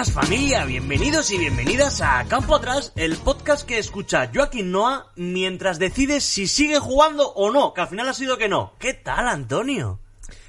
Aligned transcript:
Buenas 0.00 0.14
familia, 0.14 0.64
bienvenidos 0.64 1.30
y 1.30 1.36
bienvenidas 1.36 2.00
a 2.00 2.24
Campo 2.26 2.54
Atrás, 2.56 2.90
el 2.96 3.18
podcast 3.18 3.68
que 3.68 3.78
escucha 3.78 4.30
Joaquín 4.34 4.72
Noah 4.72 5.12
mientras 5.16 5.78
decides 5.78 6.24
si 6.24 6.46
sigue 6.46 6.78
jugando 6.78 7.28
o 7.34 7.50
no, 7.50 7.74
que 7.74 7.82
al 7.82 7.88
final 7.88 8.08
ha 8.08 8.14
sido 8.14 8.38
que 8.38 8.48
no. 8.48 8.72
¿Qué 8.78 8.94
tal, 8.94 9.28
Antonio? 9.28 10.00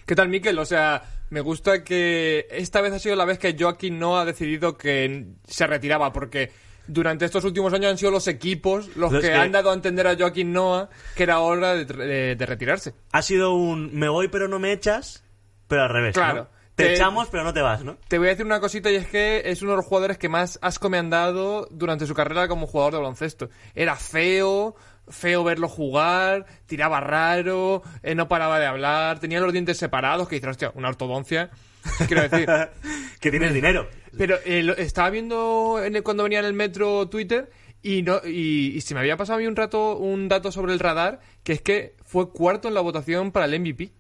¿Qué 0.06 0.16
tal, 0.16 0.30
Miquel? 0.30 0.58
O 0.58 0.64
sea, 0.64 1.04
me 1.32 1.42
gusta 1.42 1.84
que 1.84 2.48
esta 2.50 2.80
vez 2.80 2.94
ha 2.94 3.00
sido 3.00 3.18
la 3.18 3.26
vez 3.26 3.40
que 3.40 3.54
Joaquín 3.60 4.00
no 4.00 4.18
ha 4.18 4.24
decidido 4.24 4.78
que 4.78 5.26
se 5.46 5.68
retiraba, 5.68 6.14
porque 6.14 6.54
durante 6.88 7.26
estos 7.26 7.44
últimos 7.44 7.74
años 7.74 7.92
han 7.92 7.98
sido 7.98 8.12
los 8.12 8.30
equipos 8.30 8.88
los, 8.96 9.12
Los 9.12 9.22
que, 9.22 9.32
que- 9.32 9.36
han 9.36 9.52
dado 9.52 9.72
a 9.72 9.74
entender 9.74 10.08
a 10.08 10.16
Joaquín 10.16 10.54
Noah 10.54 10.90
que 11.14 11.24
era 11.24 11.40
hora 11.40 11.76
de, 11.76 11.84
de- 11.84 12.36
de 12.38 12.46
retirarse. 12.46 12.94
Ha 13.12 13.22
sido 13.22 13.54
un 13.56 13.94
me 13.94 14.08
voy 14.08 14.30
pero 14.30 14.48
no 14.48 14.60
me 14.60 14.72
echas, 14.72 15.26
pero 15.68 15.84
al 15.84 15.90
revés. 15.90 16.14
Claro. 16.14 16.48
Te- 16.82 16.94
echamos 16.94 17.28
pero 17.30 17.44
no 17.44 17.54
te 17.54 17.62
vas, 17.62 17.84
¿no? 17.84 17.98
Te 18.08 18.18
voy 18.18 18.28
a 18.28 18.32
decir 18.32 18.46
una 18.46 18.60
cosita 18.60 18.92
y 18.92 18.96
es 18.96 19.08
que 19.08 19.42
es 19.46 19.62
uno 19.62 19.72
de 19.72 19.78
los 19.78 19.86
jugadores 19.86 20.18
que 20.18 20.30
más 20.30 20.60
asco 20.62 20.90
me 20.90 20.98
han 20.98 21.10
dado 21.10 21.68
durante 21.72 22.06
su 22.08 22.14
carrera 22.14 22.48
como 22.48 22.68
jugador 22.68 22.94
de 22.94 23.00
baloncesto. 23.00 23.50
Era 23.76 23.96
feo, 23.96 24.76
feo 25.08 25.44
verlo 25.44 25.68
jugar, 25.68 26.46
tiraba 26.66 27.00
raro, 27.00 27.82
eh, 28.04 28.16
no 28.16 28.28
paraba 28.28 28.60
de 28.60 28.66
hablar, 28.66 29.20
tenía 29.20 29.40
los 29.40 29.52
dientes 29.54 29.78
separados, 29.78 30.28
que 30.28 30.36
dices, 30.36 30.50
hostia, 30.52 30.72
una 30.76 30.90
ortodoncia. 30.90 31.50
Quiero 32.08 32.22
decir. 32.28 32.48
que 33.20 33.32
tienes 33.32 33.54
dinero. 33.54 33.88
Pero 34.18 34.38
eh, 34.46 34.62
lo- 34.64 34.76
estaba 34.76 35.10
viendo 35.10 35.82
en 35.84 35.96
el- 35.96 36.04
cuando 36.04 36.24
venía 36.24 36.40
en 36.40 36.46
el 36.46 36.54
metro 36.54 37.08
Twitter 37.10 37.50
y, 37.84 38.04
no, 38.04 38.22
y, 38.24 38.74
y 38.76 38.82
se 38.82 38.94
me 38.94 39.00
había 39.00 39.18
pasado 39.18 39.38
a 39.38 39.42
mí 39.42 39.48
un 39.48 39.56
rato 39.56 39.98
un 39.98 40.28
dato 40.28 40.52
sobre 40.52 40.74
el 40.74 40.80
radar, 40.80 41.20
que 41.44 41.54
es 41.54 41.62
que 41.62 41.96
fue 42.04 42.30
cuarto 42.32 42.68
en 42.68 42.76
la 42.76 42.82
votación 42.82 43.32
para 43.32 43.46
el 43.48 43.60
MVP. 43.60 43.92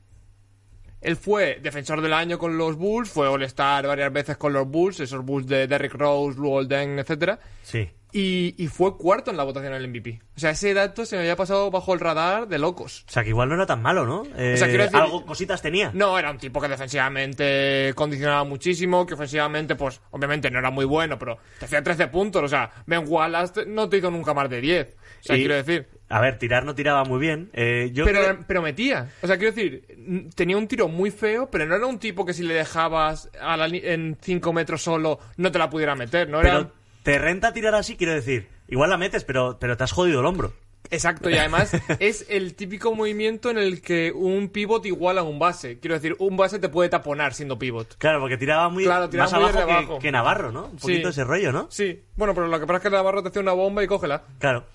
Él 1.01 1.15
fue 1.15 1.59
defensor 1.61 1.99
del 2.01 2.13
año 2.13 2.37
con 2.37 2.57
los 2.57 2.75
Bulls, 2.77 3.09
fue 3.09 3.27
All-Star 3.27 3.87
varias 3.87 4.13
veces 4.13 4.37
con 4.37 4.53
los 4.53 4.67
Bulls, 4.67 4.99
esos 4.99 5.25
Bulls 5.25 5.47
de 5.47 5.67
Derrick 5.67 5.93
Rose, 5.95 6.39
Lou 6.39 6.51
Olden, 6.51 6.99
etcétera, 6.99 7.39
Sí. 7.63 7.89
y, 8.13 8.53
y 8.63 8.67
fue 8.67 8.97
cuarto 8.97 9.31
en 9.31 9.37
la 9.37 9.43
votación 9.43 9.73
del 9.73 9.87
MVP. 9.87 10.21
O 10.35 10.39
sea, 10.39 10.51
ese 10.51 10.73
dato 10.73 11.05
se 11.05 11.15
me 11.15 11.21
había 11.23 11.35
pasado 11.35 11.71
bajo 11.71 11.93
el 11.93 11.99
radar 11.99 12.47
de 12.47 12.59
locos. 12.59 13.05
O 13.07 13.11
sea, 13.11 13.23
que 13.23 13.29
igual 13.29 13.49
no 13.49 13.55
era 13.55 13.65
tan 13.65 13.81
malo, 13.81 14.05
¿no? 14.05 14.23
Eh, 14.37 14.53
O 14.53 14.57
sea, 14.57 14.67
quiero 14.67 14.83
decir- 14.83 14.99
algo 14.99 15.25
cositas 15.25 15.61
tenía. 15.61 15.91
No, 15.93 16.17
era 16.19 16.29
un 16.29 16.37
tipo 16.37 16.59
que 16.61 16.67
defensivamente 16.67 17.93
condicionaba 17.95 18.43
muchísimo, 18.43 19.05
que 19.05 19.13
ofensivamente, 19.13 19.75
pues, 19.75 20.01
obviamente 20.11 20.49
no 20.51 20.59
era 20.59 20.71
muy 20.71 20.85
bueno, 20.85 21.17
pero 21.17 21.37
te 21.59 21.65
hacía 21.65 21.81
13 21.83 22.07
puntos. 22.07 22.43
O 22.43 22.47
sea, 22.47 22.69
Ben 22.85 23.03
Wallace 23.07 23.65
no 23.65 23.89
te 23.89 23.97
hizo 23.97 24.11
nunca 24.11 24.33
más 24.33 24.49
de 24.49 24.61
10. 24.61 24.95
O 25.21 25.23
sea, 25.23 25.35
Y- 25.37 25.39
quiero 25.39 25.55
decir. 25.55 25.87
A 26.09 26.19
ver, 26.19 26.37
tirar 26.37 26.65
no 26.65 26.75
tiraba 26.75 27.05
muy 27.05 27.19
bien. 27.21 27.49
Eh, 27.53 27.91
yo 27.93 28.03
Pero, 28.03 28.19
creo- 28.21 28.39
pero 28.45 28.61
metía. 28.61 29.09
O 29.21 29.27
sea, 29.27 29.37
quiero 29.37 29.53
decir, 29.53 30.27
tenía 30.35 30.57
un 30.57 30.67
tiro 30.67 30.89
muy 30.89 31.09
feo, 31.09 31.49
pero 31.49 31.65
no 31.65 31.73
era 31.75 31.85
un 31.85 31.99
tipo 31.99 32.25
que 32.25 32.33
si 32.33 32.43
le 32.43 32.53
dejabas 32.53 33.29
a 33.39 33.55
la 33.55 33.67
en 33.67 34.17
5 34.21 34.51
metros 34.51 34.81
solo 34.81 35.19
no 35.37 35.51
te 35.53 35.57
la 35.59 35.69
pudiera 35.69 35.95
meter. 35.95 36.27
No 36.29 36.41
era. 36.41 36.51
pero 36.51 36.71
te 37.03 37.17
renta 37.17 37.53
tirar 37.53 37.75
así, 37.75 37.95
quiero 37.95 38.13
decir. 38.13 38.47
Igual 38.67 38.89
la 38.89 38.97
metes, 38.97 39.23
pero, 39.23 39.57
pero 39.59 39.77
te 39.77 39.83
has 39.85 39.91
jodido 39.93 40.19
el 40.19 40.25
hombro. 40.25 40.53
Exacto, 40.89 41.29
y 41.29 41.35
además 41.37 41.71
es 41.99 42.25
el 42.27 42.55
típico 42.55 42.93
movimiento 42.93 43.49
en 43.49 43.57
el 43.57 43.81
que 43.81 44.11
un 44.13 44.49
pivot 44.49 44.85
iguala 44.85 45.21
a 45.21 45.23
un 45.23 45.39
base. 45.39 45.79
Quiero 45.79 45.95
decir, 45.95 46.17
un 46.19 46.35
base 46.35 46.59
te 46.59 46.67
puede 46.67 46.89
taponar 46.89 47.33
siendo 47.33 47.57
pivot. 47.57 47.95
Claro, 47.97 48.19
porque 48.19 48.35
tiraba 48.37 48.67
muy 48.67 48.83
Claro, 48.83 49.09
tiraba 49.09 49.29
más 49.31 49.39
muy 49.39 49.43
abajo, 49.49 49.57
desde 49.59 49.67
que- 49.67 49.77
abajo. 49.77 49.99
Que, 49.99 50.11
Navarro, 50.11 50.51
¿no? 50.51 50.65
Un 50.65 50.71
Sí. 50.79 50.81
poquito 50.81 51.09
ese 51.09 51.23
rollo, 51.23 51.53
¿no? 51.53 51.67
Sí, 51.71 52.01
bueno, 52.17 52.33
pero 52.35 52.47
lo 52.47 52.59
que 52.59 52.65
pasa 52.67 52.77
es 52.77 52.83
que 52.83 52.89
Navarro 52.89 53.23
te 53.23 53.29
hace 53.29 53.39
una 53.39 53.53
bomba 53.53 53.81
y 53.81 53.87
cógela. 53.87 54.23
Claro. 54.39 54.65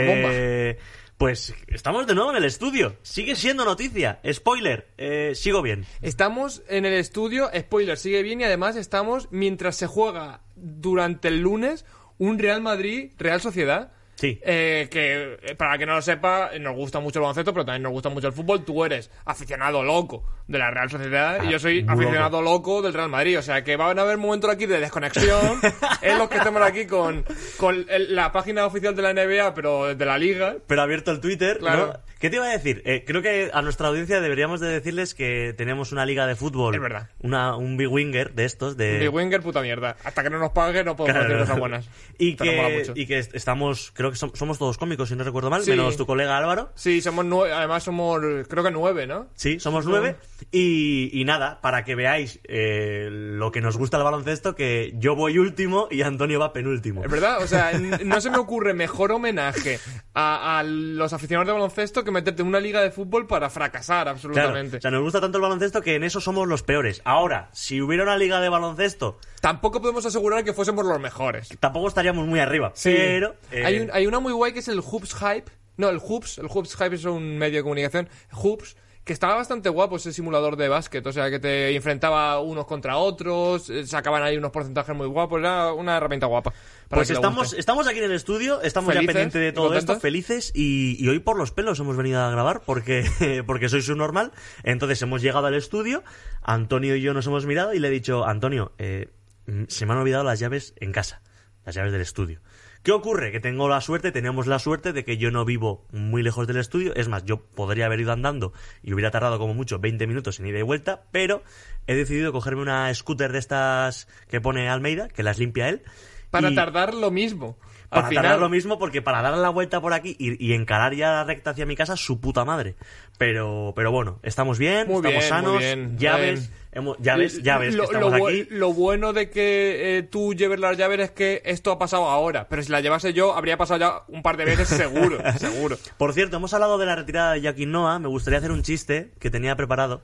Eh, 0.00 0.78
pues 1.18 1.52
estamos 1.66 2.06
de 2.06 2.14
nuevo 2.14 2.30
en 2.30 2.36
el 2.36 2.44
estudio. 2.44 2.96
Sigue 3.02 3.34
siendo 3.34 3.64
noticia. 3.64 4.20
Spoiler, 4.32 4.86
eh, 4.98 5.32
sigo 5.34 5.62
bien. 5.62 5.84
Estamos 6.00 6.62
en 6.68 6.86
el 6.86 6.94
estudio, 6.94 7.50
spoiler, 7.58 7.98
sigue 7.98 8.22
bien 8.22 8.40
y 8.40 8.44
además 8.44 8.76
estamos 8.76 9.26
mientras 9.32 9.74
se 9.74 9.88
juega 9.88 10.42
durante 10.54 11.26
el 11.26 11.40
lunes 11.40 11.84
un 12.18 12.38
Real 12.38 12.62
Madrid 12.62 13.10
Real 13.18 13.40
Sociedad. 13.40 13.92
Sí. 14.14 14.38
Eh, 14.44 14.88
que 14.90 15.38
eh, 15.42 15.54
para 15.56 15.76
que 15.76 15.86
no 15.86 15.94
lo 15.94 16.02
sepa, 16.02 16.50
nos 16.60 16.76
gusta 16.76 17.00
mucho 17.00 17.18
el 17.18 17.22
baloncesto, 17.22 17.52
pero 17.52 17.64
también 17.64 17.82
nos 17.82 17.92
gusta 17.92 18.10
mucho 18.10 18.28
el 18.28 18.32
fútbol. 18.32 18.64
Tú 18.64 18.84
eres 18.84 19.10
aficionado 19.24 19.82
loco 19.82 20.24
de 20.48 20.58
la 20.58 20.70
Real 20.70 20.90
Sociedad 20.90 21.42
y 21.44 21.46
Ah, 21.46 21.50
yo 21.50 21.58
soy 21.58 21.84
muy 21.84 21.92
aficionado 22.04 22.42
loco. 22.42 22.82
del 22.82 22.94
Real 22.94 23.08
Madrid. 23.10 23.38
O 23.38 23.42
sea 23.42 23.62
que 23.62 23.76
van 23.76 23.98
a 23.98 24.02
haber 24.02 24.16
momentos 24.18 24.50
aquí 24.50 24.66
de 24.66 24.80
desconexión 24.80 25.60
en 26.02 26.18
los 26.18 26.28
que 26.28 26.38
estamos 26.38 26.62
aquí 26.62 26.86
con, 26.86 27.24
con 27.58 27.86
el- 27.88 28.14
la 28.16 28.32
página 28.32 28.66
oficial 28.66 28.96
de 28.96 29.02
la 29.02 29.12
NBA, 29.12 29.54
pero 29.54 29.94
de 29.94 30.04
la 30.06 30.18
liga. 30.18 30.56
Pero 30.66 30.82
abierto 30.82 31.10
el 31.12 31.20
Twitter, 31.20 31.58
Claro. 31.58 31.86
¿no? 31.88 32.08
¿Qué 32.18 32.30
te 32.30 32.36
iba 32.36 32.46
a 32.46 32.50
decir? 32.50 32.82
Eh, 32.84 33.04
creo 33.06 33.22
que 33.22 33.48
a 33.52 33.62
nuestra 33.62 33.86
audiencia 33.86 34.20
deberíamos 34.20 34.58
de 34.58 34.66
decirles 34.68 35.14
que 35.14 35.54
tenemos 35.56 35.92
una 35.92 36.04
liga 36.04 36.26
de 36.26 36.34
fútbol. 36.34 36.74
Es 36.74 36.80
verdad. 36.80 37.10
Una, 37.20 37.54
un 37.56 37.76
big 37.76 37.88
winger 37.92 38.32
de 38.34 38.44
estos, 38.44 38.76
de... 38.76 38.98
Big 38.98 39.14
Winger, 39.14 39.40
puta 39.40 39.60
mierda. 39.62 39.94
Hasta 40.02 40.24
que 40.24 40.30
no 40.30 40.40
nos 40.40 40.50
pague, 40.50 40.82
no 40.82 40.96
podemos 40.96 41.14
Claro. 41.20 41.28
decir 41.28 41.46
cosas 41.46 41.60
buenas. 41.60 41.88
Y 42.18 42.34
que, 42.34 42.84
y 42.96 43.06
que 43.06 43.18
est- 43.18 43.32
estamos, 43.36 43.92
creo 43.94 44.10
que 44.10 44.16
som- 44.16 44.34
somos 44.34 44.58
todos 44.58 44.76
cómicos, 44.78 45.08
si 45.10 45.14
no 45.14 45.22
recuerdo 45.22 45.48
mal, 45.50 45.62
Sí. 45.62 45.70
menos 45.70 45.96
tu 45.96 46.06
colega 46.06 46.36
Álvaro. 46.36 46.70
Sí, 46.74 47.00
somos 47.00 47.24
nueve, 47.24 47.54
además 47.54 47.84
somos, 47.84 48.20
creo 48.48 48.64
que 48.64 48.72
nueve, 48.72 49.06
¿no? 49.06 49.28
Sí, 49.36 49.60
somos 49.60 49.84
nueve. 49.86 50.16
Y, 50.52 51.10
y 51.12 51.24
nada, 51.24 51.60
para 51.60 51.84
que 51.84 51.94
veáis 51.94 52.40
eh, 52.44 53.08
lo 53.10 53.50
que 53.50 53.60
nos 53.60 53.76
gusta 53.76 53.96
el 53.96 54.04
baloncesto, 54.04 54.54
que 54.54 54.92
yo 54.96 55.14
voy 55.16 55.38
último 55.38 55.88
y 55.90 56.02
Antonio 56.02 56.38
va 56.40 56.52
penúltimo. 56.52 57.04
Es 57.04 57.10
verdad, 57.10 57.42
o 57.42 57.46
sea, 57.46 57.72
no 58.04 58.20
se 58.20 58.30
me 58.30 58.38
ocurre 58.38 58.72
mejor 58.72 59.12
homenaje 59.12 59.80
a, 60.14 60.58
a 60.58 60.62
los 60.62 61.12
aficionados 61.12 61.46
de 61.48 61.52
baloncesto 61.52 62.04
que 62.04 62.10
meterte 62.10 62.42
en 62.42 62.48
una 62.48 62.60
liga 62.60 62.80
de 62.82 62.90
fútbol 62.90 63.26
para 63.26 63.50
fracasar 63.50 64.04
Claro, 64.04 64.10
absolutamente. 64.10 64.76
o 64.76 64.80
sea, 64.80 64.90
nos 64.90 65.02
gusta 65.02 65.20
tanto 65.20 65.38
el 65.38 65.42
baloncesto 65.42 65.82
que 65.82 65.96
en 65.96 66.04
eso 66.04 66.20
somos 66.20 66.46
los 66.46 66.62
peores. 66.62 67.02
Ahora, 67.04 67.50
si 67.52 67.80
hubiera 67.82 68.04
una 68.04 68.16
liga 68.16 68.40
de 68.40 68.48
baloncesto, 68.48 69.18
Tampoco 69.40 69.80
podemos 69.80 70.04
asegurar 70.06 70.44
que 70.44 70.52
fuésemos 70.52 70.84
los 70.84 71.00
mejores. 71.00 71.48
tampoco 71.60 71.88
estaríamos 71.88 72.26
muy 72.26 72.40
arriba. 72.40 72.72
Sí. 72.74 72.92
Pero. 72.96 73.34
eh, 73.52 73.64
hay, 73.64 73.78
un- 73.80 73.90
hay 73.92 74.06
una 74.06 74.18
muy 74.20 74.32
guay 74.32 74.52
que 74.52 74.58
es 74.60 74.68
el 74.68 74.80
Hoops 74.80 75.14
Hype. 75.14 75.50
No, 75.76 75.88
el 75.90 75.98
Hoops. 75.98 76.38
El 76.38 76.46
Hoops 76.46 76.76
Hype 76.76 76.94
es 76.96 77.04
un 77.04 77.38
medio 77.38 77.58
de 77.58 77.62
comunicación. 77.62 78.08
Hoops. 78.32 78.76
Que 79.08 79.14
estaba 79.14 79.36
bastante 79.36 79.70
guapo 79.70 79.96
ese 79.96 80.12
simulador 80.12 80.56
de 80.56 80.68
básquet. 80.68 81.06
O 81.06 81.12
sea, 81.12 81.30
que 81.30 81.38
te 81.38 81.74
enfrentaba 81.74 82.40
unos 82.40 82.66
contra 82.66 82.98
otros. 82.98 83.70
eh, 83.70 83.86
Sacaban 83.86 84.22
ahí 84.22 84.36
unos 84.36 84.50
porcentajes 84.50 84.94
muy 84.94 85.06
guapos. 85.06 85.40
Era 85.40 85.72
una 85.72 85.96
herramienta 85.96 86.26
guapa. 86.26 86.52
para 86.90 87.00
Pues 87.00 87.08
estamos, 87.08 87.54
estamos 87.54 87.88
aquí 87.88 88.00
en 88.00 88.04
el 88.04 88.12
estudio, 88.12 88.60
estamos 88.60 88.92
ya 88.92 89.00
pendientes 89.00 89.40
de 89.40 89.52
todo 89.52 89.72
esto, 89.72 89.98
felices, 89.98 90.52
y, 90.54 91.02
y 91.02 91.08
hoy 91.08 91.20
por 91.20 91.38
los 91.38 91.52
pelos 91.52 91.80
hemos 91.80 91.96
venido 91.96 92.20
a 92.20 92.30
grabar 92.30 92.60
porque, 92.66 93.42
porque 93.46 93.70
soy 93.70 93.80
subnormal. 93.80 94.30
Entonces 94.62 95.00
hemos 95.00 95.22
llegado 95.22 95.46
al 95.46 95.54
estudio, 95.54 96.04
Antonio 96.42 96.94
y 96.94 97.00
yo 97.00 97.14
nos 97.14 97.26
hemos 97.26 97.46
mirado 97.46 97.72
y 97.72 97.78
le 97.78 97.88
he 97.88 97.90
dicho, 97.90 98.26
Antonio, 98.26 98.72
eh, 98.76 99.08
mm, 99.46 99.64
se 99.68 99.86
me 99.86 99.92
han 99.94 100.00
olvidado 100.00 100.22
las 100.22 100.38
llaves 100.38 100.74
en 100.80 100.92
casa, 100.92 101.22
las 101.68 101.74
llaves 101.74 101.92
del 101.92 102.00
estudio. 102.00 102.40
¿Qué 102.82 102.92
ocurre? 102.92 103.30
Que 103.30 103.40
tengo 103.40 103.68
la 103.68 103.82
suerte, 103.82 104.10
tenemos 104.10 104.46
la 104.46 104.58
suerte 104.58 104.94
de 104.94 105.04
que 105.04 105.18
yo 105.18 105.30
no 105.30 105.44
vivo 105.44 105.86
muy 105.92 106.22
lejos 106.22 106.46
del 106.46 106.56
estudio. 106.56 106.94
Es 106.94 107.08
más, 107.08 107.26
yo 107.26 107.42
podría 107.44 107.84
haber 107.84 108.00
ido 108.00 108.10
andando 108.12 108.54
y 108.82 108.94
hubiera 108.94 109.10
tardado 109.10 109.38
como 109.38 109.52
mucho 109.52 109.78
20 109.78 110.06
minutos 110.06 110.40
en 110.40 110.46
ida 110.46 110.58
y 110.58 110.62
vuelta, 110.62 111.02
pero 111.12 111.42
he 111.86 111.94
decidido 111.94 112.32
cogerme 112.32 112.62
una 112.62 112.94
scooter 112.94 113.32
de 113.32 113.38
estas 113.40 114.08
que 114.30 114.40
pone 114.40 114.70
Almeida, 114.70 115.08
que 115.08 115.22
las 115.22 115.38
limpia 115.38 115.68
él. 115.68 115.82
Para 116.30 116.50
y- 116.50 116.54
tardar 116.54 116.94
lo 116.94 117.10
mismo. 117.10 117.58
Al 117.90 118.00
para 118.02 118.08
final, 118.08 118.24
tardar 118.24 118.40
lo 118.40 118.48
mismo, 118.50 118.78
porque 118.78 119.00
para 119.00 119.22
dar 119.22 119.36
la 119.38 119.48
vuelta 119.48 119.80
por 119.80 119.94
aquí 119.94 120.14
y, 120.18 120.44
y 120.44 120.52
encarar 120.52 120.94
ya 120.94 121.10
la 121.10 121.24
recta 121.24 121.50
hacia 121.50 121.64
mi 121.64 121.74
casa, 121.74 121.96
su 121.96 122.20
puta 122.20 122.44
madre. 122.44 122.76
Pero, 123.16 123.72
pero 123.74 123.90
bueno, 123.90 124.20
estamos 124.22 124.58
bien, 124.58 124.86
Muy 124.86 124.96
estamos 124.96 125.18
bien, 125.18 125.22
sanos, 125.22 125.58
bien, 125.58 125.98
llaves, 125.98 126.50
bien. 126.50 126.60
hemos, 126.72 126.98
llaves, 126.98 127.42
llaves, 127.42 127.74
lo, 127.74 127.88
que 127.88 127.94
estamos 127.94 128.18
lo 128.18 128.26
aquí. 128.26 128.46
lo 128.50 128.72
bueno 128.74 129.12
de 129.14 129.30
que 129.30 129.98
eh, 129.98 130.02
tú 130.02 130.34
lleves 130.34 130.60
las 130.60 130.76
llaves 130.76 131.00
es 131.00 131.10
que 131.12 131.40
esto 131.46 131.72
ha 131.72 131.78
pasado 131.78 132.08
ahora. 132.08 132.46
Pero 132.48 132.62
si 132.62 132.70
la 132.70 132.80
llevase 132.80 133.14
yo, 133.14 133.34
habría 133.34 133.56
pasado 133.56 133.80
ya 133.80 134.02
un 134.08 134.22
par 134.22 134.36
de 134.36 134.44
veces 134.44 134.68
seguro. 134.68 135.18
seguro. 135.38 135.78
Por 135.96 136.12
cierto, 136.12 136.36
hemos 136.36 136.52
hablado 136.52 136.76
de 136.76 136.84
la 136.86 136.94
retirada 136.94 137.32
de 137.32 137.40
Joaquín 137.40 137.72
Noah, 137.72 137.98
me 137.98 138.08
gustaría 138.08 138.38
hacer 138.38 138.52
un 138.52 138.62
chiste 138.62 139.12
que 139.18 139.30
tenía 139.30 139.56
preparado. 139.56 140.02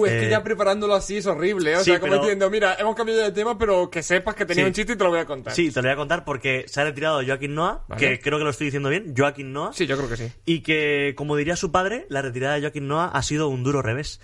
Uy, 0.00 0.08
es 0.08 0.20
que 0.20 0.26
Eh, 0.26 0.30
ya 0.30 0.42
preparándolo 0.42 0.94
así 0.94 1.16
es 1.18 1.26
horrible, 1.26 1.72
¿eh? 1.72 1.76
O 1.76 1.78
sí, 1.80 1.86
sea, 1.90 2.00
como 2.00 2.12
pero- 2.12 2.22
diciendo, 2.22 2.50
mira, 2.50 2.76
hemos 2.78 2.94
cambiado 2.94 3.22
de 3.22 3.32
tema, 3.32 3.56
pero 3.58 3.90
que 3.90 4.02
sepas 4.02 4.34
que 4.34 4.44
tenía 4.46 4.64
Sí. 4.64 4.68
un 4.68 4.74
chiste 4.74 4.92
y 4.92 4.96
te 4.96 5.04
lo 5.04 5.10
voy 5.10 5.20
a 5.20 5.26
contar. 5.26 5.54
Sí, 5.54 5.70
te 5.70 5.80
lo 5.80 5.88
voy 5.88 5.92
a 5.92 5.96
contar 5.96 6.24
porque 6.24 6.64
se 6.68 6.80
ha 6.80 6.84
retirado 6.84 7.22
Joaquín 7.24 7.54
Noah, 7.54 7.84
Vale. 7.88 8.00
que 8.00 8.20
creo 8.20 8.38
que 8.38 8.44
lo 8.44 8.50
estoy 8.50 8.66
diciendo 8.66 8.88
bien, 8.88 9.14
Joaquín 9.16 9.52
Noah. 9.52 9.72
Sí, 9.72 9.86
yo 9.86 9.96
creo 9.96 10.08
que 10.08 10.16
sí. 10.16 10.32
Y 10.44 10.60
que, 10.62 11.14
como 11.16 11.36
diría 11.36 11.56
su 11.56 11.70
padre, 11.72 12.06
la 12.08 12.22
retirada 12.22 12.54
de 12.54 12.60
Joaquín 12.62 12.88
Noah 12.88 13.08
ha 13.12 13.22
sido 13.22 13.48
un 13.48 13.62
duro 13.64 13.82
revés. 13.82 14.20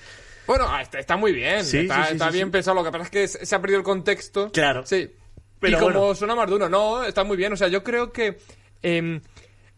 Bueno, 0.47 0.67
ah, 0.69 0.83
está, 0.83 0.99
está 0.99 1.17
muy 1.17 1.33
bien. 1.33 1.65
Sí, 1.65 1.79
está 1.79 2.03
sí, 2.03 2.09
sí, 2.09 2.13
está 2.17 2.31
bien 2.31 2.51
pensado. 2.51 2.77
Lo 2.77 2.85
que 2.85 2.91
pasa 2.93 3.05
es 3.05 3.11
que 3.11 3.29
se 3.47 3.55
ha 3.55 3.61
perdido 3.61 3.79
el 3.79 3.85
contexto. 3.85 4.51
Claro. 4.53 4.85
Sí. 4.87 5.11
Pero 5.59 5.79
y 5.79 5.81
como 5.81 5.99
bueno. 6.01 6.15
suena 6.15 6.35
más 6.35 6.51
duro, 6.51 6.69
no, 6.69 7.03
está 7.05 7.25
muy 7.25 7.39
bien. 7.39 7.53
O 7.55 7.57
sea, 7.57 7.69
yo 7.69 7.83
creo 7.83 8.13
que 8.13 8.37
em, 8.83 9.23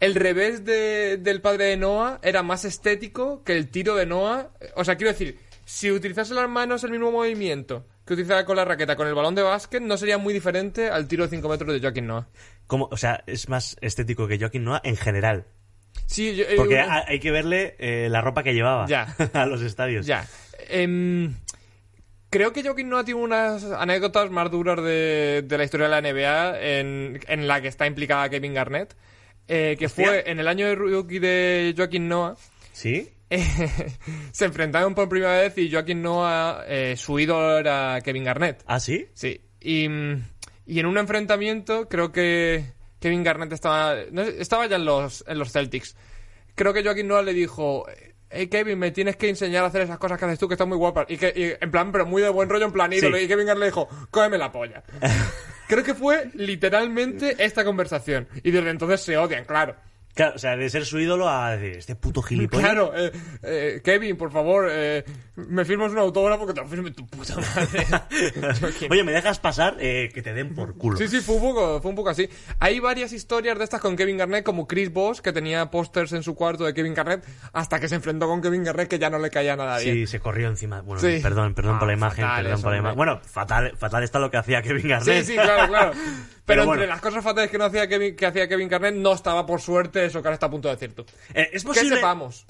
el 0.00 0.14
revés 0.16 0.64
de- 0.64 1.16
del 1.18 1.40
padre 1.40 1.66
de 1.66 1.76
Noah 1.76 2.18
era 2.22 2.42
más 2.42 2.64
estético 2.64 3.44
que 3.44 3.52
el 3.52 3.68
tiro 3.70 3.94
de 3.94 4.06
Noah. 4.06 4.50
O 4.74 4.84
sea, 4.84 4.96
quiero 4.96 5.12
decir, 5.12 5.38
si 5.66 5.90
utilizase 5.90 6.32
las 6.32 6.48
manos 6.48 6.82
el 6.84 6.92
mismo 6.92 7.10
movimiento 7.12 7.84
que 8.06 8.14
utilizaba 8.14 8.44
con 8.46 8.56
la 8.56 8.64
raqueta 8.64 8.94
con 8.96 9.06
el 9.08 9.14
balón 9.14 9.34
de 9.34 9.42
básquet, 9.42 9.82
no 9.82 9.96
sería 9.98 10.16
muy 10.16 10.32
diferente 10.32 10.88
al 10.88 11.08
tiro 11.08 11.24
de 11.24 11.30
5 11.36 11.48
metros 11.48 11.72
de 11.74 11.80
Joaquín 11.80 12.06
Noah. 12.06 12.28
Como, 12.68 12.88
o 12.90 12.96
sea, 12.96 13.22
es 13.26 13.48
más 13.48 13.76
estético 13.80 14.26
que 14.28 14.38
Joaquín 14.38 14.62
Noah 14.64 14.80
en 14.84 14.96
general. 14.96 15.44
Sí, 16.06 16.36
yo- 16.36 16.44
eh, 16.44 16.54
Porque 16.56 16.74
una- 16.76 17.04
hay 17.08 17.18
que 17.18 17.30
verle 17.32 17.74
eh, 17.80 18.06
la 18.08 18.20
ropa 18.20 18.42
que 18.44 18.54
llevaba 18.54 18.86
Ya. 18.86 19.14
a 19.34 19.44
los 19.46 19.60
estadios. 19.60 20.06
Ya. 20.06 20.24
Em, 20.68 21.34
creo 22.30 22.52
que 22.52 22.62
Joaquín 22.62 22.88
Noah 22.88 23.04
tiene 23.04 23.20
unas 23.20 23.64
anécdotas 23.64 24.30
más 24.30 24.50
duras 24.52 24.76
de, 24.82 25.42
de 25.44 25.58
la 25.58 25.64
historia 25.64 25.88
de 25.88 26.00
la 26.00 26.00
NBA 26.00 26.60
en, 26.60 27.20
en 27.26 27.48
la 27.48 27.60
que 27.60 27.68
está 27.68 27.86
implicada 27.88 28.28
Kevin 28.28 28.54
Garnett. 28.54 28.94
eh, 29.48 29.74
que 29.78 29.86
Hostia. 29.86 30.06
fue 30.06 30.30
en 30.30 30.38
el 30.38 30.46
año 30.48 30.66
de 30.68 30.74
rookie 30.76 31.18
de 31.18 31.74
Joaquín 31.76 32.08
Noah. 32.08 32.36
¿Sí? 32.72 33.10
se 34.32 34.44
enfrentaron 34.44 34.94
por 34.94 35.08
primera 35.08 35.40
vez 35.40 35.56
y 35.58 35.70
Joaquín 35.70 36.02
Noah, 36.02 36.64
eh, 36.66 36.96
su 36.96 37.18
ídolo 37.18 37.58
era 37.58 38.00
Kevin 38.02 38.24
Garnett. 38.24 38.62
¿Ah, 38.66 38.80
sí? 38.80 39.08
Sí. 39.14 39.40
Y, 39.60 39.86
y 40.66 40.78
en 40.78 40.86
un 40.86 40.98
enfrentamiento, 40.98 41.88
creo 41.88 42.12
que 42.12 42.72
Kevin 43.00 43.24
Garnett 43.24 43.52
estaba, 43.52 43.96
no 44.12 44.22
estaba 44.22 44.66
ya 44.66 44.76
en 44.76 44.84
los, 44.84 45.24
en 45.26 45.38
los 45.38 45.52
Celtics. 45.52 45.96
Creo 46.54 46.72
que 46.72 46.82
Joaquín 46.82 47.08
Noah 47.08 47.22
le 47.22 47.34
dijo, 47.34 47.84
hey 48.30 48.48
Kevin, 48.48 48.78
me 48.78 48.90
tienes 48.90 49.16
que 49.16 49.28
enseñar 49.28 49.64
a 49.64 49.68
hacer 49.68 49.82
esas 49.82 49.98
cosas 49.98 50.18
que 50.18 50.24
haces 50.24 50.38
tú 50.38 50.48
que 50.48 50.54
están 50.54 50.68
muy 50.68 50.78
guapas. 50.78 51.06
Y, 51.08 51.16
que, 51.16 51.32
y 51.34 51.64
en 51.64 51.70
plan, 51.70 51.92
pero 51.92 52.06
muy 52.06 52.22
de 52.22 52.28
buen 52.28 52.48
rollo, 52.48 52.66
en 52.66 52.72
plan 52.72 52.92
ídolo. 52.92 53.16
Sí. 53.16 53.24
Y 53.24 53.28
Kevin 53.28 53.46
Garnett 53.46 53.60
le 53.60 53.66
dijo, 53.66 53.88
cógeme 54.10 54.38
la 54.38 54.52
polla. 54.52 54.82
Creo 55.68 55.82
que 55.82 55.94
fue 55.94 56.30
literalmente 56.34 57.36
esta 57.44 57.64
conversación. 57.64 58.28
Y 58.42 58.52
desde 58.52 58.70
entonces 58.70 59.00
se 59.00 59.16
odian, 59.16 59.44
claro. 59.44 59.74
Claro, 60.16 60.32
o 60.34 60.38
sea, 60.38 60.56
de 60.56 60.70
ser 60.70 60.86
su 60.86 60.98
ídolo 60.98 61.28
a 61.28 61.56
decir, 61.58 61.76
este 61.76 61.94
puto 61.94 62.22
gilipollas. 62.22 62.64
Claro, 62.64 62.92
eh, 62.96 63.12
eh, 63.42 63.80
Kevin, 63.84 64.16
por 64.16 64.32
favor, 64.32 64.66
eh, 64.70 65.04
me 65.36 65.62
firmas 65.66 65.92
un 65.92 65.98
autógrafo 65.98 66.46
que 66.46 66.54
te 66.54 66.60
lo 66.62 66.66
firme 66.66 66.90
tu 66.90 67.06
puta 67.06 67.34
madre. 67.36 67.86
Oye, 68.90 69.04
¿me 69.04 69.12
dejas 69.12 69.38
pasar? 69.38 69.76
Eh, 69.78 70.10
que 70.14 70.22
te 70.22 70.32
den 70.32 70.54
por 70.54 70.74
culo. 70.78 70.96
Sí, 70.96 71.06
sí, 71.06 71.20
fue 71.20 71.34
un, 71.34 71.42
poco, 71.42 71.82
fue 71.82 71.90
un 71.90 71.96
poco 71.96 72.08
así. 72.08 72.28
Hay 72.58 72.80
varias 72.80 73.12
historias 73.12 73.58
de 73.58 73.64
estas 73.64 73.80
con 73.82 73.94
Kevin 73.94 74.16
Garnett, 74.16 74.42
como 74.42 74.66
Chris 74.66 74.90
Bosh, 74.90 75.20
que 75.20 75.34
tenía 75.34 75.70
pósters 75.70 76.12
en 76.14 76.22
su 76.22 76.34
cuarto 76.34 76.64
de 76.64 76.72
Kevin 76.72 76.94
Garnett, 76.94 77.22
hasta 77.52 77.78
que 77.78 77.86
se 77.86 77.96
enfrentó 77.96 78.26
con 78.26 78.40
Kevin 78.40 78.64
Garnett, 78.64 78.88
que 78.88 78.98
ya 78.98 79.10
no 79.10 79.18
le 79.18 79.28
caía 79.28 79.54
nada 79.54 79.78
bien. 79.80 79.96
Sí, 79.96 80.06
se 80.06 80.20
corrió 80.20 80.48
encima. 80.48 80.80
Bueno, 80.80 81.00
Sí. 81.02 81.20
perdón, 81.22 81.52
perdón 81.54 81.76
Ah, 81.76 81.78
por 81.78 81.88
la 81.88 81.94
imagen, 81.94 82.24
fatal 82.24 82.42
perdón 82.42 82.54
eso, 82.54 82.62
por 82.62 82.72
la 82.72 82.78
imagen. 82.78 82.96
Bueno, 82.96 83.20
fatal, 83.22 83.76
fatal 83.76 84.02
está 84.02 84.18
lo 84.18 84.30
que 84.30 84.38
hacía 84.38 84.62
Kevin 84.62 84.82
Sí, 84.82 84.88
Garnett. 84.88 85.24
sí, 85.26 85.34
claro, 85.34 85.68
claro. 85.68 85.92
Pero, 86.46 86.64
bueno. 86.64 86.82
entre 86.82 86.94
las 86.94 87.00
cosas 87.00 87.24
fatales 87.24 87.50
que, 87.50 87.58
no 87.58 87.64
hacía 87.64 87.88
Kevin, 87.88 88.14
que 88.14 88.24
hacía 88.24 88.46
Kevin 88.46 88.68
Garnett, 88.68 88.94
no 88.94 89.12
estaba, 89.12 89.44
por 89.44 89.60
suerte, 89.60 90.05
eso 90.06 90.22
que 90.22 90.28
ahora 90.28 90.34
está 90.34 90.46
a 90.46 90.50
punto 90.50 90.68
de 90.68 90.74
decir 90.76 90.94
tú. 90.94 91.04
Eh, 91.34 91.50
es 91.52 91.62
Que 91.62 91.68
posible, 91.68 91.96
sepamos. 91.96 92.44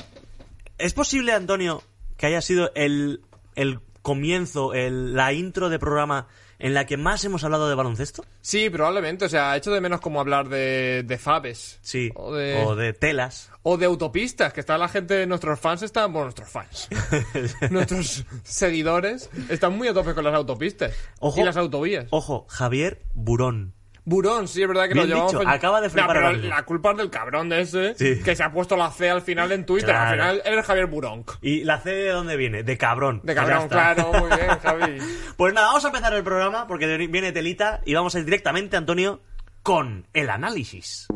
es 0.78 0.92
posible, 0.94 1.32
Antonio, 1.32 1.82
que 2.16 2.26
haya 2.26 2.40
sido 2.40 2.70
el, 2.74 3.22
el 3.54 3.80
comienzo, 4.02 4.72
el, 4.74 5.14
la 5.14 5.32
intro 5.32 5.68
de 5.68 5.78
programa 5.78 6.28
en 6.58 6.72
la 6.72 6.86
que 6.86 6.96
más 6.96 7.22
hemos 7.24 7.44
hablado 7.44 7.68
de 7.68 7.74
baloncesto. 7.74 8.24
Sí, 8.40 8.70
probablemente. 8.70 9.26
O 9.26 9.28
sea, 9.28 9.54
hecho 9.56 9.72
de 9.72 9.80
menos 9.82 10.00
como 10.00 10.20
hablar 10.20 10.48
de, 10.48 11.02
de 11.04 11.18
Fabes. 11.18 11.78
Sí. 11.82 12.10
O 12.14 12.32
de, 12.32 12.64
O 12.64 12.74
de 12.74 12.94
telas. 12.94 13.50
o 13.62 13.76
de 13.76 13.84
autopistas, 13.84 14.54
que 14.54 14.60
está 14.60 14.78
la 14.78 14.88
gente, 14.88 15.26
nuestros 15.26 15.60
fans 15.60 15.82
están, 15.82 16.12
bueno, 16.14 16.26
nuestros 16.26 16.48
fans, 16.48 16.88
nuestros 17.70 18.24
seguidores 18.44 19.28
están 19.50 19.76
muy 19.76 19.88
a 19.88 19.92
tope 19.92 20.14
con 20.14 20.24
las 20.24 20.34
autopistas 20.34 20.94
Ojo. 21.20 21.38
y 21.40 21.44
las 21.44 21.58
autovías. 21.58 22.06
Ojo, 22.10 22.46
Javier 22.48 23.02
Burón. 23.12 23.74
Burón, 24.08 24.46
sí, 24.46 24.62
es 24.62 24.68
verdad 24.68 24.86
que 24.86 24.94
Bien 24.94 25.08
lo 25.10 25.14
llevamos. 25.16 25.32
dicho, 25.32 25.48
acaba 25.48 25.80
de 25.80 25.90
flipar 25.90 26.22
No, 26.22 26.32
la 26.48 26.62
culpa 26.62 26.92
es 26.92 26.96
del 26.98 27.10
cabrón 27.10 27.48
de 27.48 27.60
ese 27.62 27.94
Sí. 27.96 28.22
que 28.22 28.36
se 28.36 28.44
ha 28.44 28.52
puesto 28.52 28.76
la 28.76 28.92
C 28.92 29.10
al 29.10 29.20
final 29.20 29.50
en 29.50 29.66
Twitter. 29.66 29.90
Claro. 29.90 30.04
Al 30.04 30.12
final 30.12 30.42
él 30.44 30.58
es 30.60 30.64
Javier 30.64 30.86
Burón. 30.86 31.24
¿Y 31.42 31.64
la 31.64 31.80
C 31.80 31.90
de 31.90 32.10
dónde 32.10 32.36
viene? 32.36 32.62
De 32.62 32.78
cabrón. 32.78 33.20
De 33.24 33.34
cabrón, 33.34 33.68
claro, 33.68 34.12
muy 34.12 34.28
bien, 34.28 34.48
Javi. 34.62 34.98
Pues 35.36 35.52
nada, 35.52 35.66
vamos 35.66 35.84
a 35.84 35.88
empezar 35.88 36.14
el 36.14 36.22
programa 36.22 36.68
porque 36.68 36.86
viene 37.08 37.32
telita 37.32 37.80
y 37.84 37.94
vamos 37.94 38.14
a 38.14 38.20
ir 38.20 38.24
directamente, 38.24 38.76
Antonio, 38.76 39.20
con 39.64 40.06
el 40.12 40.30
análisis. 40.30 41.08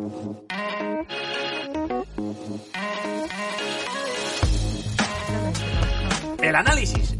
El 6.43 6.57
análisis. 6.57 7.20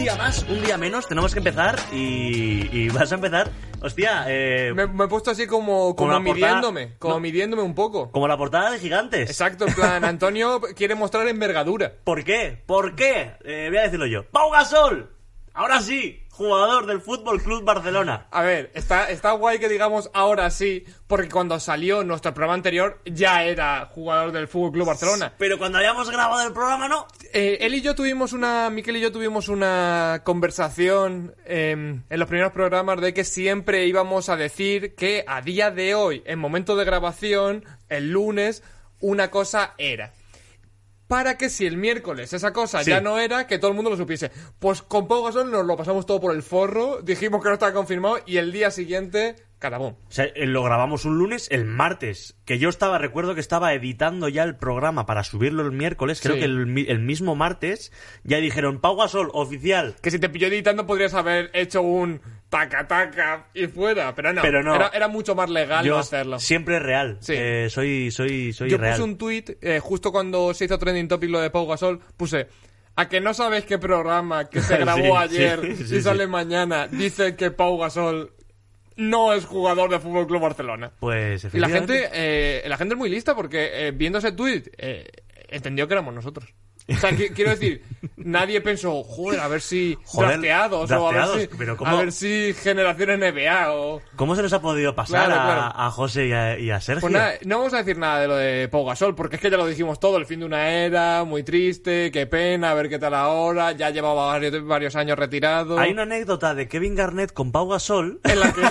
Un 0.00 0.04
día 0.04 0.16
más, 0.16 0.46
un 0.48 0.62
día 0.64 0.78
menos, 0.78 1.06
tenemos 1.06 1.32
que 1.34 1.40
empezar 1.40 1.78
y, 1.92 2.68
y 2.74 2.88
vas 2.94 3.12
a 3.12 3.16
empezar, 3.16 3.50
hostia, 3.82 4.24
eh, 4.28 4.72
Me, 4.74 4.86
me 4.86 5.04
he 5.04 5.08
puesto 5.08 5.30
así 5.30 5.46
como, 5.46 5.94
como 5.94 6.10
la 6.12 6.20
portada- 6.20 6.32
midiéndome, 6.34 6.94
como 6.98 7.14
no. 7.14 7.20
midiéndome 7.20 7.62
un 7.62 7.74
poco. 7.74 8.10
como 8.10 8.26
la 8.26 8.38
portada 8.38 8.70
de 8.70 8.78
gigantes. 8.78 9.28
Exacto, 9.28 9.66
en 9.68 9.74
plan, 9.74 10.02
Antonio 10.06 10.58
quiere 10.74 10.94
mostrar 10.94 11.28
envergadura. 11.28 11.92
¿Por 12.02 12.24
qué? 12.24 12.62
¿Por 12.64 12.94
qué? 12.94 13.32
Eh, 13.44 13.66
voy 13.68 13.76
a 13.76 13.82
decirlo 13.82 14.06
yo. 14.06 14.24
¡Pau 14.30 14.50
Gasol! 14.50 15.10
Ahora 15.52 15.80
sí, 15.82 16.19
jugador 16.40 16.86
del 16.86 17.02
Fútbol 17.02 17.42
Club 17.42 17.64
Barcelona. 17.64 18.26
A 18.30 18.40
ver, 18.40 18.70
está, 18.74 19.10
está 19.10 19.32
guay 19.32 19.58
que 19.58 19.68
digamos 19.68 20.10
ahora 20.14 20.48
sí, 20.48 20.86
porque 21.06 21.28
cuando 21.28 21.60
salió 21.60 22.02
nuestro 22.02 22.32
programa 22.32 22.54
anterior 22.54 22.98
ya 23.04 23.44
era 23.44 23.90
jugador 23.92 24.32
del 24.32 24.48
Fútbol 24.48 24.72
Club 24.72 24.86
Barcelona. 24.86 25.34
Pero 25.36 25.58
cuando 25.58 25.76
habíamos 25.76 26.10
grabado 26.10 26.46
el 26.46 26.54
programa, 26.54 26.88
no. 26.88 27.06
Eh, 27.34 27.58
él 27.60 27.74
y 27.74 27.82
yo 27.82 27.94
tuvimos 27.94 28.32
una, 28.32 28.70
Miquel 28.70 28.96
y 28.96 29.00
yo 29.02 29.12
tuvimos 29.12 29.48
una 29.48 30.22
conversación 30.24 31.34
em, 31.44 32.04
en 32.08 32.18
los 32.18 32.26
primeros 32.26 32.52
programas 32.52 33.02
de 33.02 33.12
que 33.12 33.24
siempre 33.24 33.84
íbamos 33.84 34.30
a 34.30 34.36
decir 34.36 34.94
que 34.94 35.24
a 35.26 35.42
día 35.42 35.70
de 35.70 35.94
hoy, 35.94 36.22
en 36.24 36.38
momento 36.38 36.74
de 36.74 36.86
grabación, 36.86 37.66
el 37.90 38.12
lunes, 38.12 38.62
una 38.98 39.30
cosa 39.30 39.74
era. 39.76 40.14
Para 41.10 41.36
que 41.36 41.50
si 41.50 41.66
el 41.66 41.76
miércoles 41.76 42.32
esa 42.32 42.52
cosa 42.52 42.84
Sí. 42.84 42.90
ya 42.90 43.00
no 43.00 43.18
era, 43.18 43.48
que 43.48 43.58
todo 43.58 43.72
el 43.72 43.74
mundo 43.74 43.90
lo 43.90 43.96
supiese. 43.96 44.30
Pues 44.60 44.80
con 44.80 45.08
Pau 45.08 45.24
Gasol 45.24 45.50
nos 45.50 45.66
lo 45.66 45.76
pasamos 45.76 46.06
todo 46.06 46.20
por 46.20 46.32
el 46.32 46.44
forro, 46.44 47.02
dijimos 47.02 47.42
que 47.42 47.48
no 47.48 47.54
estaba 47.54 47.72
confirmado 47.72 48.18
y 48.26 48.36
el 48.36 48.52
día 48.52 48.70
siguiente, 48.70 49.34
carabón. 49.60 49.96
O 50.08 50.10
sea, 50.10 50.24
eh, 50.24 50.46
lo 50.46 50.64
grabamos 50.64 51.04
un 51.04 51.18
lunes, 51.18 51.46
el 51.52 51.64
martes, 51.64 52.36
que 52.44 52.58
yo 52.58 52.68
estaba, 52.68 52.98
recuerdo 52.98 53.34
que 53.36 53.40
estaba 53.40 53.72
editando 53.74 54.28
ya 54.28 54.42
el 54.42 54.56
programa 54.56 55.06
para 55.06 55.22
subirlo 55.22 55.62
el 55.62 55.70
miércoles, 55.70 56.20
creo 56.20 56.34
Sí. 56.34 56.40
que 56.40 56.46
el, 56.46 56.66
mi- 56.66 56.86
el 56.88 56.98
mismo 56.98 57.36
martes, 57.36 57.92
ya 58.24 58.38
dijeron, 58.38 58.80
Pau 58.80 58.96
Gasol, 58.96 59.30
oficial. 59.34 59.94
Que 60.02 60.10
si 60.10 60.18
te 60.18 60.28
pilló 60.28 60.48
editando 60.48 60.86
podrías 60.86 61.14
haber 61.14 61.50
hecho 61.52 61.82
un 61.82 62.20
taca 62.48 62.88
taca 62.88 63.46
y 63.54 63.68
fuera, 63.68 64.12
pero 64.16 64.32
no. 64.32 64.42
Pero 64.42 64.62
no. 64.64 64.74
Era, 64.74 64.88
era 64.88 65.06
mucho 65.06 65.36
más 65.36 65.48
legal 65.48 65.84
yo 65.84 65.92
no 65.94 65.98
hacerlo. 66.00 66.38
siempre 66.40 66.80
real. 66.80 67.18
Sí. 67.20 67.34
Eh, 67.36 67.68
soy, 67.70 68.10
soy, 68.10 68.52
soy 68.52 68.70
Yo 68.70 68.78
real. 68.78 68.94
puse 68.94 69.04
un 69.04 69.16
tweet 69.18 69.44
justo 69.80 70.10
cuando 70.10 70.52
se 70.54 70.64
hizo 70.64 70.78
trending 70.78 71.06
topic 71.06 71.30
lo 71.30 71.40
de 71.40 71.50
Pau 71.50 71.66
Gasol, 71.68 72.00
puse 72.16 72.48
a 72.96 73.08
que 73.08 73.20
no 73.20 73.34
sabes 73.34 73.64
qué 73.66 73.78
programa 73.78 74.48
que 74.50 74.60
se 74.62 74.76
grabó 74.78 75.00
Sí, 75.28 75.36
ayer 75.36 75.64
y 75.64 76.00
sale 76.00 76.26
mañana 76.26 76.88
dice 76.88 77.36
que 77.36 77.50
Pau 77.52 77.78
Gasol 77.78 78.32
no 78.96 79.32
es 79.32 79.44
jugador 79.44 79.90
de 79.90 79.98
Fútbol 79.98 80.26
Club 80.26 80.42
Barcelona. 80.42 80.92
Pues, 81.00 81.46
Y 81.52 81.58
la 81.58 81.68
gente, 81.68 82.08
eh, 82.12 82.64
la 82.68 82.76
gente 82.76 82.94
es 82.94 82.98
muy 82.98 83.10
lista 83.10 83.34
porque 83.34 83.88
eh, 83.88 83.90
viendo 83.92 84.18
ese 84.18 84.32
tweet 84.32 84.64
eh, 84.78 85.06
entendió 85.48 85.86
que 85.88 85.94
éramos 85.94 86.14
nosotros. 86.14 86.52
O 86.88 86.96
sea, 86.96 87.10
qui- 87.12 87.32
quiero 87.34 87.50
decir, 87.50 87.82
nadie 88.16 88.60
pensó, 88.60 89.02
joder, 89.04 89.40
a 89.40 89.48
ver 89.48 89.60
si 89.60 89.96
Joder, 90.04 90.30
drafteados, 90.30 90.90
o 90.90 90.94
a 90.94 90.96
ver 91.12 91.20
drafteados, 91.20 91.42
si, 91.42 91.56
pero 91.56 91.76
¿cómo? 91.76 91.90
a 91.90 91.94
ver 92.00 92.12
si 92.12 92.54
generación 92.60 93.20
NBA 93.20 93.72
o... 93.74 94.00
¿Cómo 94.16 94.34
se 94.34 94.42
nos 94.42 94.52
ha 94.52 94.60
podido 94.60 94.94
pasar 94.94 95.26
Claro, 95.26 95.72
a, 95.76 95.90
José 95.90 96.26
y 96.28 96.32
a, 96.32 96.58
y 96.58 96.70
a 96.70 96.80
Sergio? 96.80 97.02
Pues 97.02 97.12
nada, 97.12 97.34
no 97.44 97.58
vamos 97.58 97.74
a 97.74 97.78
decir 97.78 97.96
nada 97.96 98.20
de 98.20 98.28
lo 98.28 98.36
de 98.36 98.68
Pau 98.68 98.84
Gasol, 98.84 99.14
porque 99.14 99.36
es 99.36 99.42
que 99.42 99.50
ya 99.50 99.56
lo 99.56 99.66
dijimos 99.66 100.00
todo, 100.00 100.16
el 100.16 100.26
fin 100.26 100.40
de 100.40 100.46
una 100.46 100.68
era, 100.70 101.22
muy 101.24 101.42
triste, 101.44 102.10
qué 102.10 102.26
pena, 102.26 102.70
a 102.72 102.74
ver 102.74 102.88
qué 102.88 102.98
tal 102.98 103.14
ahora, 103.14 103.72
ya 103.72 103.90
llevaba 103.90 104.26
varios, 104.26 104.64
varios 104.66 104.96
años 104.96 105.18
retirado. 105.18 105.78
Hay 105.78 105.92
una 105.92 106.02
anécdota 106.02 106.54
de 106.54 106.66
Kevin 106.66 106.96
Garnett 106.96 107.32
con 107.32 107.52
Pau 107.52 107.68
Gasol. 107.68 108.20
En 108.24 108.40
la, 108.40 108.52
que, 108.52 108.62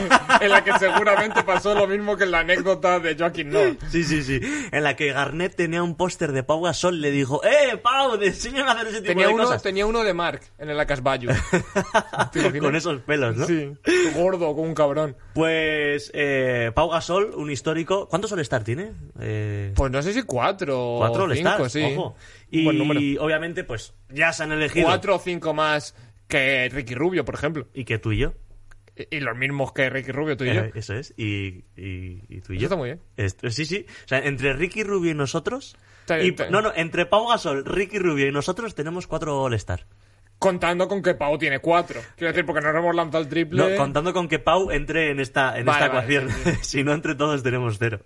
en 0.45 0.51
la 0.51 0.63
que 0.63 0.73
seguramente 0.79 1.43
pasó 1.43 1.73
lo 1.73 1.87
mismo 1.87 2.17
que 2.17 2.25
en 2.25 2.31
la 2.31 2.39
anécdota 2.39 2.99
de 2.99 3.15
Joaquín 3.15 3.49
Noah. 3.51 3.75
Sí, 3.91 4.03
sí, 4.03 4.23
sí. 4.23 4.39
En 4.71 4.83
la 4.83 4.95
que 4.95 5.13
Garnett 5.13 5.55
tenía 5.55 5.83
un 5.83 5.95
póster 5.95 6.31
de 6.33 6.43
Pau 6.43 6.61
Gasol, 6.61 6.99
le 7.01 7.11
dijo, 7.11 7.41
¡Eh, 7.43 7.77
Pau! 7.77 7.98
Pau, 7.99 8.21
enséñame 8.21 8.69
a 8.69 8.73
hacer 8.73 8.87
ese 8.87 8.97
tipo 9.01 9.07
Tenía 9.07 9.27
de 9.27 9.33
uno, 9.33 9.43
cosas. 9.43 9.61
tenía 9.61 9.85
uno 9.85 10.03
de 10.03 10.13
Mark 10.13 10.41
en 10.57 10.69
el 10.69 10.79
Acasbayu. 10.79 11.29
¿Te 12.31 12.39
imaginas? 12.39 12.61
Con 12.61 12.75
esos 12.75 13.01
pelos, 13.01 13.35
¿no? 13.35 13.45
Sí, 13.45 13.73
gordo, 14.15 14.47
como 14.55 14.61
un 14.63 14.73
cabrón. 14.73 15.17
Pues 15.33 16.11
eh, 16.13 16.71
Pau 16.73 16.89
Gasol, 16.89 17.31
un 17.35 17.51
histórico. 17.51 18.07
¿Cuántos 18.07 18.31
All-Star 18.31 18.63
tiene? 18.63 18.93
Eh, 19.19 19.73
Pues 19.75 19.91
no 19.91 20.01
sé 20.01 20.13
si 20.13 20.23
cuatro 20.23 20.95
cuatro 20.99 21.69
sí. 21.69 21.83
ojo. 21.83 22.15
Buen 22.51 22.77
número. 22.77 22.99
Y 22.99 23.17
obviamente, 23.17 23.63
pues 23.63 23.93
ya 24.09 24.31
se 24.33 24.43
han 24.43 24.51
elegido. 24.51 24.85
Cuatro 24.87 25.15
o 25.15 25.19
cinco 25.19 25.53
más 25.53 25.95
que 26.27 26.69
Ricky 26.69 26.95
Rubio, 26.95 27.25
por 27.25 27.35
ejemplo. 27.35 27.67
Y 27.73 27.83
que 27.85 27.97
tú 27.99 28.11
y 28.11 28.19
yo. 28.19 28.33
Y, 28.95 29.17
y 29.17 29.19
los 29.19 29.37
mismos 29.37 29.71
que 29.73 29.89
Ricky 29.89 30.11
Rubio, 30.11 30.37
tú 30.37 30.45
y 30.45 30.53
yo. 30.53 30.61
Eh, 30.61 30.71
eso 30.75 30.93
es. 30.93 31.13
Y, 31.17 31.65
y, 31.75 32.21
y 32.29 32.41
tú 32.41 32.53
y 32.53 32.57
Eso 32.57 32.61
yo. 32.61 32.65
está 32.67 32.75
muy 32.75 32.89
bien. 32.89 33.01
Esto- 33.17 33.49
sí, 33.49 33.65
sí. 33.65 33.85
O 34.05 34.07
sea, 34.07 34.19
entre 34.19 34.53
Ricky 34.53 34.83
Rubio 34.83 35.11
y 35.11 35.15
nosotros. 35.15 35.75
Y- 36.21 36.35
no, 36.49 36.61
no, 36.61 36.71
entre 36.75 37.05
Pau 37.05 37.27
Gasol, 37.27 37.65
Ricky 37.65 37.99
Rubio 37.99 38.27
y 38.27 38.31
nosotros 38.31 38.75
tenemos 38.75 39.07
cuatro 39.07 39.41
All-Star. 39.41 39.85
Contando 40.39 40.87
con 40.87 41.01
que 41.01 41.15
Pau 41.15 41.37
tiene 41.37 41.59
cuatro. 41.59 41.99
Quiero 42.15 42.31
decir, 42.31 42.45
porque 42.45 42.61
nos 42.61 42.73
hemos 42.73 42.95
lanzado 42.95 43.21
el 43.23 43.29
triple. 43.29 43.71
No, 43.71 43.75
contando 43.75 44.13
con 44.13 44.27
que 44.29 44.39
Pau 44.39 44.71
entre 44.71 45.11
en 45.11 45.19
esta, 45.19 45.57
en 45.59 45.65
Vale, 45.65 45.85
esta 45.85 45.93
vale, 45.93 46.15
ecuación. 46.15 46.57
si 46.63 46.83
no, 46.83 46.93
entre 46.93 47.15
todos 47.15 47.43
tenemos 47.43 47.77
cero. 47.77 47.99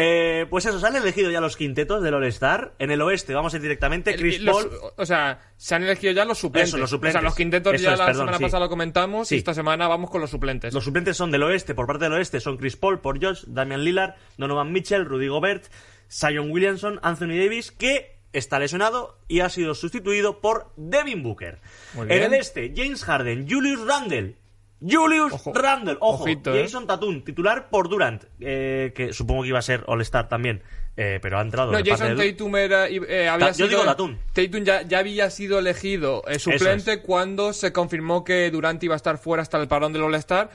Eh, 0.00 0.46
pues 0.48 0.64
eso, 0.64 0.78
se 0.78 0.86
han 0.86 0.94
elegido 0.94 1.28
ya 1.28 1.40
los 1.40 1.56
quintetos 1.56 2.04
del 2.04 2.14
All-Star. 2.14 2.72
En 2.78 2.92
el 2.92 3.02
oeste 3.02 3.34
vamos 3.34 3.52
a 3.52 3.56
ir 3.56 3.62
directamente. 3.62 4.12
El- 4.12 4.20
Chris 4.20 4.40
los- 4.40 4.64
Paul. 4.66 4.70
o 4.96 5.04
sea, 5.04 5.40
se 5.56 5.74
han 5.74 5.82
elegido 5.82 6.12
ya 6.12 6.24
los 6.24 6.38
suplentes. 6.38 6.68
Eso, 6.68 6.78
los 6.78 6.88
suplentes. 6.90 7.16
O 7.16 7.18
sea, 7.20 7.22
los 7.28 7.34
quintetos 7.34 7.74
Eso 7.74 7.82
ya 7.84 7.92
es, 7.94 7.98
la 7.98 8.06
perdón, 8.06 8.20
semana 8.26 8.38
sí. 8.38 8.44
pasada 8.44 8.64
lo 8.64 8.68
comentamos 8.70 9.26
Sí. 9.26 9.34
y 9.34 9.38
esta 9.38 9.54
semana 9.54 9.88
vamos 9.88 10.10
con 10.10 10.20
los 10.20 10.30
suplentes. 10.30 10.72
Los 10.72 10.84
suplentes 10.84 11.16
son 11.16 11.32
del 11.32 11.42
oeste, 11.42 11.74
por 11.74 11.88
parte 11.88 12.04
del 12.04 12.12
oeste 12.12 12.38
son 12.38 12.58
Chris 12.58 12.76
Paul, 12.76 13.00
por 13.00 13.20
Josh, 13.20 13.42
Damian 13.48 13.82
Lillard, 13.82 14.14
Donovan 14.36 14.70
Mitchell, 14.70 15.04
Rudy 15.04 15.26
Gobert, 15.26 15.64
Zion 16.08 16.52
Williamson, 16.52 17.00
Anthony 17.02 17.36
Davis, 17.36 17.72
que 17.72 18.20
está 18.32 18.60
lesionado 18.60 19.18
y 19.26 19.40
ha 19.40 19.48
sido 19.48 19.74
sustituido 19.74 20.40
por 20.40 20.70
Devin 20.76 21.24
Booker. 21.24 21.58
Muy 21.94 22.06
En 22.12 22.22
el 22.22 22.34
este, 22.34 22.72
James 22.76 23.02
Harden, 23.04 23.48
Julius 23.50 23.84
Randle. 23.84 24.36
Julius 24.80 25.32
Ojo. 25.32 25.52
Randle, 25.54 25.96
ojo, 26.00 26.22
Ojito, 26.24 26.54
eh. 26.54 26.62
Jason 26.62 26.86
Tatum, 26.86 27.22
titular 27.22 27.68
por 27.68 27.88
Durant, 27.88 28.24
eh, 28.40 28.92
que 28.94 29.12
supongo 29.12 29.42
que 29.42 29.48
iba 29.48 29.58
a 29.58 29.62
ser 29.62 29.82
All-Star 29.88 30.28
también, 30.28 30.62
eh, 30.96 31.18
pero 31.20 31.38
ha 31.38 31.42
entrado 31.42 31.72
No, 31.72 31.78
Jason 31.84 32.16
Tatum 32.16 32.56
era, 32.56 32.88
eh, 32.88 33.28
había 33.28 33.46
Ta- 33.46 33.52
yo 33.52 33.66
sido, 33.66 33.68
digo 33.68 33.84
Tatum. 33.84 34.16
Tatum 34.32 34.62
ya, 34.64 34.82
ya 34.82 34.98
había 35.00 35.30
sido 35.30 35.58
elegido 35.58 36.22
eh, 36.28 36.38
suplente 36.38 37.00
cuando 37.02 37.52
se 37.52 37.72
confirmó 37.72 38.22
que 38.22 38.50
Durant 38.52 38.82
iba 38.84 38.94
a 38.94 38.96
estar 38.96 39.18
fuera 39.18 39.42
hasta 39.42 39.58
el 39.60 39.66
parón 39.66 39.92
del 39.92 40.02
All-Star. 40.02 40.50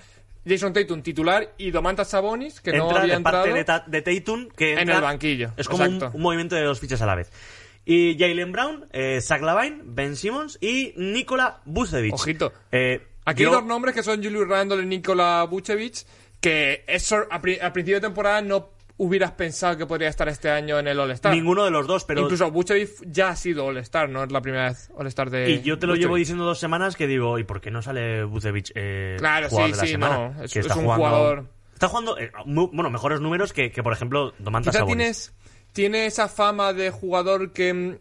Jason 0.47 0.73
Tatum 0.73 1.01
titular 1.01 1.53
y 1.57 1.71
Domantas 1.71 2.09
Sabonis, 2.09 2.59
que 2.61 2.73
no 2.73 2.89
había 2.91 3.15
de 3.17 3.23
parte 3.23 3.49
entrado. 3.49 3.55
de, 3.55 3.63
Ta- 3.63 3.83
de 3.87 4.01
Tatum 4.01 4.49
que 4.49 4.73
En 4.73 4.89
el 4.89 5.01
banquillo, 5.01 5.51
Es 5.57 5.67
como 5.69 5.83
un, 5.85 6.01
movimiento 6.21 6.55
de 6.55 6.63
dos 6.63 6.79
fichas 6.79 7.01
a 7.01 7.05
la 7.05 7.15
vez. 7.15 7.31
Y 7.85 8.17
Jalen 8.17 8.51
Brown, 8.53 8.85
eh, 8.93 9.19
Zach 9.21 9.41
Lavine, 9.41 9.81
Ben 9.83 10.15
Simmons 10.15 10.57
y 10.61 10.93
Nikola 10.95 11.59
Vucevic. 11.65 12.13
Ojito. 12.13 12.53
Eh, 12.71 13.05
Aquí 13.25 13.43
yo- 13.43 13.49
hay 13.49 13.55
dos 13.55 13.65
nombres 13.65 13.95
que 13.95 14.03
son 14.03 14.23
Julius 14.23 14.47
Randle 14.47 14.83
y 14.83 14.85
Nikola 14.85 15.43
Vucevic, 15.49 16.05
que 16.41 16.83
eso 16.87 17.23
a, 17.29 17.41
pri- 17.41 17.59
a 17.61 17.71
principio 17.71 17.95
de 17.97 18.07
temporada 18.07 18.41
no 18.41 18.69
hubieras 18.97 19.31
pensado 19.31 19.75
que 19.77 19.85
podría 19.87 20.09
estar 20.09 20.27
este 20.29 20.49
año 20.51 20.77
en 20.77 20.87
el 20.87 20.99
All-Star. 20.99 21.33
Ninguno 21.33 21.65
de 21.65 21.71
los 21.71 21.87
dos, 21.87 22.05
pero... 22.05 22.21
Incluso 22.21 22.51
Vucevic 22.51 22.89
ya 23.05 23.29
ha 23.29 23.35
sido 23.35 23.65
All-Star, 23.65 24.07
no 24.09 24.23
es 24.23 24.31
la 24.31 24.39
primera 24.41 24.69
vez 24.69 24.89
All-Star 24.95 25.29
de 25.29 25.49
Y 25.49 25.61
yo 25.63 25.79
te 25.79 25.87
lo 25.87 25.95
llevo 25.95 26.15
diciendo 26.15 26.43
dos 26.45 26.59
semanas 26.59 26.95
que 26.95 27.07
digo, 27.07 27.39
¿y 27.39 27.43
por 27.43 27.59
qué 27.59 27.71
no 27.71 27.81
sale 27.81 28.23
Vucevic 28.23 28.71
eh, 28.75 29.15
Claro, 29.17 29.49
sí, 29.49 29.55
de 29.55 29.69
la 29.69 29.75
sí, 29.75 29.87
semana? 29.87 30.17
no, 30.37 30.43
es- 30.43 30.55
un 30.55 30.63
jugando- 30.63 30.93
jugador- 30.95 31.49
Está 31.73 31.87
jugando, 31.87 32.17
eh, 32.19 32.31
bueno, 32.45 32.89
mejores 32.91 33.19
números 33.19 33.51
que, 33.51 33.71
que, 33.71 33.81
por 33.83 33.91
ejemplo, 33.93 34.33
Domantas 34.37 34.73
Sabonis. 34.75 34.95
tienes, 34.95 35.33
tiene 35.73 36.05
esa 36.05 36.29
fama 36.29 36.71
de 36.71 36.91
jugador 36.91 37.51
que 37.51 37.73
mm, 37.73 37.97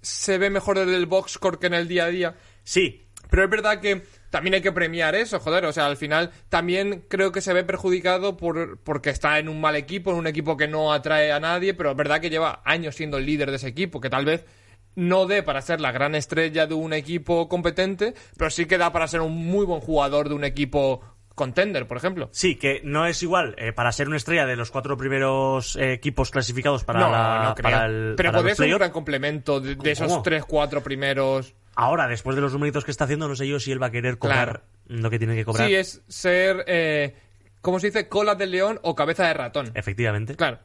se 0.00 0.38
ve 0.38 0.50
mejor 0.50 0.78
desde 0.78 0.96
el 0.96 1.06
box 1.06 1.32
score 1.32 1.58
que 1.58 1.66
en 1.66 1.74
el 1.74 1.86
día 1.88 2.04
a 2.04 2.08
día. 2.08 2.36
Sí, 2.64 3.06
Pero 3.28 3.44
es 3.44 3.50
verdad 3.50 3.80
que 3.80 4.02
también 4.30 4.54
hay 4.54 4.62
que 4.62 4.72
premiar 4.72 5.14
eso, 5.14 5.40
joder. 5.40 5.64
O 5.66 5.72
sea, 5.72 5.86
al 5.86 5.96
final 5.96 6.30
también 6.48 7.04
creo 7.08 7.32
que 7.32 7.40
se 7.40 7.52
ve 7.52 7.64
perjudicado 7.64 8.36
por, 8.36 8.78
porque 8.78 9.10
está 9.10 9.38
en 9.38 9.48
un 9.48 9.60
mal 9.60 9.76
equipo, 9.76 10.10
en 10.10 10.16
un 10.16 10.26
equipo 10.26 10.56
que 10.56 10.68
no 10.68 10.92
atrae 10.92 11.32
a 11.32 11.40
nadie, 11.40 11.74
pero 11.74 11.90
es 11.90 11.96
verdad 11.96 12.20
que 12.20 12.30
lleva 12.30 12.62
años 12.64 12.94
siendo 12.94 13.18
el 13.18 13.26
líder 13.26 13.50
de 13.50 13.56
ese 13.56 13.68
equipo, 13.68 14.00
que 14.00 14.10
tal 14.10 14.24
vez 14.24 14.44
no 14.94 15.26
dé 15.26 15.42
para 15.42 15.62
ser 15.62 15.80
la 15.80 15.92
gran 15.92 16.14
estrella 16.14 16.66
de 16.66 16.74
un 16.74 16.92
equipo 16.92 17.48
competente, 17.48 18.14
pero 18.36 18.50
sí 18.50 18.66
que 18.66 18.78
da 18.78 18.92
para 18.92 19.08
ser 19.08 19.20
un 19.20 19.36
muy 19.36 19.66
buen 19.66 19.80
jugador 19.80 20.28
de 20.28 20.34
un 20.34 20.44
equipo 20.44 21.02
contender, 21.40 21.88
por 21.88 21.96
ejemplo. 21.96 22.28
Sí, 22.32 22.56
que 22.56 22.82
no 22.84 23.06
es 23.06 23.22
igual 23.22 23.54
eh, 23.56 23.72
para 23.72 23.90
ser 23.92 24.08
una 24.08 24.18
estrella 24.18 24.44
de 24.44 24.56
los 24.56 24.70
cuatro 24.70 24.98
primeros 24.98 25.74
eh, 25.76 25.94
equipos 25.94 26.30
clasificados 26.30 26.84
para, 26.84 27.00
no, 27.00 27.10
la, 27.10 27.44
no 27.44 27.54
para 27.54 27.86
el 27.86 28.12
pero 28.14 28.30
podría 28.30 28.54
ser 28.54 28.70
un 28.70 28.78
gran 28.78 28.90
complemento 28.90 29.58
de, 29.58 29.74
de 29.74 29.90
esos 29.90 30.22
tres, 30.22 30.44
cuatro 30.44 30.82
primeros. 30.82 31.54
Ahora, 31.76 32.08
después 32.08 32.36
de 32.36 32.42
los 32.42 32.52
numeritos 32.52 32.84
que 32.84 32.90
está 32.90 33.04
haciendo, 33.04 33.26
no 33.26 33.34
sé 33.36 33.48
yo 33.48 33.58
si 33.58 33.72
él 33.72 33.82
va 33.82 33.86
a 33.86 33.90
querer 33.90 34.18
cobrar 34.18 34.64
lo 34.86 35.08
que 35.08 35.18
tiene 35.18 35.34
que 35.34 35.46
cobrar. 35.46 35.66
Sí, 35.66 35.74
es 35.74 36.02
ser, 36.08 36.62
eh, 36.66 37.16
¿cómo 37.62 37.80
se 37.80 37.86
dice? 37.86 38.06
Cola 38.06 38.34
del 38.34 38.50
león 38.50 38.78
o 38.82 38.94
cabeza 38.94 39.26
de 39.26 39.32
ratón. 39.32 39.70
Efectivamente. 39.72 40.34
Claro. 40.34 40.58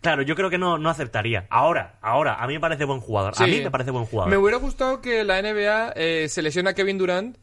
Claro, 0.00 0.22
yo 0.22 0.34
creo 0.34 0.50
que 0.50 0.58
no, 0.58 0.78
no 0.78 0.90
aceptaría. 0.90 1.46
Ahora, 1.48 1.98
ahora, 2.02 2.42
a 2.42 2.46
mí 2.48 2.54
me 2.54 2.60
parece 2.60 2.84
buen 2.86 2.98
jugador. 2.98 3.34
A 3.36 3.46
mí 3.46 3.60
me 3.60 3.70
parece 3.70 3.92
buen 3.92 4.06
jugador. 4.06 4.30
Me 4.30 4.36
hubiera 4.36 4.58
gustado 4.58 5.00
que 5.00 5.22
la 5.22 5.40
NBA 5.40 5.92
eh, 5.94 6.26
seleccione 6.28 6.70
a 6.70 6.74
Kevin 6.74 6.98
Durant 6.98 7.36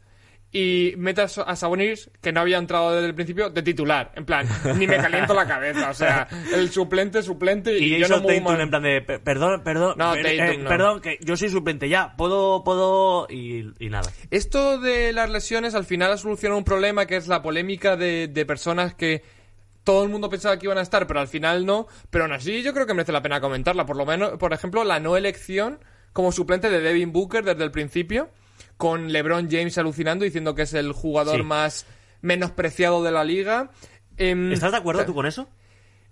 y 0.52 0.94
meta 0.96 1.24
a 1.24 1.28
Sa- 1.28 1.42
a 1.42 1.54
Sabonis, 1.56 2.10
que 2.22 2.32
no 2.32 2.40
había 2.40 2.56
entrado 2.56 2.92
desde 2.94 3.06
el 3.08 3.14
principio, 3.14 3.50
de 3.50 3.62
titular. 3.62 4.12
En 4.14 4.24
plan, 4.24 4.48
ni 4.78 4.86
me 4.86 4.96
caliento 4.96 5.34
la 5.34 5.46
cabeza. 5.46 5.90
O 5.90 5.94
sea, 5.94 6.26
el 6.54 6.70
suplente, 6.70 7.22
suplente 7.22 7.76
y, 7.78 7.94
Y 7.96 7.98
yo 7.98 8.08
no 8.08 8.22
Tatum 8.22 8.42
más. 8.44 8.60
en 8.60 8.70
plan 8.70 8.82
de, 8.82 9.02
"Per- 9.02 9.22
perdón, 9.22 9.62
perdón, 9.64 9.94
No, 9.98 10.12
per- 10.12 10.22
Tatum 10.22 10.40
eh, 10.40 10.58
no. 10.58 10.68
perdón, 10.68 11.00
que 11.00 11.18
yo 11.20 11.36
soy 11.36 11.50
suplente 11.50 11.88
ya, 11.88 12.14
puedo, 12.16 12.64
puedo, 12.64 13.26
y, 13.28 13.70
y 13.78 13.90
nada. 13.90 14.10
Esto 14.30 14.78
de 14.80 15.12
las 15.12 15.28
lesiones 15.28 15.74
al 15.74 15.84
final 15.84 16.12
ha 16.12 16.16
solucionado 16.16 16.58
un 16.58 16.64
problema 16.64 17.06
que 17.06 17.16
es 17.16 17.28
la 17.28 17.42
polémica 17.42 17.96
de, 17.96 18.28
de 18.28 18.46
personas 18.46 18.94
que 18.94 19.22
todo 19.84 20.02
el 20.04 20.08
mundo 20.08 20.28
pensaba 20.30 20.58
que 20.58 20.66
iban 20.66 20.78
a 20.78 20.82
estar, 20.82 21.06
pero 21.06 21.20
al 21.20 21.28
final 21.28 21.66
no. 21.66 21.86
Pero 22.10 22.24
aún 22.24 22.32
así 22.32 22.62
yo 22.62 22.72
creo 22.72 22.86
que 22.86 22.94
merece 22.94 23.12
la 23.12 23.22
pena 23.22 23.40
comentarla. 23.40 23.84
Por 23.86 23.96
lo 23.96 24.06
menos, 24.06 24.38
por 24.38 24.52
ejemplo, 24.52 24.82
la 24.84 25.00
no 25.00 25.16
elección 25.16 25.78
como 26.12 26.32
suplente 26.32 26.70
de 26.70 26.80
Devin 26.80 27.12
Booker 27.12 27.44
desde 27.44 27.62
el 27.62 27.70
principio, 27.70 28.30
con 28.76 29.12
LeBron 29.12 29.48
James 29.50 29.76
alucinando 29.78 30.24
diciendo 30.24 30.54
que 30.54 30.62
es 30.62 30.74
el 30.74 30.92
jugador 30.92 31.36
Sí. 31.38 31.42
más 31.42 31.86
menospreciado 32.22 33.02
de 33.02 33.12
la 33.12 33.24
liga. 33.24 33.70
Em, 34.16 34.52
¿Estás 34.52 34.72
de 34.72 34.78
acuerdo 34.78 35.00
o 35.00 35.02
sea, 35.02 35.06
tú 35.06 35.14
con 35.14 35.26
eso? 35.26 35.48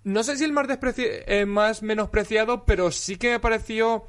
no 0.03 0.23
sé 0.23 0.37
si 0.37 0.43
el 0.43 0.51
más, 0.53 0.67
eh, 0.97 1.45
más 1.47 1.81
menospreciado, 1.83 2.65
pero 2.65 2.91
sí 2.91 3.17
que 3.17 3.31
me 3.31 3.39
pareció. 3.39 4.05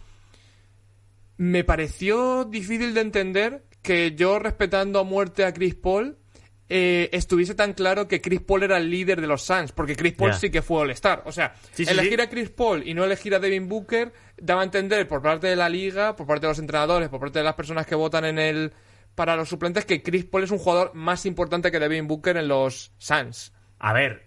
Me 1.39 1.65
pareció 1.65 2.45
difícil 2.45 2.95
de 2.95 3.01
entender 3.03 3.65
que 3.83 4.15
yo, 4.15 4.39
respetando 4.39 4.99
a 5.01 5.05
muerte 5.05 5.45
a 5.45 5.53
Chris 5.53 5.75
Paul, 5.75 6.19
eh, 6.68 7.08
estuviese 7.12 7.54
tan 7.54 7.75
claro 7.75 8.08
que 8.08 8.20
Chris 8.20 8.40
Paul 8.40 8.64
era 8.64 8.76
el 8.78 8.90
líder 8.90 9.20
de 9.20 9.26
los 9.26 9.42
Suns, 9.42 9.73
porque 9.73 9.94
Chris 9.94 10.14
Paul 10.14 10.35
sí 10.35 10.50
que 10.50 10.62
fue 10.62 10.80
All-Star. 10.82 11.23
O 11.26 11.32
sea, 11.32 11.54
Sí, 11.73 11.85
sí, 11.85 11.90
elegir 11.92 12.14
sí. 12.18 12.20
a 12.23 12.28
Chris 12.28 12.50
Paul 12.50 12.82
y 12.87 12.94
no 12.94 13.04
elegir 13.04 13.35
a 13.35 13.38
Devin 13.38 13.68
Booker 13.68 14.12
daba 14.37 14.62
a 14.62 14.64
entender 14.64 15.06
por 15.06 15.23
parte 15.23 15.46
de 15.46 15.56
la 15.56 15.68
liga, 15.68 16.16
por 16.16 16.26
parte 16.26 16.46
de 16.46 16.50
los 16.50 16.58
entrenadores, 16.58 17.08
por 17.08 17.20
parte 17.20 17.38
de 17.38 17.44
las 17.44 17.54
personas 17.54 17.87
que 17.87 17.94
votan 17.94 18.25
en 18.25 18.38
el 18.38 18.73
para 19.14 19.35
los 19.37 19.49
suplentes 19.49 19.85
que 19.87 20.02
Chris 20.02 20.25
Paul 20.26 20.44
es 20.44 20.50
un 20.50 20.58
jugador 20.58 20.90
más 20.94 21.25
importante 21.25 21.70
que 21.70 21.78
Devin 21.78 22.06
Booker 22.08 22.37
en 22.37 22.49
los 22.49 22.92
Suns. 22.99 23.52
A 23.78 23.92
ver. 23.92 24.26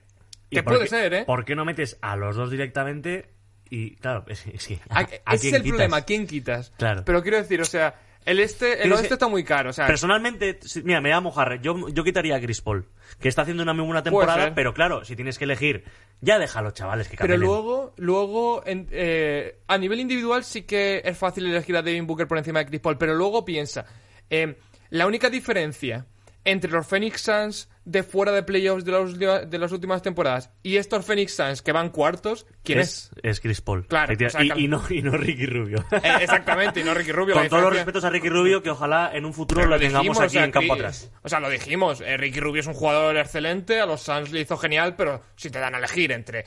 ¿y 0.50 0.56
Que 0.56 0.64
puede 0.64 0.82
qué- 0.84 0.88
ser, 0.88 1.14
¿eh? 1.14 1.24
¿Por 1.26 1.46
qué 1.46 1.56
no 1.56 1.64
metes 1.66 1.98
a 2.02 2.16
los 2.16 2.36
dos 2.36 2.50
directamente? 2.50 3.30
Y 3.70 3.98
claro, 3.98 4.26
es, 4.28 4.48
es 4.48 4.66
que. 4.66 4.80
¿A- 4.90 5.08
¿a 5.26 5.36
ese 5.36 5.50
es 5.50 5.54
el 5.54 5.62
quitas? 5.62 5.68
problema, 5.78 5.98
¿a 5.98 6.02
quién 6.06 6.26
quitas? 6.26 6.72
Claro. 6.78 7.04
Pero 7.06 7.22
quiero 7.22 7.38
decir, 7.38 7.62
o 7.62 7.66
sea, 7.66 7.94
el 8.30 8.40
este, 8.40 8.84
el 8.84 8.92
oeste 8.94 9.14
está 9.16 9.28
muy 9.28 9.44
caro, 9.44 9.70
o 9.70 9.74
sea, 9.74 9.88
Personalmente, 9.88 10.60
mira, 10.84 11.02
me 11.02 11.10
voy 11.10 11.18
a 11.18 11.22
mojar. 11.22 11.62
Yo, 11.62 11.90
yo 11.90 12.04
quitaría 12.04 12.36
a 12.36 12.40
Chris 12.42 12.62
Paul, 12.62 12.86
que 13.20 13.28
está 13.30 13.42
haciendo 13.44 13.64
una 13.64 13.74
muy 13.74 13.86
buena 13.86 14.04
temporada, 14.04 14.54
pero 14.56 14.74
claro, 14.74 15.04
si 15.06 15.16
tienes 15.16 15.38
que 15.38 15.46
elegir, 15.46 15.84
ya 16.22 16.38
déjalo, 16.40 16.72
chavales, 16.72 17.08
que 17.08 17.18
pero 17.18 17.28
camelen. 17.36 17.48
luego, 17.48 17.94
luego 17.98 18.64
en- 18.66 18.88
eh, 18.92 19.60
a 19.68 19.78
nivel 19.78 20.00
individual 20.00 20.44
sí 20.44 20.64
que 20.64 21.02
es 21.04 21.18
fácil 21.18 21.46
elegir 21.46 21.76
a 21.78 21.82
Devin 21.82 22.08
Booker 22.08 22.28
por 22.28 22.38
encima 22.38 22.60
de 22.60 22.66
Chris 22.66 22.82
Paul, 22.82 22.98
pero 22.98 23.16
luego 23.16 23.46
piensa, 23.46 23.86
eh, 24.30 24.56
la 24.90 25.06
única 25.08 25.30
diferencia 25.30 26.06
entre 26.46 26.72
los 26.72 26.88
Phoenix 26.88 27.22
Suns 27.22 27.70
de 27.86 28.04
fuera 28.04 28.32
de 28.32 28.44
playoffs 28.44 28.86
de, 28.86 29.46
de 29.48 29.58
las 29.58 29.72
últimas 29.72 30.02
temporadas 30.02 30.52
y 30.64 30.78
estos 30.78 31.06
Phoenix 31.06 31.34
Suns 31.36 31.62
que 31.62 31.72
van 31.72 31.90
cuartos, 31.90 32.46
¿quién 32.64 32.80
es? 32.80 33.12
es? 33.16 33.24
Es 33.24 33.40
Chris 33.42 33.62
Paul. 33.62 33.86
Claro, 33.88 34.14
Efectiva- 34.14 34.28
o 34.28 34.32
sea, 34.32 34.58
y, 34.58 34.68
no, 34.68 34.82
y 34.90 35.02
no 35.02 35.12
Ricky 35.18 35.46
Rubio. 35.46 35.84
Eh, 35.92 36.12
exactamente, 36.22 36.80
y 36.80 36.84
no 36.84 36.94
Ricky 36.94 37.12
Rubio. 37.12 37.34
Con 37.36 37.50
todos 37.50 37.64
los 37.64 37.74
respetos 37.74 38.04
a 38.04 38.10
Ricky 38.10 38.30
Rubio, 38.30 38.62
que 38.64 38.70
ojalá 38.70 39.12
en 39.14 39.26
un 39.26 39.34
futuro 39.34 39.62
lo, 39.62 39.68
lo 39.72 39.78
tengamos 39.80 40.02
dijimos, 40.02 40.20
aquí 40.20 40.28
o 40.28 40.30
sea, 40.40 40.46
en 40.46 40.52
campo 40.52 40.74
atrás. 40.74 41.12
O 41.24 41.30
sea, 41.30 41.40
lo 41.40 41.50
dijimos. 41.50 42.02
eh, 42.02 42.16
Ricky 42.18 42.40
Rubio 42.40 42.62
es 42.62 42.68
un 42.68 42.74
jugador 42.74 43.18
excelente, 43.18 43.80
a 43.82 43.86
los 43.86 44.02
Suns 44.02 44.32
le 44.32 44.42
hizo 44.42 44.56
genial, 44.58 44.96
pero 44.96 45.22
si 45.36 45.50
te 45.50 45.60
dan 45.60 45.76
a 45.76 45.80
elegir 45.80 46.12
entre 46.12 46.46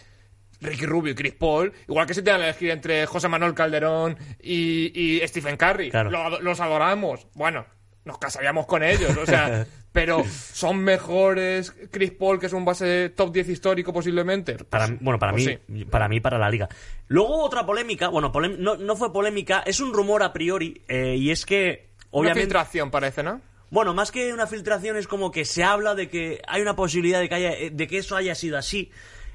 Ricky 0.61 0.87
Rubio 0.87 1.13
y 1.13 1.15
Chris 1.17 1.35
Paul, 1.35 1.73
igual 1.89 2.07
que 2.07 2.15
si 2.15 2.23
te 2.23 2.31
dan 2.31 2.41
a 2.41 2.45
elegir 2.45 2.71
entre 2.71 3.05
José 3.07 3.29
Manuel 3.29 3.53
Calderón 3.53 4.17
y, 4.41 4.93
y 5.19 5.27
Stephen 5.29 5.57
Curry, 5.57 5.91
Claro. 5.91 6.11
lo- 6.11 6.41
los 6.41 6.61
adoramos. 6.61 7.27
Bueno, 7.35 7.67
nos 8.05 8.19
casaríamos 8.19 8.67
con 8.67 8.83
ellos, 8.83 9.17
o 9.17 9.27
sea, 9.27 9.67
pero 9.93 10.25
son 10.25 10.79
mejores 10.79 11.73
Chris 11.91 12.11
Paul, 12.13 12.39
que 12.41 12.47
es 12.47 12.53
un 12.53 12.65
base 12.65 13.11
top 13.11 13.33
10 13.33 13.49
histórico 13.51 13.93
posiblemente. 13.93 14.57
Para, 14.65 14.89
bueno, 15.01 15.19
para 15.19 15.33
pues 15.33 15.61
mí, 15.69 15.85
para 15.85 16.09
mí, 16.09 16.21
para 16.21 16.39
la 16.39 16.51
liga. 16.51 16.69
Luego 17.09 17.43
otra 17.45 17.65
polémica, 17.67 18.09
bueno, 18.09 18.33
polem- 18.33 18.57
no, 18.59 18.77
no 18.77 18.97
fue 18.97 19.13
polémica, 19.13 19.63
es 19.67 19.81
un 19.81 19.93
rumor 19.93 20.23
a 20.23 20.33
priori, 20.33 20.83
eh, 20.89 21.17
y 21.17 21.31
es 21.31 21.47
que, 21.47 21.89
Una 22.11 22.23
obviamente, 22.23 22.41
filtración 22.43 22.91
parece, 22.91 23.23
¿no? 23.23 23.41
bueno, 23.71 23.95
más 23.95 24.11
que 24.11 24.33
una 24.35 24.47
filtración 24.47 24.97
es 24.99 25.07
como 25.09 25.31
que 25.31 25.45
se 25.47 25.65
habla 25.65 25.95
de 25.95 26.09
que 26.11 26.43
hay 26.47 26.61
una 26.61 26.77
posibilidad 26.77 27.21
de 27.21 27.29
que, 27.31 27.35
haya, 27.35 27.53
eh, 27.53 27.71
de 27.71 27.87
que 27.87 27.99
eso 27.99 28.17
haya 28.17 28.35
sido 28.35 28.59
así. 28.59 28.91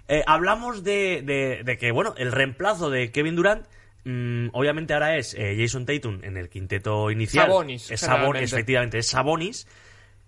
Eh, 0.09 0.23
hablamos 0.27 0.83
de, 0.83 1.21
de- 1.25 1.63
de 1.63 1.77
que, 1.77 1.91
bueno, 1.91 2.13
el 2.17 2.31
reemplazo 2.31 2.89
de 2.89 3.11
Kevin 3.11 3.35
Durant, 3.35 3.65
mm, 4.05 4.49
obviamente 4.53 4.93
ahora 4.93 5.17
es 5.17 5.33
eh, 5.33 5.55
Jason 5.59 5.85
Tatum 5.85 6.23
en 6.23 6.37
el 6.37 6.49
quinteto 6.49 7.11
inicial. 7.11 7.47
Sabonis, 7.47 7.91
Es 7.91 7.99
Sabonis, 8.01 8.53
efectivamente, 8.53 8.97
es 8.99 9.07
Sabonis. 9.07 9.67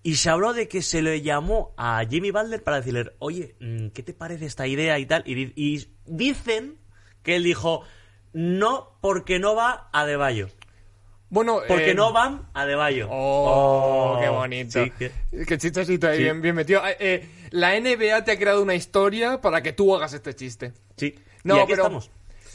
Y 0.02 0.16
se 0.16 0.30
habló 0.30 0.54
de 0.54 0.68
que 0.70 0.82
se 0.82 1.02
le 1.02 1.22
llamó 1.22 1.74
a 1.78 2.02
Jimmy 2.10 2.32
Butler 2.32 2.64
para 2.64 2.78
decirle, 2.78 3.12
oye, 3.20 3.56
mm, 3.60 3.88
¿qué 3.90 4.02
te 4.04 4.14
parece 4.14 4.46
esta 4.46 4.66
idea 4.66 4.98
y 4.98 5.06
tal? 5.06 5.24
Y, 5.26 5.36
di- 5.36 5.54
y 5.56 5.88
dicen 6.06 6.78
que 7.22 7.36
él 7.36 7.44
dijo, 7.44 7.84
no, 8.32 8.98
porque 9.02 9.40
no 9.40 9.56
va 9.56 9.90
a 9.92 10.06
Deballo. 10.06 10.48
Bueno, 11.32 11.60
Porque 11.68 11.92
eh, 11.92 11.96
no 11.96 12.12
van 12.12 12.48
a 12.56 12.66
Deballo. 12.66 13.08
Oh, 13.12 14.18
qué 14.22 14.30
bonito. 14.30 14.84
Sí, 14.84 14.92
que- 14.98 15.12
Qué 15.46 15.58
chistosito 15.58 16.08
ahí, 16.08 16.18
Sí. 16.18 16.24
bien, 16.24 16.42
bien 16.42 16.56
metido. 16.56 16.82
Eh, 16.88 16.96
eh, 17.00 17.30
la 17.52 17.76
NBA 17.80 18.24
te 18.24 18.32
ha 18.32 18.38
creado 18.40 18.64
una 18.64 18.74
historia 18.76 19.40
para 19.42 19.62
que 19.62 19.74
tú 19.74 19.96
hagas 19.96 20.14
este 20.14 20.34
chiste. 20.34 20.74
sí. 20.96 21.14
No, 21.44 21.56
y 21.56 21.60
aquí 21.60 21.70
pero 21.72 21.84
estamos. 21.84 22.12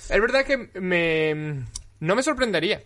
Es 0.08 0.20
verdad 0.20 0.44
que 0.44 0.70
me 0.80 1.64
no 2.00 2.14
me 2.14 2.22
sorprendería. 2.22 2.82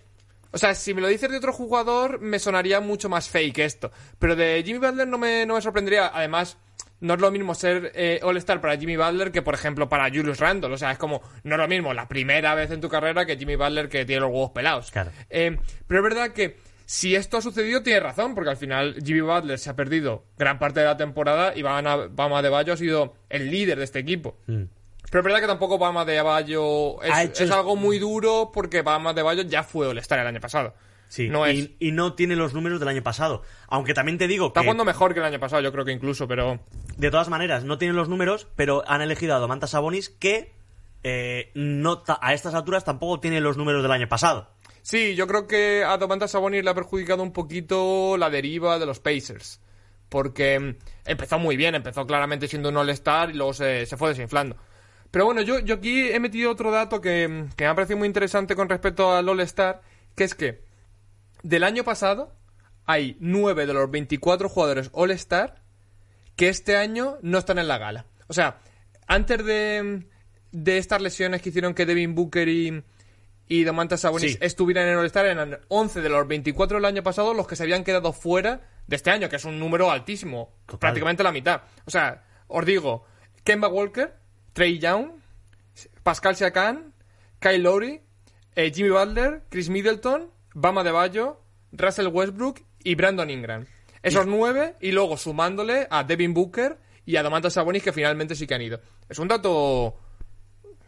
O 0.51 0.59
sea, 0.59 0.75
si 0.75 0.95
me 0.95 1.01
lo 1.01 1.09
dices 1.09 1.31
de 1.31 1.37
otro 1.37 1.53
jugador, 1.53 2.21
me 2.21 2.39
sonaría 2.39 2.81
mucho 2.81 3.09
más 3.09 3.29
fake 3.29 3.59
esto. 3.59 3.91
Pero 4.19 4.35
de 4.35 4.63
Jimmy 4.65 4.79
Butler 4.79 5.07
no 5.07 5.19
me, 5.19 5.45
no 5.45 5.55
me 5.55 5.61
sorprendería. 5.61 6.11
Además, 6.15 6.57
no 7.01 7.15
es 7.15 7.21
lo 7.21 7.31
mismo 7.31 7.55
ser 7.55 7.93
eh, 7.95 8.21
All-Star 8.23 8.61
para 8.61 8.77
Jimmy 8.77 8.97
Butler 8.97 9.31
que, 9.31 9.43
por 9.43 9.55
ejemplo, 9.55 9.89
para 9.89 10.09
Julius 10.09 10.39
Randle. 10.39 10.73
O 10.73 10.79
sea, 10.79 10.93
es 10.93 10.99
como, 10.99 11.21
no 11.45 11.55
es 11.57 11.61
lo 11.61 11.69
mismo 11.69 11.93
la 11.93 12.09
primera 12.09 12.55
vez 12.55 12.71
en 12.71 12.81
tu 12.81 12.89
carrera 12.89 13.27
que 13.27 13.37
Jimmy 13.37 13.57
Butler 13.57 13.89
que 13.89 14.05
tiene 14.05 14.21
los 14.21 14.31
huevos 14.31 14.51
pelados. 14.51 14.91
Claro. 14.91 15.11
Eh, 15.29 15.59
pero 15.87 16.01
es 16.01 16.05
verdad 16.15 16.33
que 16.33 16.57
si 16.87 17.15
esto 17.15 17.37
ha 17.37 17.43
sucedido, 17.43 17.83
tiene 17.83 18.01
razón, 18.01 18.35
porque 18.35 18.51
al 18.51 18.57
final 18.57 18.97
Jimmy 19.05 19.21
Butler 19.21 19.59
se 19.59 19.69
ha 19.69 19.77
perdido 19.77 20.25
gran 20.39 20.59
parte 20.59 20.81
de 20.81 20.87
la 20.87 20.97
temporada 20.97 21.53
y 21.55 21.61
Bama 21.61 22.09
Bama 22.09 22.41
de 22.41 22.49
Bayo 22.49 22.73
ha 22.73 22.77
sido 22.79 23.15
el 23.29 23.51
líder 23.51 23.77
de 23.77 23.85
este 23.85 23.99
equipo. 23.99 24.39
Mm. 24.47 24.63
Pero 25.11 25.21
es 25.21 25.25
verdad 25.25 25.41
que 25.41 25.47
tampoco 25.47 25.79
Bama 25.79 26.05
de 26.05 26.21
Bayo 26.23 27.03
es, 27.03 27.11
Ha 27.12 27.23
hecho- 27.25 27.45
es 27.45 27.50
algo 27.50 27.77
muy 27.77 27.99
duro 27.99 28.50
porque 28.53 28.83
Bama 28.83 29.12
de 29.15 29.23
Bayo 29.23 29.43
ya 29.43 29.62
fue 29.62 29.87
All-Star 29.88 30.19
el 30.21 30.27
año 30.27 30.41
pasado. 30.41 30.75
Sí, 31.09 31.29
No 31.31 31.49
y, 31.50 31.59
es. 31.59 31.71
y 31.79 31.93
no 31.93 32.12
tiene 32.15 32.37
los 32.37 32.53
números 32.53 32.81
del 32.81 32.88
año 32.91 33.03
pasado. 33.03 33.41
Aunque 33.69 33.95
también 33.95 34.19
te 34.19 34.29
digo 34.29 34.49
Está 34.49 34.61
que, 34.61 34.67
jugando 34.67 34.85
mejor 34.85 35.15
que 35.15 35.21
el 35.21 35.27
año 35.27 35.41
pasado, 35.41 35.62
yo 35.62 35.73
creo 35.73 35.85
que 35.87 35.93
incluso, 35.93 36.29
pero. 36.29 36.61
de 36.99 37.11
todas 37.11 37.31
maneras, 37.31 37.65
no 37.65 37.79
tienen 37.79 37.97
los 37.97 38.11
números, 38.11 38.47
pero 38.57 38.85
han 38.87 39.00
elegido 39.00 39.35
a 39.35 39.38
Domantas 39.38 39.71
Sabonis 39.71 40.11
que 40.11 40.53
eh, 41.05 41.50
no 41.55 42.03
a 42.21 42.35
estas 42.35 42.55
alturas 42.55 42.85
tampoco 42.85 43.21
tiene 43.21 43.41
los 43.41 43.57
números 43.57 43.83
del 43.83 43.93
año 43.93 44.09
pasado. 44.09 44.50
Sí, 44.83 45.15
yo 45.15 45.27
creo 45.27 45.47
que 45.47 45.83
a 45.85 45.97
Domantas 45.97 46.33
Sabonis 46.33 46.62
le 46.65 46.71
ha 46.71 46.75
perjudicado 46.75 47.23
un 47.23 47.33
poquito 47.33 48.17
la 48.19 48.29
deriva 48.29 48.79
de 48.79 48.85
los 48.85 49.00
Pacers. 49.00 49.61
Porque 50.11 50.59
mm, 50.59 50.75
empezó 51.07 51.38
muy 51.38 51.57
bien, 51.57 51.75
empezó 51.75 52.07
claramente 52.07 52.49
siendo 52.49 52.69
un 52.71 52.77
All-Star 52.77 53.31
y 53.31 53.35
luego 53.35 53.53
se, 53.55 53.87
se 53.87 53.97
fue 53.97 54.11
desinflando. 54.11 54.57
Pero 55.11 55.25
bueno, 55.25 55.41
yo, 55.43 55.59
yo 55.61 55.77
aquí 55.77 56.09
he 56.11 56.21
metido 56.21 56.50
otro 56.50 56.71
dato 56.71 57.00
que, 57.00 57.47
que 57.57 57.65
me 57.65 57.69
ha 57.71 57.75
parecido 57.75 57.99
muy 57.99 58.07
interesante 58.07 58.55
con 58.55 58.69
respecto 58.69 59.12
al 59.15 59.29
All-Star, 59.29 59.81
que 60.15 60.25
es 60.25 60.35
que 60.35 60.62
del 61.43 61.65
año 61.65 61.83
pasado 61.85 62.35
hay 62.85 63.17
9 63.21 63.67
de 63.67 63.73
los 63.75 63.91
24 63.91 64.49
jugadores 64.49 64.91
All-Star 64.93 65.62
que 66.37 66.49
este 66.49 66.77
año 66.77 67.17
no 67.23 67.38
están 67.38 67.59
en 67.59 67.69
la 67.69 67.79
gala. 67.79 68.07
O 68.29 68.33
sea, 68.33 68.59
antes 69.07 69.45
de, 69.45 70.05
de 70.53 70.79
estas 70.79 71.00
lesiones 71.03 71.41
que 71.43 71.49
hicieron 71.49 71.75
que 71.75 71.87
Devin 71.87 72.15
Booker 72.15 72.47
y, 72.49 72.83
y 73.49 73.65
Domantas 73.65 74.00
Sabonis 74.03 74.33
Sí. 74.33 74.38
estuvieran 74.43 74.87
en 74.88 74.99
All-Star, 74.99 75.25
eran 75.27 75.59
11 75.69 76.00
de 76.03 76.09
los 76.11 76.29
24 76.29 76.77
del 76.77 76.85
año 76.85 77.03
pasado 77.03 77.33
los 77.35 77.47
que 77.49 77.57
se 77.57 77.62
habían 77.62 77.83
quedado 77.83 78.12
fuera 78.12 78.61
de 78.87 78.97
este 78.97 79.11
año, 79.11 79.29
que 79.31 79.37
es 79.37 79.45
un 79.47 79.59
número 79.59 79.91
altísimo, 79.91 80.53
Total. 80.67 80.79
prácticamente 80.81 81.23
la 81.23 81.33
mitad. 81.33 81.62
O 81.87 81.91
sea, 81.91 82.25
os 82.47 82.65
digo, 82.67 83.05
Kemba 83.45 83.69
Walker, 83.69 84.15
Trey 84.59 84.81
Young, 84.81 85.12
Pascal 86.03 86.35
Siakam, 86.35 86.93
Kyle 87.38 87.62
Lowry, 87.62 88.00
eh, 88.57 88.73
Jimmy 88.75 88.91
Butler, 88.91 89.43
Chris 89.50 89.69
Middleton, 89.69 90.33
Bama 90.53 90.83
de 90.83 90.91
Bayo, 90.91 91.41
Russell 91.71 92.09
Westbrook 92.09 92.61
y 92.83 92.97
Brandon 92.97 93.31
Ingram. 93.31 93.67
Esos 94.03 94.27
nueve, 94.27 94.75
y 94.81 94.91
luego 94.91 95.17
sumándole 95.17 95.87
a 95.88 96.03
Devin 96.03 96.35
Booker 96.35 96.77
y 97.07 97.15
a 97.15 97.23
Domantas 97.23 97.53
Sabonis, 97.53 97.85
que 97.85 97.93
finalmente 97.93 98.35
sí 98.35 98.49
que 98.49 98.55
han 98.55 98.62
ido. 98.62 98.81
Es 99.09 99.21
un 99.21 99.29
dato... 99.29 99.97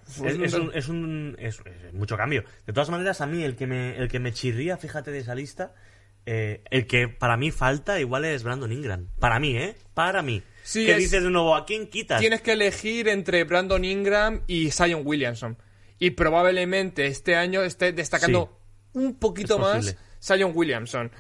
Es, 0.09 0.17
es 0.41 0.55
un, 0.55 0.73
es 0.75 0.89
un- 0.89 1.37
es- 1.39 1.63
es 1.87 1.93
mucho 1.95 2.17
cambio. 2.17 2.43
De 2.67 2.73
todas 2.73 2.91
maneras, 2.91 3.21
a 3.21 3.27
mí 3.27 3.45
el 3.45 3.55
que 3.55 3.69
me, 3.69 3.97
el 3.97 4.09
que 4.09 4.19
me 4.19 4.33
chirría, 4.33 4.79
fíjate 4.79 5.13
de 5.13 5.21
esa 5.21 5.37
lista, 5.37 5.77
eh, 6.27 6.65
el 6.71 6.89
que 6.89 7.07
para 7.07 7.37
mí 7.37 7.53
falta 7.53 8.01
igual 8.01 8.25
es 8.25 8.43
Brandon 8.43 8.73
Ingram. 8.73 9.07
Para 9.21 9.39
mí, 9.39 9.57
¿eh? 9.57 9.77
Para 9.95 10.23
mí. 10.23 10.43
Sí, 10.63 10.85
¿Qué 10.87 10.93
es- 10.93 10.99
dices 10.99 11.23
de 11.23 11.31
nuevo? 11.31 11.55
¿A 11.55 11.65
quién 11.67 11.87
quitas? 11.89 12.21
Tienes 12.21 12.41
que 12.43 12.53
elegir 12.53 13.09
entre 13.09 13.45
Brandon 13.45 13.85
Ingram 13.85 14.43
y 14.47 14.71
Zion 14.71 15.03
Williamson. 15.05 15.57
Y 15.99 16.11
probablemente 16.11 17.07
este 17.07 17.37
año 17.37 17.63
esté 17.63 17.93
destacando 17.93 18.59
un 18.95 19.15
poquito 19.19 19.59
más. 19.59 19.97
Zion 20.23 20.53
Williamson. 20.55 21.11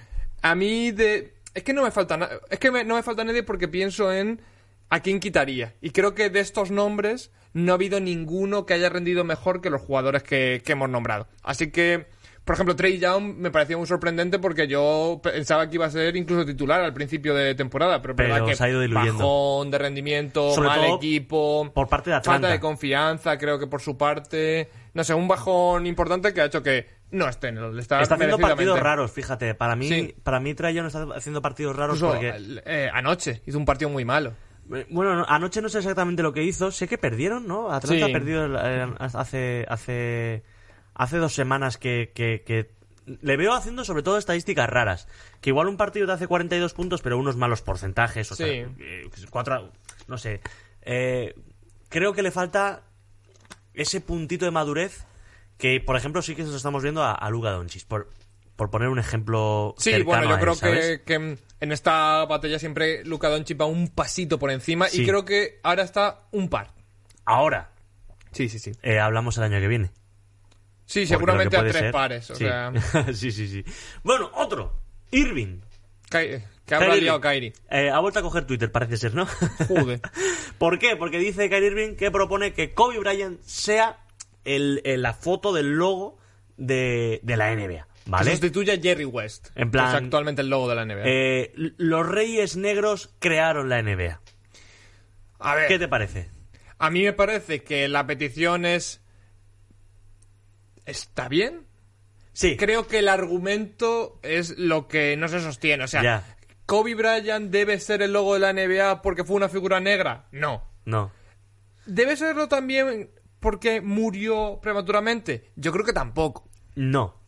A 0.43 0.55
mí 0.55 0.91
de... 0.93 1.35
Es 1.53 1.63
que 1.65 1.73
no 1.73 1.83
me 1.83 1.91
falta 1.91 2.17
na- 2.17 2.31
Es 2.49 2.59
que 2.59 2.71
me- 2.71 2.85
no 2.85 2.95
me 2.95 3.03
falta 3.03 3.25
nadie 3.25 3.43
porque 3.43 3.67
pienso 3.69 4.13
en 4.13 4.41
a 4.89 5.01
quién 5.01 5.21
quitaría. 5.21 5.75
Y 5.81 5.91
creo 5.91 6.15
que 6.15 6.31
de 6.31 6.41
estos 6.41 6.71
nombres 6.71 7.31
no 7.53 7.73
ha 7.73 7.75
habido 7.75 8.01
ninguno 8.01 8.67
que 8.67 8.75
haya 8.75 8.89
rendido 8.89 9.25
mejor 9.25 9.61
que 9.61 9.71
los 9.71 9.83
jugadores 9.83 10.23
que, 10.23 10.63
que 10.65 10.73
hemos 10.73 10.89
nombrado. 10.89 11.29
Así 11.43 11.71
que, 11.71 12.07
por 12.51 12.57
ejemplo, 12.57 12.75
Trey 12.75 12.99
Young 12.99 13.37
me 13.37 13.53
parecía 13.53 13.77
muy 13.77 13.87
sorprendente 13.87 14.41
porque 14.41 14.67
yo 14.67 15.21
pensaba 15.23 15.69
que 15.69 15.77
iba 15.77 15.87
a 15.87 15.91
ser 15.91 16.17
incluso 16.17 16.45
titular 16.45 16.81
al 16.81 16.93
principio 16.93 17.33
de 17.33 17.55
temporada. 17.55 18.03
Pero, 18.03 18.17
Pero 18.17 18.35
verdad 18.35 18.45
que 18.49 18.57
se 18.57 18.65
ha 18.65 18.69
ido 18.71 18.81
diluyendo. 18.81 19.13
bajón 19.19 19.71
de 19.71 19.79
rendimiento, 19.79 20.51
Sobre 20.53 20.69
mal 20.69 20.81
todo 20.81 20.97
equipo, 20.97 21.71
por 21.73 21.89
parte 21.89 22.11
de 22.11 22.17
Atlanta. 22.17 22.33
falta 22.41 22.53
de 22.53 22.59
confianza, 22.59 23.39
creo 23.39 23.57
que 23.57 23.69
por 23.69 23.81
su 23.81 23.97
parte. 23.97 24.69
No 24.95 25.05
sé, 25.05 25.15
un 25.15 25.29
bajón 25.29 25.87
importante 25.87 26.35
que 26.35 26.41
ha 26.41 26.47
hecho 26.47 26.61
que 26.61 26.89
no 27.13 27.29
esté 27.29 27.47
en 27.49 27.59
el 27.59 27.65
All-Star 27.67 28.03
Está 28.03 28.17
haciendo 28.17 28.37
partidos 28.37 28.81
raros, 28.81 29.13
fíjate. 29.13 29.55
Para 29.55 29.77
mí, 29.77 29.89
Sí. 29.89 30.15
para 30.25 30.41
mí 30.41 30.53
Trae 30.55 30.75
Young 30.75 30.89
está 30.89 31.07
haciendo 31.15 31.41
partidos 31.41 31.77
raros 31.77 31.99
Incluso, 31.99 32.15
porque... 32.15 32.63
eh, 32.67 32.91
anoche 32.93 33.43
hizo 33.47 33.59
un 33.59 33.65
partido 33.65 33.91
muy 33.91 34.05
malo. 34.05 34.33
Eh, 34.75 34.87
Bueno, 34.91 35.15
no, 35.15 35.25
anoche 35.29 35.63
no 35.63 35.69
sé 35.69 35.79
exactamente 35.79 36.23
lo 36.25 36.33
que 36.33 36.43
hizo. 36.43 36.73
Sé 36.73 36.89
que 36.89 36.99
perdieron, 36.99 37.47
¿no? 37.47 37.71
Atlanta 37.73 38.07
Sí. 38.07 38.11
ha 38.11 38.13
perdido 38.13 38.47
eh, 38.61 38.89
hace, 38.99 39.65
hace, 39.69 40.43
hace 41.03 41.17
dos 41.17 41.35
semanas 41.35 41.79
que, 41.79 42.13
que, 42.15 42.43
que 42.45 42.71
le 43.07 43.37
veo 43.37 43.55
haciendo 43.55 43.85
sobre 43.85 44.03
todo 44.03 44.19
estadísticas 44.19 44.69
raras. 44.69 45.09
Que 45.41 45.51
igual 45.51 45.67
un 45.69 45.77
partido 45.77 46.07
te 46.07 46.13
hace 46.13 46.27
42 46.27 46.75
puntos, 46.75 47.01
pero 47.03 47.17
unos 47.19 47.37
malos 47.37 47.63
porcentajes. 47.63 48.31
O 48.33 48.37
sea, 48.37 48.47
Sí. 48.47 48.53
eh, 48.81 49.09
cuatro, 49.31 49.73
no 50.09 50.19
sé. 50.19 50.41
Eh, 50.83 51.35
creo 51.89 52.13
que 52.13 52.23
le 52.23 52.31
falta 52.31 52.83
ese 53.75 54.01
puntito 54.01 54.45
de 54.45 54.51
madurez 54.51 55.07
que, 55.57 55.81
por 55.81 55.97
ejemplo, 55.97 56.21
sí 56.23 56.35
que 56.35 56.43
nos 56.43 56.55
estamos 56.55 56.83
viendo 56.83 57.03
a, 57.03 57.13
a 57.15 57.31
Luka 57.31 57.51
Doncic. 57.51 57.87
Por, 57.87 58.11
por 58.57 58.71
poner 58.71 58.89
un 58.89 58.99
ejemplo 58.99 59.75
Sí, 59.79 60.03
bueno, 60.03 60.25
yo 60.29 60.35
él, 60.35 60.41
creo 60.41 60.57
que, 60.59 61.03
que 61.03 61.15
en 61.61 61.73
esta 61.73 62.25
batalla 62.27 62.59
siempre 62.59 63.05
Luka 63.07 63.29
Doncic 63.31 63.59
va 63.61 63.65
un 63.65 63.89
pasito 63.89 64.39
por 64.39 64.51
encima 64.51 64.89
Sí. 64.89 65.03
y 65.03 65.07
creo 65.07 65.25
que 65.25 65.61
ahora 65.63 65.83
está 65.83 66.25
un 66.31 66.49
par. 66.51 66.73
Ahora, 67.25 67.71
Sí, 68.33 68.49
sí, 68.51 68.59
sí. 68.59 68.73
eh, 68.83 68.99
hablamos 69.01 69.39
el 69.39 69.45
año 69.45 69.61
que 69.61 69.69
viene. 69.69 69.91
Sí, 70.91 71.07
seguramente 71.07 71.57
a 71.57 71.63
que 71.63 71.71
tres 71.71 71.83
ser- 71.83 71.93
pares. 71.93 72.31
O 72.31 72.35
sí. 72.35 72.45
sea, 72.45 72.73
sí, 73.15 73.31
sí, 73.31 73.47
sí. 73.49 73.65
Bueno, 74.03 74.31
otro. 74.35 74.77
Irving. 75.13 75.61
Kai- 76.11 76.45
que 76.67 76.75
habrá 76.75 76.89
Kyrie 76.89 77.03
liado. 77.03 77.21
Eh, 77.71 77.91
ha 77.91 77.99
vuelto 78.01 78.19
a 78.19 78.23
coger 78.23 78.45
Twitter, 78.45 78.73
parece 78.73 78.97
ser, 78.97 79.15
¿no? 79.15 79.27
Joder. 79.69 80.01
¿Por 80.59 80.79
qué? 80.81 80.97
Porque 80.97 81.19
dice 81.19 81.49
Kyrie 81.49 81.69
Irving 81.69 81.95
que 81.97 82.11
propone 82.11 82.53
que 82.53 82.75
Kobe 82.75 82.99
Bryant 82.99 83.41
sea 83.43 83.99
el, 84.45 84.81
el- 84.85 85.03
la 85.03 85.15
foto 85.15 85.53
del 85.53 85.73
logo 85.77 86.19
de, 86.57 87.21
de 87.23 87.37
la 87.37 87.55
NBA. 87.55 87.87
Que 88.05 88.11
¿Vale? 88.11 88.31
sustituye 88.33 88.73
a 88.73 88.81
Jerry 88.81 89.05
West. 89.05 89.51
En 89.55 89.71
plan- 89.71 89.91
que 89.93 89.97
es 89.99 90.03
actualmente 90.03 90.43
el 90.43 90.49
logo 90.51 90.69
de 90.69 90.75
la 90.75 90.85
NBA. 90.85 91.03
Eh, 91.05 91.53
los 91.77 92.05
Reyes 92.09 92.57
Negros 92.57 93.15
crearon 93.21 93.69
la 93.69 93.81
NBA. 93.83 94.21
a 95.39 95.55
ver. 95.55 95.69
¿Qué 95.69 95.79
te 95.79 95.87
parece? 95.87 96.29
A 96.79 96.91
mí 96.91 97.03
me 97.05 97.13
parece 97.13 97.63
que 97.63 97.87
la 97.89 98.07
petición 98.07 98.65
es. 98.67 99.00
¿Está 100.87 101.29
bien? 101.29 101.67
Sí. 102.33 102.57
Creo 102.57 102.87
que 102.87 103.01
el 103.01 103.09
argumento 103.09 104.19
es 104.23 104.59
lo 104.59 104.89
que 104.89 105.17
no 105.17 105.29
se 105.29 105.41
sostiene. 105.41 105.85
O 105.85 105.89
sea, 105.89 106.03
Ya. 106.03 106.37
¿Kobe 106.67 106.95
Bryant 106.95 107.51
debe 107.51 107.81
ser 107.81 108.01
el 108.03 108.13
logo 108.13 108.35
de 108.35 108.41
la 108.41 108.53
NBA 108.53 109.03
porque 109.03 109.25
fue 109.25 109.35
una 109.37 109.49
figura 109.49 109.81
negra? 109.81 110.29
No. 110.31 110.63
No. 110.85 111.11
¿Debe 111.85 112.17
serlo 112.17 112.47
también 112.47 113.11
porque 113.41 113.81
murió 113.81 114.61
prematuramente? 114.63 115.51
Yo 115.57 115.73
creo 115.73 115.85
que 115.85 115.93
tampoco. 115.93 116.49
No. 116.77 117.21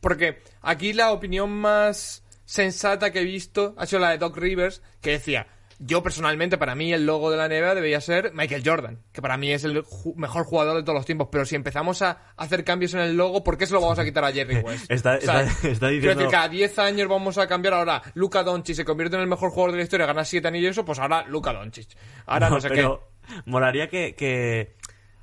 Porque 0.00 0.42
aquí 0.60 0.92
la 0.92 1.12
opinión 1.12 1.50
más 1.52 2.24
sensata 2.44 3.12
que 3.12 3.20
he 3.20 3.24
visto 3.24 3.74
ha 3.78 3.86
sido 3.86 4.00
la 4.00 4.10
de 4.10 4.18
Doc 4.18 4.36
Rivers, 4.36 4.82
que 5.00 5.10
decía, 5.10 5.46
yo 5.82 6.02
personalmente, 6.02 6.58
para 6.58 6.74
mí 6.74 6.92
el 6.92 7.06
logo 7.06 7.30
de 7.30 7.38
la 7.38 7.48
NBA 7.48 7.74
debería 7.74 8.00
ser 8.02 8.32
Michael 8.34 8.62
Jordan, 8.64 9.02
que 9.12 9.22
para 9.22 9.38
mí 9.38 9.50
es 9.50 9.64
el 9.64 9.82
ju- 9.82 10.14
mejor 10.14 10.44
jugador 10.44 10.76
de 10.76 10.82
todos 10.82 10.94
los 10.94 11.06
tiempos, 11.06 11.28
pero 11.32 11.46
si 11.46 11.56
empezamos 11.56 12.02
a 12.02 12.18
hacer 12.36 12.64
cambios 12.64 12.92
en 12.92 13.00
el 13.00 13.16
logo, 13.16 13.42
¿por 13.42 13.56
qué 13.56 13.66
se 13.66 13.72
lo 13.72 13.80
vamos 13.80 13.98
a 13.98 14.04
quitar 14.04 14.22
a 14.24 14.30
Jerry 14.30 14.56
West? 14.62 14.90
Está- 14.90 15.16
está- 15.16 15.42
está 15.62 15.62
quiero 15.62 15.88
diciendo- 15.88 16.14
decir, 16.20 16.30
cada 16.30 16.48
10 16.48 16.78
años 16.78 17.08
vamos 17.08 17.38
a 17.38 17.46
cambiar 17.46 17.74
ahora, 17.74 18.02
Luka 18.14 18.42
Doncic 18.42 18.76
se 18.76 18.84
convierte 18.84 19.16
en 19.16 19.22
el 19.22 19.28
mejor 19.28 19.50
jugador 19.50 19.72
de 19.72 19.78
la 19.78 19.84
historia, 19.84 20.04
gana 20.06 20.24
7 20.24 20.46
anillos, 20.46 20.72
eso, 20.72 20.84
pues 20.84 20.98
ahora 20.98 21.24
Luka 21.26 21.52
Doncic. 21.54 21.88
Ahora 22.26 22.50
no, 22.50 22.60
sé 22.60 22.68
pero 22.68 23.08
molaría 23.46 23.88
que, 23.88 24.14
que 24.14 24.74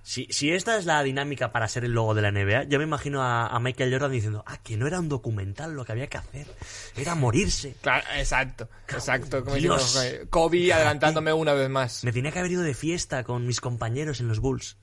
si, 0.08 0.26
si 0.30 0.54
esta 0.54 0.78
es 0.78 0.86
la 0.86 1.04
dinámica 1.04 1.52
para 1.52 1.68
ser 1.68 1.84
el 1.84 1.92
logo 1.92 2.16
de 2.16 2.22
la 2.22 2.32
NBA, 2.32 2.64
yo 2.70 2.78
me 2.78 2.86
imagino 2.86 3.22
a, 3.22 3.48
a 3.48 3.60
Michael 3.60 3.92
Jordan 3.92 4.10
diciendo, 4.10 4.42
ah, 4.48 4.58
que 4.64 4.78
no 4.78 4.88
era 4.88 5.02
un 5.02 5.10
documental 5.10 5.74
lo 5.74 5.84
que 5.84 5.92
había 5.92 6.08
que 6.08 6.16
hacer, 6.18 6.48
era 6.96 7.14
morirse. 7.14 7.76
Claro, 7.82 8.06
exacto, 8.16 8.70
exacto. 8.88 9.44
Como 9.44 9.58
Dios. 9.58 10.02
eh, 10.02 10.26
Kobe 10.30 10.72
adelantándome 10.72 11.34
una 11.34 11.52
vez 11.52 11.70
más. 11.70 12.06
Me 12.06 12.14
tenía 12.14 12.32
que 12.32 12.40
haber 12.40 12.54
ido 12.54 12.64
de 12.64 12.74
fiesta 12.74 13.26
con 13.26 13.46
mis 13.46 13.60
compañeros 13.60 14.22
en 14.22 14.30
los 14.30 14.40
Bulls. 14.40 14.78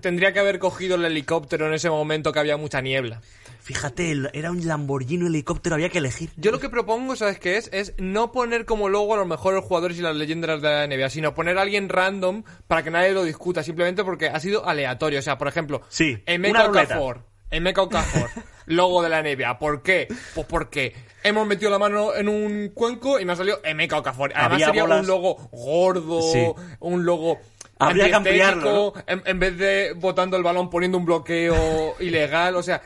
Tendría 0.00 0.32
que 0.32 0.38
haber 0.38 0.58
cogido 0.58 0.94
el 0.94 1.04
helicóptero 1.04 1.66
en 1.66 1.74
ese 1.74 1.90
momento 1.90 2.32
que 2.32 2.38
había 2.38 2.56
mucha 2.56 2.80
niebla. 2.80 3.20
Fíjate, 3.62 4.12
era 4.32 4.50
un 4.50 4.66
Lamborghini 4.66 5.26
helicóptero, 5.26 5.76
había 5.76 5.88
que 5.88 5.98
elegir. 5.98 6.30
Yo 6.36 6.50
lo 6.50 6.58
que 6.58 6.68
propongo, 6.68 7.14
¿sabes 7.14 7.38
qué 7.38 7.56
es? 7.56 7.70
Es 7.72 7.94
no 7.96 8.32
poner 8.32 8.64
como 8.64 8.88
logo 8.88 9.14
a 9.14 9.18
los 9.18 9.26
mejores 9.26 9.62
jugadores 9.64 9.96
y 9.98 10.02
las 10.02 10.16
leyendas 10.16 10.60
de 10.60 10.68
la 10.68 10.86
NBA, 10.88 11.10
sino 11.10 11.32
poner 11.32 11.56
a 11.58 11.62
alguien 11.62 11.88
random 11.88 12.42
para 12.66 12.82
que 12.82 12.90
nadie 12.90 13.12
lo 13.12 13.22
discuta, 13.22 13.62
simplemente 13.62 14.02
porque 14.02 14.26
ha 14.26 14.40
sido 14.40 14.68
aleatorio. 14.68 15.20
O 15.20 15.22
sea, 15.22 15.38
por 15.38 15.46
ejemplo, 15.46 15.80
Sí, 15.88 16.18
Emeka. 16.26 16.66
Okafor, 16.66 17.22
Emeka 17.52 17.82
Okafor, 17.82 18.30
logo 18.66 19.00
de 19.00 19.08
la 19.10 19.22
NBA. 19.22 19.58
¿Por 19.60 19.82
qué? 19.82 20.08
Pues 20.34 20.46
porque 20.48 20.92
hemos 21.22 21.46
metido 21.46 21.70
la 21.70 21.78
mano 21.78 22.16
en 22.16 22.28
un 22.28 22.70
cuenco 22.74 23.20
y 23.20 23.24
me 23.24 23.32
ha 23.34 23.36
salido 23.36 23.60
Emeka 23.62 23.98
Okafor. 23.98 24.32
Además 24.34 24.54
Había 24.54 24.66
sería 24.66 24.82
bolas- 24.82 25.00
un 25.02 25.06
logo 25.06 25.36
gordo, 25.52 26.20
Sí. 26.32 26.44
un 26.80 27.04
logo... 27.04 27.38
Habría 27.78 28.08
que 28.08 28.14
ampliarlo, 28.14 28.92
en, 29.08 29.22
en 29.26 29.38
vez 29.40 29.58
de 29.58 29.92
botando 29.96 30.36
el 30.36 30.42
balón 30.44 30.70
poniendo 30.70 30.98
un 30.98 31.04
bloqueo 31.04 31.94
ilegal, 32.00 32.54
o 32.54 32.62
sea, 32.62 32.80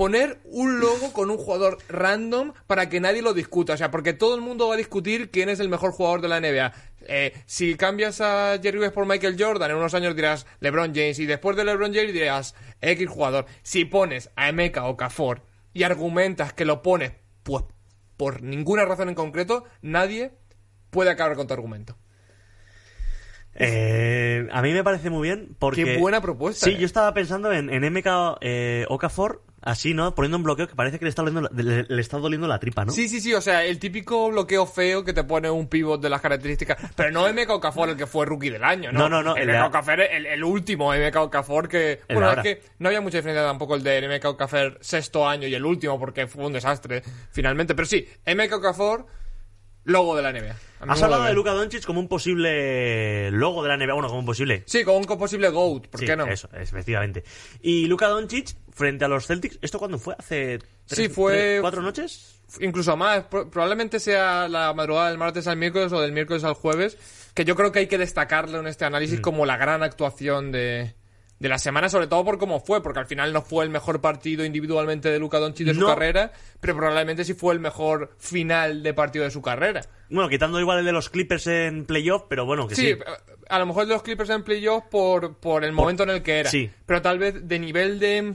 poner 0.00 0.38
un 0.44 0.80
logo 0.80 1.12
con 1.12 1.30
un 1.30 1.36
jugador 1.36 1.76
random 1.90 2.54
para 2.66 2.88
que 2.88 3.00
nadie 3.00 3.20
lo 3.20 3.34
discuta, 3.34 3.74
o 3.74 3.76
sea, 3.76 3.90
porque 3.90 4.14
todo 4.14 4.34
el 4.34 4.40
mundo 4.40 4.66
va 4.66 4.72
a 4.72 4.78
discutir 4.78 5.30
quién 5.30 5.50
es 5.50 5.60
el 5.60 5.68
mejor 5.68 5.92
jugador 5.92 6.22
de 6.22 6.28
la 6.28 6.40
NBA. 6.40 6.72
Eh, 7.02 7.34
si 7.44 7.74
cambias 7.74 8.22
a 8.22 8.58
Jerry 8.62 8.78
West 8.78 8.94
por 8.94 9.04
Michael 9.04 9.36
Jordan, 9.38 9.72
en 9.72 9.76
unos 9.76 9.92
años 9.92 10.16
dirás 10.16 10.46
LeBron 10.60 10.94
James 10.94 11.18
y 11.18 11.26
después 11.26 11.54
de 11.54 11.64
LeBron 11.64 11.92
James 11.92 12.14
dirás 12.14 12.54
X 12.80 13.10
jugador. 13.10 13.44
Si 13.62 13.84
pones 13.84 14.30
a 14.36 14.48
Emeka 14.48 14.86
o 14.86 14.96
Cafor 14.96 15.42
y 15.74 15.82
argumentas 15.82 16.54
que 16.54 16.64
lo 16.64 16.80
pones 16.80 17.12
pues 17.42 17.64
por 18.16 18.40
ninguna 18.40 18.86
razón 18.86 19.10
en 19.10 19.14
concreto, 19.14 19.64
nadie 19.82 20.30
puede 20.88 21.10
acabar 21.10 21.36
con 21.36 21.46
tu 21.46 21.52
argumento. 21.52 21.98
Eh, 23.54 24.48
a 24.50 24.62
mí 24.62 24.72
me 24.72 24.82
parece 24.82 25.10
muy 25.10 25.28
bien 25.28 25.56
porque... 25.58 25.84
Qué 25.84 25.98
buena 25.98 26.20
propuesta, 26.22 26.64
Sí, 26.64 26.72
eh. 26.72 26.78
yo 26.78 26.86
estaba 26.86 27.12
pensando 27.12 27.52
en, 27.52 27.68
en 27.68 27.92
MK 27.92 28.38
eh, 28.40 28.86
Okafor, 28.88 29.42
así, 29.62 29.94
¿no? 29.94 30.14
Poniendo 30.14 30.36
un 30.36 30.42
bloqueo 30.42 30.66
que 30.68 30.74
parece 30.74 30.98
que 30.98 31.04
le 31.04 31.08
está 31.08 31.22
doliendo 31.22 31.42
la, 31.42 31.62
le, 31.62 31.84
le 31.88 32.00
está 32.00 32.18
doliendo 32.18 32.46
la 32.46 32.58
tripa, 32.58 32.84
¿no? 32.84 32.92
Sí, 32.92 33.08
sí, 33.08 33.20
sí, 33.20 33.34
o 33.34 33.40
sea, 33.40 33.64
el 33.64 33.78
típico 33.78 34.30
bloqueo 34.30 34.66
feo 34.66 35.04
que 35.04 35.12
te 35.12 35.24
pone 35.24 35.50
un 35.50 35.68
pivot 35.68 36.00
de 36.00 36.08
las 36.08 36.20
características. 36.20 36.78
Pero 36.96 37.10
no 37.10 37.28
MK 37.32 37.50
Okafor 37.50 37.90
el 37.90 37.96
que 37.96 38.06
fue 38.06 38.26
rookie 38.26 38.50
del 38.50 38.64
año, 38.64 38.92
¿no? 38.92 39.00
No, 39.00 39.08
no, 39.08 39.22
no, 39.22 39.36
El 39.36 39.50
el 39.50 39.56
MK 39.58 39.66
Okafor, 39.66 40.00
el, 40.00 40.26
el 40.26 40.44
último 40.44 40.92
MK 40.92 41.16
Okafor 41.16 41.68
que... 41.68 42.00
Bueno, 42.08 42.32
es 42.32 42.42
que 42.42 42.62
no 42.78 42.88
había 42.88 43.00
mucha 43.00 43.18
diferencia 43.18 43.46
tampoco 43.46 43.74
el 43.74 43.82
de 43.82 44.08
MK 44.08 44.24
Okafor 44.24 44.78
sexto 44.80 45.28
año 45.28 45.46
y 45.46 45.54
el 45.54 45.64
último 45.64 45.98
porque 45.98 46.26
fue 46.26 46.46
un 46.46 46.52
desastre 46.52 47.02
finalmente. 47.30 47.74
Pero 47.74 47.86
sí, 47.86 48.06
MK 48.26 48.52
Okafor, 48.54 49.06
logo 49.84 50.16
de 50.16 50.22
la 50.22 50.32
NBA. 50.32 50.56
Has 50.80 51.02
hablado 51.02 51.22
de 51.22 51.28
bien. 51.28 51.36
Luka 51.36 51.52
Doncic 51.52 51.84
como 51.84 52.00
un 52.00 52.08
posible 52.08 53.30
logo 53.32 53.62
de 53.62 53.68
la 53.68 53.76
NBA, 53.76 53.92
bueno, 53.92 54.08
como 54.08 54.20
un 54.20 54.26
posible. 54.26 54.62
Sí, 54.66 54.82
con 54.84 54.96
un 54.96 55.04
posible 55.04 55.48
GOAT, 55.50 55.88
¿por 55.88 56.00
Sí, 56.00 56.06
qué 56.06 56.16
no? 56.16 56.26
Eso, 56.26 56.48
es, 56.54 56.68
efectivamente. 56.70 57.24
Y 57.60 57.86
Luka 57.86 58.08
Doncic 58.08 58.56
frente 58.72 59.04
a 59.04 59.08
los 59.08 59.26
Celtics, 59.26 59.58
¿esto 59.62 59.78
cuándo 59.78 59.98
fue? 59.98 60.14
¿Hace 60.18 60.58
tres- 60.86 60.98
Sí, 60.98 61.08
fue- 61.08 61.32
tres- 61.34 61.60
cuatro 61.60 61.82
noches? 61.82 62.36
incluso 62.60 62.96
más. 62.96 63.24
Pro- 63.24 63.50
Probablemente 63.50 64.00
sea 64.00 64.48
la 64.48 64.72
madrugada 64.74 65.08
del 65.08 65.18
martes 65.18 65.46
al 65.46 65.56
miércoles 65.56 65.92
o 65.92 66.00
del 66.00 66.12
miércoles 66.12 66.44
al 66.44 66.54
jueves. 66.54 66.96
Que 67.34 67.44
yo 67.44 67.54
creo 67.54 67.70
que 67.70 67.78
hay 67.80 67.86
que 67.86 67.98
destacarle 67.98 68.58
en 68.58 68.66
este 68.66 68.84
análisis 68.84 69.18
Mm. 69.20 69.22
como 69.22 69.46
la 69.46 69.56
gran 69.56 69.82
actuación 69.84 70.50
de, 70.50 70.94
de 71.40 71.48
la 71.48 71.58
semana, 71.58 71.88
sobre 71.88 72.06
todo 72.06 72.22
por 72.22 72.38
cómo 72.38 72.60
fue, 72.60 72.82
porque 72.82 73.00
al 73.00 73.06
final 73.06 73.32
no 73.32 73.40
fue 73.40 73.64
el 73.64 73.70
mejor 73.70 74.02
partido 74.02 74.44
individualmente 74.44 75.08
de 75.08 75.18
Luka 75.18 75.38
Doncic 75.38 75.66
de 75.66 75.74
su 75.74 75.86
carrera, 75.86 76.32
pero 76.60 76.76
probablemente 76.76 77.24
sí 77.24 77.32
fue 77.32 77.54
el 77.54 77.60
mejor 77.60 78.14
final 78.18 78.82
de 78.82 78.92
partido 78.92 79.24
de 79.24 79.30
su 79.30 79.40
carrera. 79.40 79.80
Bueno, 80.10 80.28
quitando 80.28 80.60
igual 80.60 80.80
el 80.80 80.84
de 80.84 80.92
los 80.92 81.08
Clippers 81.08 81.46
en 81.46 81.86
playoff, 81.86 82.24
pero 82.28 82.44
bueno, 82.44 82.68
que 82.68 82.74
sí. 82.74 82.92
Sí, 82.92 82.98
a 83.48 83.58
lo 83.58 83.64
mejor 83.64 83.86
de 83.86 83.94
los 83.94 84.02
Clippers 84.02 84.28
en 84.28 84.42
playoff 84.42 84.84
por, 84.90 85.38
por 85.38 85.64
el 85.64 85.72
momento 85.72 86.02
en 86.02 86.10
el 86.10 86.22
que 86.22 86.40
era. 86.40 86.50
sí. 86.50 86.70
Pero 86.84 87.00
tal 87.00 87.18
vez 87.18 87.48
de 87.48 87.58
nivel 87.58 87.98
de, 87.98 88.34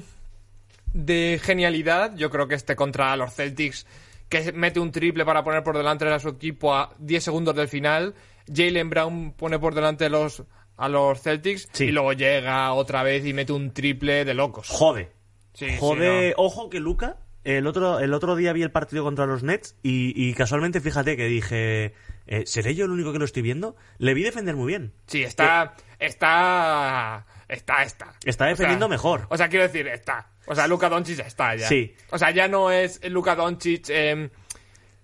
de 0.94 1.40
genialidad, 1.44 2.16
yo 2.16 2.32
creo 2.32 2.48
que 2.48 2.56
este 2.56 2.76
contra 2.76 3.16
los 3.18 3.36
Celtics, 3.36 3.86
que 4.30 4.52
mete 4.52 4.80
un 4.80 4.92
triple 4.92 5.26
para 5.26 5.44
poner 5.44 5.64
por 5.64 5.78
delante 5.78 6.08
a 6.08 6.20
su 6.20 6.30
equipo 6.30 6.74
a 6.74 6.96
10 6.98 7.24
segundos 7.24 7.56
del 7.56 7.68
final. 7.68 8.16
Jalen 8.52 8.90
Brown 8.90 9.34
pone 9.34 9.60
por 9.60 9.76
delante 9.76 10.10
los, 10.10 10.44
a 10.78 10.90
los 10.90 11.22
Celtics 11.22 11.68
Sí. 11.72 11.86
y 11.86 11.92
luego 11.92 12.14
llega 12.14 12.74
otra 12.74 13.04
vez 13.04 13.26
y 13.26 13.34
mete 13.34 13.54
un 13.54 13.72
triple 13.74 14.26
de 14.26 14.34
locos. 14.34 14.68
Jode. 14.70 15.12
Sí, 15.54 15.70
sí, 15.70 15.78
Jode. 15.80 16.34
no. 16.38 16.44
Ojo 16.44 16.70
que 16.70 16.80
Luca, 16.80 17.18
el 17.44 17.66
otro, 17.68 18.00
el 18.00 18.14
otro 18.14 18.36
día 18.36 18.52
vi 18.54 18.62
el 18.64 18.72
partido 18.72 19.04
contra 19.04 19.26
los 19.26 19.44
Nets 19.44 19.76
y, 19.84 20.14
y 20.16 20.34
casualmente 20.34 20.82
fíjate 20.82 21.16
que 21.16 21.26
dije, 21.26 21.94
eh, 22.28 22.44
¿seré 22.46 22.76
yo 22.76 22.86
el 22.86 22.92
único 22.92 23.14
que 23.14 23.20
lo 23.20 23.26
estoy 23.26 23.42
viendo? 23.44 23.76
Le 24.00 24.14
vi 24.14 24.24
defender 24.24 24.56
muy 24.56 24.68
bien. 24.68 24.94
Sí, 25.08 25.24
está. 25.24 25.76
Está. 26.00 27.26
Está, 27.48 27.84
está. 27.84 28.14
Está 28.26 28.46
defendiendo 28.48 28.90
mejor. 28.90 29.28
O 29.30 29.38
sea, 29.38 29.48
quiero 29.50 29.64
decir, 29.64 29.88
está. 29.88 30.30
O 30.48 30.56
sea, 30.56 30.68
Luka 30.68 30.90
Doncic 30.90 31.20
está 31.20 31.56
ya. 31.56 31.68
Sí. 31.68 31.96
O 32.12 32.18
sea, 32.18 32.32
ya 32.32 32.48
no 32.48 32.72
es 32.72 33.00
Luka 33.10 33.36
Doncic 33.36 33.86
eh, 33.90 34.30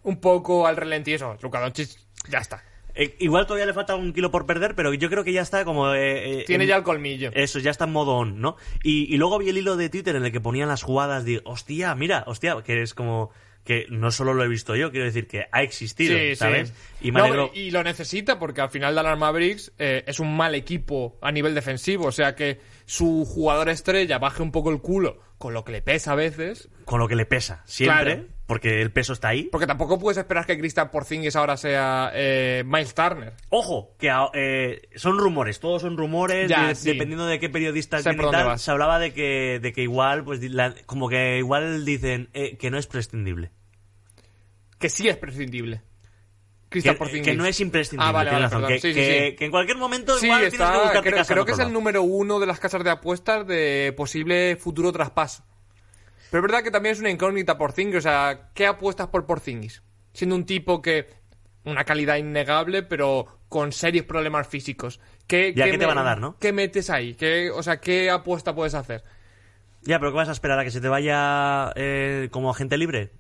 un 0.04 0.20
poco 0.20 0.66
al 0.68 0.76
relenti 0.78 1.14
eso. 1.14 1.38
Luka 1.42 1.60
Doncic 1.60 1.90
ya 2.30 2.40
está. 2.40 2.64
Eh, 3.02 3.16
igual 3.20 3.46
todavía 3.48 3.66
le 3.66 3.74
falta 3.74 3.96
un 3.96 4.14
kilo 4.14 4.30
por 4.32 4.46
perder, 4.46 4.76
pero 4.76 4.94
yo 4.94 5.10
creo 5.10 5.24
que 5.24 5.34
ya 5.34 5.42
está 5.42 5.66
como... 5.66 5.94
eh, 5.94 6.42
eh, 6.42 6.44
Tiene 6.46 6.66
en- 6.66 6.70
ya 6.70 6.76
el 6.78 6.84
colmillo. 6.84 7.32
Eso, 7.34 7.60
ya 7.60 7.72
está 7.72 7.86
en 7.86 7.92
modo 7.92 8.14
on, 8.16 8.40
¿no? 8.42 8.58
Y, 8.84 9.14
y 9.14 9.18
luego 9.18 9.40
vi 9.40 9.50
el 9.50 9.58
hilo 9.58 9.76
de 9.78 9.90
Twitter 9.90 10.16
en 10.16 10.26
el 10.26 10.32
que 10.32 10.40
ponían 10.42 10.68
las 10.70 10.84
jugadas 10.84 11.26
de, 11.26 11.42
hostia, 11.46 11.96
mira, 11.96 12.24
hostia, 12.28 12.56
que 12.64 12.82
es 12.82 12.94
como 12.94 13.32
que 13.64 13.86
no 13.90 14.10
solo 14.10 14.34
lo 14.34 14.44
he 14.44 14.48
visto 14.48 14.76
yo, 14.76 14.90
quiero 14.90 15.06
decir 15.06 15.28
que 15.28 15.46
ha 15.52 15.62
existido, 15.62 16.18
Sí, 16.18 16.36
¿sabes? 16.36 16.70
sí. 16.70 17.08
Y 17.08 17.12
me 17.12 17.20
No, 17.20 17.26
alegro- 17.26 17.52
y 17.54 17.70
lo 17.70 17.84
necesita 17.84 18.40
porque 18.40 18.60
al 18.62 18.70
final 18.72 18.96
Dallas 18.96 19.18
Mavericks 19.20 19.72
eh, 19.78 20.04
es 20.08 20.20
un 20.20 20.36
mal 20.36 20.56
equipo 20.56 21.18
a 21.22 21.32
nivel 21.32 21.54
defensivo. 21.54 22.06
O 22.08 22.12
sea 22.12 22.36
que 22.36 22.60
su 22.86 23.24
jugador 23.24 23.70
estrella 23.70 24.18
baje 24.18 24.42
un 24.42 24.52
poco 24.52 24.72
el 24.72 24.80
culo 24.82 25.20
con 25.42 25.54
lo 25.54 25.66
que 25.66 25.74
le 25.74 25.82
pesa 25.82 26.14
a 26.14 26.16
veces. 26.16 26.70
con 26.86 27.00
lo 27.00 27.10
que 27.10 27.16
le 27.18 27.26
pesa, 27.26 27.62
siempre, 27.66 28.16
Claro. 28.16 28.28
porque 28.46 28.82
el 28.82 28.92
peso 28.94 29.12
está 29.14 29.28
ahí. 29.30 29.50
Porque 29.52 29.68
tampoco 29.68 30.00
puedes 30.00 30.18
esperar 30.18 30.46
que 30.46 30.58
Christian 30.58 30.90
Porzingis 30.92 31.36
ahora 31.36 31.58
sea 31.58 32.12
eh, 32.14 32.64
Miles 32.66 32.94
Turner. 32.96 33.34
Ojo, 33.50 33.96
que 33.98 34.10
a- 34.10 34.30
eh, 34.34 34.84
son 34.96 35.18
rumores, 35.18 35.60
todos 35.60 35.82
son 35.82 35.98
rumores, 35.98 36.50
Ya, 36.50 36.68
de- 36.70 36.76
sí. 36.76 36.92
dependiendo 36.94 37.26
de 37.26 37.40
qué 37.40 37.50
periodista 37.50 38.02
tal, 38.02 38.60
se 38.60 38.72
hablaba 38.72 39.00
de 39.00 39.14
que, 39.14 39.60
de 39.62 39.74
que 39.74 39.82
igual, 39.82 40.24
pues, 40.24 40.42
la- 40.52 40.74
como 40.86 41.10
que 41.10 41.38
igual 41.40 41.84
dicen 41.84 42.30
eh, 42.34 42.56
que 42.58 42.72
no 42.72 42.78
es 42.78 42.88
prescindible. 42.88 43.52
Que 44.80 44.90
sí 44.90 45.08
es 45.10 45.18
prescindible. 45.18 45.82
Que, 46.72 46.94
Porzingis. 46.94 47.24
que 47.28 47.36
no 47.36 47.46
es 47.46 47.60
imprescindible, 47.60 48.08
Ah, 48.10 48.12
vale, 48.14 48.32
vale, 48.32 48.46
razón, 48.46 48.66
que, 48.68 48.80
Sí, 48.80 48.90
sí, 48.90 48.94
que- 48.94 49.30
sí. 49.32 49.36
que 49.36 49.46
en 49.46 49.52
cualquier 49.52 49.78
momento 49.78 50.18
Sí, 50.18 50.26
igual 50.28 50.40
tienes 50.42 50.58
que 50.58 50.64
está, 50.64 50.78
buscarte 50.82 51.02
creo, 51.10 51.18
casa 51.18 51.34
creo 51.34 51.42
en 51.44 51.46
que 51.48 51.52
es 51.52 51.60
el 51.60 51.74
número 51.74 52.02
uno 52.04 52.40
de 52.40 52.46
las 52.48 52.60
casas 52.60 52.84
de 52.84 52.90
apuestas 52.90 53.46
de 53.46 53.94
posible 53.98 54.56
futuro 54.56 54.92
traspaso. 54.92 55.44
Pero 56.32 56.40
es 56.46 56.50
verdad 56.52 56.64
que 56.64 56.72
también 56.72 56.94
es 56.94 57.00
una 57.02 57.10
incógnita 57.10 57.58
Porzingis, 57.58 57.98
o 57.98 58.02
sea, 58.02 58.52
¿qué 58.54 58.66
apuestas 58.68 59.08
por 59.08 59.26
Porzingis? 59.26 59.84
Siendo 60.14 60.36
un 60.36 60.46
tipo 60.46 60.82
que 60.82 61.10
una 61.66 61.84
calidad 61.84 62.16
innegable, 62.16 62.84
pero 62.84 63.26
con 63.50 63.74
serios 63.74 64.06
problemas 64.06 64.48
físicos. 64.48 65.02
¿Qué, 65.28 65.54
Ya, 65.54 65.66
¿qué 65.66 65.72
te 65.74 65.78
me- 65.80 65.86
van 65.88 65.98
a 65.98 66.04
dar, 66.04 66.20
no? 66.22 66.38
¿Qué 66.40 66.54
metes 66.54 66.90
ahí? 66.90 67.16
¿Qué, 67.16 67.52
o 67.52 67.62
sea, 67.64 67.82
¿qué 67.82 68.10
apuesta 68.10 68.56
puedes 68.56 68.74
hacer? 68.76 69.04
Ya, 69.84 70.00
pero 70.00 70.12
¿qué 70.12 70.18
vas 70.18 70.30
a 70.30 70.32
esperar 70.32 70.58
a 70.58 70.64
que 70.64 70.72
se 70.72 70.80
te 70.80 70.88
vaya 70.88 71.74
eh, 71.76 72.30
como 72.32 72.50
agente 72.50 72.78
libre? 72.78 73.12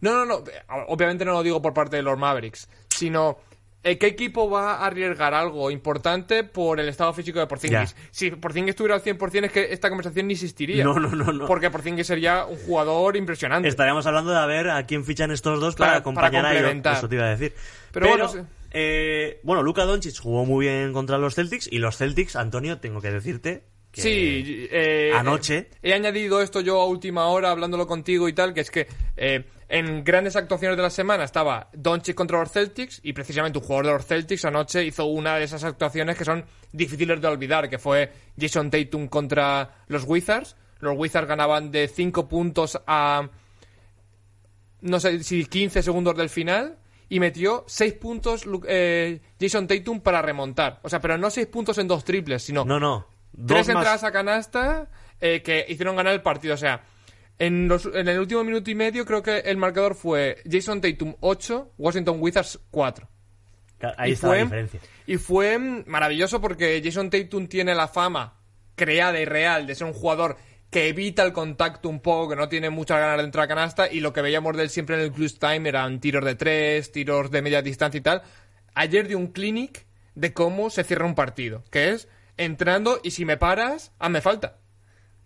No, 0.00 0.14
no, 0.14 0.24
no. 0.24 0.44
Obviamente 0.88 1.24
no 1.24 1.32
lo 1.32 1.42
digo 1.42 1.60
por 1.60 1.74
parte 1.74 1.96
de 1.96 2.02
los 2.02 2.18
Mavericks, 2.18 2.68
sino 2.88 3.38
eh, 3.82 3.96
¿qué 3.96 4.08
equipo 4.08 4.50
va 4.50 4.74
a 4.74 4.86
arriesgar 4.86 5.32
algo 5.32 5.70
importante 5.70 6.44
por 6.44 6.80
el 6.80 6.88
estado 6.88 7.14
físico 7.14 7.38
de 7.38 7.46
Porzingis? 7.46 7.96
Si 8.10 8.30
Porzingis 8.30 8.70
estuviera 8.70 8.94
al 8.94 9.02
100% 9.02 9.46
es 9.46 9.52
que 9.52 9.72
esta 9.72 9.88
conversación 9.88 10.26
ni 10.26 10.34
existiría. 10.34 10.84
No, 10.84 10.94
no, 10.94 11.08
no, 11.08 11.32
no. 11.32 11.46
Porque 11.46 11.70
Porzingis 11.70 12.06
sería 12.06 12.44
un 12.44 12.58
jugador 12.58 13.16
impresionante. 13.16 13.68
Estaríamos 13.68 14.04
hablando 14.06 14.32
de 14.32 14.38
a 14.38 14.46
ver 14.46 14.68
a 14.68 14.84
quién 14.84 15.04
fichan 15.04 15.30
estos 15.30 15.60
dos 15.60 15.76
para 15.76 15.96
acompañar 15.96 16.42
para 16.44 16.58
a 16.58 16.70
ellos. 16.72 16.98
Eso 16.98 17.08
te 17.08 17.14
iba 17.14 17.24
a 17.24 17.30
decir. 17.30 17.54
Pero 17.90 18.08
bueno, 18.08 18.30
eh, 18.72 19.40
bueno, 19.44 19.62
Luka 19.62 19.84
Doncic 19.84 20.20
jugó 20.20 20.44
muy 20.44 20.66
bien 20.66 20.92
contra 20.92 21.16
los 21.16 21.34
Celtics 21.34 21.66
y 21.70 21.78
los 21.78 21.96
Celtics, 21.96 22.36
Antonio, 22.36 22.78
tengo 22.78 23.00
que 23.00 23.10
decirte 23.10 23.64
que 23.90 24.02
Sí, 24.02 24.68
eh, 24.70 25.10
anoche 25.14 25.68
He 25.82 25.92
añadido 25.92 26.40
esto 26.40 26.60
yo 26.60 26.80
a 26.80 26.86
última 26.86 27.26
hora 27.26 27.50
hablándolo 27.50 27.86
contigo 27.86 28.28
y 28.28 28.32
tal, 28.32 28.54
que 28.54 28.60
es 28.60 28.70
que 28.70 28.86
eh, 29.16 29.44
en 29.70 30.02
grandes 30.04 30.36
actuaciones 30.36 30.76
de 30.76 30.82
la 30.82 30.90
semana 30.90 31.24
estaba 31.24 31.68
Doncic 31.72 32.14
contra 32.16 32.40
los 32.40 32.50
Celtics 32.50 33.00
y 33.04 33.12
precisamente 33.12 33.58
un 33.58 33.64
jugador 33.64 33.86
de 33.86 33.92
los 33.92 34.06
Celtics 34.06 34.44
anoche 34.44 34.84
hizo 34.84 35.04
una 35.06 35.36
de 35.36 35.44
esas 35.44 35.62
actuaciones 35.64 36.16
que 36.18 36.24
son 36.24 36.44
difíciles 36.72 37.20
de 37.20 37.28
olvidar, 37.28 37.68
que 37.70 37.78
fue 37.78 38.12
Jason 38.38 38.70
Tatum 38.70 39.06
contra 39.08 39.76
los 39.86 40.04
Wizards. 40.04 40.56
Los 40.80 40.96
Wizards 40.96 41.28
ganaban 41.28 41.70
de 41.70 41.88
5 41.88 42.28
puntos 42.28 42.80
a 42.86 43.28
no 44.80 44.98
sé 45.00 45.22
si 45.22 45.44
15 45.44 45.82
segundos 45.82 46.16
del 46.16 46.30
final 46.30 46.78
y 47.08 47.20
metió 47.20 47.64
6 47.66 47.92
puntos 47.94 48.44
eh, 48.66 49.20
Jason 49.38 49.66
Tatum 49.66 50.00
para 50.00 50.22
remontar. 50.22 50.80
O 50.82 50.88
sea, 50.88 51.00
pero 51.00 51.18
no 51.18 51.30
6 51.30 51.46
puntos 51.48 51.76
en 51.78 51.88
dos 51.88 52.04
triples, 52.04 52.42
sino 52.42 52.64
no 52.64 52.80
no 52.80 53.06
tres 53.46 53.66
más- 53.68 53.76
entradas 53.76 54.04
a 54.04 54.12
canasta 54.12 54.88
eh, 55.20 55.42
que 55.42 55.66
hicieron 55.68 55.96
ganar 55.96 56.14
el 56.14 56.22
partido. 56.22 56.54
O 56.54 56.56
sea, 56.56 56.82
en, 57.40 57.66
los- 57.66 57.86
en 57.92 58.06
el 58.06 58.20
último 58.20 58.44
minuto 58.44 58.70
y 58.70 58.74
medio 58.76 59.04
creo 59.04 59.22
que 59.22 59.38
el 59.38 59.56
marcador 59.56 59.96
fue 59.96 60.36
Jason 60.48 60.80
Tatum 60.80 61.16
8, 61.20 61.72
Washington 61.78 62.18
Wizards 62.20 62.60
4. 62.70 63.08
ahí 63.96 64.10
y 64.10 64.12
está 64.12 64.28
fue, 64.28 64.36
la 64.36 64.42
diferencia 64.44 64.80
Y 65.06 65.16
fue 65.16 65.58
maravilloso 65.58 66.40
porque 66.40 66.80
Jason 66.84 67.10
Tatum 67.10 67.48
tiene 67.48 67.74
la 67.74 67.88
fama 67.88 68.36
creada 68.76 69.18
y 69.20 69.24
real 69.24 69.66
de 69.66 69.74
ser 69.74 69.86
un 69.88 69.92
jugador 69.92 70.36
que 70.70 70.88
evita 70.88 71.24
el 71.24 71.32
contacto 71.32 71.88
un 71.88 71.98
poco, 72.00 72.28
que 72.28 72.36
no 72.36 72.48
tiene 72.48 72.70
muchas 72.70 73.00
ganas 73.00 73.16
de 73.18 73.24
entrar 73.24 73.46
a 73.46 73.48
canasta 73.48 73.90
y 73.92 73.98
lo 73.98 74.12
que 74.12 74.22
veíamos 74.22 74.56
de 74.56 74.62
él 74.62 74.70
siempre 74.70 74.94
en 74.94 75.02
el 75.02 75.10
clutch 75.12 75.38
time 75.38 75.68
eran 75.68 75.98
tiros 75.98 76.24
de 76.24 76.36
tres, 76.36 76.92
tiros 76.92 77.30
de 77.32 77.42
media 77.42 77.60
distancia 77.60 77.98
y 77.98 78.02
tal. 78.02 78.22
Ayer 78.74 79.08
dio 79.08 79.18
un 79.18 79.26
clinic 79.32 79.86
de 80.14 80.32
cómo 80.32 80.70
se 80.70 80.84
cierra 80.84 81.06
un 81.06 81.16
partido, 81.16 81.64
que 81.70 81.88
es 81.90 82.06
entrando 82.36 83.00
y 83.02 83.10
si 83.10 83.24
me 83.24 83.36
paras, 83.36 83.90
hazme 83.98 84.20
falta. 84.20 84.58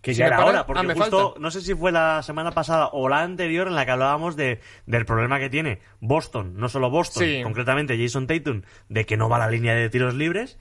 Que 0.05 0.13
Si 0.13 0.19
ya 0.19 0.27
era 0.27 0.37
para, 0.37 0.49
hora, 0.49 0.65
porque 0.67 0.81
hazme 0.81 0.93
justo, 0.93 1.23
falta. 1.31 1.39
no 1.39 1.49
sé 1.49 1.61
si 1.61 1.73
fue 1.73 1.91
la 1.91 2.21
semana 2.21 2.51
pasada 2.51 2.89
o 2.93 3.09
la 3.09 3.21
anterior 3.23 3.67
en 3.67 3.73
la 3.73 3.85
que 3.85 3.91
hablábamos 3.91 4.35
de, 4.35 4.59
del 4.85 5.03
problema 5.03 5.39
que 5.39 5.49
tiene 5.49 5.79
Boston, 5.99 6.53
no 6.57 6.69
solo 6.69 6.91
Boston, 6.91 7.23
Sí. 7.23 7.41
concretamente 7.41 7.97
Jason 7.97 8.27
Tatum, 8.27 8.61
de 8.87 9.05
que 9.07 9.17
no 9.17 9.29
va 9.29 9.37
a 9.37 9.39
la 9.39 9.49
línea 9.49 9.73
de 9.73 9.89
tiros 9.89 10.13
libres, 10.13 10.59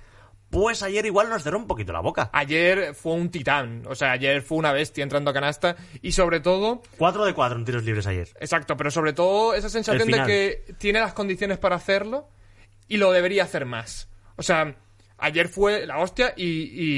pues 0.49 0.83
ayer 0.83 1.05
igual 1.05 1.29
nos 1.29 1.43
cerró 1.43 1.59
un 1.59 1.67
poquito 1.67 1.93
la 1.93 2.01
boca. 2.01 2.31
Ayer 2.33 2.95
fue 2.95 3.13
un 3.13 3.29
titán, 3.31 3.83
o 3.87 3.95
sea, 3.95 4.13
ayer 4.13 4.41
fue 4.41 4.57
una 4.57 4.73
bestia 4.73 5.03
entrando 5.03 5.31
a 5.31 5.35
canasta 5.35 5.77
y 6.01 6.13
sobre 6.13 6.41
todo 6.41 6.81
4 6.97 7.25
de 7.27 7.35
4 7.35 7.59
en 7.59 7.65
tiros 7.67 7.85
libres 7.85 8.07
ayer. 8.07 8.29
Exacto, 8.41 8.79
pero 8.79 8.91
sobre 8.91 9.13
todo 9.13 9.53
esa 9.53 9.69
sensación 9.69 10.09
de 10.09 10.23
que 10.25 10.75
tiene 10.79 11.01
las 11.01 11.13
condiciones 11.13 11.59
para 11.59 11.77
hacerlo 11.77 12.29
y 12.89 12.97
lo 12.97 13.13
debería 13.13 13.43
hacer 13.43 13.67
más. 13.67 14.09
O 14.37 14.43
sea, 14.43 14.77
ayer 15.19 15.49
fue 15.49 15.87
la 15.87 15.99
hostia 15.99 16.35
y, 16.37 16.45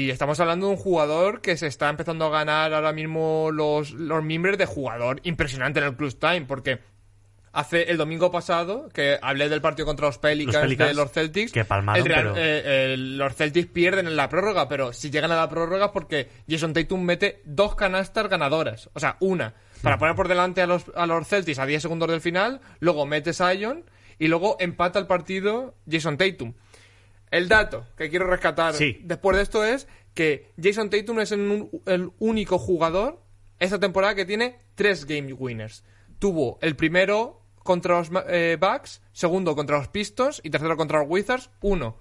y 0.07 0.09
estamos 0.11 0.39
hablando 0.39 0.67
de 0.67 0.73
un 0.73 0.77
jugador 0.77 1.41
que 1.41 1.55
se 1.57 1.67
está 1.67 1.89
empezando 1.89 2.25
a 2.25 2.29
ganar 2.29 2.73
ahora 2.73 2.91
mismo 2.93 3.49
los, 3.51 3.91
los 3.91 4.23
mimbres 4.23 4.57
de 4.57 4.65
jugador 4.65 5.19
impresionante 5.23 5.79
en 5.79 5.85
el 5.85 5.95
Clutch 5.95 6.15
Time, 6.19 6.41
porque 6.47 6.79
hace 7.53 7.89
el 7.89 7.97
domingo 7.97 8.29
pasado, 8.29 8.87
que 8.93 9.17
hablé 9.21 9.49
del 9.49 9.61
partido 9.61 9.85
contra 9.87 10.05
los 10.07 10.19
Pelicans, 10.19 10.53
Los 10.55 10.63
Pelicans, 10.63 10.89
de 10.89 10.95
los 10.95 11.11
Celtics, 11.11 11.51
que 11.51 11.65
palmaron, 11.65 12.01
el 12.05 12.07
Real- 12.07 12.23
pero- 12.33 12.35
eh, 12.37 12.93
eh, 12.93 12.95
los 12.97 13.33
Celtics 13.35 13.67
pierden 13.71 14.05
en 14.07 14.15
la 14.15 14.29
prórroga, 14.29 14.67
pero 14.67 14.93
si 14.93 15.09
llegan 15.09 15.31
a 15.31 15.37
la 15.37 15.49
prórroga 15.49 15.85
es 15.85 15.91
porque 15.91 16.29
Jason 16.47 16.73
Tatum 16.73 17.01
mete 17.01 17.41
dos 17.45 17.73
canastas 17.75 18.27
ganadoras. 18.29 18.89
O 18.93 18.99
sea, 18.99 19.17
una 19.21 19.55
para 19.81 19.97
poner 19.97 20.15
por 20.15 20.27
delante 20.27 20.61
a 20.61 20.67
los, 20.67 20.85
a 20.95 21.05
los 21.07 21.27
Celtics 21.27 21.57
a 21.59 21.65
10 21.65 21.81
segundos 21.81 22.09
del 22.09 22.21
final, 22.21 22.61
luego 22.79 23.05
mete 23.07 23.33
Zion 23.33 23.85
y 24.19 24.27
luego 24.27 24.57
empata 24.59 24.99
el 24.99 25.07
partido 25.07 25.73
Jason 25.89 26.17
Tatum. 26.17 26.53
El 27.31 27.47
dato 27.49 27.85
que 27.97 28.09
quiero 28.09 28.27
rescatar 28.27 28.73
Sí. 28.73 28.99
después 29.03 29.35
de 29.37 29.43
esto 29.43 29.63
es 29.65 29.87
que 30.13 30.53
Jason 30.61 30.89
Tatum 30.89 31.19
es 31.19 31.31
el, 31.31 31.69
el 31.85 32.11
único 32.19 32.57
jugador 32.57 33.21
esta 33.59 33.79
temporada 33.79 34.15
que 34.15 34.25
tiene 34.25 34.59
tres 34.75 35.05
game 35.05 35.33
winners. 35.33 35.83
Tuvo 36.19 36.57
el 36.61 36.75
primero 36.75 37.41
contra 37.63 37.97
los 37.99 38.09
eh, 38.29 38.57
Bucks, 38.59 39.01
segundo 39.11 39.55
contra 39.55 39.77
los 39.77 39.89
Pistons 39.89 40.39
y 40.43 40.49
tercero 40.49 40.77
contra 40.77 40.99
los 40.99 41.07
Wizards. 41.09 41.49
Uno 41.61 41.97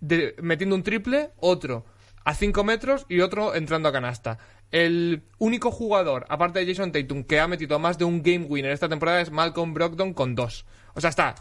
de- 0.00 0.34
metiendo 0.42 0.74
un 0.76 0.82
triple, 0.82 1.30
otro 1.36 1.84
a 2.24 2.34
5 2.34 2.62
metros 2.64 3.04
y 3.08 3.20
otro 3.20 3.54
entrando 3.54 3.88
a 3.88 3.92
canasta. 3.92 4.38
El 4.70 5.24
único 5.38 5.70
jugador, 5.70 6.24
aparte 6.28 6.60
de 6.60 6.66
Jason 6.66 6.92
Tatum, 6.92 7.24
que 7.24 7.40
ha 7.40 7.48
metido 7.48 7.78
más 7.78 7.98
de 7.98 8.04
un 8.04 8.22
game 8.22 8.46
winner 8.46 8.72
esta 8.72 8.88
temporada 8.88 9.20
es 9.20 9.30
Malcolm 9.30 9.74
Brogdon 9.74 10.14
con 10.14 10.34
dos. 10.34 10.64
O 10.94 11.00
sea, 11.00 11.10
está 11.10 11.34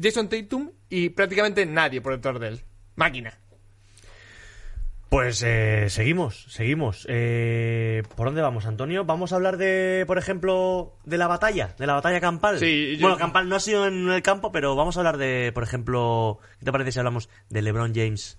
Jason 0.00 0.28
Tatum 0.28 0.70
y 0.88 1.10
prácticamente 1.10 1.64
nadie 1.66 2.00
por 2.00 2.14
detrás 2.14 2.40
de 2.40 2.48
él. 2.48 2.60
Máquina. 2.96 3.32
Pues 5.08 5.42
eh, 5.42 5.86
seguimos, 5.88 6.44
seguimos. 6.50 7.06
Eh, 7.08 8.02
¿Por 8.14 8.26
dónde 8.26 8.42
vamos, 8.42 8.66
Antonio? 8.66 9.06
Vamos 9.06 9.32
a 9.32 9.36
hablar 9.36 9.56
de, 9.56 10.04
por 10.06 10.18
ejemplo, 10.18 10.98
de 11.04 11.16
la 11.16 11.26
batalla, 11.26 11.74
de 11.78 11.86
la 11.86 11.94
batalla 11.94 12.20
campal. 12.20 12.58
Sí, 12.58 12.96
yo- 12.98 13.06
Bueno, 13.06 13.16
campal 13.16 13.48
no 13.48 13.56
ha 13.56 13.60
sido 13.60 13.86
en 13.86 14.10
el 14.10 14.22
campo, 14.22 14.52
pero 14.52 14.76
vamos 14.76 14.96
a 14.96 15.00
hablar 15.00 15.16
de, 15.16 15.50
por 15.54 15.62
ejemplo, 15.62 16.40
¿qué 16.58 16.66
te 16.66 16.72
parece 16.72 16.92
si 16.92 16.98
hablamos 16.98 17.30
de 17.48 17.62
LeBron 17.62 17.94
James 17.94 18.38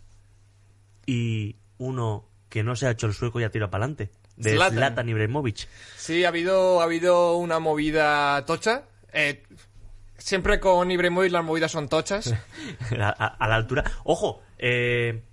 y 1.08 1.56
uno 1.80 2.30
que 2.50 2.62
no 2.62 2.76
se 2.76 2.86
ha 2.86 2.92
hecho 2.92 3.08
el 3.08 3.14
sueco 3.14 3.40
y 3.40 3.46
ha 3.46 3.50
tirado 3.50 3.72
para 3.72 3.86
adelante? 3.86 4.12
De 4.36 4.52
Zlatan. 4.52 4.76
Zlatan 4.78 5.10
Ibrahimovic. 5.10 5.68
Sí, 5.98 6.24
ha 6.24 6.28
habido, 6.28 6.82
ha 6.82 6.84
habido 6.84 7.36
una 7.38 7.58
movida 7.58 8.46
tocha. 8.46 8.84
Eh, 9.12 9.42
siempre 10.20 10.60
con 10.60 10.90
Ibrahimovic 10.92 11.32
las 11.32 11.44
movidas 11.44 11.72
son 11.72 11.90
tochas. 11.90 12.34
a, 13.00 13.08
a- 13.10 13.28
a 13.40 13.48
la 13.48 13.56
altura. 13.56 13.84
Ojo, 14.04 14.42
eh, 14.58 15.24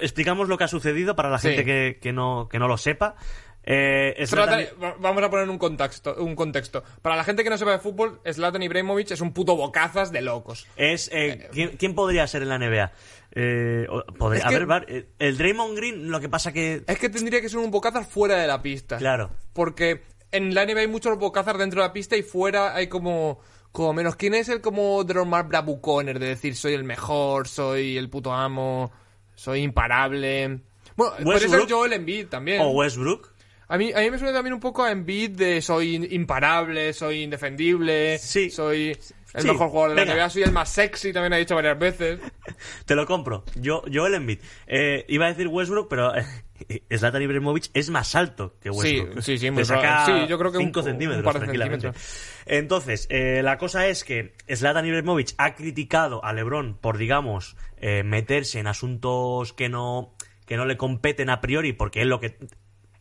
explicamos 0.00 0.48
lo 0.48 0.56
que 0.58 0.64
ha 0.64 0.68
sucedido 0.68 1.16
para 1.16 1.30
la 1.30 1.38
Sí. 1.38 1.48
gente 1.48 1.64
que, 1.64 1.98
que 2.00 2.12
no, 2.12 2.48
que 2.50 2.58
no 2.58 2.68
lo 2.68 2.76
sepa. 2.78 3.16
Eh, 3.64 4.16
Zlatan- 4.26 4.68
Zlatan- 4.70 4.82
va- 4.82 4.96
vamos 4.98 5.22
a 5.22 5.30
poner 5.30 5.48
un 5.48 5.58
contexto, 5.58 6.16
un 6.18 6.34
contexto. 6.34 6.82
Para 7.00 7.14
la 7.16 7.22
gente 7.24 7.44
que 7.44 7.50
no 7.50 7.56
sepa 7.56 7.70
de 7.72 7.78
fútbol, 7.78 8.20
Zlatan 8.28 8.62
Ibrahimovic 8.62 9.12
es 9.12 9.20
un 9.20 9.32
puto 9.32 9.54
bocazas 9.56 10.10
de 10.10 10.20
locos. 10.20 10.66
Es, 10.76 11.08
eh, 11.12 11.48
¿quién, 11.52 11.76
quién 11.76 11.94
podría 11.94 12.26
ser 12.26 12.42
en 12.42 12.48
la 12.48 12.58
NBA? 12.58 12.92
Eh, 13.34 13.86
podría- 14.18 14.40
Es 14.40 14.46
a 14.46 14.50
ver, 14.66 14.84
eh, 14.88 15.06
el 15.20 15.38
Draymond 15.38 15.76
Green, 15.76 16.10
lo 16.10 16.20
que 16.20 16.28
pasa 16.28 16.52
que... 16.52 16.82
Es 16.86 16.98
que 16.98 17.08
tendría 17.08 17.40
que 17.40 17.48
ser 17.48 17.58
un 17.60 17.70
bocazas 17.70 18.06
fuera 18.08 18.36
de 18.36 18.48
la 18.48 18.60
pista. 18.62 18.96
Claro. 18.98 19.30
Porque 19.52 20.02
en 20.32 20.54
la 20.54 20.64
NBA 20.66 20.80
hay 20.80 20.88
muchos 20.88 21.16
bocazas 21.16 21.56
dentro 21.56 21.82
de 21.82 21.86
la 21.86 21.92
pista 21.92 22.16
y 22.16 22.22
fuera 22.22 22.74
hay 22.74 22.88
como, 22.88 23.38
como 23.72 23.92
menos. 23.94 24.16
¿Quién 24.16 24.34
es 24.34 24.48
el 24.48 24.60
como 24.60 25.02
de 25.04 25.14
los 25.14 25.26
más 25.26 25.48
bravucones? 25.48 26.20
De 26.20 26.26
decir, 26.26 26.54
soy 26.54 26.74
el 26.74 26.84
mejor, 26.84 27.48
soy 27.48 27.96
el 27.96 28.08
puto 28.10 28.32
amo, 28.32 28.92
soy 29.34 29.62
imparable. 29.62 30.60
Bueno, 30.94 31.14
puede 31.24 31.48
ser. 31.48 31.66
Joel 31.68 31.94
Embiid 31.94 32.26
también. 32.28 32.60
O 32.60 32.70
Westbrook. 32.70 33.32
A 33.68 33.78
mí, 33.78 33.90
a 33.94 34.00
mí 34.00 34.10
me 34.10 34.18
suena 34.18 34.34
también 34.34 34.52
un 34.52 34.60
poco 34.60 34.82
a 34.84 34.90
Embiid 34.90 35.30
de 35.30 35.62
soy 35.62 35.94
imparable, 36.10 36.92
soy 36.92 37.22
indefendible, 37.22 38.18
Sí. 38.18 38.50
soy 38.50 38.94
el 39.34 39.42
Sí, 39.42 39.48
mejor 39.48 39.68
jugador 39.70 39.96
de 39.96 40.06
la. 40.06 40.14
NBA, 40.14 40.30
soy 40.30 40.42
el 40.42 40.52
más 40.52 40.68
sexy, 40.68 41.12
también 41.12 41.32
ha 41.32 41.36
dicho 41.36 41.54
varias 41.54 41.78
veces. 41.78 42.20
Te 42.86 42.94
lo 42.94 43.06
compro. 43.06 43.44
Yo, 43.54 43.82
yo 43.86 44.06
el 44.06 44.14
Embiid. 44.14 44.38
Eh, 44.66 45.04
iba 45.08 45.26
a 45.26 45.28
decir 45.28 45.48
Westbrook, 45.48 45.88
pero 45.88 46.14
eh, 46.14 46.24
Zlatan 46.96 47.22
Ibrahimovic 47.22 47.70
es 47.74 47.90
más 47.90 48.14
alto 48.14 48.56
que 48.60 48.70
Westbrook. 48.70 49.22
sí, 49.22 49.38
sí, 49.38 49.46
Te 49.46 49.50
muy 49.50 49.64
saca. 49.64 50.06
Sí, 50.06 50.12
yo 50.28 50.38
creo 50.38 50.52
que 50.52 50.58
un- 50.58 50.64
5 50.66 50.80
un 50.80 50.84
centímetros, 50.86 51.34
tranquilamente. 51.34 51.86
centímetros. 51.92 52.42
Entonces, 52.46 53.06
eh, 53.10 53.40
la 53.42 53.56
cosa 53.58 53.86
es 53.86 54.04
que 54.04 54.34
Zlatan 54.54 54.84
Ibrahimovic 54.86 55.34
ha 55.38 55.54
criticado 55.54 56.24
a 56.24 56.32
LeBron 56.32 56.76
por, 56.76 56.98
digamos, 56.98 57.56
eh, 57.78 58.02
meterse 58.02 58.58
en 58.58 58.66
asuntos 58.66 59.52
que 59.52 59.68
no, 59.68 60.14
que 60.46 60.56
no 60.56 60.64
le 60.66 60.76
competen 60.76 61.30
a 61.30 61.40
priori, 61.40 61.72
porque 61.72 62.00
es 62.02 62.06
lo 62.06 62.20
que... 62.20 62.36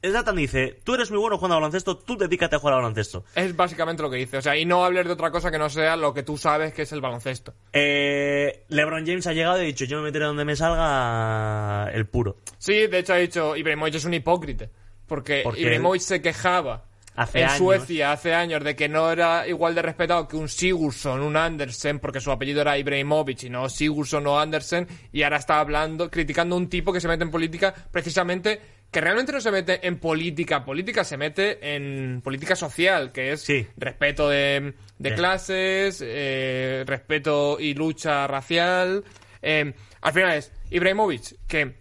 Zlatan 0.09 0.35
dice, 0.35 0.79
tú 0.83 0.95
eres 0.95 1.11
muy 1.11 1.19
bueno 1.19 1.37
jugando 1.37 1.55
al 1.55 1.61
baloncesto, 1.61 1.97
tú 1.97 2.17
dedícate 2.17 2.55
a 2.55 2.59
jugar 2.59 2.75
al 2.75 2.81
baloncesto. 2.81 3.23
Es 3.35 3.55
básicamente 3.55 4.01
lo 4.01 4.09
que 4.09 4.17
dice. 4.17 4.37
O 4.37 4.41
sea, 4.41 4.57
y 4.57 4.65
no 4.65 4.83
hables 4.83 5.05
de 5.05 5.13
otra 5.13 5.31
cosa 5.31 5.51
que 5.51 5.59
no 5.59 5.69
sea 5.69 5.95
lo 5.95 6.13
que 6.13 6.23
tú 6.23 6.37
sabes 6.37 6.73
que 6.73 6.83
es 6.83 6.91
el 6.91 7.01
baloncesto. 7.01 7.53
Eh, 7.73 8.65
LeBron 8.69 9.05
James 9.05 9.27
ha 9.27 9.33
llegado 9.33 9.57
y 9.57 9.61
ha 9.61 9.65
dicho, 9.65 9.85
yo 9.85 9.97
me 9.97 10.03
meteré 10.03 10.25
donde 10.25 10.45
me 10.45 10.55
salga 10.55 11.91
el 11.93 12.07
puro. 12.07 12.37
Sí, 12.57 12.87
de 12.87 12.99
hecho 12.99 13.13
ha 13.13 13.17
dicho, 13.17 13.55
Ibrahimovic 13.55 13.95
es 13.95 14.05
un 14.05 14.13
hipócrita. 14.13 14.67
Porque, 15.05 15.41
Porque 15.43 15.61
Ibrahimovic 15.61 16.01
se 16.01 16.21
quejaba 16.21 16.85
Hace 17.15 17.39
en 17.39 17.45
años. 17.45 17.57
Suecia 17.57 18.11
hace 18.13 18.33
años 18.33 18.63
de 18.63 18.75
que 18.75 18.87
no 18.87 19.11
era 19.11 19.45
igual 19.47 19.75
de 19.75 19.81
respetado 19.81 20.27
que 20.27 20.37
un 20.37 20.47
Sigurdsson, 20.47 21.21
un 21.21 21.35
Andersen, 21.35 21.99
porque 21.99 22.21
su 22.21 22.31
apellido 22.31 22.61
era 22.61 22.77
Ibrahimovic 22.77 23.43
y 23.43 23.49
no 23.49 23.67
Sigurdsson 23.67 24.25
o 24.27 24.39
Andersen, 24.39 24.87
y 25.11 25.23
ahora 25.23 25.37
está 25.37 25.59
hablando, 25.59 26.09
criticando 26.09 26.55
a 26.55 26.57
un 26.57 26.69
tipo 26.69 26.93
que 26.93 27.01
se 27.01 27.09
mete 27.09 27.23
en 27.23 27.31
política 27.31 27.73
precisamente, 27.91 28.61
que 28.91 28.99
realmente 29.01 29.31
no 29.31 29.39
se 29.39 29.51
mete 29.51 29.87
en 29.87 29.97
política, 29.99 30.65
política 30.65 31.03
se 31.05 31.15
mete 31.17 31.75
en 31.75 32.21
política 32.21 32.55
social, 32.57 33.11
que 33.13 33.31
es 33.31 33.41
Sí. 33.41 33.65
respeto 33.77 34.27
de, 34.29 34.73
de 34.99 35.09
Sí. 35.09 35.15
clases, 35.15 36.03
eh, 36.05 36.83
respeto 36.85 37.57
y 37.59 37.73
lucha 37.73 38.27
racial. 38.27 39.03
Eh, 39.41 39.73
al 40.01 40.13
final 40.13 40.33
es 40.37 40.51
Ibrahimovic, 40.69 41.37
que 41.47 41.75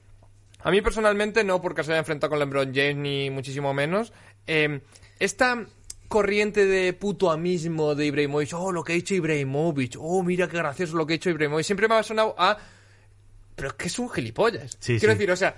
a 0.60 0.70
mí 0.70 0.80
personalmente 0.82 1.42
no 1.42 1.60
porque 1.60 1.82
se 1.82 1.90
haya 1.92 1.98
enfrentado 1.98 2.30
con 2.30 2.38
LeBron 2.38 2.72
James 2.74 2.96
ni 2.96 3.28
muchísimo 3.30 3.74
menos. 3.74 4.12
Eh, 4.46 4.80
esta 5.18 5.66
corriente 6.06 6.66
de 6.66 6.92
puto 6.92 7.30
amismo 7.30 7.94
de 7.94 8.06
Ibrahimovic, 8.06 8.52
oh, 8.54 8.72
lo 8.72 8.82
que 8.84 8.92
ha 8.92 8.96
hecho 8.96 9.14
Ibrahimovic, 9.14 9.96
oh, 9.98 10.22
mira 10.22 10.48
qué 10.48 10.56
gracioso 10.58 10.96
lo 10.96 11.06
que 11.06 11.14
ha 11.14 11.16
hecho 11.16 11.30
Ibrahimovic, 11.30 11.64
siempre 11.66 11.88
me 11.88 11.94
ha 11.96 12.02
sonado 12.02 12.34
a 12.38 12.56
pero 13.60 13.68
es 13.68 13.74
que 13.74 13.88
es 13.88 13.98
un 13.98 14.08
gilipollas. 14.08 14.76
Sí, 14.80 14.98
Quiero 14.98 15.12
sí. 15.12 15.18
decir, 15.18 15.30
o 15.30 15.36
sea, 15.36 15.54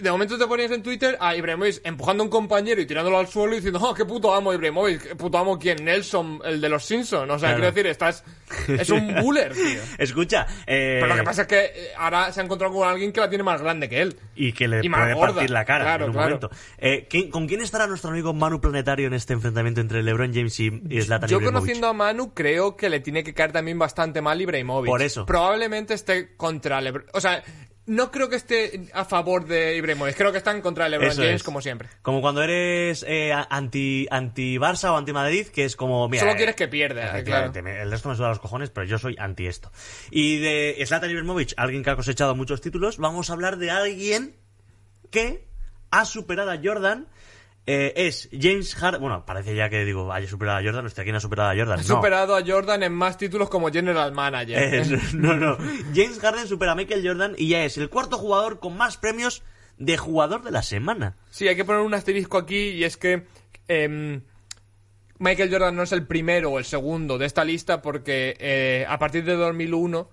de 0.00 0.10
momento 0.10 0.36
te 0.36 0.46
ponías 0.46 0.70
en 0.70 0.82
Twitter 0.82 1.16
a 1.18 1.34
Ibrahimovic 1.34 1.80
empujando 1.84 2.22
a 2.22 2.26
un 2.26 2.30
compañero 2.30 2.78
y 2.82 2.86
tirándolo 2.86 3.18
al 3.18 3.26
suelo 3.28 3.52
y 3.54 3.56
diciendo, 3.56 3.80
oh, 3.82 3.94
qué 3.94 4.04
puto 4.04 4.34
amo 4.34 4.52
Ibrahimovic, 4.52 5.02
qué 5.08 5.16
puto 5.16 5.38
amo 5.38 5.58
quién, 5.58 5.82
Nelson, 5.82 6.40
el 6.44 6.60
de 6.60 6.68
los 6.68 6.84
Simpsons. 6.84 7.30
O 7.30 7.38
sea, 7.38 7.54
Claro. 7.54 7.56
quiero 7.72 7.72
decir, 7.74 7.86
estás, 7.86 8.22
es 8.68 8.90
un 8.90 9.14
buller, 9.22 9.54
tío. 9.54 9.80
Escucha, 9.98 10.46
eh, 10.66 10.98
Pero 11.00 11.06
lo 11.06 11.14
que 11.16 11.22
pasa 11.22 11.42
es 11.42 11.48
que 11.48 11.60
eh, 11.64 11.88
ahora 11.96 12.30
se 12.32 12.40
ha 12.40 12.44
encontrado 12.44 12.74
con 12.74 12.86
alguien 12.86 13.12
que 13.12 13.20
la 13.20 13.28
tiene 13.30 13.44
más 13.44 13.62
grande 13.62 13.88
que 13.88 14.02
él. 14.02 14.16
y 14.36 14.52
que 14.52 14.68
le 14.68 14.80
y 14.84 14.88
puede 14.90 15.14
gorda. 15.14 15.34
partir 15.34 15.50
la 15.50 15.64
cara 15.64 15.84
Claro, 15.84 16.04
en 16.04 16.10
un 16.10 16.14
claro. 16.16 16.28
momento. 16.36 16.50
Eh, 16.78 17.06
¿quién- 17.08 17.30
¿Con 17.30 17.46
quién 17.48 17.60
estará 17.62 17.86
nuestro 17.86 18.10
amigo 18.10 18.32
Manu 18.34 18.60
Planetario 18.60 19.06
en 19.06 19.14
este 19.14 19.32
enfrentamiento 19.32 19.80
entre 19.80 20.02
LeBron 20.02 20.32
James 20.34 20.58
y, 20.60 20.68
Zlatan 20.70 21.28
Yo 21.28 21.36
Ibrahimovic? 21.36 21.44
conociendo 21.52 21.86
a 21.88 21.92
Manu 21.92 22.34
creo 22.34 22.76
que 22.76 22.88
le 22.90 23.00
tiene 23.00 23.24
que 23.24 23.32
caer 23.34 23.52
también 23.52 23.78
bastante 23.78 24.20
mal 24.20 24.40
Ibrahimovic. 24.40 24.90
Por 24.90 25.02
eso. 25.02 25.24
Probablemente 25.26 25.94
esté 25.94 26.36
contra 26.36 26.80
LeBron. 26.80 27.06
O 27.14 27.20
sea, 27.20 27.37
no 27.86 28.10
creo 28.10 28.28
que 28.28 28.36
esté 28.36 28.88
a 28.92 29.04
favor 29.06 29.46
de 29.46 29.76
Ibrahimovic. 29.76 30.14
Creo 30.16 30.30
que 30.30 30.36
está 30.38 30.50
en 30.50 30.60
contra 30.60 30.84
de 30.84 30.90
LeBron 30.90 31.10
Eso 31.10 31.22
James 31.22 31.36
es. 31.36 31.42
como 31.42 31.62
siempre. 31.62 31.88
Como 32.02 32.20
cuando 32.20 32.42
eres 32.42 33.02
eh, 33.08 33.32
anti, 33.48 34.06
anti 34.10 34.58
Barça 34.58 34.90
o 34.92 34.96
anti 34.98 35.12
Madrid, 35.14 35.46
que 35.46 35.64
es 35.64 35.74
como. 35.74 36.06
Mira, 36.08 36.20
Solo 36.20 36.32
eh, 36.32 36.36
quieres 36.36 36.54
que 36.54 36.68
pierda, 36.68 37.06
efectivamente, 37.06 37.62
me- 37.62 37.80
El 37.80 37.90
resto 37.90 38.10
me 38.10 38.16
suda 38.16 38.28
los 38.28 38.40
cojones, 38.40 38.68
pero 38.70 38.86
yo 38.86 38.98
soy 38.98 39.16
anti 39.18 39.46
esto. 39.46 39.72
Y 40.10 40.36
de 40.38 40.84
Zlatan 40.86 41.10
Ibrahimovic, 41.10 41.54
alguien 41.56 41.82
que 41.82 41.90
ha 41.90 41.96
cosechado 41.96 42.34
muchos 42.36 42.60
títulos, 42.60 42.98
vamos 42.98 43.30
a 43.30 43.32
hablar 43.32 43.56
de 43.56 43.70
alguien 43.70 44.36
que 45.10 45.48
ha 45.90 46.04
superado 46.04 46.50
a 46.50 46.58
Jordan. 46.62 47.08
Eh, 47.70 47.92
es 48.06 48.30
James 48.32 48.74
Harden. 48.76 48.98
Bueno, 49.02 49.26
parece 49.26 49.54
ya 49.54 49.68
que 49.68 49.84
digo, 49.84 50.10
haya 50.10 50.26
superado 50.26 50.56
a 50.58 50.62
Jordan. 50.62 50.86
Hostia, 50.86 51.04
¿quién 51.04 51.16
ha 51.16 51.20
superado 51.20 51.50
a 51.50 51.54
Jordan? 51.54 51.78
Ha 51.78 51.82
No. 51.82 51.96
superado 51.96 52.34
a 52.34 52.42
Jordan 52.42 52.82
en 52.82 52.94
más 52.94 53.18
títulos 53.18 53.50
como 53.50 53.70
General 53.70 54.10
Manager. 54.12 54.56
Eh, 54.74 54.98
no, 55.12 55.34
no. 55.36 55.58
James 55.94 56.18
Harden 56.18 56.46
supera 56.48 56.72
a 56.72 56.74
Michael 56.74 57.06
Jordan 57.06 57.34
y 57.36 57.48
ya 57.48 57.64
es 57.64 57.76
el 57.76 57.90
cuarto 57.90 58.16
jugador 58.16 58.58
con 58.58 58.74
más 58.74 58.96
premios 58.96 59.42
de 59.76 59.98
jugador 59.98 60.42
de 60.44 60.50
la 60.50 60.62
semana. 60.62 61.16
Sí, 61.30 61.46
hay 61.46 61.56
que 61.56 61.64
poner 61.66 61.82
un 61.82 61.92
asterisco 61.92 62.38
aquí 62.38 62.70
y 62.70 62.84
es 62.84 62.96
que 62.96 63.26
em, 63.68 64.22
Michael 65.18 65.50
Jordan 65.50 65.76
no 65.76 65.82
es 65.82 65.92
el 65.92 66.06
primero 66.06 66.52
o 66.52 66.58
el 66.58 66.64
segundo 66.64 67.18
de 67.18 67.26
esta 67.26 67.44
lista 67.44 67.82
porque 67.82 68.34
eh, 68.40 68.86
a 68.88 68.98
partir 68.98 69.24
de 69.24 69.34
2001 69.36 70.08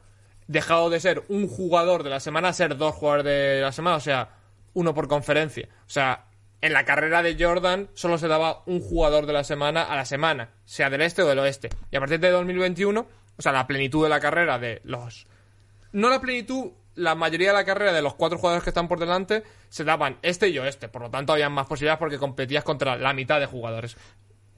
dejado 0.47 0.89
de 0.89 0.99
ser 0.99 1.23
un 1.29 1.47
jugador 1.47 2.03
de 2.03 2.09
la 2.09 2.19
semana 2.19 2.49
a 2.49 2.53
ser 2.53 2.75
dos 2.75 2.93
jugadores 2.95 3.23
de 3.25 3.61
la 3.61 3.71
semana, 3.71 3.95
o 3.95 4.01
sea, 4.01 4.35
uno 4.73 4.93
por 4.93 5.07
conferencia. 5.07 5.69
O 5.87 5.89
sea, 5.89 6.25
en 6.65 6.73
la 6.73 6.83
carrera 6.83 7.21
de 7.21 7.37
Jordan 7.39 7.89
solo 7.93 8.17
se 8.17 8.27
daba 8.27 8.63
un 8.65 8.81
jugador 8.81 9.27
de 9.27 9.33
la 9.33 9.43
semana 9.43 9.83
a 9.83 9.95
la 9.95 10.03
semana, 10.03 10.49
sea 10.65 10.89
del 10.89 11.01
este 11.01 11.21
o 11.21 11.27
del 11.27 11.37
oeste. 11.37 11.69
Y 11.91 11.95
a 11.95 11.99
partir 11.99 12.19
de 12.19 12.31
2021, 12.31 13.07
o 13.37 13.41
sea, 13.41 13.51
la 13.51 13.67
plenitud 13.67 14.01
de 14.01 14.09
la 14.09 14.19
carrera 14.19 14.57
de 14.57 14.81
los 14.83 15.27
no 15.91 16.09
la 16.09 16.19
plenitud, 16.19 16.71
la 16.95 17.13
mayoría 17.13 17.49
de 17.49 17.53
la 17.53 17.65
carrera 17.65 17.93
de 17.93 18.01
los 18.01 18.15
cuatro 18.15 18.39
jugadores 18.39 18.63
que 18.63 18.71
están 18.71 18.87
por 18.87 18.99
delante 18.99 19.43
se 19.69 19.83
daban 19.83 20.17
este 20.23 20.49
y 20.49 20.57
oeste. 20.57 20.89
Por 20.89 21.03
lo 21.03 21.11
tanto, 21.11 21.33
había 21.33 21.49
más 21.49 21.67
posibilidades 21.67 21.99
porque 21.99 22.17
competías 22.17 22.63
contra 22.63 22.97
la 22.97 23.13
mitad 23.13 23.39
de 23.39 23.45
jugadores. 23.45 23.95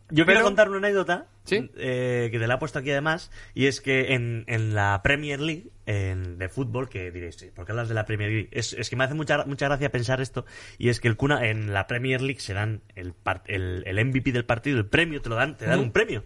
Yo 0.09 0.25
Pero- 0.25 0.37
quiero 0.37 0.43
contar 0.45 0.69
una 0.69 0.77
anécdota 0.77 1.27
¿Sí? 1.43 1.69
eh, 1.75 2.29
que 2.31 2.39
te 2.39 2.47
la 2.47 2.53
he 2.53 2.57
puesto 2.57 2.79
aquí 2.79 2.91
además, 2.91 3.29
y 3.53 3.65
es 3.65 3.81
que 3.81 4.13
en, 4.13 4.45
en 4.47 4.73
la 4.73 5.01
Premier 5.03 5.41
League 5.41 5.69
en- 5.85 6.37
de 6.37 6.47
fútbol, 6.49 6.87
que 6.87 7.11
diréis, 7.11 7.35
¿por 7.53 7.65
qué 7.65 7.73
hablas 7.73 7.89
de 7.89 7.93
la 7.95 8.05
Premier 8.05 8.29
League? 8.31 8.49
Es, 8.51 8.71
es 8.73 8.89
que 8.89 8.95
me 8.95 9.03
hace 9.03 9.13
mucha, 9.15 9.43
mucha 9.45 9.65
gracia 9.67 9.91
pensar 9.91 10.21
esto, 10.21 10.45
y 10.77 10.89
es 10.89 10.99
que 11.01 11.07
el 11.09 11.17
Cuna 11.17 11.47
en 11.49 11.73
la 11.73 11.87
Premier 11.87 12.21
League 12.21 12.39
se 12.39 12.53
dan 12.53 12.81
el, 12.95 13.13
el, 13.47 13.83
el 13.85 14.05
MVP 14.05 14.31
del 14.31 14.45
partido, 14.45 14.77
el 14.77 14.85
premio, 14.85 15.21
te 15.21 15.27
lo 15.29 15.35
dan, 15.35 15.57
te 15.57 15.65
dan 15.65 15.79
un 15.79 15.91
premio. 15.91 16.23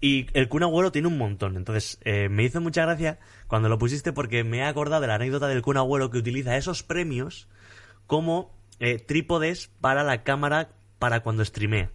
Y 0.00 0.26
el 0.32 0.48
Kun 0.48 0.64
Agüero 0.64 0.90
tiene 0.90 1.06
un 1.06 1.16
montón. 1.16 1.56
Entonces, 1.56 2.00
eh, 2.02 2.28
me 2.28 2.42
hizo 2.42 2.60
mucha 2.60 2.82
gracia 2.82 3.20
cuando 3.46 3.68
lo 3.68 3.78
pusiste 3.78 4.12
porque 4.12 4.42
me 4.42 4.58
he 4.58 4.64
acordado 4.64 5.00
de 5.00 5.06
la 5.06 5.14
anécdota 5.14 5.46
del 5.46 5.62
Kun 5.62 5.76
Agüero 5.76 6.10
que 6.10 6.18
utiliza 6.18 6.56
esos 6.56 6.82
premios 6.82 7.48
como 8.08 8.52
eh, 8.80 8.98
trípodes 8.98 9.68
para 9.80 10.02
la 10.02 10.24
cámara 10.24 10.70
para 10.98 11.20
cuando 11.20 11.44
streamea. 11.44 11.90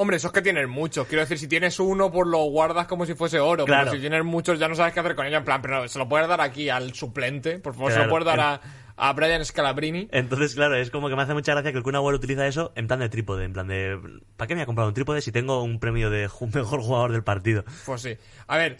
Hombre, 0.00 0.16
esos 0.16 0.32
que 0.32 0.40
tienes 0.40 0.66
muchos. 0.66 1.06
Quiero 1.06 1.20
decir, 1.20 1.38
si 1.38 1.46
tienes 1.46 1.78
uno, 1.78 2.10
pues 2.10 2.26
lo 2.26 2.38
guardas 2.44 2.86
como 2.86 3.04
si 3.04 3.12
fuese 3.12 3.38
oro. 3.38 3.66
Claro. 3.66 3.82
Pero 3.84 3.96
si 3.96 4.00
tienes 4.00 4.24
muchos, 4.24 4.58
ya 4.58 4.66
no 4.66 4.74
sabes 4.74 4.94
qué 4.94 5.00
hacer 5.00 5.14
con 5.14 5.26
ellos. 5.26 5.40
En 5.40 5.44
plan, 5.44 5.60
pero 5.60 5.86
se 5.88 5.98
lo 5.98 6.08
puedes 6.08 6.26
dar 6.26 6.40
aquí 6.40 6.70
al 6.70 6.94
suplente. 6.94 7.58
Por 7.58 7.74
favor, 7.74 7.92
se 7.92 7.98
lo 7.98 8.08
puedes 8.08 8.24
dar 8.24 8.40
a, 8.40 8.60
a 8.96 9.12
Brian 9.12 9.44
Scalabrini. 9.44 10.08
Entonces, 10.10 10.54
claro, 10.54 10.74
es 10.76 10.90
como 10.90 11.10
que 11.10 11.16
me 11.16 11.20
hace 11.20 11.34
mucha 11.34 11.52
gracia 11.52 11.70
que 11.70 11.76
el 11.76 11.84
Kun 11.84 11.96
Agüero 11.96 12.16
utiliza 12.16 12.46
eso 12.46 12.72
en 12.76 12.86
plan 12.86 13.00
de 13.00 13.10
trípode, 13.10 13.44
en 13.44 13.52
plan 13.52 13.68
de 13.68 14.00
¿para 14.38 14.48
qué 14.48 14.54
me 14.54 14.60
voy 14.60 14.62
a 14.62 14.66
comprar 14.66 14.86
un 14.86 14.94
trípode 14.94 15.20
si 15.20 15.32
tengo 15.32 15.62
un 15.62 15.78
premio 15.78 16.08
de 16.08 16.30
mejor 16.54 16.80
jugador 16.80 17.12
del 17.12 17.22
partido? 17.22 17.62
Pues 17.84 18.00
sí. 18.00 18.16
A 18.46 18.56
ver, 18.56 18.78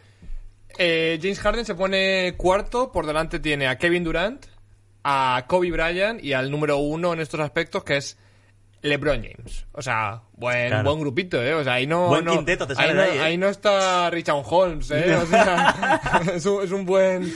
eh, 0.79 1.19
James 1.21 1.39
Harden 1.41 1.67
se 1.67 1.75
pone 1.75 2.33
cuarto. 2.39 2.91
Por 2.91 3.05
delante 3.05 3.41
tiene 3.41 3.67
a 3.67 3.77
Kevin 3.77 4.05
Durant, 4.05 4.47
a 5.05 5.45
Kobe 5.47 5.71
Bryant 5.71 6.25
y 6.25 6.33
al 6.33 6.51
número 6.51 6.79
uno 6.79 7.13
en 7.13 7.21
estos 7.21 7.41
aspectos, 7.41 7.85
que 7.85 7.99
es 7.99 8.17
LeBron 8.83 9.23
James. 9.23 9.67
O 9.73 9.83
sea, 9.83 10.23
buen, 10.33 10.69
Claro. 10.69 10.85
buen 10.91 11.01
grupito, 11.01 11.43
¿eh? 11.43 11.55
O 11.55 11.63
sea, 11.65 11.75
ahí 11.75 11.87
no. 11.87 12.09
Buen 12.09 12.25
no- 12.25 12.33
quinteto 12.33 12.67
te 12.67 12.75
ahí, 12.77 12.89
de 12.89 12.95
no, 12.95 13.03
ahí, 13.03 13.17
¿eh? 13.19 13.21
ahí 13.21 13.39
no 13.39 13.49
está 13.49 14.09
Richard 14.11 14.43
Holmes, 14.45 14.91
¿eh? 14.91 15.15
O 15.17 15.27
sea, 15.27 16.01
es 16.35 16.47
un, 16.47 16.63
es 16.65 16.71
un 16.71 16.85
buen. 16.87 17.33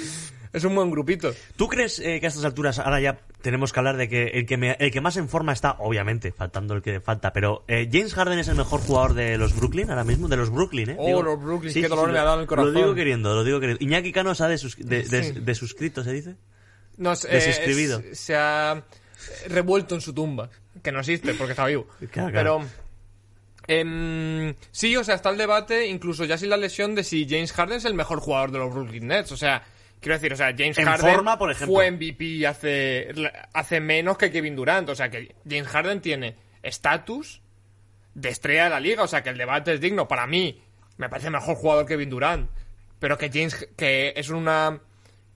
Es 0.52 0.62
un 0.62 0.72
buen 0.76 0.88
grupito. 0.88 1.35
¿Tú 1.57 1.66
crees 1.66 1.98
eh, 1.98 2.20
que 2.20 2.26
a 2.26 2.28
estas 2.28 2.44
alturas 2.44 2.78
ahora 2.78 3.00
ya 3.00 3.18
tenemos 3.42 3.72
que 3.72 3.80
hablar 3.80 3.96
de 3.96 4.09
que 4.09 4.22
el 4.28 4.46
que, 4.46 4.57
me- 4.57 4.76
el 4.78 4.92
que 4.92 5.00
más 5.00 5.16
en 5.16 5.28
forma 5.28 5.52
está, 5.52 5.72
obviamente, 5.80 6.30
faltando 6.30 6.74
el 6.74 6.80
que 6.83 7.00
falta, 7.00 7.33
pero 7.33 7.64
eh, 7.66 7.88
James 7.90 8.14
Harden 8.14 8.38
es 8.38 8.46
el 8.46 8.54
mejor 8.54 8.80
jugador 8.80 9.14
de 9.14 9.37
los 9.37 9.57
Brooklyn 9.57 9.90
ahora 9.90 10.04
mismo, 10.04 10.28
de 10.28 10.37
los 10.37 10.50
Brooklyn, 10.50 10.90
¿eh? 10.90 10.96
Oh, 10.96 11.22
los 11.24 11.42
Brooklyn, 11.42 11.74
qué 11.74 11.88
dolor 11.88 12.07
lo- 12.07 12.12
me 12.12 12.20
ha 12.20 12.24
dado 12.24 12.40
el 12.40 12.46
corazón. 12.46 12.72
Lo 12.72 12.78
digo 12.78 12.94
queriendo, 12.94 13.35
lo 13.35 13.42
digo 13.42 13.59
queriendo. 13.59 13.83
Iñaki 13.85 14.12
Cano 14.12 14.33
se 14.37 14.44
ha 14.44 14.48
desus- 14.48 14.76
de, 14.76 15.02
de- 15.02 15.24
Sí. 15.24 15.33
desuscrito, 15.40 16.04
¿se 16.04 16.12
dice? 16.12 16.37
No 16.98 17.11
Desuscribido. 17.16 17.98
es- 17.98 18.20
se 18.20 18.37
ha 18.37 18.80
revuelto 19.48 19.96
en 19.96 20.00
su 20.02 20.14
tumba. 20.14 20.50
Que 20.84 20.92
no 20.92 21.00
existe 21.00 21.34
porque 21.34 21.52
está 21.52 21.66
vivo. 21.66 21.88
Claro, 22.12 22.30
claro. 22.30 22.60
Pero. 22.60 23.80
em, 23.80 24.54
sí, 24.70 24.94
o 24.96 25.02
sea, 25.02 25.14
está 25.14 25.30
el 25.30 25.38
debate, 25.38 25.86
incluso 25.86 26.24
ya 26.26 26.36
sin 26.36 26.50
la 26.50 26.58
lesión, 26.58 26.94
de 26.94 27.02
si 27.02 27.26
James 27.28 27.52
Harden 27.52 27.78
es 27.78 27.86
el 27.86 27.94
mejor 27.94 28.20
jugador 28.20 28.52
de 28.52 28.58
los 28.58 28.72
Brooklyn 28.72 29.08
Nets. 29.08 29.32
O 29.32 29.36
sea, 29.36 29.64
quiero 30.00 30.16
decir, 30.16 30.32
o 30.34 30.36
sea, 30.36 30.54
James 30.56 30.76
En 30.78 30.84
Harden 30.84 31.14
forma, 31.14 31.38
por 31.38 31.50
ejemplo. 31.50 31.74
fue 31.74 31.90
MVP 31.90 32.46
hace, 32.46 33.08
hace 33.54 33.80
menos 33.80 34.18
que 34.18 34.30
Kevin 34.30 34.54
Durant. 34.54 34.90
O 34.90 34.94
sea, 34.94 35.08
que 35.08 35.34
James 35.48 35.66
Harden 35.68 36.02
tiene 36.02 36.36
estatus 36.62 37.40
de 38.12 38.28
estrella 38.28 38.64
de 38.64 38.70
la 38.70 38.80
liga. 38.80 39.02
O 39.02 39.08
sea, 39.08 39.22
que 39.22 39.30
el 39.30 39.38
debate 39.38 39.72
es 39.72 39.80
digno. 39.80 40.06
Para 40.06 40.26
mí, 40.26 40.62
me 40.98 41.08
parece 41.08 41.30
mejor 41.30 41.56
jugador 41.56 41.86
que 41.86 41.94
Kevin 41.94 42.10
Durant. 42.10 42.50
Pero 42.98 43.16
que 43.16 43.30
James, 43.32 43.66
que 43.76 44.12
es 44.14 44.28
una. 44.28 44.78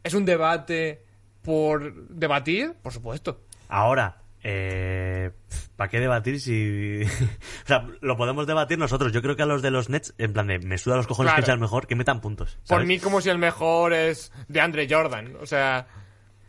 Es 0.05 0.13
un 0.13 0.27
debate 0.27 1.03
por 1.43 2.09
debatir, 2.09 2.75
por 2.83 2.93
supuesto. 2.93 3.41
Ahora, 3.69 4.19
eh, 4.51 5.31
¿para 5.77 5.91
qué 5.91 6.01
debatir 6.01 6.41
si... 6.41 7.03
o 7.65 7.67
sea, 7.67 7.87
lo 8.01 8.17
podemos 8.17 8.47
debatir 8.47 8.79
nosotros. 8.79 9.13
Yo 9.13 9.21
creo 9.23 9.37
que 9.37 9.43
a 9.43 9.47
los 9.47 9.63
de 9.63 9.71
los 9.71 9.89
Nets, 9.91 10.15
en 10.19 10.33
plan 10.33 10.47
de, 10.47 10.59
me 10.59 10.79
suda 10.79 10.97
los 10.97 11.07
cojones 11.07 11.31
Claro. 11.33 11.43
que 11.43 11.47
sea 11.47 11.55
el 11.55 11.61
mejor, 11.61 11.87
que 11.87 11.95
metan 11.97 12.21
puntos. 12.21 12.59
Por 12.69 12.85
mí, 12.85 12.99
como 12.99 13.21
si 13.21 13.29
el 13.29 13.39
mejor 13.39 13.93
es 13.93 14.33
de 14.49 14.61
Andre 14.61 14.87
Jordan. 14.91 15.37
O 15.41 15.47
sea, 15.47 15.87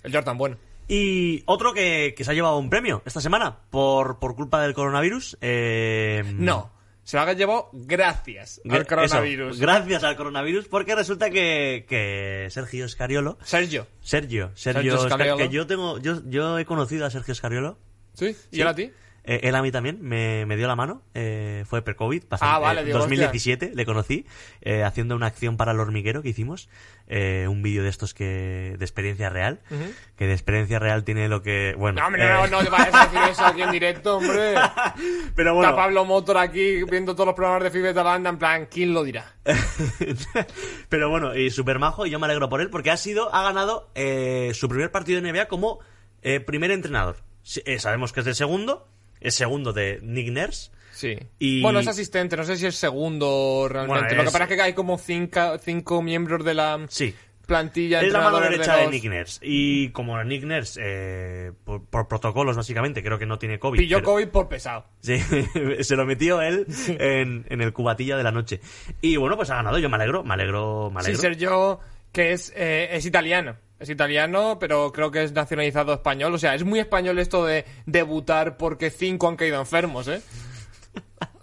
el 0.04 0.14
Jordan 0.14 0.38
bueno. 0.38 0.58
Y 0.88 1.44
otro 1.46 1.74
que, 1.74 2.14
que 2.18 2.24
se 2.24 2.32
ha 2.32 2.34
llevado 2.34 2.58
un 2.58 2.70
premio 2.70 3.04
esta 3.06 3.22
semana 3.22 3.60
por, 3.70 4.18
por 4.20 4.36
culpa 4.36 4.62
del 4.62 4.74
coronavirus. 4.74 5.38
eh, 5.42 6.24
No, 6.34 6.72
se 7.04 7.18
lo 7.18 7.24
ha 7.24 7.34
llevado 7.34 7.70
gracias 7.74 8.60
gra- 8.64 8.78
al 8.78 8.88
coronavirus. 8.88 9.52
eso, 9.56 9.62
gracias 9.62 10.04
al 10.04 10.16
coronavirus, 10.16 10.68
porque 10.68 10.96
resulta 10.96 11.30
que, 11.30 11.86
que 11.88 12.48
Sergio 12.50 12.86
Escariolo. 12.86 13.38
Sergio. 13.44 13.86
Sergio, 14.02 14.50
Sergio, 14.56 14.82
Sergio 14.82 14.96
Esca- 14.98 15.10
Scariolo. 15.16 15.38
que 15.38 15.50
yo 15.50 15.68
tengo, 15.68 16.00
yo, 16.00 16.22
yo 16.26 16.58
he 16.58 16.66
conocido 16.66 17.06
a 17.06 17.12
Sergio 17.12 17.34
Escariolo. 17.34 17.78
¿Sí? 18.20 18.36
¿Y 18.52 18.56
Sí. 18.58 18.62
él 18.62 18.68
a 18.68 18.76
ti? 18.76 18.92
Eh, 19.26 19.42
él 19.44 19.54
a 19.54 19.62
mí 19.62 19.70
también 19.70 20.00
me, 20.02 20.46
me 20.48 20.56
dio 20.56 20.66
la 20.68 20.76
mano, 20.78 21.04
eh, 21.14 21.64
fue 21.68 21.82
pre-COVID, 21.84 22.24
pasó- 22.24 22.46
Ah, 22.46 22.58
vale, 22.58 22.82
eh, 22.82 22.86
digo, 22.86 22.98
2017 23.00 23.74
le 23.76 23.86
conocí, 23.86 24.26
eh, 24.62 24.82
haciendo 24.84 25.16
una 25.16 25.28
acción 25.28 25.56
para 25.58 25.74
el 25.74 25.80
hormiguero 25.80 26.24
que 26.24 26.30
hicimos, 26.30 26.68
eh, 27.08 27.46
un 27.48 27.62
vídeo 27.62 27.84
de 27.84 27.90
estos 27.90 28.14
que 28.16 28.76
de 28.80 28.84
experiencia 28.86 29.30
real, 29.30 29.60
Ujú. 29.70 29.84
que 30.16 30.26
de 30.26 30.34
experiencia 30.34 30.80
real 30.80 31.04
tiene 31.04 31.28
lo 31.28 31.44
que, 31.44 31.76
bueno, 31.78 32.00
No, 32.02 32.08
hombre, 32.08 32.28
no, 32.28 32.48
no 32.48 32.64
te 32.64 32.70
vayas 32.70 32.94
a 32.96 33.06
decir 33.08 33.20
eso 33.30 33.46
aquí 33.46 33.62
en 33.62 33.72
directo, 33.72 34.18
hombre. 34.18 34.56
pero 35.36 35.54
bueno, 35.54 35.70
Está 35.70 35.76
Pablo 35.82 36.06
Motor 36.06 36.38
aquí 36.38 36.84
viendo 36.90 37.14
todos 37.14 37.28
los 37.28 37.36
programas 37.36 37.64
de 37.64 37.72
Fibes 37.72 37.94
de 37.94 38.02
Banda 38.02 38.30
en 38.32 38.38
plan, 38.40 38.68
¿quién 38.72 38.94
lo 38.94 39.04
dirá? 39.04 39.36
pero 40.90 41.10
bueno, 41.10 41.36
y 41.36 41.52
super 41.52 41.80
majo 41.80 42.06
y 42.06 42.10
yo 42.10 42.20
me 42.20 42.26
alegro 42.26 42.50
por 42.50 42.62
él 42.62 42.70
porque 42.70 42.92
ha 42.92 42.98
sido, 42.98 43.34
ha 43.34 43.44
ganado 43.44 43.92
eh, 43.96 44.52
su 44.54 44.68
primer 44.70 44.92
partido 44.92 45.22
de 45.22 45.32
NBA 45.32 45.48
como 45.48 45.80
eh, 46.22 46.40
primer 46.40 46.72
entrenador. 46.72 47.18
Eh, 47.66 47.80
sabemos 47.80 48.14
que 48.14 48.20
es 48.22 48.28
el 48.28 48.36
segundo, 48.36 48.88
es 49.20 49.36
segundo 49.36 49.74
de 49.74 50.00
Nick 50.02 50.30
Nurse. 50.32 50.72
Sí. 50.92 51.18
Y- 51.40 51.62
Bueno, 51.62 51.80
es 51.80 51.88
asistente, 51.88 52.36
no 52.36 52.44
sé 52.44 52.58
si 52.58 52.66
es 52.66 52.76
segundo 52.76 53.68
realmente. 53.70 54.02
Bueno, 54.16 54.24
Lo 54.24 54.30
que 54.30 54.32
pasa 54.34 54.44
es 54.46 54.50
que 54.56 54.62
hay 54.62 54.74
como 54.74 54.98
cinco, 54.98 55.58
cinco 55.60 56.02
miembros 56.02 56.44
de 56.44 56.54
la 56.54 56.86
Sí, 56.90 57.16
plantilla. 57.48 58.02
Es 58.02 58.12
la 58.12 58.20
mano 58.22 58.40
derecha 58.42 58.76
de, 58.76 58.84
los- 58.84 58.92
Nick 58.92 59.06
Nurse. 59.06 59.40
Y 59.42 59.90
como 59.90 60.22
Nick 60.26 60.44
Nurse, 60.44 60.80
eh, 60.84 61.52
por, 61.64 61.86
por 61.86 62.08
protocolos 62.10 62.58
básicamente, 62.58 63.02
creo 63.02 63.18
que 63.18 63.26
no 63.26 63.40
tiene 63.40 63.60
COVID. 63.60 63.80
Pilló 63.80 63.98
pero- 63.98 64.08
COVID 64.12 64.28
por 64.28 64.50
pesado. 64.50 64.86
Sí, 65.00 65.18
se 65.84 65.96
lo 65.96 66.06
metió 66.06 66.42
él 66.42 66.68
en, 66.88 67.46
en 67.50 67.62
el 67.62 67.72
cubatilla 67.72 68.18
de 68.18 68.24
la 68.24 68.32
noche. 68.32 68.60
Y 69.02 69.16
bueno, 69.16 69.38
pues 69.38 69.50
ha 69.52 69.56
ganado, 69.56 69.80
yo 69.80 69.90
me 69.90 69.96
alegro, 69.96 70.24
me 70.26 70.34
alegro, 70.34 70.92
me 70.94 71.00
Sí, 71.02 71.06
alegro. 71.12 71.22
Sergio, 71.22 71.80
que 72.12 72.34
es, 72.34 72.52
eh, 72.58 72.90
es 72.92 73.06
italiano. 73.06 73.56
Es 73.80 73.90
italiano, 73.90 74.58
pero 74.60 74.92
creo 74.92 75.10
que 75.12 75.24
es 75.24 75.32
nacionalizado 75.32 75.94
español. 75.94 76.34
O 76.34 76.38
sea, 76.38 76.54
es 76.56 76.64
muy 76.66 76.80
español 76.80 77.18
esto 77.20 77.46
de 77.46 77.66
debutar 77.86 78.58
porque 78.58 78.90
cinco 78.90 79.28
han 79.30 79.36
caído 79.38 79.60
enfermos, 79.60 80.08
¿eh? 80.08 80.22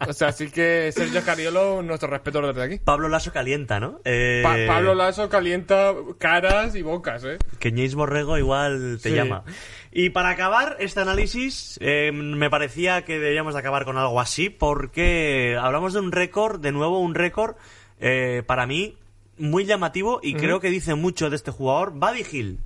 O 0.07 0.13
sea, 0.13 0.29
así 0.29 0.51
que 0.51 0.93
Sergio 0.93 1.23
Cariolo, 1.25 1.83
nuestro 1.83 2.11
respeto 2.11 2.43
desde 2.43 2.63
aquí. 2.63 2.79
Pablo 2.85 3.09
Lasso 3.09 3.33
calienta, 3.33 3.81
¿no? 3.81 4.01
Eh, 4.05 4.41
Pa- 4.43 4.57
Pablo 4.67 4.95
Lasso 4.95 5.31
calienta 5.31 5.95
caras 6.19 6.75
y 6.75 6.83
bocas, 6.83 7.25
¿eh? 7.25 7.39
Que 7.59 7.71
Borrego 7.95 8.37
igual 8.37 8.99
te 9.03 9.09
Sí. 9.11 9.15
llama. 9.15 9.45
Y 9.91 10.11
para 10.11 10.29
acabar 10.29 10.77
este 10.81 11.01
análisis, 11.01 11.79
eh, 11.81 12.13
me 12.13 12.51
parecía 12.51 13.07
que 13.07 13.15
deberíamos 13.15 13.55
de 13.55 13.61
acabar 13.61 13.87
con 13.87 13.97
algo 13.97 14.21
así, 14.21 14.51
porque 14.51 15.57
hablamos 15.59 15.95
de 15.95 16.01
un 16.01 16.13
récord, 16.13 16.61
de 16.61 16.73
nuevo 16.73 16.99
un 17.01 17.15
récord, 17.15 17.57
eh, 17.99 18.43
para 18.47 18.67
mí, 18.67 18.99
muy 19.39 19.65
llamativo 19.65 20.21
y 20.23 20.35
creo 20.35 20.61
que 20.61 20.71
dice 20.71 20.95
mucho 20.95 21.31
de 21.31 21.37
este 21.37 21.51
jugador. 21.51 21.93
Buddy 21.93 22.25
Hill 22.31 22.59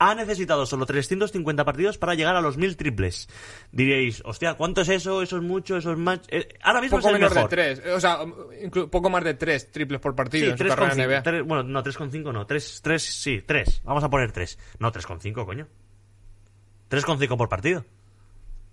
ha 0.00 0.14
necesitado 0.14 0.64
solo 0.64 0.86
350 0.86 1.64
partidos 1.64 1.98
para 1.98 2.14
llegar 2.14 2.36
a 2.36 2.40
los 2.40 2.56
1000 2.56 2.76
triples. 2.76 3.28
Diréis, 3.72 4.22
hostia, 4.24 4.54
¿cuánto 4.54 4.82
es 4.82 4.88
eso? 4.90 5.22
¿Eso 5.22 5.38
es 5.38 5.42
mucho? 5.42 5.76
¿Eso 5.76 5.90
es 5.92 5.98
más? 5.98 6.20
Eh, 6.28 6.48
ahora 6.62 6.80
mismo 6.80 6.98
Poco 6.98 7.08
es 7.08 7.14
el 7.14 7.20
menos 7.20 7.34
mejor. 7.34 7.50
de 7.50 7.56
tres. 7.56 7.82
O 7.94 7.98
sea, 8.00 8.18
poco 8.90 9.10
más 9.10 9.24
de 9.24 9.34
tres 9.34 9.72
triples 9.72 10.00
por 10.00 10.14
partido 10.14 10.44
Sí, 10.46 10.50
en 10.52 10.58
su 10.58 10.64
3,5. 10.64 10.68
carrera 10.76 10.92
en 10.92 11.10
NBA. 11.10 11.22
Tres- 11.24 11.44
bueno, 11.44 11.62
no, 11.64 11.82
3,5 11.82 12.32
no. 12.32 12.46
3, 12.46 12.80
3, 12.82 13.02
sí, 13.02 13.42
3. 13.44 13.82
Vamos 13.84 14.04
a 14.04 14.08
poner 14.08 14.30
3. 14.30 14.56
No, 14.78 14.92
3,5, 14.92 15.44
coño. 15.44 15.66
3,5 16.90 17.36
por 17.36 17.48
partido. 17.48 17.84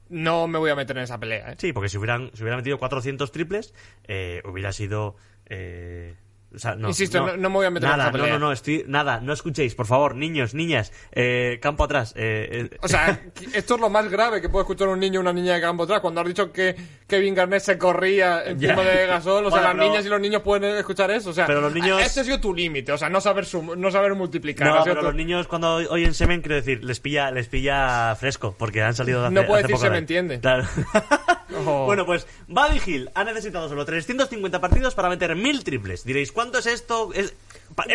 No 0.10 0.48
me 0.48 0.60
voy 0.60 0.70
a 0.70 0.76
meter 0.76 0.96
en 0.98 1.04
esa 1.04 1.20
pelea, 1.20 1.54
¿eh? 1.54 1.56
Sí, 1.58 1.74
porque 1.74 1.90
si 1.90 1.98
hubieran, 1.98 2.30
si 2.36 2.44
hubieran 2.44 2.60
metido 2.60 2.78
400 2.78 3.32
triples, 3.32 3.74
eh, 4.08 4.42
hubiera 4.46 4.72
sido... 4.72 5.16
eh, 5.48 6.14
o 6.56 6.60
sea, 6.60 6.76
no, 6.76 6.88
Insisto, 6.90 7.26
no- 7.26 7.38
no 7.38 7.50
me 7.50 7.56
voy 7.56 7.66
a 7.66 7.70
meter 7.70 7.90
en 7.90 7.98
nada. 7.98 8.12
No, 8.12 8.28
no, 8.28 8.40
no, 8.40 8.52
estoy, 8.52 8.84
nada, 8.88 9.20
no 9.20 9.34
escuchéis, 9.34 9.76
por 9.76 9.86
favor, 9.86 10.16
niños, 10.16 10.54
niñas, 10.54 10.92
eh, 11.12 11.60
campo 11.62 11.84
atrás. 11.84 12.14
eh, 12.16 12.70
eh, 12.72 12.78
O 12.82 12.88
sea, 12.88 13.20
esto 13.54 13.76
es 13.76 13.82
lo 13.82 13.90
más 13.90 14.10
grave 14.10 14.42
que 14.42 14.50
puede 14.50 14.64
escuchar 14.64 14.88
un 14.88 15.00
niño 15.00 15.20
o 15.20 15.22
una 15.22 15.34
niña 15.34 15.54
de 15.56 15.62
campo 15.62 15.84
atrás. 15.84 16.00
Cuando 16.00 16.22
has 16.22 16.28
dicho 16.28 16.52
que 16.52 16.76
Kevin 17.08 17.36
Garnett 17.36 17.62
se 17.62 17.78
corría 17.78 18.44
encima 18.46 18.82
de 18.84 19.06
Gasol, 19.08 19.46
o 19.46 19.50
sea, 19.52 19.60
Bueno, 19.60 19.64
las 19.68 19.76
pero- 19.76 19.88
niñas 19.90 20.06
y 20.06 20.10
los 20.10 20.22
niños 20.22 20.42
pueden 20.42 20.76
escuchar 20.78 21.12
eso. 21.12 21.30
O 21.30 21.34
sea, 21.34 21.46
Pero 21.46 21.62
los 21.62 21.74
niños- 21.74 22.02
Este 22.02 22.22
ha 22.22 22.24
sido 22.24 22.40
tu 22.40 22.54
límite, 22.54 22.92
o 22.92 22.98
sea, 22.98 23.10
no 23.10 23.22
saber, 23.22 23.46
sum- 23.46 23.74
no 23.78 23.92
saber 23.92 24.14
multiplicar. 24.16 24.68
no, 24.68 24.84
pero 24.84 25.00
tu- 25.02 25.06
los 25.08 25.16
niños 25.16 25.48
cuando 25.48 25.76
oyen 25.76 26.14
semen, 26.14 26.42
quiero 26.42 26.56
decir, 26.56 26.84
les 26.84 27.00
pilla, 27.00 27.32
les 27.32 27.48
pilla 27.48 28.16
fresco, 28.20 28.56
porque 28.58 28.82
han 28.82 28.94
salido 28.96 29.22
de 29.22 29.28
hace, 29.28 29.36
No 29.36 29.46
puede 29.46 29.64
decir 29.64 29.74
poco 29.76 29.84
se 29.84 29.90
me 29.90 29.96
de- 29.96 30.00
entiende. 30.00 30.40
Claro. 30.40 30.64
Oh. 31.54 31.86
Bueno, 31.86 32.06
pues 32.06 32.26
Buddy 32.48 32.82
Hill 32.86 33.12
ha 33.14 33.24
necesitado 33.24 33.70
solo 33.70 33.86
350 33.86 34.60
partidos 34.62 34.96
para 34.96 35.10
meter 35.10 35.36
1000 35.36 35.64
triples. 35.64 36.04
Diréis, 36.04 36.32
¿cuánto 36.32 36.58
es 36.58 36.66
esto? 36.66 37.12
Es, 37.14 37.34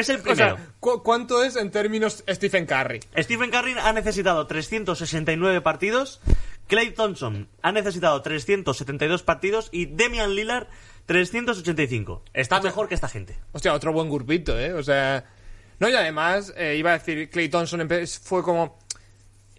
el 0.08 0.16
O 0.16 0.22
primero. 0.22 0.34
sea, 0.56 0.66
¿cu- 0.78 1.02
¿cuánto 1.02 1.42
es 1.42 1.56
en 1.56 1.70
términos 1.70 2.22
Stephen 2.28 2.66
Curry? 2.66 3.00
Stephen 3.18 3.50
Curry 3.50 3.74
ha 3.82 3.92
necesitado 3.92 4.46
369 4.46 5.60
partidos, 5.62 6.20
Clay 6.68 6.92
Thompson 6.92 7.48
ha 7.62 7.72
necesitado 7.72 8.22
372 8.22 9.22
partidos 9.24 9.68
y 9.72 9.86
Demian 9.86 10.34
Lillard 10.36 10.68
385. 11.06 12.22
Está 12.32 12.60
mejor 12.60 12.88
que 12.88 12.94
esta 12.94 13.08
gente. 13.08 13.36
Hostia, 13.52 13.74
otro 13.74 13.92
buen 13.92 14.08
grupito, 14.08 14.58
¿eh? 14.58 14.72
O 14.74 14.82
sea... 14.82 15.24
No, 15.80 15.88
y 15.88 15.94
además, 15.94 16.52
eh, 16.56 16.76
iba 16.78 16.90
a 16.92 16.98
decir, 16.98 17.30
Clay 17.30 17.48
Thompson 17.48 17.88
fue 18.22 18.42
como... 18.42 18.78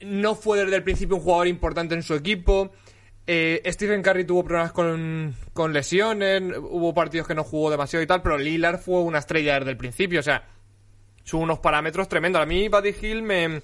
No 0.01 0.35
fue 0.35 0.59
desde 0.59 0.75
el 0.77 0.83
principio 0.83 1.17
un 1.17 1.21
jugador 1.23 1.47
importante 1.47 1.93
en 1.95 2.03
su 2.03 2.13
equipo. 2.15 2.71
Eh, 3.33 3.63
Stephen 3.71 4.01
Curry 4.01 4.25
tuvo 4.25 4.43
problemas 4.43 4.73
con, 4.73 5.33
con 5.53 5.71
lesiones, 5.71 6.41
hubo 6.57 6.93
partidos 6.93 7.25
que 7.25 7.33
no 7.33 7.45
jugó 7.45 7.71
demasiado 7.71 8.03
y 8.03 8.05
tal, 8.05 8.21
pero 8.21 8.37
Lillard 8.37 8.77
fue 8.77 8.99
una 8.99 9.19
estrella 9.19 9.57
desde 9.57 9.71
el 9.71 9.77
principio, 9.77 10.19
o 10.19 10.23
sea, 10.23 10.43
son 11.23 11.43
unos 11.43 11.59
parámetros 11.59 12.09
tremendos. 12.09 12.41
A 12.41 12.45
mí 12.45 12.67
Buddy 12.67 12.93
Hill 13.01 13.23
me... 13.23 13.61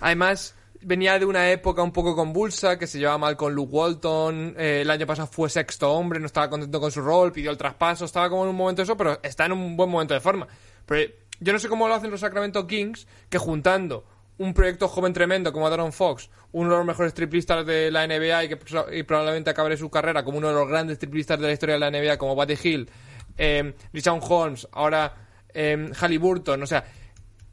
Además, 0.00 0.56
venía 0.80 1.20
de 1.20 1.24
una 1.24 1.52
época 1.52 1.84
un 1.84 1.92
poco 1.92 2.16
convulsa, 2.16 2.80
que 2.80 2.88
se 2.88 2.98
llevaba 2.98 3.18
mal 3.18 3.36
con 3.36 3.54
Luke 3.54 3.72
Walton, 3.72 4.56
eh, 4.58 4.80
el 4.80 4.90
año 4.90 5.06
pasado 5.06 5.28
fue 5.28 5.48
sexto 5.50 5.92
hombre, 5.92 6.18
no 6.18 6.26
estaba 6.26 6.50
contento 6.50 6.80
con 6.80 6.90
su 6.90 7.00
rol, 7.00 7.30
pidió 7.30 7.52
el 7.52 7.56
traspaso, 7.56 8.06
estaba 8.06 8.28
como 8.28 8.42
en 8.42 8.48
un 8.48 8.56
momento 8.56 8.82
eso, 8.82 8.96
pero 8.96 9.20
está 9.22 9.46
en 9.46 9.52
un 9.52 9.76
buen 9.76 9.88
momento 9.88 10.14
de 10.14 10.20
forma. 10.20 10.48
Pero 10.84 11.12
yo 11.38 11.52
no 11.52 11.60
sé 11.60 11.68
cómo 11.68 11.86
lo 11.86 11.94
hacen 11.94 12.10
los 12.10 12.18
Sacramento 12.18 12.66
Kings, 12.66 13.06
que 13.28 13.38
juntando 13.38 14.04
un 14.38 14.52
proyecto 14.52 14.88
joven 14.88 15.12
tremendo 15.12 15.52
como 15.52 15.66
Aaron 15.66 15.92
Fox, 15.92 16.28
uno 16.52 16.70
de 16.70 16.76
los 16.76 16.86
mejores 16.86 17.14
triplistas 17.14 17.64
de 17.64 17.90
la 17.90 18.06
NBA 18.06 18.44
y 18.44 18.48
que 18.48 18.58
y 18.92 19.02
probablemente 19.02 19.50
acabaré 19.50 19.76
su 19.76 19.90
carrera 19.90 20.24
como 20.24 20.38
uno 20.38 20.48
de 20.48 20.54
los 20.54 20.68
grandes 20.68 20.98
triplistas 20.98 21.40
de 21.40 21.46
la 21.46 21.52
historia 21.52 21.74
de 21.76 21.80
la 21.80 21.90
NBA, 21.90 22.18
como 22.18 22.34
Buddy 22.34 22.58
Hill, 22.62 22.90
eh, 23.38 23.74
Richard 23.92 24.20
Holmes, 24.22 24.68
ahora 24.72 25.14
eh, 25.52 25.90
Halliburton, 25.98 26.62
o 26.62 26.66
sea, 26.66 26.84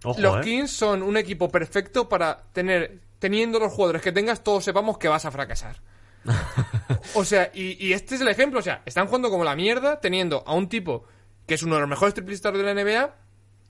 Ojo, 0.03 0.19
los 0.19 0.38
¿eh? 0.38 0.41
Kings 0.41 0.71
son 0.71 1.03
un 1.03 1.15
equipo 1.15 1.49
perfecto 1.49 2.09
para 2.09 2.43
tener, 2.51 2.99
teniendo 3.19 3.59
los 3.59 3.71
jugadores 3.71 4.01
que 4.01 4.11
tengas, 4.11 4.43
todos 4.43 4.63
sepamos 4.65 4.97
que 4.97 5.07
vas 5.07 5.25
a 5.25 5.31
fracasar. 5.31 5.77
o 7.15 7.23
sea, 7.23 7.49
y, 7.53 7.86
y 7.86 7.93
este 7.93 8.15
es 8.15 8.21
el 8.21 8.27
ejemplo, 8.27 8.59
o 8.59 8.63
sea, 8.63 8.81
están 8.86 9.07
jugando 9.07 9.29
como 9.29 9.43
la 9.43 9.55
mierda, 9.55 10.01
teniendo 10.01 10.43
a 10.45 10.53
un 10.53 10.67
tipo 10.67 11.05
que 11.45 11.55
es 11.55 11.63
uno 11.63 11.75
de 11.75 11.81
los 11.81 11.89
mejores 11.89 12.13
triplistas 12.13 12.53
de 12.53 12.63
la 12.63 12.73
NBA, 12.73 13.15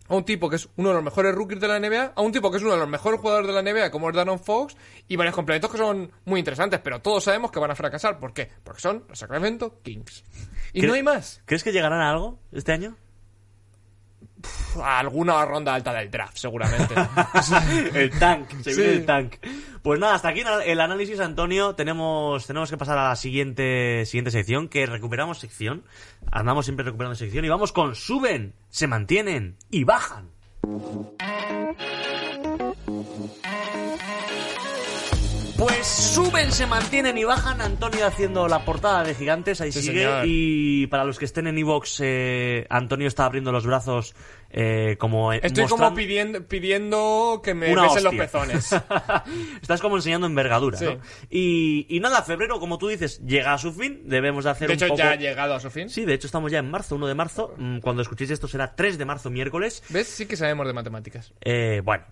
a 0.07 0.15
un 0.15 0.23
tipo 0.25 0.49
que 0.49 0.57
es 0.57 0.67
uno 0.75 0.89
de 0.89 0.95
los 0.95 1.03
mejores 1.03 1.33
rookies 1.33 1.59
de 1.59 1.67
la 1.67 1.79
NBA, 1.79 2.13
a 2.15 2.21
un 2.21 2.31
tipo 2.31 2.51
que 2.51 2.57
es 2.57 2.63
uno 2.63 2.73
de 2.73 2.79
los 2.79 2.89
mejores 2.89 3.19
jugadores 3.19 3.47
de 3.47 3.53
la 3.53 3.61
NBA, 3.61 3.91
como 3.91 4.09
es 4.09 4.15
Daron 4.15 4.39
Fox, 4.39 4.75
y 5.07 5.15
varios 5.15 5.35
complementos 5.35 5.71
que 5.71 5.77
son 5.77 6.11
muy 6.25 6.39
interesantes, 6.39 6.79
pero 6.83 7.01
todos 7.01 7.23
sabemos 7.23 7.51
que 7.51 7.59
van 7.59 7.71
a 7.71 7.75
fracasar. 7.75 8.19
¿Por 8.19 8.33
qué? 8.33 8.49
Porque 8.63 8.81
son 8.81 9.05
los 9.07 9.17
Sacramento 9.19 9.79
Kings. 9.81 10.23
Y 10.73 10.81
¿Cre- 10.81 10.87
no 10.87 10.93
hay 10.93 11.03
más. 11.03 11.41
¿Crees 11.45 11.63
que 11.63 11.71
llegarán 11.71 12.01
a 12.01 12.09
algo 12.09 12.39
este 12.51 12.71
año? 12.71 12.95
A 14.81 14.99
alguna 14.99 15.45
ronda 15.45 15.73
alta 15.73 15.93
del 15.93 16.09
draft, 16.09 16.37
seguramente. 16.37 16.93
el 17.93 18.09
tank, 18.17 18.49
se 18.63 18.73
Sí. 18.73 18.79
viene 18.81 18.93
el 18.97 19.05
tank. 19.05 19.35
Pues 19.81 19.99
nada, 19.99 20.15
hasta 20.15 20.29
aquí 20.29 20.41
el 20.65 20.79
análisis, 20.81 21.19
Antonio. 21.19 21.75
Tenemos, 21.75 22.47
tenemos 22.47 22.69
que 22.69 22.77
pasar 22.77 22.97
a 22.97 23.09
la 23.09 23.15
siguiente, 23.15 24.05
siguiente 24.05 24.31
sección, 24.31 24.69
que 24.69 24.85
recuperamos 24.85 25.39
sección. 25.39 25.83
Andamos 26.31 26.65
siempre 26.65 26.85
recuperando 26.85 27.15
sección 27.15 27.45
y 27.45 27.49
vamos 27.49 27.71
con 27.71 27.93
suben, 27.95 28.53
se 28.69 28.87
mantienen 28.87 29.57
y 29.69 29.83
bajan. 29.83 30.29
Suben, 35.83 36.51
se 36.51 36.65
mantienen 36.65 37.17
y 37.17 37.23
bajan. 37.23 37.61
Antonio 37.61 38.05
haciendo 38.07 38.47
la 38.47 38.63
portada 38.63 39.03
de 39.03 39.13
gigantes, 39.15 39.59
ahí 39.61 39.71
Sí, 39.71 39.81
sigue. 39.81 39.99
señor. 40.03 40.23
Y 40.25 40.87
para 40.87 41.03
los 41.03 41.19
que 41.19 41.25
estén 41.25 41.47
en 41.47 41.57
Evox, 41.57 41.99
eh, 42.01 42.65
Antonio 42.69 43.07
está 43.07 43.25
abriendo 43.25 43.51
los 43.51 43.65
brazos 43.65 44.15
eh, 44.49 44.95
como. 44.99 45.33
eh, 45.33 45.39
Estoy 45.43 45.65
como 45.65 45.93
pidiendo, 45.93 46.47
pidiendo 46.47 47.41
que 47.43 47.53
me 47.53 47.71
Una 47.73 47.83
besen 47.83 48.03
los 48.05 48.15
pezones. 48.15 48.71
Estás 49.61 49.81
como 49.81 49.97
enseñando 49.97 50.27
envergadura, 50.27 50.77
Sí. 50.77 50.85
¿no? 50.85 50.99
Y, 51.29 51.85
y 51.89 51.99
nada, 51.99 52.21
febrero, 52.23 52.59
como 52.59 52.77
tú 52.77 52.87
dices, 52.87 53.19
llega 53.25 53.53
a 53.53 53.57
su 53.57 53.73
fin. 53.73 54.03
Debemos 54.05 54.45
de 54.45 54.51
hacer 54.51 54.67
De 54.69 54.73
un 54.73 54.77
hecho, 54.77 54.87
poco... 54.87 54.97
ya 54.99 55.11
ha 55.11 55.15
llegado 55.15 55.53
a 55.55 55.59
su 55.59 55.69
fin. 55.69 55.89
Sí, 55.89 56.05
de 56.05 56.13
hecho 56.13 56.27
estamos 56.27 56.51
ya 56.51 56.59
en 56.59 56.69
marzo, 56.71 56.95
1 56.95 57.07
de 57.07 57.15
marzo. 57.15 57.53
Mm, 57.57 57.79
Cuando 57.79 58.01
escuchéis 58.01 58.31
esto 58.31 58.47
será 58.47 58.75
3 58.75 58.97
de 58.97 59.05
marzo, 59.05 59.29
miércoles. 59.29 59.83
¿Ves? 59.89 60.07
Sí 60.07 60.25
que 60.27 60.37
sabemos 60.37 60.65
de 60.67 60.73
matemáticas. 60.73 61.33
Eh, 61.41 61.81
bueno, 61.83 62.05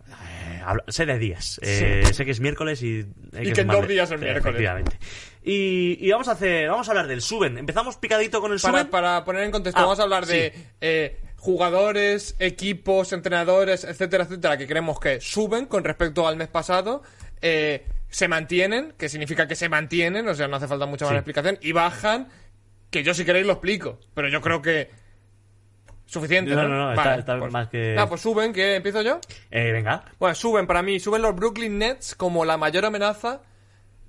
sé 0.87 1.05
de 1.05 1.17
días. 1.17 1.59
Eh, 1.63 2.03
Sé 2.13 2.25
que 2.25 2.31
es 2.31 2.39
miércoles 2.39 2.81
y... 2.83 3.05
hay 3.35 3.49
Y 3.49 3.53
que 3.53 3.61
en 3.61 3.67
dos 3.67 3.87
días 3.87 4.11
es 4.11 4.19
miércoles. 4.19 4.83
Y, 5.43 5.97
y 5.99 6.11
vamos 6.11 6.27
a 6.27 6.31
hacer, 6.33 6.69
vamos 6.69 6.87
a 6.87 6.91
hablar 6.91 7.07
del 7.07 7.21
suben. 7.21 7.57
Empezamos 7.57 7.97
picadito 7.97 8.41
con 8.41 8.51
el 8.51 8.59
Para, 8.59 8.79
suben. 8.79 8.89
para 8.91 9.23
poner 9.25 9.43
en 9.43 9.51
contexto, 9.51 9.79
Ah, 9.79 9.83
vamos 9.85 9.99
a 9.99 10.03
hablar 10.03 10.25
de 10.25 10.53
eh, 10.81 11.17
jugadores, 11.37 12.35
equipos, 12.39 13.13
entrenadores, 13.13 13.83
etcétera, 13.83 14.25
etcétera, 14.25 14.57
que 14.57 14.67
creemos 14.67 14.99
que 14.99 15.19
suben 15.21 15.65
con 15.65 15.83
respecto 15.83 16.27
al 16.27 16.37
mes 16.37 16.47
pasado. 16.47 17.01
eh, 17.41 17.85
se 18.09 18.27
mantienen, 18.27 18.93
que 18.97 19.07
significa 19.07 19.47
que 19.47 19.55
se 19.55 19.69
mantienen, 19.69 20.27
o 20.27 20.35
sea, 20.35 20.47
no 20.49 20.57
hace 20.57 20.67
falta 20.67 20.85
mucha 20.85 21.05
más 21.05 21.13
Sí. 21.13 21.17
explicación, 21.17 21.57
y 21.61 21.71
bajan, 21.71 22.27
que 22.89 23.03
yo 23.03 23.13
si 23.13 23.23
queréis 23.23 23.45
lo 23.47 23.53
explico, 23.53 23.99
pero 24.13 24.27
yo 24.27 24.41
creo 24.41 24.61
que 24.61 24.89
suficiente. 26.11 26.51
No, 26.53 26.67
No, 26.67 26.67
no, 26.67 26.93
está- 26.93 27.15
está 27.15 27.37
más 27.37 27.69
que- 27.69 27.95
Ah, 27.97 28.07
pues 28.09 28.21
suben, 28.21 28.51
que 28.51 28.75
empiezo 28.75 29.01
yo. 29.01 29.19
Eh, 29.49 29.71
venga. 29.71 30.03
Bueno, 30.19 30.35
suben 30.35 30.67
para 30.67 30.81
mí, 30.81 30.99
suben 30.99 31.21
los 31.21 31.35
Brooklyn 31.35 31.77
Nets 31.77 32.15
como 32.15 32.43
la 32.43 32.57
mayor 32.57 32.85
amenaza 32.85 33.41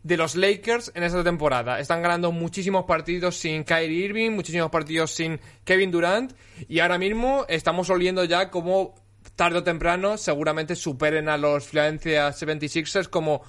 de 0.02 0.16
los 0.16 0.34
Lakers 0.34 0.90
en 0.96 1.04
esta 1.04 1.22
temporada. 1.22 1.78
Están 1.78 2.02
ganando 2.02 2.32
muchísimos 2.32 2.84
partidos 2.86 3.36
sin 3.36 3.62
Kyrie 3.62 4.04
Irving, 4.06 4.30
muchísimos 4.32 4.68
partidos 4.70 5.12
sin 5.12 5.38
Kevin 5.64 5.92
Durant 5.92 6.32
y 6.68 6.80
ahora 6.80 6.98
mismo 6.98 7.46
estamos 7.48 7.88
oliendo 7.88 8.24
ya 8.24 8.50
como 8.50 8.96
tarde 9.36 9.58
o 9.58 9.62
temprano 9.62 10.18
seguramente 10.18 10.74
superen 10.74 11.28
a 11.28 11.36
los 11.38 11.68
Philadelphia 11.68 12.32
76ers 12.32 13.08
como 13.08 13.42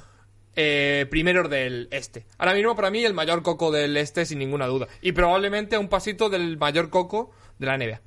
eh, 0.55 1.07
primeros 1.09 1.49
del 1.49 1.87
este. 1.89 2.27
Ahora 2.37 2.53
mismo 2.53 2.75
para 2.75 2.91
mí 2.91 3.03
el 3.03 3.15
mayor 3.15 3.41
coco 3.41 3.71
del 3.71 3.97
este 3.97 4.23
sin 4.23 4.37
ninguna 4.37 4.67
duda 4.67 4.87
y 5.01 5.11
probablemente 5.13 5.79
un 5.79 5.87
pasito 5.89 6.29
del 6.29 6.57
mayor 6.59 6.91
coco 6.91 7.31
de 7.57 7.65
la 7.65 7.77
NBA. 7.79 8.01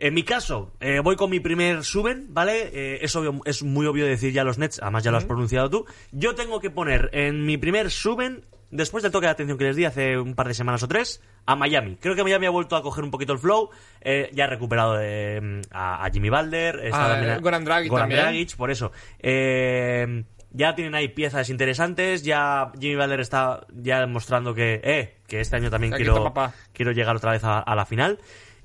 En 0.00 0.14
mi 0.14 0.22
caso, 0.22 0.72
eh, 0.80 1.00
voy 1.00 1.16
con 1.16 1.28
mi 1.30 1.40
primer 1.40 1.82
suben, 1.84 2.26
¿vale? 2.30 2.70
Eh, 2.72 2.98
es, 3.02 3.16
obvio, 3.16 3.40
es 3.44 3.62
muy 3.64 3.84
obvio 3.86 4.06
decir 4.06 4.32
ya 4.32 4.44
los 4.44 4.56
Nets, 4.58 4.80
además 4.80 5.02
ya 5.02 5.10
lo 5.10 5.16
has 5.16 5.24
pronunciado 5.24 5.68
tú. 5.70 5.86
Yo 6.12 6.34
tengo 6.36 6.60
que 6.60 6.70
poner 6.70 7.10
en 7.12 7.44
mi 7.44 7.56
primer 7.58 7.90
suben 7.90 8.44
después 8.70 9.02
del 9.02 9.10
toque 9.10 9.26
de 9.26 9.32
atención 9.32 9.58
que 9.58 9.64
les 9.64 9.74
di 9.76 9.84
hace 9.86 10.16
un 10.18 10.34
par 10.34 10.46
de 10.46 10.54
semanas 10.54 10.82
o 10.84 10.88
tres, 10.88 11.20
a 11.46 11.56
Miami. 11.56 11.96
Creo 11.96 12.14
que 12.14 12.22
Miami 12.22 12.46
ha 12.46 12.50
vuelto 12.50 12.76
a 12.76 12.82
coger 12.82 13.02
un 13.02 13.10
poquito 13.10 13.32
el 13.32 13.38
flow. 13.40 13.70
eh, 14.00 14.30
ya 14.34 14.44
ha 14.44 14.46
recuperado 14.46 14.98
eh, 15.00 15.62
a, 15.72 16.04
a 16.04 16.10
Jimmy 16.10 16.28
Balder. 16.28 16.78
está 16.84 17.06
Ah, 17.06 17.08
también 17.14 17.32
a- 17.32 17.38
Goran 17.38 17.64
Dragic 17.64 17.90
Goran 17.90 18.02
también. 18.08 18.22
Dragic, 18.22 18.56
por 18.56 18.70
eso. 18.70 18.92
Eh, 19.42 20.24
ya 20.50 20.74
tienen 20.74 20.94
ahí 20.94 21.08
piezas 21.08 21.48
interesantes. 21.50 22.22
Ya 22.22 22.70
Jimmy 22.78 22.94
Balder 22.96 23.20
está 23.20 23.66
ya 23.74 24.00
demostrando 24.00 24.54
que, 24.54 24.80
eh, 24.84 25.16
que 25.26 25.40
este 25.40 25.56
año 25.56 25.70
también 25.70 25.92
Aquí 25.94 26.04
quiero, 26.04 26.32
quiero 26.72 26.92
llegar 26.92 27.16
otra 27.16 27.32
vez 27.32 27.44
a, 27.44 27.58
a 27.58 27.74
la 27.74 27.84
final. 27.86 28.18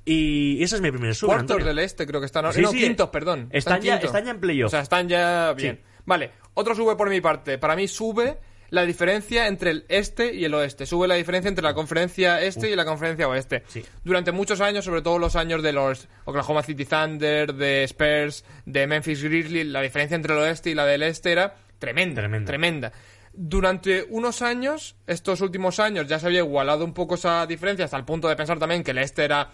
Y 0.05 0.61
ese 0.63 0.75
es 0.75 0.81
mi 0.81 0.91
primer 0.91 1.15
sub. 1.15 1.27
Cuartos 1.27 1.43
Antonio. 1.51 1.65
del 1.65 1.79
este 1.79 2.05
creo 2.05 2.19
que 2.19 2.25
están. 2.25 2.51
Sí, 2.53 2.61
no, 2.61 2.71
sí. 2.71 2.79
quintos, 2.79 3.09
perdón. 3.09 3.47
Están 3.51 3.81
ya- 3.81 3.93
quintos. 3.93 4.09
están 4.09 4.25
ya 4.25 4.31
en 4.31 4.39
playoff. 4.39 4.67
O 4.67 4.69
sea, 4.71 4.81
están 4.81 5.07
ya 5.07 5.53
bien. 5.53 5.75
Sí. 5.77 5.81
Vale, 6.05 6.31
otro 6.55 6.75
sube 6.75 6.95
por 6.95 7.09
mi 7.09 7.21
parte. 7.21 7.57
Para 7.57 7.75
mí 7.75 7.87
sube 7.87 8.37
la 8.69 8.85
diferencia 8.85 9.47
entre 9.47 9.69
el 9.71 9.85
este 9.87 10.33
y 10.33 10.43
el 10.43 10.53
oeste. 10.55 10.85
Sube 10.85 11.07
la 11.07 11.15
diferencia 11.15 11.47
entre 11.47 11.63
la 11.63 11.73
conferencia 11.73 12.41
este 12.41 12.69
y 12.69 12.75
la 12.75 12.83
conferencia 12.85 13.27
oeste. 13.29 13.63
Sí. 13.67 13.85
Durante 14.03 14.31
muchos 14.31 14.59
años, 14.61 14.83
sobre 14.83 15.01
todo 15.01 15.19
los 15.19 15.35
años 15.37 15.61
de 15.63 15.71
los 15.71 16.07
Oklahoma 16.25 16.63
City 16.63 16.83
Thunder, 16.85 17.53
de 17.53 17.83
Spurs, 17.85 18.43
de 18.65 18.87
Memphis 18.87 19.23
Grizzlies, 19.23 19.67
la 19.67 19.81
diferencia 19.81 20.15
entre 20.15 20.33
el 20.33 20.39
oeste 20.39 20.71
y 20.71 20.73
la 20.75 20.85
del 20.85 21.03
este 21.03 21.31
era 21.31 21.55
tremenda. 21.79 22.21
Tremenda. 22.21 22.45
Tremenda. 22.47 22.91
Durante 23.35 24.05
unos 24.09 24.41
años, 24.43 24.95
estos 25.07 25.41
últimos 25.41 25.79
años, 25.79 26.07
ya 26.07 26.19
se 26.19 26.27
había 26.27 26.39
igualado 26.39 26.85
un 26.85 26.93
poco 26.93 27.15
esa 27.15 27.47
diferencia 27.47 27.85
hasta 27.85 27.97
el 27.97 28.05
punto 28.05 28.27
de 28.27 28.35
pensar 28.35 28.59
también 28.59 28.83
que 28.83 28.91
el 28.91 28.99
este 28.99 29.23
era 29.23 29.49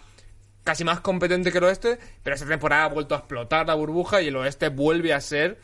casi 0.64 0.84
más 0.84 1.00
competente 1.00 1.50
que 1.52 1.58
el 1.58 1.64
oeste, 1.64 1.98
pero 2.22 2.34
esta 2.34 2.46
temporada 2.46 2.84
ha 2.84 2.88
vuelto 2.88 3.14
a 3.14 3.18
explotar 3.18 3.66
la 3.66 3.74
burbuja 3.74 4.20
y 4.22 4.28
el 4.28 4.36
oeste 4.36 4.68
vuelve 4.68 5.12
a 5.14 5.20
ser 5.20 5.58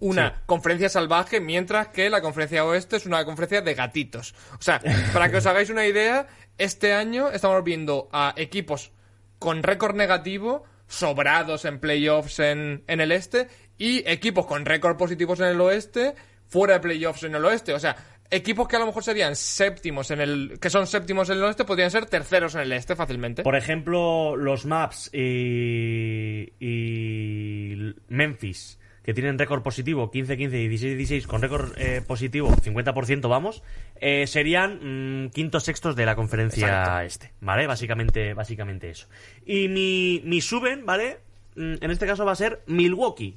una 0.00 0.30
Sí. 0.30 0.34
conferencia 0.46 0.88
salvaje, 0.88 1.40
mientras 1.40 1.88
que 1.88 2.10
la 2.10 2.20
conferencia 2.20 2.64
oeste 2.64 2.96
es 2.96 3.06
una 3.06 3.24
conferencia 3.24 3.62
de 3.62 3.74
gatitos. 3.74 4.34
O 4.58 4.62
sea, 4.62 4.80
para 5.12 5.30
que 5.30 5.36
os 5.36 5.46
hagáis 5.46 5.70
una 5.70 5.86
idea, 5.86 6.26
este 6.58 6.92
año 6.92 7.30
estamos 7.30 7.62
viendo 7.64 8.08
a 8.12 8.34
equipos 8.36 8.90
con 9.38 9.62
récord 9.62 9.94
negativo, 9.94 10.64
sobrados 10.88 11.64
en 11.64 11.78
playoffs 11.78 12.38
en, 12.40 12.82
en 12.86 13.00
el 13.00 13.12
este, 13.12 13.48
y 13.78 14.08
equipos 14.10 14.46
con 14.46 14.64
récord 14.64 14.96
positivos 14.96 15.40
en 15.40 15.46
el 15.46 15.60
oeste, 15.60 16.14
fuera 16.48 16.74
de 16.74 16.80
playoffs 16.80 17.22
en 17.22 17.34
el 17.34 17.44
oeste. 17.44 17.72
O 17.72 17.78
sea, 17.80 17.96
equipos 18.32 18.66
que 18.66 18.76
a 18.76 18.78
lo 18.80 18.86
mejor 18.86 19.04
serían 19.04 19.36
séptimos 19.36 20.10
en 20.10 20.20
el. 20.20 20.58
que 20.60 20.70
son 20.70 20.86
séptimos 20.86 21.28
en 21.30 21.36
el 21.36 21.44
oeste, 21.44 21.64
podrían 21.64 21.90
ser 21.90 22.06
terceros 22.06 22.54
en 22.56 22.62
el 22.62 22.72
este 22.72 22.96
fácilmente. 22.96 23.42
Por 23.42 23.54
ejemplo, 23.54 24.34
los 24.36 24.64
Maps 24.66 25.10
y, 25.12 26.52
y 26.58 27.94
Memphis, 28.08 28.78
que 29.04 29.14
tienen 29.14 29.38
récord 29.38 29.62
positivo 29.62 30.10
15-15 30.10 30.36
y 30.64 30.68
16-16, 31.04 31.26
con 31.26 31.42
récord 31.42 31.72
eh, 31.76 32.02
positivo 32.06 32.50
50%, 32.50 33.28
vamos, 33.28 33.62
eh, 33.96 34.26
serían 34.26 35.26
mm, 35.26 35.30
quintos 35.30 35.64
sextos 35.64 35.94
de 35.94 36.06
la 36.06 36.16
conferencia 36.16 36.66
Exacto. 36.66 37.00
este, 37.00 37.32
¿vale? 37.40 37.66
Básicamente, 37.66 38.34
básicamente 38.34 38.90
eso. 38.90 39.08
Y 39.44 39.68
mi, 39.68 40.22
mi 40.24 40.40
suben, 40.40 40.86
¿vale? 40.86 41.18
Mm, 41.54 41.74
En 41.80 41.90
este 41.90 42.06
caso 42.06 42.24
va 42.24 42.32
a 42.32 42.36
ser 42.36 42.62
Milwaukee. 42.66 43.34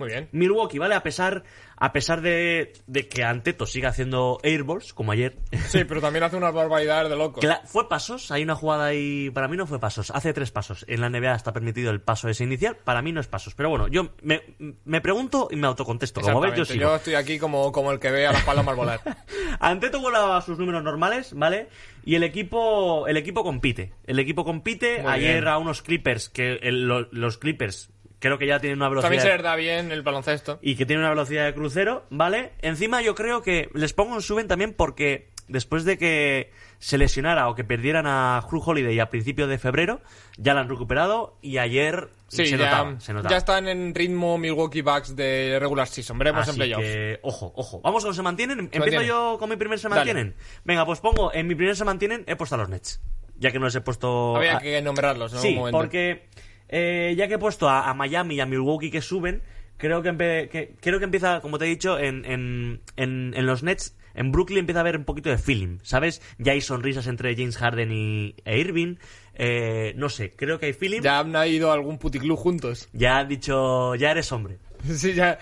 Muy 0.00 0.08
bien. 0.08 0.28
Milwaukee, 0.32 0.78
¿vale? 0.78 0.94
A 0.94 1.02
pesar, 1.02 1.44
a 1.76 1.92
pesar 1.92 2.22
de, 2.22 2.72
de 2.86 3.06
que 3.08 3.22
Anteto 3.22 3.66
siga 3.66 3.90
haciendo 3.90 4.38
airballs, 4.42 4.94
como 4.94 5.12
ayer. 5.12 5.36
Sí, 5.68 5.84
pero 5.84 6.00
también 6.00 6.22
hace 6.24 6.36
unas 6.36 6.52
barbaridades 6.54 7.10
de 7.10 7.16
locos. 7.16 7.44
Fue 7.66 7.88
pasos, 7.88 8.30
hay 8.30 8.42
una 8.42 8.54
jugada 8.54 8.86
ahí, 8.86 9.30
para 9.30 9.46
mí 9.46 9.56
no 9.58 9.66
fue 9.66 9.78
pasos, 9.78 10.10
hace 10.10 10.32
tres 10.32 10.50
pasos. 10.50 10.84
En 10.88 11.02
la 11.02 11.10
NBA 11.10 11.34
está 11.34 11.52
permitido 11.52 11.90
el 11.90 12.00
paso 12.00 12.28
ese 12.30 12.44
inicial, 12.44 12.76
para 12.82 13.02
mí 13.02 13.12
no 13.12 13.20
es 13.20 13.28
pasos. 13.28 13.54
Pero 13.54 13.68
bueno, 13.68 13.86
yo 13.88 14.08
me, 14.22 14.40
me 14.84 15.00
pregunto 15.00 15.48
y 15.50 15.56
me 15.56 15.66
autocontesto. 15.66 16.20
Como 16.22 16.40
ves, 16.40 16.54
yo 16.56 16.64
sigo. 16.64 16.80
Yo 16.80 16.96
estoy 16.96 17.14
aquí 17.14 17.38
como, 17.38 17.70
como 17.70 17.92
el 17.92 17.98
que 18.00 18.10
ve 18.10 18.26
a 18.26 18.32
las 18.32 18.42
palomas 18.44 18.74
volar. 18.74 19.00
Anteto 19.60 20.00
vuelve 20.00 20.18
a 20.18 20.40
sus 20.40 20.58
números 20.58 20.82
normales, 20.82 21.34
¿vale? 21.34 21.68
Y 22.04 22.14
el 22.14 22.22
equipo, 22.22 23.06
el 23.06 23.16
equipo 23.18 23.44
compite. 23.44 23.92
El 24.06 24.18
equipo 24.18 24.44
compite. 24.44 25.02
Muy 25.02 25.12
Ayer 25.12 25.34
bien. 25.42 25.48
a 25.48 25.58
unos 25.58 25.82
Clippers, 25.82 26.30
que 26.30 26.54
el- 26.62 26.86
lo- 26.88 27.08
los 27.12 27.36
Clippers 27.36 27.89
creo 28.20 28.38
que 28.38 28.46
ya 28.46 28.60
tienen 28.60 28.78
una 28.78 28.88
velocidad... 28.88 29.08
También 29.10 29.22
se 29.22 29.32
les 29.34 29.42
da 29.42 29.56
bien 29.56 29.90
el 29.90 30.02
baloncesto. 30.02 30.58
y 30.62 30.76
que 30.76 30.86
tiene 30.86 31.00
una 31.02 31.10
velocidad 31.10 31.44
de 31.46 31.54
crucero, 31.54 32.04
¿vale? 32.10 32.52
Encima 32.62 33.02
yo 33.02 33.14
creo 33.16 33.42
que 33.42 33.68
les 33.74 33.92
pongo 33.92 34.14
un 34.14 34.22
suben 34.22 34.46
también 34.46 34.72
porque 34.72 35.28
después 35.48 35.84
de 35.84 35.98
que 35.98 36.52
se 36.78 36.96
lesionara 36.96 37.48
o 37.48 37.56
que 37.56 37.64
perdieran 37.64 38.06
a 38.06 38.40
Hugh 38.48 38.62
Holiday 38.64 39.00
a 39.00 39.10
principios 39.10 39.48
de 39.48 39.58
febrero, 39.58 40.00
ya 40.38 40.54
la 40.54 40.60
han 40.60 40.68
recuperado 40.68 41.36
y 41.42 41.58
ayer 41.58 42.08
Sí, 42.28 42.46
se, 42.46 42.56
ya, 42.56 42.58
notaba, 42.58 43.00
se 43.00 43.12
notaba. 43.12 43.30
ya 43.32 43.36
están 43.38 43.66
en 43.66 43.92
ritmo 43.92 44.38
Milwaukee 44.38 44.82
Bucks 44.82 45.16
de 45.16 45.58
regular 45.58 45.88
season. 45.88 46.16
Veremos 46.18 46.44
en 46.46 46.50
Así 46.50 46.58
playoffs. 46.58 46.84
que, 46.84 47.18
ojo, 47.22 47.52
ojo. 47.56 47.80
Vamos 47.82 48.04
con 48.04 48.14
se 48.14 48.22
mantienen. 48.22 48.60
Empiezo 48.60 48.80
mantienen. 48.84 49.08
yo 49.08 49.36
con 49.40 49.50
mi 49.50 49.56
primer 49.56 49.80
se 49.80 49.88
Dale. 49.88 49.96
mantienen. 49.98 50.36
Venga, 50.64 50.86
pues 50.86 51.00
pongo, 51.00 51.34
en 51.34 51.48
mi 51.48 51.56
primer 51.56 51.74
se 51.74 51.84
mantienen, 51.84 52.22
he 52.28 52.36
puesto 52.36 52.54
a 52.54 52.58
los 52.58 52.68
Nets. 52.68 53.00
Ya 53.36 53.50
que 53.50 53.58
no 53.58 53.64
les 53.64 53.74
he 53.74 53.80
puesto... 53.80 54.36
Había 54.36 54.58
a- 54.58 54.60
que 54.60 54.80
nombrarlos 54.82 55.32
en 55.32 55.38
Sí, 55.40 55.54
momento. 55.56 55.76
porque 55.78 56.28
eh, 56.70 57.14
ya 57.16 57.28
que 57.28 57.34
he 57.34 57.38
puesto 57.38 57.68
a, 57.68 57.90
a 57.90 57.94
Miami 57.94 58.36
y 58.36 58.40
a 58.40 58.46
Milwaukee 58.46 58.90
que 58.90 59.02
suben, 59.02 59.42
creo 59.76 60.02
que, 60.02 60.48
que- 60.50 60.74
creo 60.80 60.98
que 60.98 61.04
empieza, 61.04 61.40
como 61.40 61.58
te 61.58 61.66
he 61.66 61.68
dicho, 61.68 61.98
en, 61.98 62.24
en, 62.24 62.80
en, 62.96 63.32
en 63.36 63.46
los 63.46 63.62
Nets, 63.62 63.96
en 64.14 64.32
Brooklyn 64.32 64.60
empieza 64.60 64.80
a 64.80 64.82
haber 64.82 64.96
un 64.96 65.04
poquito 65.04 65.30
de 65.30 65.38
feeling, 65.38 65.78
¿sabes? 65.82 66.20
Ya 66.38 66.52
hay 66.52 66.60
sonrisas 66.60 67.06
entre 67.06 67.34
James 67.36 67.56
Harden 67.56 67.92
y 67.92 68.34
e 68.44 68.58
Irving. 68.58 68.96
Eh, 69.34 69.92
no 69.96 70.08
sé, 70.08 70.32
creo 70.36 70.58
que 70.58 70.66
hay 70.66 70.72
feeling. 70.72 71.00
Ya. 71.02 71.22
Ya 71.22 71.40
han 71.42 71.48
ido 71.48 71.70
a 71.70 71.74
algún 71.74 71.98
puticlub 71.98 72.36
juntos. 72.36 72.88
han 73.20 73.28
dicho, 73.28 73.94
ya 73.94 74.10
eres 74.10 74.30
hombre. 74.32 74.58
Sí, 74.94 75.14
ya. 75.14 75.38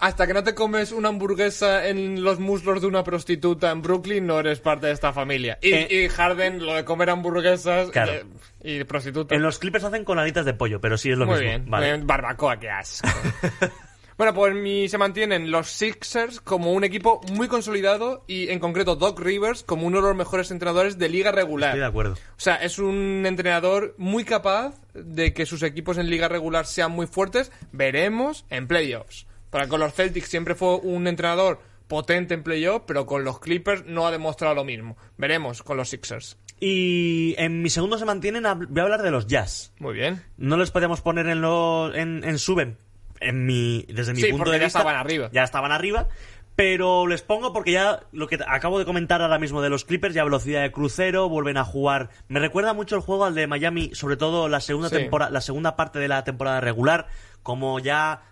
Hasta 0.00 0.26
que 0.26 0.32
no 0.32 0.42
te 0.42 0.54
comes 0.54 0.92
una 0.92 1.10
hamburguesa 1.10 1.86
en 1.88 2.22
los 2.24 2.38
muslos 2.40 2.80
de 2.80 2.86
una 2.86 3.04
prostituta 3.04 3.70
en 3.70 3.82
Brooklyn, 3.82 4.26
no 4.26 4.40
eres 4.40 4.60
parte 4.60 4.86
de 4.86 4.92
esta 4.92 5.12
familia. 5.12 5.58
Y, 5.60 5.72
Eh, 5.74 6.04
y 6.04 6.08
Harden, 6.08 6.64
lo 6.64 6.74
de 6.74 6.84
comer 6.84 7.10
hamburguesas 7.10 7.90
Claro. 7.90 8.12
eh, 8.12 8.24
y 8.62 8.84
prostitutas. 8.84 9.36
En 9.36 9.42
los 9.42 9.58
Clippers 9.58 9.84
hacen 9.84 10.04
con 10.04 10.18
alitas 10.18 10.46
de 10.46 10.54
pollo, 10.54 10.80
pero 10.80 10.96
sí 10.96 11.10
es 11.10 11.18
lo 11.18 11.26
Muy 11.26 11.34
mismo. 11.34 11.48
bien. 11.48 11.70
Vale. 11.70 11.96
Barbacoa, 11.98 12.58
qué 12.58 12.70
asco. 12.70 13.06
bueno, 14.16 14.32
pues 14.32 14.54
mi, 14.54 14.88
se 14.88 14.96
mantienen 14.96 15.50
los 15.50 15.68
Sixers 15.68 16.40
como 16.40 16.72
un 16.72 16.84
equipo 16.84 17.20
muy 17.32 17.48
consolidado 17.48 18.24
y 18.26 18.48
en 18.48 18.60
concreto 18.60 18.96
Doc 18.96 19.20
Rivers 19.20 19.64
como 19.64 19.86
uno 19.86 19.98
de 20.00 20.08
los 20.08 20.16
mejores 20.16 20.50
entrenadores 20.50 20.98
de 20.98 21.08
liga 21.10 21.30
regular. 21.30 21.70
Estoy 21.70 21.80
de 21.80 21.86
acuerdo. 21.86 22.12
O 22.14 22.40
sea, 22.40 22.54
es 22.56 22.78
un 22.78 23.24
entrenador 23.26 23.94
muy 23.98 24.24
capaz 24.24 24.74
de 24.94 25.34
que 25.34 25.44
sus 25.44 25.62
equipos 25.62 25.98
en 25.98 26.08
liga 26.08 26.28
regular 26.28 26.64
sean 26.64 26.90
muy 26.92 27.06
fuertes. 27.06 27.52
Veremos 27.72 28.46
en 28.48 28.66
playoffs. 28.66 29.26
Para 29.54 29.68
con 29.68 29.78
los 29.78 29.94
Celtics 29.94 30.26
siempre 30.28 30.56
fue 30.56 30.74
un 30.78 31.06
entrenador 31.06 31.60
potente 31.86 32.34
en 32.34 32.42
playoffs, 32.42 32.86
pero 32.88 33.06
con 33.06 33.22
los 33.22 33.38
Clippers 33.38 33.84
no 33.86 34.04
ha 34.04 34.10
demostrado 34.10 34.52
lo 34.56 34.64
mismo. 34.64 34.96
Veremos 35.16 35.62
con 35.62 35.76
los 35.76 35.90
Sixers. 35.90 36.36
Y 36.58 37.36
en 37.38 37.62
mi 37.62 37.70
segundo 37.70 37.96
se 37.96 38.04
mantienen, 38.04 38.42
voy 38.68 38.80
a 38.80 38.82
hablar 38.82 39.02
de 39.02 39.12
los 39.12 39.28
Jazz. 39.28 39.72
Muy 39.78 39.94
bien. 39.94 40.24
no 40.38 40.56
les 40.56 40.72
podíamos 40.72 41.02
poner 41.02 41.28
en 41.28 41.40
lo 41.40 41.94
en, 41.94 42.24
en 42.24 42.38
suben 42.38 42.78
en 43.20 43.46
mi 43.46 43.84
desde 43.88 44.12
mi 44.12 44.22
Sí, 44.22 44.30
punto 44.32 44.50
de 44.50 44.58
ya 44.58 44.64
vista 44.64 44.80
estaban 44.80 44.96
arriba. 44.98 45.30
ya 45.32 45.44
estaban 45.44 45.70
arriba 45.70 46.08
pero 46.56 47.06
les 47.06 47.22
pongo 47.22 47.52
porque 47.52 47.72
ya 47.72 48.00
lo 48.12 48.26
que 48.26 48.38
acabo 48.46 48.78
de 48.80 48.84
comentar 48.84 49.22
ahora 49.22 49.38
mismo 49.38 49.62
de 49.62 49.70
los 49.70 49.84
Clippers 49.84 50.14
ya 50.14 50.24
velocidad 50.24 50.62
de 50.62 50.72
crucero 50.72 51.28
vuelven 51.28 51.56
a 51.58 51.64
jugar 51.64 52.10
me 52.26 52.40
recuerda 52.40 52.72
mucho 52.74 52.96
el 52.96 53.02
juego 53.02 53.24
al 53.24 53.34
de 53.36 53.46
Miami 53.46 53.90
sobre 53.94 54.16
todo 54.16 54.48
la 54.48 54.60
segunda 54.60 54.88
Sí. 54.88 54.96
temporada 54.96 55.30
la 55.30 55.40
segunda 55.40 55.76
parte 55.76 56.00
de 56.00 56.08
la 56.08 56.24
temporada 56.24 56.60
regular 56.60 57.06
como 57.44 57.78
ya 57.78 58.22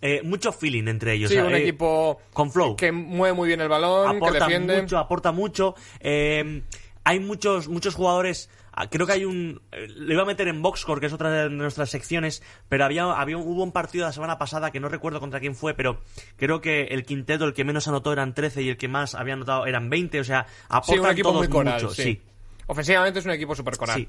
eh, 0.00 0.22
mucho 0.22 0.52
feeling 0.52 0.86
entre 0.88 1.14
ellos 1.14 1.30
Sí, 1.30 1.36
o 1.36 1.40
sea, 1.40 1.48
un 1.48 1.54
eh, 1.54 1.62
equipo 1.62 2.20
con 2.32 2.50
flow 2.52 2.76
que 2.76 2.92
mueve 2.92 3.34
muy 3.34 3.48
bien 3.48 3.60
el 3.60 3.68
balón, 3.68 4.10
que 4.12 4.16
aporta 4.16 4.44
defiende. 4.46 4.80
mucho, 4.82 4.98
aporta 4.98 5.32
mucho. 5.32 5.74
Eh, 6.00 6.62
hay 7.04 7.20
muchos, 7.20 7.68
muchos 7.68 7.94
jugadores. 7.94 8.50
ah, 8.72 8.88
Creo 8.90 9.06
que 9.06 9.14
hay 9.14 9.24
un. 9.24 9.62
eh, 9.72 9.86
Lo 9.96 10.12
iba 10.12 10.22
a 10.22 10.26
meter 10.26 10.46
en 10.48 10.60
Boxcore, 10.60 11.00
que 11.00 11.06
es 11.06 11.12
otra 11.12 11.30
de 11.30 11.48
nuestras 11.50 11.88
secciones. 11.90 12.42
Pero 12.68 12.84
había, 12.84 13.04
había 13.12 13.38
hubo 13.38 13.62
un 13.62 13.72
partido 13.72 14.04
la 14.04 14.12
semana 14.12 14.36
pasada 14.38 14.70
que 14.70 14.78
no 14.78 14.88
recuerdo 14.90 15.18
contra 15.20 15.40
quién 15.40 15.54
fue, 15.54 15.72
pero 15.74 16.02
creo 16.36 16.60
que 16.60 16.82
el 16.82 17.04
quinteto, 17.04 17.44
el 17.46 17.54
que 17.54 17.64
menos 17.64 17.88
anotó 17.88 18.12
eran 18.12 18.34
13 18.34 18.60
y 18.62 18.68
el 18.68 18.76
que 18.76 18.88
más 18.88 19.14
había 19.14 19.34
anotado 19.34 19.64
eran 19.66 19.88
20. 19.88 20.20
O 20.20 20.24
sea, 20.24 20.46
Sí, 20.46 20.54
aportan 20.68 21.00
un 21.00 21.10
equipo 21.12 21.28
todos 21.30 21.40
muy 21.40 21.48
coral. 21.48 21.74
mucho, 21.82 21.94
sí. 21.94 22.02
sí. 22.02 22.22
Ofensivamente 22.66 23.20
es 23.20 23.24
un 23.24 23.30
equipo 23.32 23.54
super 23.54 23.76
coral. 23.78 23.96
Sí. 24.00 24.08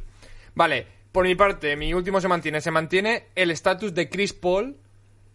Vale, 0.56 0.86
por 1.14 1.26
mi 1.26 1.36
parte, 1.36 1.78
mi 1.78 1.94
último 1.94 2.20
se 2.20 2.28
mantiene. 2.28 2.60
Se 2.60 2.72
mantiene 2.72 3.28
el 3.36 3.52
estatus 3.52 3.94
de 3.94 4.10
Chris 4.10 4.34
Paul 4.34 4.76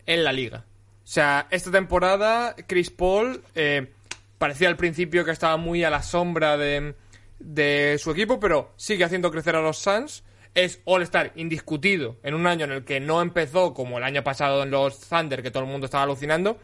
en 0.07 0.25
la 0.25 0.33
liga. 0.33 0.65
O 1.05 1.07
sea, 1.07 1.47
esta 1.51 1.71
temporada 1.71 2.57
Chris 2.67 2.91
Paul 2.91 3.43
eh, 3.55 3.93
parecía 4.39 4.69
al 4.69 4.77
principio 4.77 5.25
que 5.25 5.33
estaba 5.33 5.57
muy 5.57 5.85
a 5.85 5.91
la 5.91 6.03
sombra 6.03 6.57
de, 6.57 6.95
de 7.39 7.97
su 7.99 8.11
equipo, 8.11 8.41
pero 8.41 8.73
sigue 8.77 9.05
haciendo 9.05 9.31
crecer 9.31 9.55
a 9.57 9.61
los 9.61 9.79
Suns. 9.79 10.25
Es 10.55 10.81
All-Star 10.85 11.33
indiscutido 11.35 12.17
en 12.23 12.35
un 12.35 12.47
año 12.47 12.65
en 12.65 12.73
el 12.73 12.85
que 12.85 13.01
no 13.01 13.21
empezó 13.21 13.75
como 13.75 13.99
el 13.99 14.05
año 14.05 14.23
pasado 14.23 14.63
en 14.63 14.71
los 14.71 15.01
Thunder, 15.01 15.43
que 15.43 15.51
todo 15.51 15.65
el 15.65 15.69
mundo 15.69 15.87
estaba 15.87 16.05
alucinando. 16.05 16.59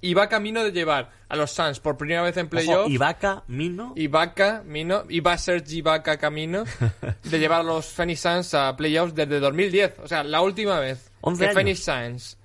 Y 0.00 0.14
va 0.14 0.28
camino 0.28 0.64
de 0.64 0.72
llevar 0.72 1.10
a 1.28 1.36
los 1.36 1.52
Suns 1.52 1.78
por 1.78 1.96
primera 1.96 2.22
vez 2.22 2.36
en 2.36 2.46
Ojo, 2.46 2.50
playoffs. 2.50 2.90
Ibaka, 2.90 3.44
Mino. 3.46 3.92
Ibaka, 3.94 4.62
Mino, 4.64 5.04
iba 5.08 5.38
Sergi 5.38 5.76
Ibaka 5.76 6.16
camino 6.16 6.64
de 7.22 7.38
llevar 7.38 7.60
a 7.60 7.62
los 7.62 7.86
Phoenix 7.86 8.20
Suns 8.20 8.54
a 8.54 8.76
playoffs 8.76 9.14
desde 9.14 9.38
2010. 9.38 10.00
O 10.00 10.08
sea, 10.08 10.24
la 10.24 10.40
última 10.40 10.80
vez 10.80 11.12
11 11.20 11.38
que 11.38 11.44
años. 11.44 11.54
Phoenix 11.54 11.84
Suns 11.84 12.38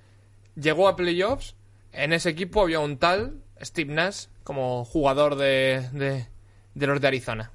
llegó 0.60 0.88
a 0.88 0.96
playoffs, 0.96 1.54
en 1.92 2.12
ese 2.12 2.30
equipo 2.30 2.62
había 2.62 2.80
un 2.80 2.98
tal 2.98 3.42
Steve 3.60 3.92
Nash 3.92 4.26
como 4.44 4.84
jugador 4.84 5.36
de, 5.36 5.88
de, 5.92 6.26
de 6.74 6.86
los 6.86 7.00
de 7.00 7.08
Arizona. 7.08 7.50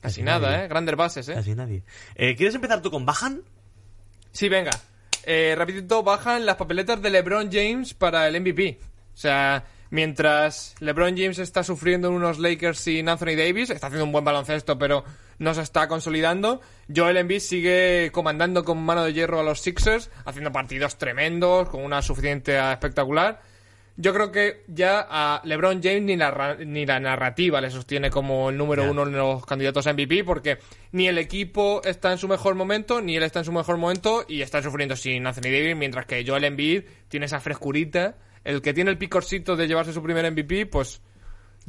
Casi 0.00 0.20
Casi 0.20 0.22
nada, 0.22 0.50
nadie. 0.50 0.64
¿eh? 0.64 0.68
Grandes 0.68 0.96
bases, 0.96 1.28
¿eh? 1.28 1.34
Casi 1.34 1.54
nadie. 1.54 1.82
Eh, 2.14 2.36
¿Quieres 2.36 2.54
empezar 2.54 2.80
tú 2.82 2.90
con 2.90 3.04
Bajan? 3.04 3.42
Sí, 4.32 4.48
venga. 4.48 4.70
Eh, 5.24 5.54
rapidito 5.56 6.02
bajan 6.02 6.46
las 6.46 6.56
papeletas 6.56 7.02
de 7.02 7.10
LeBron 7.10 7.50
James 7.52 7.94
para 7.94 8.28
el 8.28 8.40
MVP. 8.40 8.78
O 9.12 9.16
sea, 9.16 9.64
mientras 9.90 10.74
LeBron 10.80 11.16
James 11.16 11.38
está 11.38 11.64
sufriendo 11.64 12.08
en 12.08 12.14
unos 12.14 12.38
Lakers 12.38 12.78
sin 12.78 13.08
Anthony 13.08 13.36
Davis, 13.36 13.70
está 13.70 13.88
haciendo 13.88 14.04
un 14.04 14.12
buen 14.12 14.24
baloncesto, 14.24 14.78
pero 14.78 15.04
no 15.38 15.54
se 15.54 15.62
está 15.62 15.88
consolidando. 15.88 16.60
Joel 16.94 17.16
Embiid 17.16 17.40
sigue 17.40 18.10
comandando 18.12 18.64
con 18.64 18.82
mano 18.82 19.04
de 19.04 19.12
hierro 19.12 19.40
a 19.40 19.42
los 19.42 19.60
Sixers, 19.60 20.10
haciendo 20.24 20.52
partidos 20.52 20.98
tremendos, 20.98 21.68
con 21.68 21.84
una 21.84 22.02
suficiente 22.02 22.58
espectacular. 22.72 23.40
Yo 24.00 24.14
creo 24.14 24.30
que 24.30 24.62
ya 24.68 25.04
a 25.10 25.42
LeBron 25.44 25.82
James 25.82 26.02
ni 26.02 26.16
la, 26.16 26.56
ni 26.64 26.86
la 26.86 27.00
narrativa 27.00 27.60
le 27.60 27.68
sostiene 27.68 28.10
como 28.10 28.48
el 28.48 28.56
número 28.56 28.88
uno 28.88 29.02
en 29.02 29.12
los 29.12 29.44
candidatos 29.44 29.88
a 29.88 29.92
MVP, 29.92 30.22
porque 30.22 30.58
ni 30.92 31.08
el 31.08 31.18
equipo 31.18 31.82
está 31.82 32.12
en 32.12 32.18
su 32.18 32.28
mejor 32.28 32.54
momento, 32.54 33.00
ni 33.00 33.16
él 33.16 33.24
está 33.24 33.40
en 33.40 33.44
su 33.44 33.50
mejor 33.50 33.76
momento, 33.76 34.24
y 34.28 34.42
está 34.42 34.62
sufriendo 34.62 34.94
sin 34.94 35.26
Anthony 35.26 35.50
Davis, 35.50 35.74
mientras 35.76 36.06
que 36.06 36.24
Joel 36.24 36.44
Embiid 36.44 36.84
tiene 37.08 37.26
esa 37.26 37.40
frescurita. 37.40 38.14
El 38.44 38.62
que 38.62 38.72
tiene 38.72 38.92
el 38.92 38.98
picorcito 38.98 39.56
de 39.56 39.66
llevarse 39.66 39.92
su 39.92 40.00
primer 40.00 40.30
MVP, 40.30 40.66
pues 40.66 41.02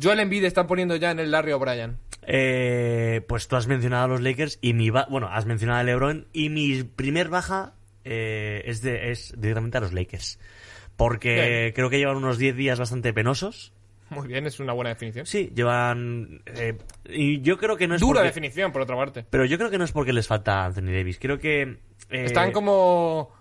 Joel 0.02 0.20
Embiid 0.20 0.44
está 0.46 0.68
poniendo 0.68 0.96
ya 0.96 1.12
en 1.12 1.20
el 1.20 1.32
Larry 1.32 1.52
O'Brien. 1.52 1.98
Eh, 2.24 3.22
pues 3.28 3.48
tú 3.48 3.56
has 3.56 3.68
mencionado 3.68 4.06
a 4.06 4.08
los 4.08 4.22
Lakers 4.22 4.60
y 4.62 4.74
mi 4.74 4.90
ba- 4.90 5.08
bueno, 5.10 5.28
has 5.32 5.46
mencionado 5.46 5.80
a 5.80 5.84
LeBron 5.84 6.28
y 6.34 6.50
mi 6.50 6.84
primer 6.84 7.30
baja 7.30 7.74
eh, 8.04 8.62
es 8.66 8.82
de 8.82 9.12
es 9.12 9.34
directamente 9.38 9.78
a 9.78 9.82
los 9.82 9.94
Lakers. 9.94 10.40
Porque 10.96 11.34
Bien. 11.34 11.74
creo 11.74 11.90
que 11.90 11.98
llevan 11.98 12.18
unos 12.18 12.38
10 12.38 12.56
días 12.56 12.78
bastante 12.80 13.14
penosos. 13.14 13.74
Muy 14.10 14.28
bien, 14.28 14.46
es 14.48 14.60
una 14.60 14.74
buena 14.74 14.90
definición. 14.90 15.26
Sí, 15.26 15.52
llevan 15.56 16.42
eh, 16.48 16.78
y 17.10 17.42
yo 17.42 17.58
creo 17.58 17.78
que 17.78 17.88
no 17.88 17.96
es 17.96 18.02
Dura 18.02 18.20
porque- 18.22 18.28
definición, 18.30 18.72
por 18.72 18.82
otra 18.82 18.96
parte. 18.96 19.26
pero 19.30 19.46
yo 19.46 19.58
creo 19.58 19.70
que 19.70 19.78
no 19.78 19.84
es 19.86 19.92
porque 19.92 20.14
les 20.14 20.28
falta 20.28 20.66
Anthony 20.66 20.92
Davis. 20.92 21.20
Creo 21.20 21.38
que 21.40 21.62
eh, 21.62 21.78
Están 22.10 22.52
como 22.52 23.32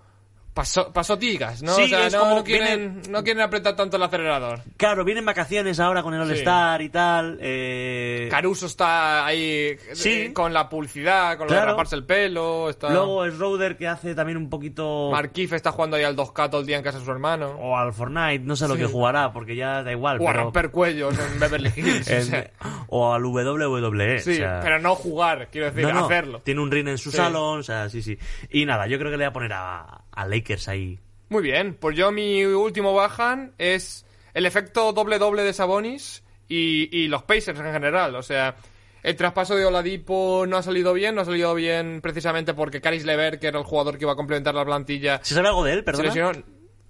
paso, 0.59 0.93
pasotigas, 0.93 1.63
¿no? 1.63 1.73
Sí, 1.75 1.83
o 1.85 1.89
sea, 1.89 2.07
es 2.09 2.13
no, 2.15 2.21
como 2.21 2.35
no 2.37 2.45
quieren, 2.45 2.95
vienen- 2.95 3.13
no 3.13 3.23
quieren 3.23 3.43
apretar 3.43 3.77
tanto 3.77 3.97
el 3.97 4.03
acelerador. 4.03 4.61
Claro, 4.77 5.05
vienen 5.05 5.25
vacaciones 5.25 5.79
ahora 5.79 6.03
con 6.03 6.15
el 6.15 6.21
All-Star 6.21 6.83
y 6.83 6.89
tal. 6.89 7.39
eh, 7.41 8.27
Caruso 8.31 8.67
está 8.67 9.25
ahí 9.25 9.41
eh, 9.43 9.79
Sí. 9.93 10.33
con 10.33 10.53
la 10.53 10.69
publicidad, 10.69 11.37
con 11.39 11.47
lo 11.47 11.53
de 11.53 11.59
Claro. 11.59 11.71
raparse 11.73 11.95
el 11.95 12.05
pelo. 12.05 12.69
Está... 12.71 12.91
Luego 12.91 13.25
es 13.25 13.39
Roder 13.39 13.77
que 13.77 13.87
hace 13.87 14.15
también 14.17 14.37
un 14.37 14.51
poquito... 14.51 15.11
Markif 15.13 15.53
está 15.53 15.71
jugando 15.71 15.97
ahí 15.97 16.03
al 16.03 16.17
2K 16.17 16.51
todo 16.51 16.61
el 16.61 16.67
día 16.67 16.77
en 16.79 16.83
casa 16.83 16.99
de 16.99 17.05
su 17.05 17.11
hermano. 17.13 17.51
O 17.61 17.77
al 17.77 17.93
Fortnite, 17.93 18.41
no 18.41 18.57
sé 18.57 18.67
lo 18.67 18.75
Sí. 18.75 18.81
que 18.81 18.87
jugará, 18.87 19.33
porque 19.33 19.55
ya 19.55 19.83
da 19.85 19.93
igual. 19.93 20.19
o 20.21 20.29
a 20.29 20.33
romper 20.33 20.71
cuellos 20.71 21.15
en 21.19 21.39
Beverly 21.39 21.73
Hills. 21.77 22.09
o 22.09 22.13
en- 22.13 22.23
sea. 22.25 22.51
o 22.89 23.13
al 23.15 23.25
WWE. 23.25 24.19
sí, 24.19 24.33
o 24.33 24.35
sea, 24.35 24.61
pero 24.63 24.79
no 24.81 24.95
jugar, 24.97 25.49
quiero 25.53 25.69
decir, 25.69 25.85
no, 25.85 25.93
no, 25.93 26.05
hacerlo. 26.07 26.41
Tiene 26.41 26.61
un 26.61 26.71
ring 26.71 26.89
en 26.89 26.99
su 26.99 27.11
salón, 27.13 27.61
o 27.61 27.63
sea, 27.63 27.89
sí, 27.89 28.03
sí. 28.03 28.19
Y 28.51 28.65
nada, 28.67 28.87
yo 28.89 28.99
creo 28.99 29.11
que 29.11 29.17
le 29.19 29.25
voy 29.25 29.31
a 29.31 29.33
poner 29.33 29.53
a, 29.53 30.01
a 30.19 30.27
Lakers 30.27 30.67
ahí. 30.67 30.99
Muy 31.29 31.43
bien, 31.43 31.75
pues 31.75 31.97
yo 31.97 32.11
mi 32.11 32.45
último 32.45 32.93
bajan 32.93 33.53
es 33.57 34.05
el 34.35 34.47
efecto 34.47 34.93
doble-doble 34.93 35.43
de 35.43 35.53
Sabonis 35.53 36.25
y, 36.49 36.89
y 36.91 37.07
los 37.07 37.23
Pacers 37.23 37.61
en 37.61 37.73
general. 37.73 38.17
O 38.17 38.23
sea, 38.23 38.57
el 39.05 39.15
traspaso 39.15 39.55
de 39.55 39.65
Oladipo 39.65 40.45
no 40.49 40.57
ha 40.57 40.63
salido 40.65 40.93
bien, 40.93 41.15
no 41.15 41.21
ha 41.21 41.25
salido 41.25 41.55
bien 41.55 42.01
precisamente 42.01 42.53
porque 42.53 42.81
Caris 42.81 43.05
Lever, 43.05 43.39
que 43.39 43.47
era 43.47 43.61
el 43.61 43.65
jugador 43.65 43.97
que 43.97 44.05
iba 44.05 44.13
a 44.13 44.17
complementar 44.17 44.57
la 44.57 44.65
plantilla, 44.65 45.21
¿Se 45.23 45.37
sabe 45.37 45.49
algo 45.49 45.63
de 45.63 45.75
él, 45.75 45.85
lesionó. 45.87 46.33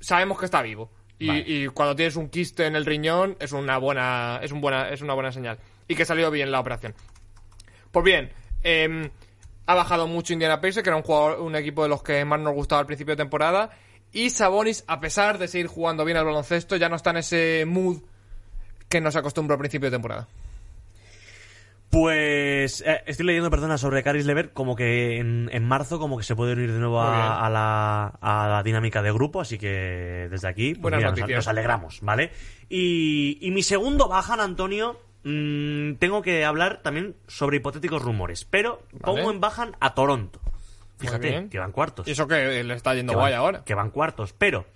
Sabemos 0.01 0.39
que 0.39 0.47
está 0.47 0.62
vivo. 0.62 0.91
Y, 1.18 1.26
Vale. 1.26 1.45
y 1.47 1.66
cuando 1.68 1.97
tienes 1.97 2.16
un 2.16 2.31
quiste 2.31 2.64
en 2.64 2.76
el 2.76 2.87
riñón 2.87 3.37
es 3.41 3.53
una 3.53 3.76
buena, 3.76 4.41
es 4.43 4.53
un 4.53 4.62
buena, 4.62 4.89
es 4.89 5.03
una 5.03 5.12
buena 5.12 5.33
señal. 5.33 5.59
Y 5.87 5.97
que 5.97 6.07
salió 6.07 6.31
bien 6.31 6.51
la 6.51 6.61
operación. 6.61 6.95
Pues 7.91 8.05
bien, 8.05 8.31
em, 8.62 9.11
ha 9.68 9.74
bajado 9.74 10.06
mucho 10.06 10.32
Indiana 10.32 10.62
Pacers, 10.62 10.82
que 10.82 10.88
era 10.88 10.96
un, 10.96 11.02
jugador, 11.02 11.40
un 11.40 11.54
equipo 11.54 11.82
de 11.82 11.90
los 11.90 12.02
que 12.02 12.24
más 12.24 12.40
nos 12.40 12.54
gustaba 12.54 12.80
al 12.80 12.86
principio 12.86 13.12
de 13.12 13.22
temporada. 13.22 13.68
Y 14.12 14.30
Sabonis, 14.30 14.82
a 14.86 14.98
pesar 14.98 15.36
de 15.36 15.46
seguir 15.46 15.66
jugando 15.66 16.06
bien 16.06 16.16
al 16.16 16.24
baloncesto, 16.24 16.76
ya 16.76 16.88
no 16.88 16.96
está 16.96 17.10
en 17.10 17.18
ese 17.18 17.64
mood 17.66 17.98
que 18.88 19.02
nos 19.02 19.14
acostumbró 19.14 19.54
al 19.54 19.58
principio 19.58 19.90
de 19.90 19.96
temporada. 19.96 20.26
Pues 21.90 22.82
eh, 22.86 23.02
estoy 23.04 23.26
leyendo, 23.26 23.50
perdona, 23.50 23.76
sobre 23.76 24.02
Caris 24.02 24.24
Lever, 24.24 24.54
como 24.54 24.74
que 24.74 25.18
en, 25.18 25.50
en 25.52 25.64
marzo 25.66 25.98
como 25.98 26.16
que 26.16 26.24
se 26.24 26.34
puede 26.34 26.54
unir 26.54 26.72
de 26.72 26.78
nuevo 26.78 27.02
a, 27.02 27.44
a 27.44 27.50
la, 27.50 28.06
a 28.22 28.48
la 28.48 28.62
dinámica 28.62 29.02
de 29.02 29.12
grupo, 29.12 29.42
así 29.42 29.58
que 29.58 30.28
desde 30.30 30.48
aquí 30.48 30.76
pues 30.76 30.94
mira, 30.94 31.10
nos, 31.10 31.28
nos 31.28 31.48
alegramos, 31.48 32.00
¿vale? 32.00 32.30
Y, 32.70 33.36
y 33.42 33.50
mi 33.50 33.62
segundo 33.62 34.08
bajan, 34.08 34.40
Antonio, 34.40 34.98
mm, 35.24 35.94
tengo 35.94 36.22
que 36.22 36.44
hablar 36.44 36.80
también 36.82 37.16
sobre 37.26 37.58
hipotéticos 37.58 38.02
rumores, 38.02 38.44
pero 38.44 38.82
Vale. 38.92 39.04
pongo 39.04 39.30
en 39.30 39.40
bajan 39.40 39.76
a 39.80 39.94
Toronto. 39.94 40.40
Fíjate, 40.98 41.30
bien. 41.30 41.48
que 41.48 41.58
van 41.58 41.70
cuartos. 41.72 42.08
Y 42.08 42.10
eso 42.10 42.26
que 42.26 42.64
le 42.64 42.74
está 42.74 42.94
yendo 42.94 43.12
que 43.12 43.18
guay 43.18 43.32
ahora. 43.32 43.62
Que 43.64 43.74
van 43.74 43.90
cuartos, 43.90 44.32
pero 44.32 44.66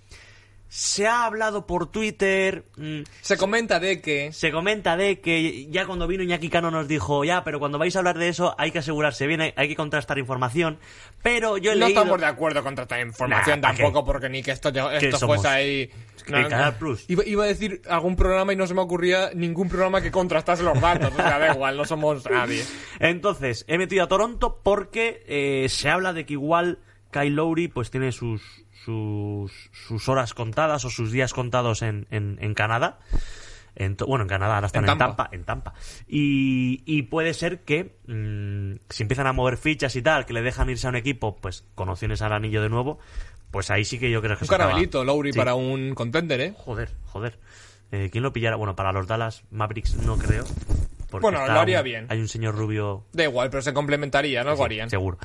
se 0.73 1.07
ha 1.07 1.27
hablado 1.27 1.67
por 1.67 1.93
Twitter, 1.93 2.65
mm, 2.79 3.03
Se 3.21 3.37
comenta 3.37 3.79
de 3.79 4.01
que 4.01 4.33
se 4.33 4.51
comenta 4.51 4.97
de 4.97 5.21
que 5.21 5.67
ya 5.71 5.85
cuando 5.85 6.07
vino 6.07 6.23
Iñaki 6.23 6.49
Cano 6.49 6.71
nos 6.71 6.89
dijo, 6.89 7.25
ya, 7.25 7.45
pero 7.45 7.59
cuando 7.59 7.79
vais 7.79 7.95
a 7.95 7.99
hablar 7.99 8.17
de 8.17 8.29
eso 8.29 8.55
hay 8.57 8.71
que 8.71 8.79
asegurarse 8.79 9.27
bien, 9.27 9.43
hay, 9.43 9.53
hay 9.55 9.69
que 9.69 9.77
contrastar 9.77 10.17
información, 10.17 10.79
pero 11.23 11.59
yo 11.59 11.73
he 11.73 11.75
no 11.75 11.89
leído... 11.89 12.01
estamos 12.01 12.19
de 12.19 12.27
acuerdo 12.27 12.63
con 12.63 12.79
esta 12.79 12.99
información 13.03 13.61
Nah, 13.61 13.69
¿pa' 13.69 13.75
qué? 13.75 13.83
tampoco, 13.83 14.07
porque 14.07 14.31
ni 14.31 14.43
que 14.43 14.53
esto, 14.53 14.71
esto 14.71 15.27
fuese 15.27 15.47
ahí. 15.47 15.91
En 16.27 16.49
Canal 16.49 16.79
Plus. 16.79 17.05
Iba, 17.07 17.23
iba 17.27 17.45
a 17.45 17.49
decir 17.49 17.83
algún 17.87 18.17
programa 18.17 18.55
y 18.55 18.57
no 18.57 18.67
se 18.67 18.73
me 18.73 18.81
ocurría 18.81 19.31
ningún 19.35 19.69
programa 19.69 20.01
que 20.01 20.11
contrastase 20.11 20.63
los 20.63 20.81
datos. 20.81 21.13
O 21.13 21.17
sea, 21.17 21.39
da 21.39 21.53
igual, 21.53 21.77
no 21.77 21.85
somos 21.85 22.25
nadie. 22.31 22.65
Entonces, 22.99 23.67
he 23.69 23.77
metido 23.77 24.05
a 24.05 24.09
Toronto 24.09 24.61
porque 24.63 25.23
eh, 25.27 25.69
se 25.69 25.91
habla 25.91 26.15
de 26.15 26.25
que 26.25 26.33
igual 26.33 26.79
Kyle 27.11 27.35
Lowry 27.35 27.69
pues 27.69 27.91
tiene 27.91 28.11
sus, 28.11 28.62
sus, 28.85 29.71
sus 29.73 30.09
horas 30.09 30.35
contadas 30.35 30.85
o 30.85 30.91
sus 30.91 31.13
días 31.13 31.33
contados 31.33 31.83
en, 31.83 32.07
en, 32.11 32.39
en 32.41 32.55
Canadá. 32.55 32.99
En 33.75 33.97
bueno, 34.07 34.25
en 34.25 34.29
Canadá, 34.29 34.57
ahora 34.57 34.67
están 34.67 34.85
En 34.85 34.91
en 34.91 34.99
Tampa. 34.99 35.17
Tampa. 35.25 35.37
En 35.37 35.45
Tampa. 35.45 35.75
Y, 36.07 36.83
y 36.85 37.03
puede 37.05 37.33
ser 37.33 37.61
que 37.61 37.97
mm, 38.07 38.81
si 38.91 39.03
empiezan 39.03 39.27
a 39.27 39.33
mover 39.33 39.57
fichas 39.57 39.97
y 39.97 40.03
tal, 40.03 40.27
que 40.27 40.35
le 40.35 40.43
dejan 40.43 40.69
irse 40.69 40.87
a 40.87 40.91
un 40.91 40.97
equipo, 40.97 41.37
pues 41.37 41.65
con 41.75 41.89
opciones 41.89 42.21
al 42.21 42.33
anillo 42.35 42.61
de 42.63 42.69
nuevo, 42.69 42.99
pues 43.51 43.71
ahí 43.71 43.85
sí 43.87 43.99
que 43.99 44.11
yo 44.11 44.21
creo 44.21 44.37
que 44.37 44.45
Un 44.45 44.49
se 44.49 44.55
acaba. 44.55 44.69
caramelito, 44.71 45.05
Lowry, 45.05 45.33
Sí. 45.33 45.39
para 45.39 45.55
un 45.55 45.95
contender, 45.95 46.41
¿eh? 46.41 46.55
Joder, 46.57 46.91
joder. 47.07 47.39
Eh, 47.93 48.09
¿Quién 48.13 48.23
lo 48.23 48.33
pillara? 48.33 48.57
Bueno, 48.57 48.77
para 48.77 48.93
los 48.93 49.07
Dallas 49.07 49.45
Mavericks 49.51 49.95
no 49.97 50.17
creo. 50.19 50.45
Bueno, 51.21 51.47
lo 51.47 51.61
haría 51.61 51.79
un- 51.81 51.85
bien. 51.85 52.07
Hay 52.09 52.21
un 52.21 52.29
señor 52.29 52.55
rubio 52.55 53.05
Da 53.13 53.25
igual, 53.25 53.51
pero 53.51 53.63
se 53.63 53.75
complementaría, 53.75 54.43
¿no? 54.45 54.51
Algo 54.51 54.65
harían. 54.65 54.89
Seguro. 54.91 55.19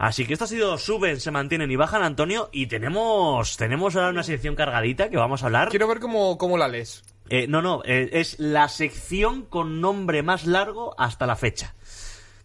Así 0.00 0.24
que 0.24 0.32
esto 0.32 0.46
ha 0.46 0.48
sido 0.48 0.78
suben, 0.78 1.20
se 1.20 1.30
mantienen 1.30 1.70
y 1.70 1.76
bajan, 1.76 2.02
Antonio. 2.02 2.48
Y 2.52 2.68
tenemos 2.68 3.58
tenemos 3.58 3.94
ahora 3.94 4.08
una 4.08 4.22
sección 4.22 4.56
cargadita 4.56 5.10
que 5.10 5.18
vamos 5.18 5.42
a 5.42 5.46
hablar. 5.46 5.68
Quiero 5.68 5.86
ver 5.88 6.00
cómo, 6.00 6.38
cómo 6.38 6.56
la 6.56 6.68
lees. 6.68 7.04
Eh, 7.28 7.46
no, 7.46 7.60
no, 7.60 7.82
eh, 7.84 8.08
es 8.14 8.38
la 8.38 8.70
sección 8.70 9.42
con 9.42 9.82
nombre 9.82 10.22
más 10.22 10.46
largo 10.46 10.94
hasta 10.96 11.26
la 11.26 11.36
fecha. 11.36 11.74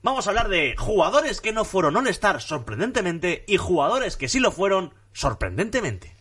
Vamos 0.03 0.27
a 0.27 0.31
hablar 0.31 0.49
de 0.49 0.75
jugadores 0.77 1.39
que 1.39 1.53
no 1.53 1.63
fueron 1.63 1.95
All-Star 1.95 2.41
sorprendentemente 2.41 3.45
y 3.47 3.55
jugadores 3.55 4.17
que 4.17 4.27
sí 4.27 4.41
lo 4.41 4.51
fueron 4.51 4.93
sorprendentemente. 5.13 6.13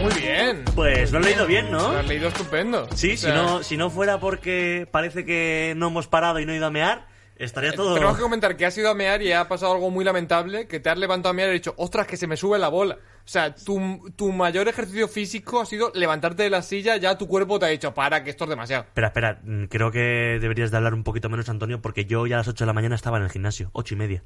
Muy 0.00 0.14
bien. 0.14 0.64
Pues 0.74 1.12
lo 1.12 1.18
he 1.18 1.22
leído 1.22 1.46
bien, 1.46 1.70
¿no? 1.70 1.92
Lo 1.92 1.98
has 1.98 2.06
leído 2.06 2.28
estupendo. 2.28 2.88
Sí, 2.94 3.08
O 3.12 3.16
si 3.16 3.16
sea, 3.18 3.34
no, 3.34 3.62
si 3.62 3.76
no 3.76 3.90
fuera 3.90 4.18
porque 4.18 4.88
parece 4.90 5.26
que 5.26 5.74
no 5.76 5.88
hemos 5.88 6.06
parado 6.06 6.40
y 6.40 6.46
no 6.46 6.52
he 6.52 6.56
ido 6.56 6.64
a 6.66 6.70
mear, 6.70 7.06
estaría 7.36 7.72
todo... 7.72 7.94
Tenemos 7.94 8.16
que 8.16 8.22
comentar 8.22 8.56
que 8.56 8.64
has 8.64 8.76
ido 8.78 8.90
a 8.90 8.94
mear 8.94 9.20
y 9.20 9.32
ha 9.32 9.46
pasado 9.46 9.74
algo 9.74 9.90
muy 9.90 10.02
lamentable, 10.02 10.66
que 10.66 10.80
te 10.80 10.88
has 10.88 10.96
levantado 10.96 11.30
a 11.30 11.34
mear 11.34 11.48
y 11.48 11.52
has 11.52 11.56
dicho, 11.56 11.74
ostras, 11.76 12.06
que 12.06 12.16
se 12.16 12.26
me 12.26 12.38
sube 12.38 12.58
la 12.58 12.68
bola. 12.68 12.94
O 12.94 13.28
sea, 13.28 13.54
tu, 13.54 14.10
tu 14.16 14.32
mayor 14.32 14.68
ejercicio 14.68 15.06
físico 15.06 15.60
ha 15.60 15.66
sido 15.66 15.92
levantarte 15.94 16.44
de 16.44 16.50
la 16.50 16.62
silla, 16.62 16.96
ya 16.96 17.18
tu 17.18 17.28
cuerpo 17.28 17.58
te 17.58 17.66
ha 17.66 17.68
dicho, 17.68 17.92
para, 17.92 18.24
que 18.24 18.30
esto 18.30 18.44
es 18.44 18.50
demasiado. 18.50 18.84
Espera, 18.84 19.08
espera, 19.08 19.40
mm, 19.44 19.64
creo 19.64 19.90
que 19.90 20.38
deberías 20.40 20.70
de 20.70 20.78
hablar 20.78 20.94
un 20.94 21.04
poquito 21.04 21.28
menos, 21.28 21.50
Antonio, 21.50 21.82
porque 21.82 22.06
yo 22.06 22.26
ya 22.26 22.36
a 22.36 22.38
las 22.38 22.48
8 22.48 22.64
de 22.64 22.66
la 22.66 22.72
mañana 22.72 22.94
estaba 22.94 23.18
en 23.18 23.24
el 23.24 23.30
gimnasio, 23.30 23.68
ocho 23.74 23.94
y 23.94 23.98
media. 23.98 24.24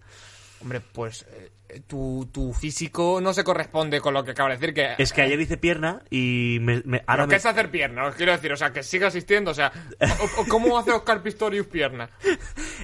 Hombre, 0.65 0.81
pues 0.81 1.25
eh, 1.69 1.81
tu, 1.87 2.29
tu 2.33 2.53
físico 2.55 3.21
no 3.23 3.33
se 3.35 3.45
corresponde 3.45 4.01
con 4.01 4.15
lo 4.15 4.25
que 4.25 4.31
acabo 4.33 4.49
de 4.49 4.57
decir, 4.57 4.73
que... 4.75 4.95
Es 4.99 5.13
que 5.13 5.21
ayer 5.23 5.39
hice 5.41 5.57
pierna 5.59 6.03
y 6.11 6.57
me, 6.63 6.83
me- 6.87 7.05
ahora 7.07 7.25
Pero 7.25 7.27
me- 7.27 7.31
¿Qué 7.31 7.37
es 7.37 7.47
hacer 7.47 7.71
pierna? 7.71 8.07
Os 8.07 8.15
quiero 8.15 8.33
decir, 8.33 8.51
o 8.53 8.57
sea, 8.57 8.73
que 8.73 8.83
siga 8.83 9.09
asistiendo, 9.09 9.51
o 9.51 9.55
sea, 9.55 9.71
o- 10.01 10.41
o- 10.41 10.47
¿cómo 10.49 10.79
hace 10.79 10.91
Oscar 10.93 11.23
Pistorius 11.23 11.67
pierna? 11.67 12.09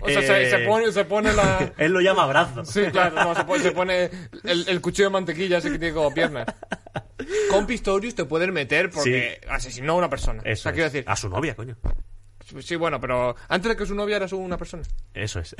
O 0.02 0.08
sea, 0.10 0.20
se, 0.22 0.42
Eh, 0.42 0.50
se 0.50 0.58
pone, 0.58 0.92
se 0.92 1.04
pone 1.06 1.32
la... 1.32 1.72
Él 1.78 1.92
lo 1.92 2.00
llama 2.00 2.26
brazo. 2.26 2.64
Sí, 2.66 2.82
claro, 2.92 3.16
no, 3.16 3.34
se 3.34 3.44
pone, 3.44 3.62
se 3.62 3.72
pone 3.72 4.10
el, 4.44 4.68
el 4.68 4.80
cuchillo 4.82 5.08
de 5.08 5.12
mantequilla 5.12 5.58
ese 5.58 5.70
que 5.72 5.78
tiene 5.78 5.94
como 5.94 6.12
piernas. 6.12 6.46
Con 7.50 7.66
Pistorius 7.66 8.14
te 8.14 8.24
pueden 8.26 8.52
meter 8.52 8.90
porque 8.90 9.40
asesinó 9.48 9.92
a 9.92 9.96
una 9.96 10.10
persona. 10.10 10.42
Eso 10.44 10.52
o 10.60 10.62
sea, 10.62 10.70
es. 10.72 10.74
quiero 10.74 10.90
decir, 10.90 11.04
A 11.06 11.16
su 11.16 11.28
novia, 11.28 11.54
coño. 11.54 11.76
Sí, 12.60 12.76
bueno, 12.76 13.00
pero 13.00 13.36
antes 13.48 13.68
de 13.70 13.76
que 13.76 13.86
su 13.86 13.94
novia 13.94 14.16
era 14.16 14.28
su- 14.28 14.38
una 14.38 14.56
persona. 14.58 14.82
Eso 15.14 15.40
es. 15.40 15.54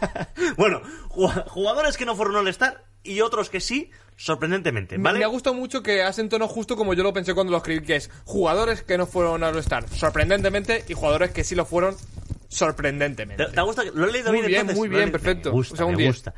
bueno, 0.56 0.80
ju- 1.08 1.44
jugadores 1.48 1.96
que 1.96 2.04
no 2.06 2.14
fueron 2.16 2.36
All-Star 2.36 2.84
y 3.02 3.20
otros 3.20 3.50
que 3.50 3.60
sí, 3.60 3.90
sorprendentemente, 4.16 4.96
Me- 4.98 5.04
¿vale? 5.04 5.18
Me 5.20 5.24
ha 5.24 5.28
gustado 5.28 5.54
mucho 5.54 5.82
que 5.82 6.02
has 6.02 6.18
en 6.18 6.28
tono 6.28 6.46
justo 6.48 6.76
como 6.76 6.94
yo 6.94 7.02
lo 7.02 7.12
pensé 7.12 7.34
cuando 7.34 7.50
lo 7.50 7.56
escribí, 7.58 7.84
que 7.84 7.96
es 7.96 8.10
jugadores 8.24 8.82
que 8.82 8.96
no 8.98 9.06
fueron 9.06 9.42
al 9.42 9.54
All-Star 9.54 9.88
sorprendentemente 9.88 10.84
y 10.88 10.94
jugadores 10.94 11.30
que 11.32 11.44
sí 11.44 11.54
lo 11.54 11.64
fueron 11.66 11.96
sorprendentemente. 12.48 13.46
¿Te, 13.46 13.52
te 13.52 13.60
gusta? 13.62 13.82
¿Lo 13.94 14.08
he 14.08 14.12
leído 14.12 14.28
Muy 14.30 14.40
bien? 14.40 14.48
bien, 14.48 14.60
entonces? 14.60 14.78
muy 14.78 14.88
bien, 14.88 15.10
perfecto. 15.10 15.48
Me 15.50 15.54
gusta, 15.54 15.74
O 15.74 15.76
sea, 15.78 15.86
un 15.86 15.92
me 15.92 15.98
10. 16.02 16.08
gusta. 16.14 16.34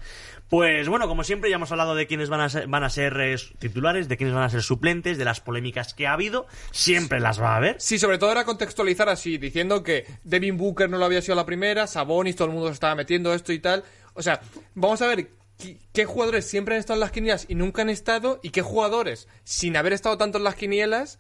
Pues 0.49 0.89
bueno, 0.89 1.09
como 1.09 1.25
siempre 1.25 1.51
ya 1.51 1.57
hemos 1.57 1.73
hablado 1.73 1.95
de 1.95 2.07
quiénes 2.07 2.29
van 2.29 2.41
a 2.41 2.49
ser, 2.49 2.67
van 2.69 2.85
a 2.85 2.91
ser 2.91 3.17
eh, 3.21 3.37
titulares, 3.59 4.09
de 4.09 4.17
quiénes 4.17 4.35
van 4.35 4.45
a 4.45 4.51
ser 4.51 4.63
suplentes, 4.63 5.19
de 5.19 5.25
las 5.25 5.41
polémicas 5.41 5.95
que 5.95 6.07
ha 6.07 6.13
habido. 6.13 6.47
Siempre 6.71 7.19
las 7.19 7.41
va 7.41 7.55
a 7.55 7.57
haber. 7.57 7.81
Sí, 7.81 7.99
sobre 7.99 8.19
todo 8.19 8.31
era 8.33 8.45
contextualizar 8.45 9.09
así, 9.09 9.39
diciendo 9.39 9.83
que 9.83 10.07
Devin 10.23 10.57
Booker 10.57 10.89
no 10.91 10.99
lo 10.99 11.07
había 11.07 11.23
sido 11.23 11.35
la 11.35 11.47
primera, 11.47 11.87
Sabonis, 11.87 12.37
todo 12.37 12.49
el 12.49 12.55
mundo 12.55 12.69
se 12.69 12.75
estaba 12.75 12.95
metiendo 12.95 13.33
esto 13.33 13.53
y 13.53 13.59
tal. 13.59 13.85
O 14.13 14.23
sea, 14.23 14.41
vamos 14.75 15.01
a 15.03 15.07
ver 15.07 15.31
qué, 15.59 15.79
qué 15.93 16.05
jugadores 16.05 16.47
siempre 16.47 16.75
han 16.75 16.81
estado 16.81 16.99
en 16.99 17.01
las 17.01 17.13
quinielas 17.13 17.47
y 17.49 17.55
nunca 17.55 17.83
han 17.83 17.91
estado, 17.91 18.41
y 18.43 18.51
qué 18.51 18.63
jugadores, 18.63 19.29
sin 19.45 19.77
haber 19.77 19.93
estado 19.93 20.19
tanto 20.19 20.39
en 20.39 20.45
las 20.45 20.55
quinielas, 20.57 21.19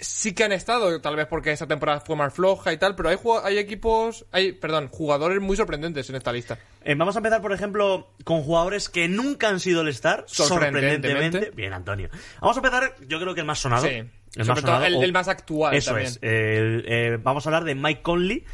sí 0.00 0.34
que 0.34 0.44
han 0.44 0.52
estado, 0.52 1.00
tal 1.00 1.16
vez 1.16 1.26
porque 1.26 1.52
esta 1.52 1.66
temporada 1.66 2.00
fue 2.00 2.16
más 2.16 2.32
floja 2.32 2.72
y 2.72 2.76
tal, 2.78 2.94
pero 2.94 3.08
hay, 3.08 3.16
hay 3.44 3.58
equipos, 3.58 4.26
hay, 4.32 4.52
perdón, 4.52 4.88
jugadores 4.88 5.40
muy 5.40 5.56
sorprendentes 5.56 6.08
en 6.10 6.16
esta 6.16 6.32
lista. 6.32 6.58
Eh, 6.84 6.94
vamos 6.96 7.16
a 7.16 7.18
empezar, 7.18 7.40
por 7.42 7.52
ejemplo, 7.52 8.10
con 8.24 8.42
jugadores 8.42 8.88
que 8.88 9.08
nunca 9.08 9.48
han 9.48 9.60
sido 9.60 9.82
el 9.82 9.88
star 9.88 10.24
Sorprendentemente. 10.26 11.08
sorprendentemente. 11.08 11.56
Bien, 11.56 11.72
Antonio. 11.72 12.08
Vamos 12.40 12.56
a 12.56 12.60
empezar, 12.60 12.94
yo 13.06 13.20
creo 13.20 13.34
que 13.34 13.40
el 13.40 13.46
más 13.46 13.58
sonado. 13.58 13.86
Sí. 13.86 13.94
El 14.36 14.44
Sobre 14.44 14.46
más 14.48 14.56
todo 14.60 14.66
sonado, 14.66 14.84
el- 14.86 14.94
o- 14.96 15.02
el 15.02 15.12
más 15.12 15.28
actual 15.28 15.74
Eso 15.74 15.90
también. 15.92 16.08
es. 16.12 16.18
El- 16.22 16.84
eh, 16.86 17.18
vamos 17.22 17.46
a 17.46 17.48
hablar 17.48 17.64
de 17.64 17.74
Mike 17.74 18.02
Conley, 18.02 18.44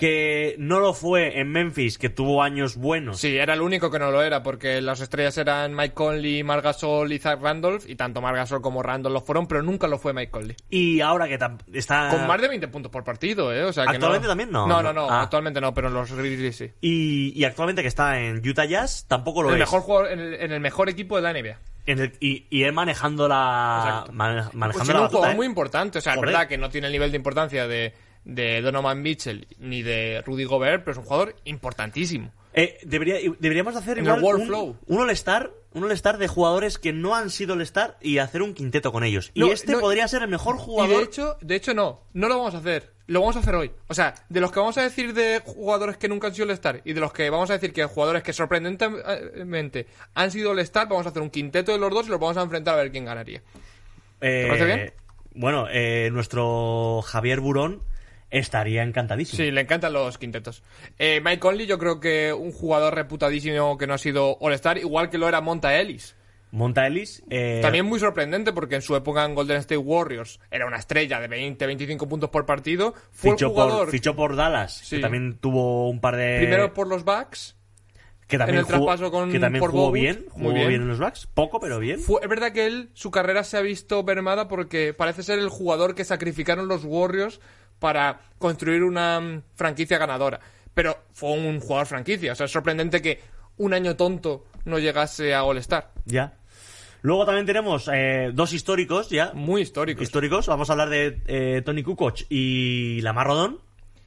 que 0.00 0.54
no 0.58 0.80
lo 0.80 0.94
fue 0.94 1.38
en 1.40 1.52
Memphis, 1.52 1.98
que 1.98 2.08
tuvo 2.08 2.42
años 2.42 2.76
buenos. 2.76 3.20
Sí, 3.20 3.36
era 3.36 3.52
el 3.52 3.60
único 3.60 3.90
que 3.90 3.98
no 3.98 4.10
lo 4.10 4.22
era, 4.22 4.42
porque 4.42 4.80
las 4.80 5.00
estrellas 5.02 5.36
eran 5.36 5.74
Mike 5.76 5.92
Conley, 5.92 6.42
Marc 6.42 6.64
Gasol 6.64 7.12
y 7.12 7.18
Zach 7.18 7.38
Randolph, 7.38 7.84
y 7.86 7.96
tanto 7.96 8.22
Marc 8.22 8.36
Gasol 8.36 8.62
como 8.62 8.82
Randolph 8.82 9.12
lo 9.12 9.20
fueron, 9.20 9.46
pero 9.46 9.62
nunca 9.62 9.86
lo 9.88 9.98
fue 9.98 10.14
Mike 10.14 10.30
Conley. 10.30 10.56
Y 10.70 11.02
ahora 11.02 11.28
que 11.28 11.38
está. 11.74 12.08
Con 12.08 12.26
más 12.26 12.40
de 12.40 12.48
20 12.48 12.68
puntos 12.68 12.90
por 12.90 13.04
partido, 13.04 13.52
¿eh? 13.54 13.62
O 13.64 13.74
sea 13.74 13.84
que 13.84 13.90
¿Actualmente 13.90 14.26
también? 14.26 14.50
No, 14.50 14.66
No, 14.66 14.82
no. 14.82 14.92
no, 14.94 15.06
no, 15.06 15.10
Ah. 15.10 15.20
actualmente 15.20 15.60
no, 15.60 15.74
pero 15.74 15.88
en 15.88 15.94
los 15.94 16.10
Grizzlies 16.10 16.56
sí. 16.56 16.70
Y, 16.80 17.38
y 17.38 17.44
actualmente 17.44 17.82
que 17.82 17.88
está 17.88 18.18
en 18.20 18.38
Utah 18.48 18.64
Jazz, 18.64 19.04
tampoco 19.06 19.42
lo 19.42 19.50
El 19.50 19.56
es. 19.56 19.60
mejor 19.60 19.82
jugador, 19.82 20.12
en 20.12 20.20
el, 20.20 20.34
en 20.34 20.52
el 20.52 20.60
mejor 20.60 20.88
equipo 20.88 21.16
de 21.16 21.22
la 21.22 21.30
NBA. 21.34 21.58
El- 21.84 22.12
y, 22.20 22.46
y 22.48 22.62
él 22.62 22.72
manejando 22.72 23.28
la. 23.28 23.82
Exacto. 23.86 24.12
mane- 24.12 24.42
Pues 24.44 24.54
manejando 24.54 24.92
la 24.94 25.00
un 25.02 25.08
jugador 25.08 25.30
¿eh? 25.32 25.36
muy 25.36 25.46
importante, 25.46 25.98
o 25.98 26.00
sea, 26.00 26.14
Joder. 26.14 26.28
es 26.30 26.32
verdad 26.34 26.48
que 26.48 26.56
no 26.56 26.70
tiene 26.70 26.86
el 26.86 26.92
nivel 26.94 27.10
de 27.10 27.16
importancia 27.18 27.66
de, 27.68 27.92
de 28.24 28.60
Donovan 28.60 29.02
Mitchell 29.02 29.46
ni 29.58 29.82
de 29.82 30.22
Rudy 30.22 30.44
Gobert, 30.44 30.84
pero 30.84 30.92
es 30.92 30.98
un 30.98 31.04
jugador 31.04 31.36
importantísimo. 31.44 32.32
Eh, 32.52 32.78
debería, 32.82 33.16
deberíamos 33.38 33.76
hacer 33.76 33.98
En 33.98 34.04
igual 34.04 34.18
el 34.18 34.24
World 34.24 34.50
un, 34.50 34.78
un 34.86 35.00
All-Star 35.00 35.52
un 35.72 35.84
All-Star 35.84 36.18
de 36.18 36.28
jugadores 36.28 36.78
que 36.78 36.92
no 36.92 37.14
han 37.14 37.30
sido 37.30 37.54
All-Star 37.54 37.96
y 38.00 38.18
hacer 38.18 38.42
un 38.42 38.54
quinteto 38.54 38.92
con 38.92 39.04
ellos. 39.04 39.30
Y 39.34 39.48
este 39.50 39.72
no, 39.72 39.80
podría 39.80 40.08
ser 40.08 40.22
el 40.22 40.28
mejor 40.28 40.56
Y 40.56 40.58
jugador. 40.58 40.98
de 40.98 41.04
hecho, 41.04 41.36
de 41.40 41.54
hecho 41.54 41.74
no, 41.74 42.02
no 42.12 42.28
lo 42.28 42.38
vamos 42.38 42.54
a 42.54 42.58
hacer. 42.58 42.92
Lo 43.06 43.20
vamos 43.20 43.36
a 43.36 43.40
hacer 43.40 43.54
hoy. 43.54 43.72
O 43.88 43.94
sea, 43.94 44.14
de 44.28 44.40
los 44.40 44.52
que 44.52 44.60
vamos 44.60 44.78
a 44.78 44.82
decir 44.82 45.14
de 45.14 45.40
jugadores 45.44 45.96
que 45.96 46.08
nunca 46.08 46.28
han 46.28 46.34
sido 46.34 46.46
All-Star 46.46 46.82
y 46.84 46.92
de 46.92 47.00
los 47.00 47.12
que 47.12 47.28
vamos 47.30 47.50
a 47.50 47.54
decir 47.54 47.72
que 47.72 47.84
jugadores 47.84 48.22
que 48.22 48.32
sorprendentemente 48.32 49.86
han 50.14 50.30
sido 50.30 50.50
All-Star, 50.50 50.88
vamos 50.88 51.06
a 51.06 51.10
hacer 51.10 51.22
un 51.22 51.30
quinteto 51.30 51.72
de 51.72 51.78
los 51.78 51.90
dos 51.90 52.06
y 52.06 52.10
los 52.10 52.20
vamos 52.20 52.36
a 52.36 52.42
enfrentar 52.42 52.74
a 52.74 52.78
ver 52.78 52.90
quién 52.90 53.04
ganaría. 53.04 53.42
Eh, 54.20 54.46
parece 54.48 54.64
bien? 54.64 54.92
Bueno, 55.34 55.66
eh, 55.70 56.10
nuestro 56.12 57.02
Javier 57.02 57.40
Burón 57.40 57.82
estaría 58.30 58.82
encantadísimo. 58.82 59.36
Sí, 59.42 59.50
le 59.50 59.60
encantan 59.62 59.92
los 59.92 60.18
quintetos. 60.18 60.62
Eh, 60.98 61.20
Mike 61.24 61.40
Conley, 61.40 61.66
yo 61.66 61.78
creo 61.78 62.00
que 62.00 62.32
un 62.32 62.52
jugador 62.52 62.94
reputadísimo 62.94 63.76
que 63.76 63.86
no 63.86 63.94
ha 63.94 63.98
sido 63.98 64.36
All-Star, 64.40 64.78
igual 64.78 65.10
que 65.10 65.18
lo 65.18 65.28
era 65.28 65.40
Monta 65.40 65.76
Ellis. 65.78 66.16
Monta 66.52 66.84
Ellis. 66.86 67.22
eh, 67.30 67.60
También 67.62 67.86
muy 67.86 68.00
sorprendente 68.00 68.52
porque 68.52 68.74
en 68.74 68.82
su 68.82 68.96
época 68.96 69.24
en 69.24 69.36
Golden 69.36 69.58
State 69.58 69.76
Warriors 69.76 70.40
era 70.50 70.66
una 70.66 70.78
estrella 70.78 71.20
de 71.20 71.28
20-25 71.28 72.08
puntos 72.08 72.30
por 72.30 72.44
partido. 72.44 72.92
Fue 73.12 73.32
fichó, 73.32 73.50
jugador 73.50 73.84
por, 73.84 73.90
fichó 73.90 74.16
por 74.16 74.34
Dallas, 74.34 74.78
Sí. 74.78 74.96
que 74.96 75.02
también 75.02 75.38
tuvo 75.38 75.88
un 75.88 76.00
par 76.00 76.16
de. 76.16 76.38
primero 76.38 76.74
por 76.74 76.88
los 76.88 77.04
Bucks. 77.04 77.56
que 78.26 78.38
también 78.38 78.56
en 78.56 78.60
el 78.60 78.64
jugó, 78.64 78.86
traspaso 78.86 79.10
con- 79.10 79.30
que 79.32 79.40
también 79.40 79.60
por 79.60 79.70
jugó 79.72 79.82
Bogut. 79.86 79.94
bien. 80.00 80.24
Muy 80.34 80.42
Jugó 80.42 80.54
bien. 80.54 80.68
bien. 80.68 80.82
en 80.82 80.88
los 80.88 80.98
Bucks. 81.00 81.26
Poco, 81.34 81.58
pero 81.60 81.78
bien. 81.80 81.98
Fue, 81.98 82.20
es 82.22 82.28
verdad 82.28 82.52
que 82.52 82.66
él, 82.66 82.90
su 82.94 83.10
carrera 83.10 83.42
se 83.42 83.56
ha 83.56 83.60
visto 83.60 84.02
mermada 84.04 84.46
porque 84.46 84.94
parece 84.94 85.24
ser 85.24 85.38
el 85.40 85.48
jugador 85.48 85.96
que 85.96 86.04
sacrificaron 86.04 86.68
los 86.68 86.84
Warriors 86.84 87.40
para 87.80 88.20
construir 88.38 88.84
una 88.84 89.18
mm, 89.18 89.42
franquicia 89.56 89.98
ganadora. 89.98 90.38
Pero 90.72 90.96
fue 91.12 91.32
un 91.32 91.58
jugador 91.58 91.86
franquicia. 91.86 92.32
O 92.32 92.34
sea, 92.36 92.46
es 92.46 92.52
sorprendente 92.52 93.02
que 93.02 93.20
un 93.56 93.74
año 93.74 93.96
tonto 93.96 94.44
no 94.64 94.78
llegase 94.78 95.34
a 95.34 95.42
All-Star. 95.42 95.90
Ya. 96.04 96.34
Luego 97.02 97.24
también 97.24 97.46
tenemos 97.46 97.88
eh, 97.92 98.30
dos 98.32 98.52
históricos 98.52 99.08
ya. 99.10 99.32
Muy 99.32 99.62
histórico. 99.62 100.02
Históricos. 100.02 100.46
Vamos 100.46 100.68
a 100.70 100.74
hablar 100.74 100.90
de 100.90 101.20
eh, 101.26 101.62
Tony 101.64 101.82
Kukoc 101.82 102.20
y 102.28 103.00
Lamar 103.00 103.26
Rodón. 103.26 103.58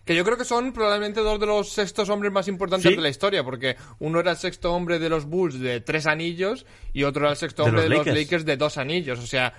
Que 0.05 0.15
yo 0.15 0.23
creo 0.25 0.37
que 0.37 0.43
son 0.45 0.73
probablemente 0.73 1.21
dos 1.21 1.39
de 1.39 1.45
los 1.45 1.69
sextos 1.69 2.09
hombres 2.09 2.31
más 2.31 2.47
importantes 2.49 2.89
Sí. 2.89 2.95
de 2.95 3.01
la 3.01 3.07
historia, 3.09 3.43
porque 3.43 3.77
uno 3.99 4.19
era 4.19 4.31
el 4.31 4.37
sexto 4.37 4.73
hombre 4.73 4.99
de 4.99 5.07
los 5.09 5.25
Bulls 5.25 5.59
de 5.59 5.79
tres 5.79 6.05
anillos 6.07 6.65
y 6.91 7.03
otro 7.03 7.21
era 7.23 7.31
el 7.31 7.37
sexto 7.37 7.63
De 7.63 7.69
hombre 7.69 7.89
los 7.89 8.05
de 8.05 8.11
los. 8.11 8.19
Lakers 8.21 8.45
de 8.45 8.57
dos 8.57 8.77
anillos. 8.77 9.19
O 9.19 9.25
sea, 9.27 9.53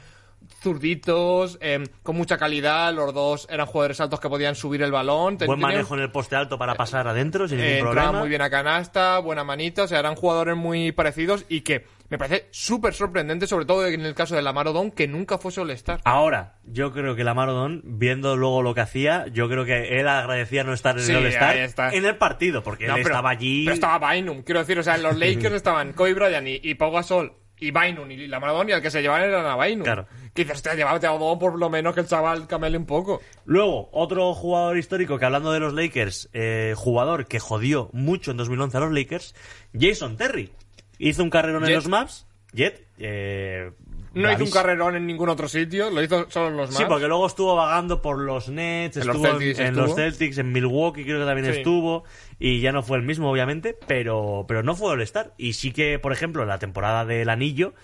zurditos, 0.62 1.59
em, 1.61 1.86
con 2.03 2.16
mucha 2.16 2.36
calidad, 2.38 2.92
los 2.92 3.14
dos 3.14 3.47
eran 3.51 3.66
jugadores 3.66 4.01
altos 4.01 4.20
que 4.20 4.28
podían 4.28 4.55
subir 4.55 4.82
el 4.82 4.90
balón. 4.92 5.38
Buen 5.47 5.61
manejo 5.61 5.95
en 5.95 6.01
el 6.03 6.11
poste 6.11 6.36
alto 6.36 6.59
para 6.59 6.74
pasar 6.74 7.07
adentro 7.09 7.47
sin 7.49 7.59
ningún 7.61 7.80
problema. 7.80 8.12
muy 8.12 8.28
bien 8.28 8.42
a 8.42 8.51
canasta, 8.51 9.18
buena 9.18 9.45
manita, 9.45 9.84
o 9.84 9.86
sea, 9.88 9.99
eran 10.01 10.14
jugadores 10.16 10.57
muy 10.57 10.92
parecidos 10.92 11.45
y 11.49 11.61
que 11.62 11.86
me 12.11 12.18
parece 12.18 12.49
súper 12.51 12.92
sorprendente, 12.95 13.47
sobre 13.47 13.64
todo 13.64 13.86
en 13.86 14.03
el 14.05 14.14
caso 14.14 14.34
de 14.36 14.42
Lamar 14.42 14.68
Odom, 14.68 14.90
que 14.90 15.09
nunca 15.09 15.38
fuese 15.38 15.61
All-Star. 15.62 16.01
Ahora, 16.05 16.59
yo 16.64 16.92
creo 16.92 17.16
que 17.16 17.24
Lamar 17.24 17.49
Odom, 17.49 17.80
viendo 17.84 18.36
luego 18.36 18.62
lo 18.62 18.74
que 18.74 18.82
hacía, 18.82 19.26
yo 19.32 19.49
creo 19.49 19.64
que 19.64 19.99
él 20.01 20.07
agradecía 20.07 20.64
no 20.64 20.74
estar 20.74 20.97
en 20.99 21.05
Sí, 21.05 21.12
el 21.12 21.26
está. 21.26 21.90
en 21.92 22.05
el 22.05 22.16
partido, 22.16 22.62
porque 22.62 22.86
No, 22.86 22.97
él 22.97 23.03
pero- 23.03 23.14
estaba 23.14 23.30
allí. 23.30 23.64
Pero 23.64 23.74
estaba 23.74 24.12
Bynum, 24.12 24.42
quiero 24.42 24.61
decir, 24.61 24.78
o 24.78 24.82
sea, 24.82 24.97
en 24.97 25.03
los 25.03 25.16
Lakers 25.18 25.55
estaban 25.55 25.92
Kobe 25.95 26.14
Bryant 26.14 26.47
y, 26.47 26.61
y 26.62 26.74
Pau 26.74 26.92
Gasol 26.92 27.32
y 27.64 27.70
Bynum 27.70 28.10
y 28.10 28.26
Lamar 28.26 28.50
Odom 28.50 28.68
y 28.68 28.72
al 28.72 28.82
que 28.82 28.90
se 28.90 29.00
llevaban 29.00 29.24
era 29.24 29.52
a 29.52 29.56
Bynum. 29.56 29.84
Claro. 29.84 30.06
Que 30.34 30.42
dices, 30.42 30.56
hostia, 30.56 30.74
llévate 30.74 31.06
a 31.06 31.16
por 31.16 31.58
lo 31.58 31.70
menos 31.70 31.94
que 31.94 32.00
el 32.00 32.06
chaval 32.06 32.46
camele 32.46 32.76
un 32.76 32.86
poco. 32.86 33.20
Luego, 33.44 33.88
otro 33.92 34.34
jugador 34.34 34.76
histórico 34.76 35.18
que 35.18 35.24
hablando 35.24 35.52
de 35.52 35.60
los 35.60 35.72
Lakers, 35.72 36.28
eh, 36.32 36.74
jugador 36.76 37.26
que 37.26 37.38
jodió 37.38 37.88
mucho 37.92 38.32
en 38.32 38.36
2011 38.36 38.76
a 38.76 38.80
los 38.80 38.92
Lakers, 38.92 39.34
Jason 39.78 40.16
Terry. 40.16 40.52
Hizo 40.98 41.22
un 41.22 41.30
carrerón 41.30 41.64
en 41.64 41.74
los 41.74 41.88
Maps. 41.88 42.26
Jet. 42.52 42.86
eh, 42.98 43.72
No 44.14 44.32
hizo 44.32 44.44
un 44.44 44.50
carrerón 44.50 44.96
en 44.96 45.06
ningún 45.06 45.28
otro 45.28 45.48
sitio, 45.48 45.90
lo 45.90 46.02
hizo 46.02 46.30
solo 46.30 46.48
en 46.48 46.56
los 46.56 46.70
Sí, 46.70 46.76
Mavs. 46.82 46.88
porque 46.88 47.08
luego 47.08 47.26
estuvo 47.26 47.54
vagando 47.56 48.00
por 48.00 48.18
los 48.18 48.48
Nets, 48.48 48.96
En 48.96 49.06
los 49.06 49.16
estuvo 49.16 49.26
en, 49.32 49.38
Celtics 49.40 49.58
en 49.60 49.76
los 49.76 49.94
Celtics, 49.94 50.38
en 50.38 50.52
Milwaukee 50.52 51.04
creo 51.04 51.20
que 51.20 51.26
también 51.26 51.52
Sí. 51.52 51.58
estuvo, 51.58 52.04
y 52.38 52.60
ya 52.60 52.72
no 52.72 52.82
fue 52.82 52.96
el 52.98 53.02
mismo, 53.02 53.30
obviamente, 53.30 53.76
pero, 53.86 54.44
pero 54.48 54.62
no 54.62 54.74
fue 54.76 54.92
All-Star. 54.92 55.34
Y 55.36 55.54
sí 55.54 55.72
que, 55.72 55.98
por 55.98 56.12
ejemplo, 56.12 56.42
en 56.42 56.48
la 56.48 56.58
temporada 56.58 57.04
del 57.04 57.28
anillo, 57.28 57.74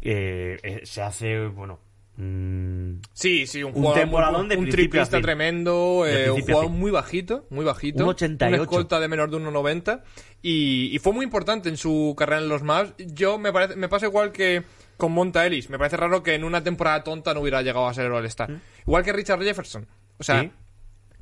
eh, 0.00 0.58
eh, 0.62 0.80
se 0.84 1.02
hace, 1.02 1.46
bueno... 1.46 1.80
mm, 2.16 3.00
Sí, 3.12 3.46
sí, 3.46 3.62
un 3.62 3.68
Un 3.70 3.74
jugador 3.82 4.00
temporadón 4.00 4.40
muy, 4.42 4.48
de 4.50 4.56
un 4.56 4.62
principio 4.64 4.84
a 4.84 5.04
triplista 5.04 5.16
fin. 5.18 5.22
tremendo, 5.24 6.04
eh, 6.06 6.30
un 6.30 6.40
jugador 6.42 6.68
muy 6.70 6.90
bajito, 6.90 7.46
muy 7.50 7.64
bajito, 7.64 8.02
Un 8.04 8.10
88. 8.10 8.54
una 8.54 8.62
escolta 8.64 9.00
de 9.00 9.08
menor 9.08 9.30
de 9.30 9.36
1.90 9.38 10.02
y, 10.42 10.90
y 10.94 10.98
fue 10.98 11.12
muy 11.12 11.24
importante 11.24 11.68
en 11.68 11.76
su 11.76 12.14
carrera 12.16 12.42
en 12.42 12.48
los 12.48 12.62
Mavs. 12.62 12.94
Yo 12.98 13.38
me 13.38 13.52
parece, 13.52 13.76
me 13.76 13.88
pasa 13.88 14.06
igual 14.06 14.30
que 14.32 14.62
con 14.98 15.12
Monta 15.12 15.46
Ellis, 15.46 15.70
me 15.70 15.78
parece 15.78 15.96
raro 15.96 16.22
que 16.22 16.34
en 16.34 16.44
una 16.44 16.62
temporada 16.62 17.02
tonta 17.02 17.32
no 17.32 17.40
hubiera 17.40 17.62
llegado 17.62 17.88
a 17.88 17.94
ser 17.94 18.10
All-Star. 18.12 18.50
Igual 18.86 19.02
que 19.04 19.12
Richard 19.14 19.42
Jefferson, 19.42 19.88
o 20.18 20.22
sea, 20.24 20.42
¿Mm? 20.42 20.46
Sí. 20.46 20.52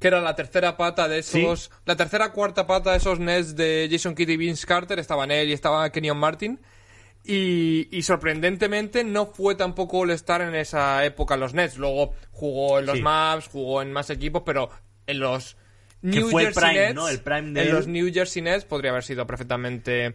que 0.00 0.08
era 0.08 0.20
la 0.20 0.34
tercera 0.34 0.76
pata 0.76 1.06
de 1.06 1.18
esos, 1.20 1.70
la 1.84 1.94
tercera 1.94 2.32
cuarta 2.32 2.66
pata 2.66 2.90
de 2.90 2.96
esos 2.96 3.20
Nets 3.20 3.54
de 3.54 3.86
Jason 3.88 4.14
Kidd 4.16 4.30
y 4.30 4.36
Vince 4.36 4.66
Carter, 4.66 4.98
estaban 4.98 5.30
él 5.30 5.48
y 5.50 5.52
estaba 5.52 5.88
Kenyon 5.92 6.18
Martin. 6.18 6.58
Y, 7.28 7.88
y 7.90 8.02
sorprendentemente 8.02 9.02
no 9.02 9.26
fue 9.26 9.56
tampoco 9.56 9.98
All-Star 9.98 10.42
en 10.42 10.54
esa 10.54 11.04
época 11.04 11.34
en 11.34 11.40
los 11.40 11.54
Nets. 11.54 11.76
Luego 11.76 12.14
jugó 12.30 12.78
en 12.78 12.86
los 12.86 12.96
Sí. 12.98 13.02
Mavs, 13.02 13.48
jugó 13.48 13.82
en 13.82 13.92
más 13.92 14.10
equipos, 14.10 14.42
pero 14.46 14.70
en 15.08 15.18
los 15.18 15.56
New 16.02 16.28
fue 16.30 16.42
el 16.42 16.54
Jersey 16.54 16.62
prime, 16.70 16.80
Nets, 16.86 16.94
¿no? 16.94 17.08
El 17.08 17.20
prime 17.20 17.50
de 17.52 17.62
en 17.62 17.66
él. 17.68 17.72
los 17.74 17.86
New 17.88 18.12
Jersey 18.12 18.42
Nets 18.42 18.64
podría 18.64 18.92
haber 18.92 19.02
sido 19.02 19.26
perfectamente 19.26 20.14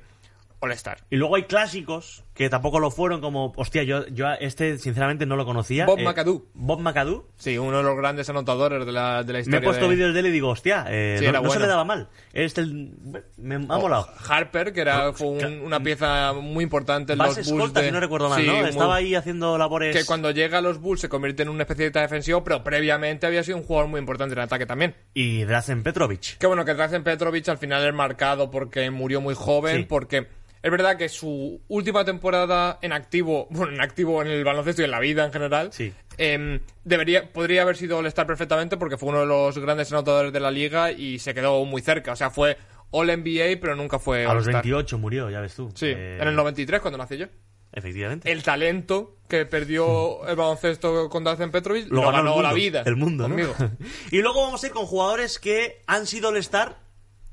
All-Star. 0.62 0.99
Y 1.09 1.18
luego 1.18 1.36
hay 1.36 1.43
clásicos 1.43 2.24
que 2.41 2.49
tampoco 2.49 2.79
lo 2.79 2.89
fueron, 2.89 3.21
como, 3.21 3.53
hostia, 3.55 3.83
yo, 3.83 4.07
yo 4.07 4.27
a 4.27 4.33
este 4.35 4.77
sinceramente 4.79 5.25
no 5.27 5.35
lo 5.35 5.45
conocía. 5.45 5.85
Bob 5.85 5.99
Eh, 5.99 6.03
McAdoo. 6.03 6.45
Bob 6.55 6.79
McAdoo. 6.79 7.27
Sí, 7.37 7.57
uno 7.57 7.77
de 7.77 7.83
los 7.83 7.95
grandes 7.95 8.27
anotadores 8.29 8.83
de 8.85 8.91
la, 8.91 9.23
de 9.23 9.33
la 9.33 9.37
Me 9.37 9.41
historia. 9.41 9.59
he 9.59 9.63
puesto 9.63 9.87
de- 9.87 9.95
vídeos 9.95 10.13
de 10.13 10.19
él 10.21 10.25
y 10.25 10.31
digo, 10.31 10.49
hostia, 10.49 10.85
eh, 10.89 11.17
Sí, 11.19 11.25
no, 11.25 11.33
no 11.33 11.41
se 11.41 11.47
bueno. 11.47 11.61
le 11.61 11.67
daba 11.67 11.83
mal. 11.85 12.07
Este 12.33 12.61
el- 12.61 12.93
me 13.37 13.55
ha 13.55 13.59
molado. 13.59 14.07
Harper, 14.27 14.73
que 14.73 14.81
era, 14.81 15.13
fue 15.13 15.27
un- 15.27 15.61
una 15.61 15.79
pieza 15.81 16.33
muy 16.33 16.63
importante 16.63 17.13
en 17.13 17.19
los 17.19 17.35
Bulls. 17.49 17.73
de- 17.73 17.83
si 17.85 17.91
no 17.91 17.99
recuerdo 17.99 18.29
mal, 18.29 18.41
Sí, 18.41 18.47
¿no? 18.47 18.55
muy- 18.55 18.69
Estaba 18.69 18.95
ahí 18.95 19.13
haciendo 19.13 19.57
labores... 19.57 19.95
que 19.95 20.03
cuando 20.05 20.31
llega 20.31 20.57
a 20.57 20.61
los 20.61 20.79
Bulls 20.81 21.01
se 21.01 21.09
convierte 21.09 21.43
en 21.43 21.49
un 21.49 21.61
especialista 21.61 22.01
defensivo, 22.01 22.43
pero 22.43 22.63
previamente 22.63 23.27
había 23.27 23.43
sido 23.43 23.57
un 23.57 23.63
jugador 23.63 23.87
muy 23.89 23.99
importante 23.99 24.33
en 24.33 24.39
ataque 24.39 24.65
también. 24.65 24.95
Y 25.13 25.43
Drazen 25.43 25.83
Petrovic. 25.83 26.37
Qué 26.39 26.47
bueno 26.47 26.65
que 26.65 26.73
Drazen 26.73 27.03
Petrovic 27.03 27.47
al 27.49 27.59
final 27.59 27.85
es 27.87 27.93
marcado 27.93 28.49
porque 28.49 28.89
murió 28.89 29.21
muy 29.21 29.35
joven, 29.35 29.77
Sí. 29.77 29.85
porque 29.87 30.27
Es 30.64 30.70
verdad 30.72 30.95
que 30.97 31.09
su 31.09 31.59
última 31.68 32.05
temporada 32.05 32.78
en 32.82 32.93
activo, 32.93 33.47
bueno, 33.51 33.74
en 33.74 33.82
activo 33.82 34.22
en 34.22 34.28
el 34.28 34.43
baloncesto 34.43 34.82
y 34.82 34.86
en 34.86 34.91
la 34.91 34.99
vida 34.99 35.26
en 35.26 35.34
general, 35.34 35.74
Sí. 35.74 35.93
em, 36.18 36.59
debería, 36.84 37.32
podría 37.32 37.64
haber 37.64 37.78
sido 37.78 37.97
All-Star 37.97 38.28
perfectamente 38.28 38.78
porque 38.78 38.97
fue 38.97 39.09
uno 39.09 39.22
de 39.22 39.26
los 39.26 39.57
grandes 39.57 39.91
anotadores 39.91 40.32
de 40.34 40.39
la 40.39 40.51
liga 40.51 40.91
y 40.91 41.20
se 41.20 41.34
quedó 41.34 41.64
muy 41.66 41.82
cerca. 41.82 42.12
O 42.12 42.16
sea, 42.16 42.30
fue 42.30 42.57
All-NBA, 42.91 43.59
pero 43.59 43.76
nunca 43.76 43.97
fue 43.99 44.26
A 44.26 44.34
los 44.34 44.45
All-Star. 44.45 44.64
28 44.64 44.97
murió, 44.99 45.30
ya 45.30 45.41
ves 45.41 45.55
tú. 45.55 45.72
Sí, 45.76 45.88
Eh, 45.88 46.18
en 46.22 46.28
el 46.28 46.36
93 46.36 46.80
cuando 46.82 46.97
nací 46.97 47.18
yo. 47.18 47.26
Efectivamente. 47.74 48.30
El 48.30 48.43
talento 48.43 49.16
que 49.30 49.45
perdió 49.45 50.26
el 50.28 50.36
baloncesto 50.36 51.09
con 51.09 51.24
Dacen 51.24 51.51
Petrovic 51.51 51.88
lo, 51.89 52.01
ganó 52.01 52.09
el 52.09 52.16
ganó 52.18 52.30
mundo, 52.34 52.47
la 52.49 52.53
vida. 52.53 52.84
El 52.86 52.95
mundo, 52.97 53.30
y 54.12 54.18
luego 54.22 54.41
vamos 54.43 54.62
a 54.64 54.68
ir 54.68 54.74
con 54.74 54.86
jugadores 54.86 55.39
que 55.39 55.82
han 55.88 56.05
sido 56.05 56.30
All-Star 56.30 56.78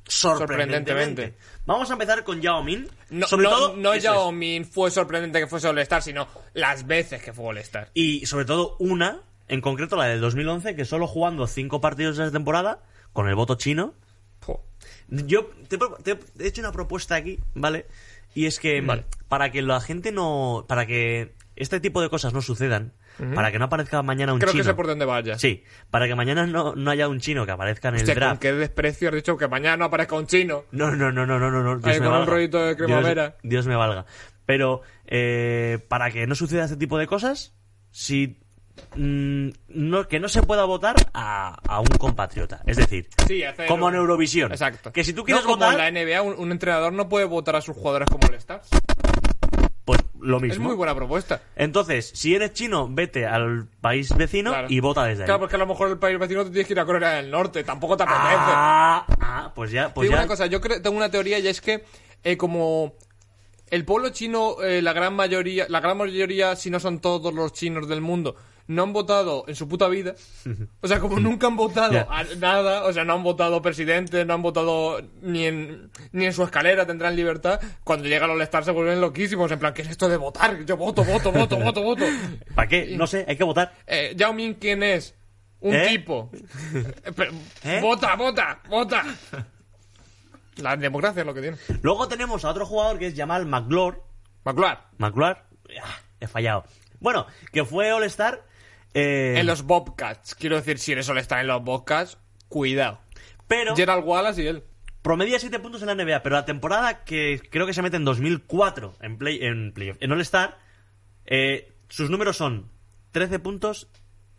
sorprendentemente. 0.09 1.22
Sorprendentemente. 1.22 1.34
Vamos 1.66 1.90
a 1.90 1.92
empezar 1.92 2.24
con 2.24 2.40
Yao 2.40 2.62
Min. 2.62 2.88
No, 3.11 3.26
sobre 3.26 3.44
no, 3.44 3.50
todo, 3.50 3.76
no 3.76 3.94
Yao 3.94 4.30
es. 4.30 4.36
Min 4.36 4.64
fue 4.64 4.90
sorprendente 4.90 5.38
que 5.38 5.46
fuese 5.46 5.68
All-Star, 5.68 6.02
sino 6.02 6.26
las 6.54 6.86
veces 6.86 7.22
que 7.22 7.32
fue 7.32 7.46
All-Star. 7.46 7.90
Y 7.94 8.26
sobre 8.26 8.44
todo 8.44 8.76
una, 8.78 9.20
en 9.48 9.61
concreto 9.61 9.96
la 9.96 10.06
del 10.06 10.20
2011, 10.20 10.74
que 10.74 10.84
solo 10.84 11.06
jugando 11.06 11.46
cinco 11.46 11.80
partidos 11.80 12.16
de 12.16 12.24
esa 12.24 12.32
temporada, 12.32 12.82
con 13.12 13.28
el 13.28 13.34
voto 13.34 13.54
chino. 13.56 13.94
Yo 15.09 15.50
te, 15.68 15.78
he 16.38 16.46
hecho 16.46 16.61
una 16.61 16.72
propuesta 16.72 17.14
aquí, 17.14 17.40
¿vale? 17.54 17.86
Y 18.34 18.46
es 18.46 18.59
que 18.59 18.80
Vale. 18.80 19.04
para 19.28 19.50
que 19.50 19.62
la 19.62 19.80
gente 19.80 20.12
no. 20.12 20.66
Para 20.68 20.86
que 20.86 21.34
este 21.56 21.80
tipo 21.80 22.02
de 22.02 22.11
cosas 22.11 22.34
no 22.34 22.42
sucedan, 22.42 22.92
para 23.34 23.50
que 23.52 23.58
no 23.58 23.64
aparezca 23.66 24.02
mañana 24.02 24.32
un 24.32 24.38
Creo 24.38 24.52
chino. 24.52 24.62
que 24.64 24.68
sé 24.70 24.74
por 24.74 24.86
dónde 24.86 25.04
vaya. 25.04 25.38
Sí, 25.38 25.64
para 25.90 26.06
que 26.06 26.14
mañana 26.14 26.46
no, 26.46 26.74
no 26.74 26.90
haya 26.90 27.08
un 27.08 27.20
chino 27.20 27.44
que 27.46 27.52
aparezca 27.52 27.88
en 27.88 27.94
el 27.96 28.00
Hostia, 28.02 28.14
con 28.14 28.20
draft. 28.22 28.40
qué 28.42 28.52
desprecio 28.52 29.08
has 29.08 29.14
dicho 29.14 29.36
que 29.36 29.48
mañana 29.48 29.76
no 29.76 29.84
aparezca 29.86 30.16
un 30.16 30.26
chino. 30.26 30.64
No, 30.70 30.90
no, 30.94 31.10
no, 31.12 31.26
no, 31.26 31.38
no, 31.38 31.50
no. 31.50 31.78
Dios 31.78 31.84
Ahí 31.86 32.00
me 32.00 32.06
con 32.06 32.14
un 32.14 32.20
valga. 32.20 32.32
rollito 32.32 32.64
de 32.64 32.76
cremavera. 32.76 33.24
Dios, 33.42 33.42
Dios 33.42 33.66
me 33.66 33.76
valga. 33.76 34.06
Pero 34.46 34.82
eh, 35.06 35.78
para 35.88 36.10
que 36.10 36.26
no 36.26 36.34
suceda 36.34 36.64
este 36.64 36.76
tipo 36.76 36.96
de 36.98 37.06
cosas, 37.06 37.54
si 37.90 38.38
mm, 38.96 39.48
no, 39.68 40.08
que 40.08 40.20
no 40.20 40.28
se 40.28 40.42
pueda 40.42 40.64
votar 40.64 40.96
a, 41.12 41.56
a 41.68 41.80
un 41.80 41.86
compatriota. 41.98 42.62
Es 42.66 42.76
decir, 42.76 43.08
Sí, 43.26 43.42
como 43.66 43.86
un- 43.86 43.94
en 43.94 44.00
Eurovisión. 44.00 44.52
Exacto. 44.52 44.92
Que 44.92 45.04
si 45.04 45.12
tú 45.12 45.24
quieres 45.24 45.44
no 45.44 45.50
como 45.50 45.64
votar, 45.66 45.80
en 45.88 45.94
la 45.94 46.00
NBA, 46.02 46.22
un, 46.22 46.34
un 46.38 46.52
entrenador 46.52 46.92
no 46.92 47.08
puede 47.08 47.26
votar 47.26 47.56
a 47.56 47.60
sus 47.60 47.76
jugadores 47.76 48.08
como 48.08 48.26
All-Star. 48.28 48.62
Pues 49.89 50.01
lo 50.20 50.39
mismo. 50.39 50.53
Es 50.53 50.61
muy 50.61 50.74
buena 50.76 50.95
propuesta. 50.95 51.41
Entonces, 51.57 52.11
si 52.14 52.34
eres 52.34 52.53
chino, 52.53 52.89
vete 52.91 53.24
al 53.24 53.66
país 53.80 54.14
vecino 54.14 54.51
Claro. 54.51 54.66
y 54.68 54.80
vota 54.80 55.05
desde 55.05 55.22
ahí. 55.22 55.26
Claro, 55.26 55.41
porque 55.41 55.57
a 55.57 55.59
lo 55.59 55.66
mejor 55.66 55.89
el 55.89 55.97
país 55.99 56.18
vecino 56.18 56.45
te 56.45 56.51
tienes 56.51 56.66
que 56.66 56.74
ir 56.74 56.80
a 56.80 56.84
Corea 56.84 57.12
del 57.12 57.30
Norte. 57.30 57.64
Tampoco 57.64 57.97
te 57.97 58.03
apetece. 58.03 58.24
ah, 58.36 59.07
ah, 59.18 59.53
pues 59.55 59.70
ya, 59.70 59.95
pues 59.95 60.05
digo 60.05 60.14
ya. 60.14 60.20
una 60.24 60.28
cosa, 60.28 60.45
yo 60.45 60.61
creo, 60.61 60.82
tengo 60.82 60.95
una 60.95 61.11
teoría 61.11 61.39
y 61.39 61.49
es 61.49 61.62
que 61.62 61.84
eh, 62.22 62.36
como 62.36 62.97
el 63.70 63.86
pueblo 63.86 64.11
chino, 64.11 64.57
eh, 64.62 64.82
la 64.82 64.93
gran 64.93 65.14
mayoría, 65.14 65.64
la 65.70 65.80
gran 65.80 65.97
mayoría, 65.97 66.55
si 66.55 66.68
no 66.68 66.80
son 66.80 67.01
todos 67.01 67.32
los 67.32 67.55
chinos 67.55 67.89
del 67.89 68.03
mundo, 68.03 68.36
no 68.68 68.82
han 68.84 68.92
votado 68.92 69.44
en 69.48 69.56
su 69.56 69.66
puta 69.66 69.88
vida. 69.88 70.14
O 70.80 70.86
sea, 70.86 71.00
como 71.00 71.18
nunca 71.18 71.46
han 71.48 71.56
votado 71.56 72.06
a 72.10 72.22
nada, 72.38 72.84
o 72.84 72.92
sea, 72.92 73.04
no 73.04 73.14
han 73.14 73.22
votado 73.24 73.60
presidente, 73.60 74.24
no 74.24 74.34
han 74.34 74.42
votado 74.42 75.00
ni 75.22 75.46
en, 75.46 75.90
ni 76.12 76.26
en 76.26 76.32
su 76.32 76.42
escalera 76.44 76.86
tendrán 76.86 77.16
libertad. 77.16 77.60
Cuando 77.82 78.06
llegan 78.08 78.28
los 78.28 78.36
All-Star 78.36 78.64
se 78.64 78.70
vuelven 78.70 79.00
loquísimos, 79.00 79.50
en 79.50 79.58
plan, 79.58 79.74
¿qué 79.74 79.82
es 79.82 79.88
esto 79.88 80.08
de 80.08 80.16
votar? 80.18 80.64
Yo 80.64 80.76
voto, 80.76 81.02
voto, 81.02 81.32
voto, 81.32 81.56
voto, 81.64 81.82
voto. 81.82 82.04
¿Para 82.54 82.68
qué? 82.68 82.94
No 82.96 83.06
sé, 83.06 83.24
hay 83.26 83.36
que 83.36 83.44
votar. 83.44 83.72
Eh, 83.86 84.12
Yao 84.16 84.32
Ming, 84.32 84.54
¿quién 84.54 84.82
es? 84.82 85.14
Un 85.60 85.74
¿Eh? 85.74 85.88
tipo. 85.88 86.30
Eh, 86.72 87.12
pero- 87.16 87.32
¿Eh? 87.64 87.80
Vota, 87.82 88.14
vota, 88.14 88.60
vota. 88.68 89.02
La 90.56 90.76
democracia 90.76 91.20
es 91.20 91.26
lo 91.26 91.34
que 91.34 91.40
tiene. 91.40 91.56
Luego 91.82 92.08
tenemos 92.08 92.44
a 92.44 92.50
otro 92.50 92.66
jugador 92.66 92.98
que 92.98 93.06
es 93.06 93.14
Jamal 93.16 93.46
McLeod. 93.46 93.94
McLaren. 94.44 94.78
McLeod. 94.98 95.36
Ah, 95.82 95.98
He 96.20 96.26
fallado. 96.26 96.64
Bueno, 97.00 97.26
que 97.52 97.64
fue 97.64 97.92
All-Star. 97.92 98.42
Eh, 98.95 99.34
En 99.39 99.47
los 99.47 99.62
Bobcats. 99.62 100.34
Quiero 100.34 100.57
decir, 100.57 100.78
si 100.78 100.93
eres 100.93 101.09
All-Star 101.09 101.41
en 101.41 101.47
los 101.49 101.62
Bobcats, 101.62 102.18
cuidado. 102.49 103.01
Pero 103.47 103.74
Gerald 103.76 104.05
Wallace 104.05 104.43
y 104.43 104.47
él. 104.47 104.64
promedia 105.03 105.39
7 105.39 105.59
puntos 105.61 105.80
en 105.82 105.89
la 105.89 105.95
NBA. 105.95 106.22
Pero 106.22 106.36
la 106.36 106.45
temporada 106.45 107.05
que 107.05 107.41
creo 107.51 107.66
que 107.66 107.74
se 107.74 107.82
mete 107.82 107.97
en 107.97 108.05
2004 108.05 108.97
en, 109.01 109.18
play, 109.18 109.39
en 109.43 109.72
playoff, 109.72 109.97
en 110.01 110.12
All-Star, 110.12 110.59
eh, 111.26 111.72
sus 111.89 112.11
números 112.11 112.36
son 112.36 112.70
13 113.12 113.39
puntos, 113.39 113.89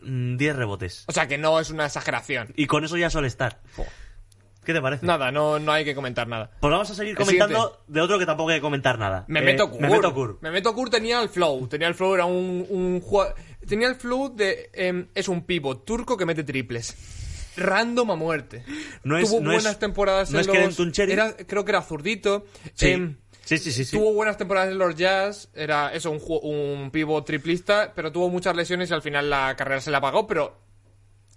mm, 0.03 0.37
10 0.37 0.55
rebotes. 0.55 1.05
O 1.07 1.11
sea 1.11 1.27
que 1.27 1.37
no 1.37 1.59
es 1.59 1.69
una 1.71 1.85
exageración. 1.85 2.53
Y 2.55 2.67
con 2.67 2.83
eso 2.83 2.97
ya 2.97 3.07
es 3.07 3.15
All-Star. 3.15 3.59
¿Qué 4.63 4.73
te 4.73 4.81
parece? 4.81 5.03
Nada, 5.05 5.31
no, 5.31 5.57
no 5.57 5.71
hay 5.71 5.83
que 5.83 5.95
comentar 5.95 6.27
nada. 6.27 6.51
Pues 6.59 6.69
vamos 6.69 6.91
a 6.91 6.93
seguir 6.93 7.15
comentando 7.15 7.81
de 7.87 8.01
otro 8.01 8.19
que 8.19 8.25
tampoco 8.27 8.51
hay 8.51 8.57
que 8.57 8.61
comentar 8.61 8.99
nada. 8.99 9.25
Me 9.27 9.39
Eh, 9.39 9.43
meto 9.43 9.71
Kur. 9.71 10.05
Okur. 10.05 10.37
Mehmet 10.41 10.65
Okur 10.67 10.89
tenía 10.91 11.21
el 11.23 11.29
flow. 11.29 11.67
Tenía 11.67 11.87
el 11.87 11.95
flow, 11.95 12.13
era 12.13 12.25
un, 12.25 12.67
un 12.69 13.01
Tenía 13.69 13.87
el 13.87 13.95
flow 13.95 14.35
de. 14.35 14.69
em, 14.73 15.07
es 15.15 15.29
un 15.29 15.45
pivot 15.45 15.85
turco 15.85 16.17
que 16.17 16.25
mete 16.25 16.43
triples. 16.43 16.95
Random 17.55 18.11
a 18.11 18.15
muerte. 18.15 18.63
No 19.03 19.17
es- 19.17 19.29
Tuvo 19.29 19.41
no 19.41 19.51
es- 19.51 19.63
buenas 19.63 19.79
temporadas 19.79 20.31
no 20.31 20.39
en 20.39 20.49
es 20.55 20.77
los. 20.79 20.99
Era, 20.99 21.35
creo 21.37 21.63
que 21.63 21.71
era 21.71 21.81
zurdito. 21.81 22.45
Sí. 22.73 22.89
Em, 22.89 23.15
sí, 23.45 23.57
sí, 23.57 23.71
sí, 23.71 23.85
sí. 23.85 23.97
Tuvo 23.97 24.13
buenas 24.13 24.37
temporadas 24.37 24.71
en 24.71 24.77
los 24.77 24.95
Jazz, 24.95 25.49
era 25.53 25.93
eso, 25.93 26.11
un, 26.11 26.21
un 26.43 26.89
pivot 26.91 27.25
triplista, 27.25 27.93
pero 27.95 28.11
tuvo 28.11 28.29
muchas 28.29 28.55
lesiones 28.55 28.89
y 28.89 28.93
al 28.93 29.01
final 29.01 29.29
la 29.29 29.55
carrera 29.55 29.81
se 29.81 29.91
la 29.91 30.01
pagó, 30.01 30.25
pero 30.27 30.57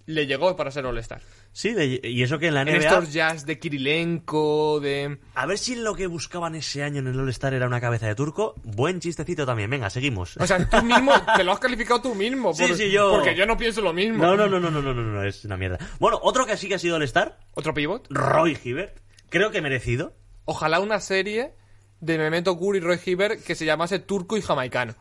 le 0.07 0.27
llegó 0.27 0.55
para 0.57 0.71
ser 0.71 0.87
All-Star. 0.87 1.21
Sí, 1.55 1.75
de- 1.75 2.01
y 2.03 2.23
eso 2.23 2.39
que 2.39 2.49
en 2.49 2.55
la 2.55 2.63
En 2.63 2.69
NBA... 2.69 2.77
estos 2.79 3.13
Jazz 3.13 3.45
de 3.45 3.59
Kirilenko, 3.59 4.81
de... 4.81 5.19
A 5.35 5.47
ver 5.47 5.59
si 5.59 5.75
lo 5.77 5.95
que 5.95 6.07
buscaban 6.07 6.55
ese 6.55 6.83
año 6.83 7.01
en 7.01 7.09
el 7.09 7.19
All-Star 7.21 7.53
era 7.55 7.67
una 7.67 7.81
cabeza 7.81 8.07
de 8.07 8.15
turco. 8.15 8.55
Buen 8.65 9.01
chistecito 9.01 9.45
también. 9.45 9.69
Venga, 9.71 9.91
seguimos. 9.91 10.37
O 10.39 10.47
sea, 10.47 10.67
tú 10.69 10.83
mismo, 10.83 11.13
te 11.37 11.45
lo 11.45 11.53
has 11.53 11.59
calificado 11.59 12.01
tú 12.01 12.15
mismo. 12.15 12.55
Sí, 12.55 12.67
por- 12.67 12.77
sí, 12.77 12.91
yo- 12.91 13.11
Porque 13.13 13.35
yo 13.37 13.45
no 13.47 13.57
pienso 13.57 13.81
lo 13.83 13.93
mismo. 13.93 14.25
No, 14.25 14.37
no, 14.37 14.49
no, 14.49 14.59
no, 14.61 14.71
no, 14.71 14.83
no, 14.83 14.95
no, 14.95 15.03
no, 15.03 15.23
es 15.25 15.45
una 15.45 15.57
mierda. 15.57 15.79
Bueno, 16.01 16.19
otro 16.23 16.47
que 16.47 16.57
sí 16.57 16.69
que 16.69 16.77
ha 16.77 16.79
sido 16.79 16.97
All-Star, 16.97 17.39
¿Otro 17.55 17.75
pivot? 17.75 18.07
Roy 18.11 18.59
Hibbert. 18.65 18.99
Creo 19.29 19.51
que 19.51 19.61
merecido. 19.61 20.15
Ojalá 20.45 20.81
una 20.81 21.01
serie 21.01 21.55
de 22.01 22.19
Memento 22.19 22.57
Kur 22.57 22.77
y 22.77 22.81
Roy 22.81 22.99
Hibbert 23.05 23.43
que 23.45 23.55
se 23.55 23.65
llamase 23.65 23.99
Turco 23.99 24.37
y 24.37 24.43
Jamaicano. 24.43 24.95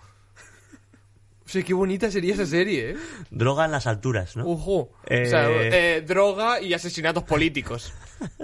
O 1.51 1.53
sea, 1.53 1.63
qué 1.63 1.73
bonita 1.73 2.09
sería 2.09 2.33
esa 2.33 2.45
serie, 2.45 2.91
¿eh? 2.91 2.95
Droga 3.29 3.65
en 3.65 3.71
las 3.71 3.85
alturas, 3.87 4.37
¿no? 4.37 4.45
Ojo. 4.47 4.93
Eh. 5.05 5.23
O 5.25 5.29
sea, 5.29 5.49
eh, 5.51 5.99
droga 6.01 6.61
y 6.61 6.73
asesinatos 6.73 7.23
políticos. 7.23 7.93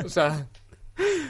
O 0.04 0.10
sea... 0.10 0.48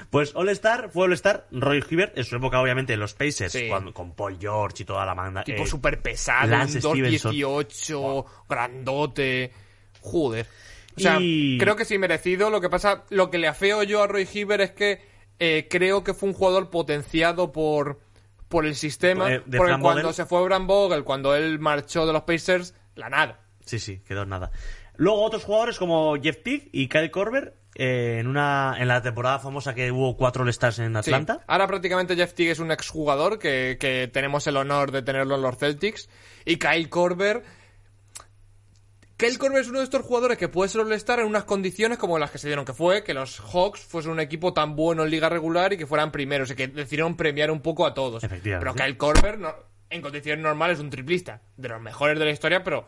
Pues 0.10 0.32
All-Star 0.34 0.90
fue 0.92 1.04
All-Star 1.06 1.46
Roy 1.52 1.84
Hibbert 1.88 2.18
en 2.18 2.24
su 2.24 2.38
época, 2.38 2.60
obviamente, 2.62 2.94
en 2.94 3.00
los 3.02 3.14
Pacers, 3.14 3.52
Sí. 3.52 3.68
cuando- 3.68 3.94
con 3.94 4.16
Paul 4.16 4.38
George 4.40 4.84
y 4.84 4.86
toda 4.86 5.06
la 5.06 5.14
manda. 5.14 5.44
Tipo 5.44 5.64
eh, 5.64 5.68
súper 5.68 6.02
pesado, 6.02 6.48
Lance 6.48 6.78
un 6.78 6.96
Stevenson. 6.96 7.34
2.18, 7.36 8.26
grandote. 8.50 9.52
Joder. 10.02 10.48
O 10.96 11.00
sea, 11.00 11.18
Y- 11.20 11.58
creo 11.60 11.76
que 11.76 11.86
sí 11.86 11.98
merecido. 12.00 12.50
Lo 12.50 12.60
que 12.62 12.70
pasa, 12.70 13.04
lo 13.10 13.30
que 13.30 13.38
le 13.38 13.48
afeo 13.50 13.84
yo 13.84 14.02
a 14.02 14.08
Roy 14.08 14.28
Hibbert 14.34 14.64
es 14.64 14.72
que 14.72 15.02
eh, 15.40 15.68
creo 15.70 16.04
que 16.04 16.14
fue 16.16 16.30
un 16.30 16.34
jugador 16.34 16.70
potenciado 16.72 17.52
por, 17.52 18.00
por 18.50 18.66
el 18.66 18.76
sistema. 18.76 19.32
Eh, 19.34 19.40
porque 19.42 19.72
cuando 19.80 20.02
Vogel. 20.02 20.14
se 20.14 20.26
fue 20.26 20.44
Bram 20.44 20.68
Vogel, 20.68 21.04
cuando 21.04 21.36
él 21.36 21.60
marchó 21.60 22.06
de 22.06 22.14
los 22.14 22.24
Pacers, 22.24 22.74
la 22.96 23.10
nada. 23.10 23.40
Sí, 23.66 23.80
sí, 23.80 24.00
quedó 24.08 24.26
nada. 24.26 24.52
Luego 24.96 25.22
otros 25.24 25.44
jugadores 25.44 25.78
como 25.78 26.16
Jeff 26.22 26.42
Teague 26.44 26.70
y 26.72 26.88
Kyle 26.90 27.12
Korver 27.12 27.56
eh, 27.76 28.18
en 28.20 28.28
una 28.28 28.76
en 28.80 28.88
la 28.88 29.02
temporada 29.04 29.38
famosa 29.38 29.76
que 29.76 29.92
hubo 29.92 30.18
cuatro 30.18 30.44
All-Stars 30.44 30.80
en 30.80 30.94
Sí. 30.94 30.98
Atlanta. 31.12 31.42
Ahora 31.46 31.68
prácticamente 31.68 32.16
Jeff 32.16 32.34
Teague 32.34 32.52
es 32.52 32.60
un 32.60 32.72
exjugador 32.72 33.38
que, 33.38 33.78
que 33.80 34.10
tenemos 34.12 34.48
el 34.48 34.58
honor 34.58 34.92
de 34.92 35.04
tenerlo 35.04 35.36
en 35.36 35.42
los 35.44 35.58
Celtics. 35.58 36.10
Y 36.46 36.58
Kyle 36.58 36.90
Korver. 36.90 37.44
Kyle 39.18 39.38
Korver 39.40 39.62
es 39.62 39.68
uno 39.70 39.80
de 39.80 39.84
estos 39.84 40.04
jugadores 40.04 40.38
que 40.38 40.48
puede 40.48 40.70
solo 40.70 40.94
estar 40.94 41.20
en 41.20 41.26
unas 41.26 41.44
condiciones 41.44 41.98
como 41.98 42.20
las 42.20 42.30
que 42.30 42.38
se 42.38 42.48
dieron, 42.48 42.66
que 42.66 42.74
fue 42.74 43.04
que 43.04 43.16
los 43.16 43.40
Hawks 43.40 43.80
fuesen 43.82 44.12
un 44.12 44.20
equipo 44.20 44.54
tan 44.54 44.76
bueno 44.76 45.04
en 45.04 45.10
liga 45.10 45.28
regular 45.28 45.74
y 45.74 45.78
que 45.78 45.88
fueran 45.88 46.12
primeros 46.12 46.52
y 46.52 46.56
que 46.56 46.68
decidieron 46.68 47.18
premiar 47.18 47.50
un 47.50 47.62
poco 47.62 47.86
a 47.88 47.94
todos. 47.96 48.24
Pero 48.60 48.76
Kyle 48.76 48.96
Korver, 48.98 49.40
no- 49.40 49.56
en 49.90 50.02
condiciones 50.04 50.44
normales, 50.44 50.78
es 50.78 50.84
un 50.84 50.90
triplista, 50.92 51.42
de 51.56 51.70
los 51.70 51.82
mejores 51.82 52.20
de 52.20 52.26
la 52.26 52.32
historia, 52.32 52.64
pero 52.64 52.86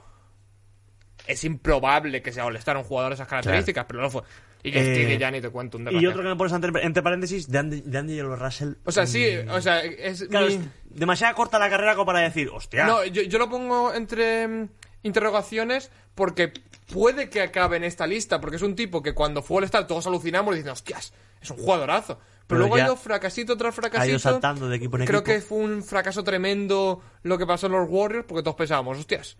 es 1.26 1.44
improbable 1.44 2.22
que 2.22 2.32
sea 2.32 2.46
All-Star 2.46 2.78
un 2.78 2.84
jugador 2.84 3.12
de 3.12 3.16
esas 3.16 3.28
características, 3.28 3.86
pero 3.88 4.02
no 4.02 4.10
fue. 4.12 4.22
Y 4.62 4.72
Jeff 4.72 4.86
Eh, 4.86 5.18
ya 5.18 5.32
ni 5.32 5.40
te 5.42 5.50
cuento 5.50 5.78
un 5.78 5.88
Y 5.92 6.06
otro 6.06 6.22
que 6.22 6.28
me 6.28 6.36
pones 6.36 6.52
entre, 6.54 6.72
entre 6.86 7.02
paréntesis, 7.02 7.48
de 7.50 7.58
Andy- 7.60 7.82
de 7.82 7.98
Angelo 7.98 8.36
Russell. 8.36 8.74
O 8.84 8.92
sea, 8.92 9.08
sí, 9.08 9.26
o 9.50 9.62
sea, 9.62 9.82
es 9.84 10.26
Claro, 10.28 10.48
mi- 10.48 10.54
es 10.56 10.60
demasiado 10.86 11.34
corta 11.36 11.58
la 11.58 11.70
carrera 11.70 11.94
como 11.96 12.08
para 12.08 12.20
decir, 12.20 12.50
hostia. 12.54 12.86
No, 12.86 13.06
yo, 13.06 13.22
yo 13.24 13.40
lo 13.40 13.50
pongo 13.50 13.94
entre 13.94 14.48
mm, 14.48 14.70
interrogaciones 15.04 15.92
porque 16.16 16.52
puede 16.92 17.30
que 17.30 17.42
acabe 17.42 17.78
en 17.78 17.84
esta 17.84 18.08
lista, 18.08 18.42
porque 18.42 18.58
es 18.58 18.62
un 18.62 18.76
tipo 18.76 19.02
que 19.02 19.14
cuando 19.14 19.42
fue 19.42 19.58
All-Star 19.58 19.88
todos 19.88 20.08
alucinamos 20.08 20.54
y 20.54 20.58
dicen, 20.58 20.72
hostias, 20.72 21.14
es 21.42 21.50
un 21.52 21.58
jugadorazo. 21.58 22.18
Pero, 22.18 22.46
Pero 22.48 22.60
luego 22.62 22.76
ha 22.76 22.80
ido 22.82 22.96
fracasito 22.98 23.56
tras 23.58 23.76
fracasito. 23.76 24.02
ha 24.02 24.08
ido 24.08 24.20
saltando 24.20 24.68
de 24.68 24.78
equipo 24.78 24.98
en 24.98 25.06
Creo 25.06 25.20
equipo. 25.20 25.34
que 25.36 25.42
fue 25.42 25.60
un 25.60 25.84
fracaso 25.84 26.24
tremendo 26.24 27.02
lo 27.22 27.38
que 27.38 27.46
pasó 27.46 27.68
en 27.68 27.74
los 27.74 27.88
Warriors, 27.88 28.26
porque 28.28 28.42
todos 28.44 28.56
pensábamos, 28.58 28.98
hostias, 28.98 29.38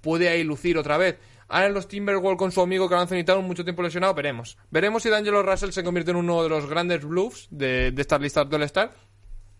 puede 0.00 0.28
ahí 0.28 0.42
lucir 0.42 0.78
otra 0.78 0.96
vez. 0.96 1.18
Ahora 1.48 1.66
en 1.66 1.74
los 1.74 1.86
Timberwolves 1.86 2.38
con 2.38 2.50
su 2.50 2.60
amigo 2.60 2.88
Carl 2.88 3.02
Anthony 3.02 3.24
Towns, 3.24 3.46
mucho 3.46 3.62
tiempo 3.62 3.82
lesionado, 3.82 4.14
veremos. 4.14 4.56
Veremos 4.70 5.02
si 5.02 5.10
D'Angelo 5.10 5.42
Russell 5.42 5.70
se 5.70 5.84
convierte 5.84 6.10
en 6.10 6.16
uno 6.16 6.42
de 6.42 6.48
los 6.48 6.66
grandes 6.68 7.04
bluffs 7.04 7.46
de, 7.50 7.92
de 7.92 8.02
estas 8.02 8.20
listas 8.20 8.48
de 8.48 8.56
All-Star. 8.56 8.94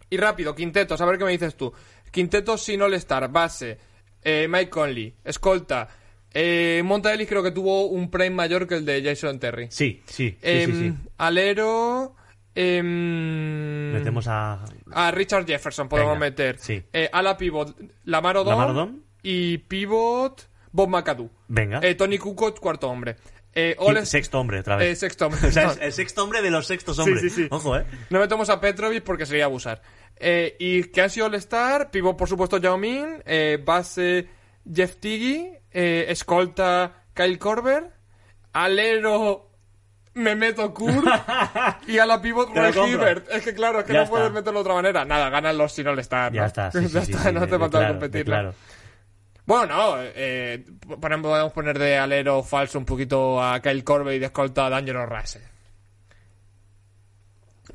Y 0.08 0.16
rápido, 0.16 0.54
quintetos, 0.54 1.00
a 1.00 1.04
ver 1.06 1.18
qué 1.18 1.24
me 1.24 1.32
dices 1.32 1.54
tú. 1.56 1.72
Quintetos 2.10 2.62
sin 2.62 2.80
All-Star, 2.82 3.30
base, 3.30 3.78
eh, 4.26 4.48
Mike 4.48 4.68
Conley, 4.70 5.14
escolta. 5.24 5.88
Eh, 6.34 6.82
Monta 6.84 7.14
Ellis 7.14 7.28
creo 7.28 7.42
que 7.42 7.50
tuvo 7.52 7.86
un 7.86 8.10
prime 8.10 8.30
mayor 8.30 8.66
que 8.66 8.74
el 8.74 8.84
de 8.84 9.02
Jason 9.02 9.38
Terry. 9.38 9.68
Sí, 9.70 10.02
sí, 10.06 10.30
sí, 10.32 10.38
Em, 10.42 10.70
sí, 10.70 10.78
sí. 10.90 10.94
Alero. 11.16 12.14
em, 12.54 13.92
Metemos 13.92 14.26
a... 14.28 14.64
a 14.92 15.10
Richard 15.10 15.46
Jefferson 15.46 15.88
podemos 15.88 16.14
Venga, 16.14 16.26
meter. 16.26 16.58
sí. 16.58 16.82
Eh, 16.92 17.08
a 17.12 17.22
la 17.22 17.36
pivot, 17.36 17.74
Lamar 18.04 18.36
Odom. 18.38 18.50
Lamar 18.50 18.70
Odom. 18.70 19.00
Y 19.22 19.58
pivot, 19.58 20.48
Bob 20.72 20.88
McAdoo. 20.88 21.30
Venga. 21.48 21.80
Eh, 21.82 21.94
Tony 21.94 22.18
Kukoc, 22.18 22.58
cuarto 22.60 22.88
hombre. 22.88 23.16
Eh, 23.54 23.74
All- 23.78 24.04
Sexto 24.04 24.38
hombre, 24.38 24.60
otra 24.60 24.76
vez. 24.76 24.88
eh, 24.92 24.96
sexto 24.96 25.26
hombre. 25.26 25.40
O 25.48 25.50
sea, 25.50 25.64
No, 25.66 25.70
es 25.72 25.78
el 25.80 25.92
sexto 25.92 26.22
hombre 26.22 26.42
de 26.42 26.50
los 26.50 26.66
sextos 26.66 26.98
hombres. 26.98 27.22
sí, 27.22 27.30
sí. 27.30 27.46
Ojo, 27.50 27.76
¿eh? 27.78 27.84
No 28.10 28.18
metemos 28.20 28.50
a 28.50 28.60
Petrovic 28.60 29.02
porque 29.02 29.24
sería 29.24 29.46
abusar. 29.46 29.80
Eh, 30.18 30.56
y 30.58 30.84
que 30.84 31.02
han 31.02 31.10
sido 31.10 31.26
All-Star, 31.26 31.90
pivot 31.90 32.16
por 32.16 32.28
supuesto 32.28 32.56
Yao 32.56 32.78
Ming, 32.78 33.22
eh, 33.26 33.58
base 33.62 34.28
Jeff 34.72 34.96
Tiggy, 34.96 35.50
eh, 35.70 36.06
escolta 36.08 37.04
Kyle 37.12 37.38
Korver, 37.38 37.90
alero 38.52 39.50
Mehmet 40.14 40.56
Kur 40.72 41.04
y 41.86 41.98
a 41.98 42.06
la 42.06 42.20
pivot 42.22 42.48
Roy. 42.54 42.90
Hibbert. 42.92 43.30
Es 43.30 43.44
que 43.44 43.52
claro, 43.54 43.80
es 43.80 43.84
que 43.84 43.92
Ya 43.92 43.98
no 43.98 44.04
está. 44.04 44.16
puedes 44.16 44.32
meterlo 44.32 44.60
de 44.60 44.62
otra 44.62 44.74
manera. 44.74 45.04
Nada, 45.04 45.28
ganan 45.28 45.58
los 45.58 45.72
sin 45.72 45.86
All-Star. 45.86 46.32
Ya 46.32 46.46
está, 46.46 46.70
sí, 46.72 46.88
ya 46.88 47.02
sí, 47.04 47.12
está, 47.12 47.24
sí, 47.28 47.34
no 47.34 47.40
te 47.46 47.58
falta 47.58 47.68
claro, 47.78 47.86
de 47.86 48.00
competirlo. 48.00 48.24
claro. 48.34 48.54
Bueno, 49.44 49.76
no, 49.76 49.96
eh, 50.00 50.64
podemos 51.00 51.52
poner 51.52 51.78
de 51.78 51.96
alero 51.98 52.42
falso 52.42 52.78
un 52.78 52.84
poquito 52.84 53.40
a 53.40 53.60
Kyle 53.60 53.84
Korver 53.84 54.14
y 54.14 54.18
de 54.18 54.26
escolta 54.26 54.66
a 54.66 54.70
D'Angelo 54.70 55.06
Russell. 55.06 55.42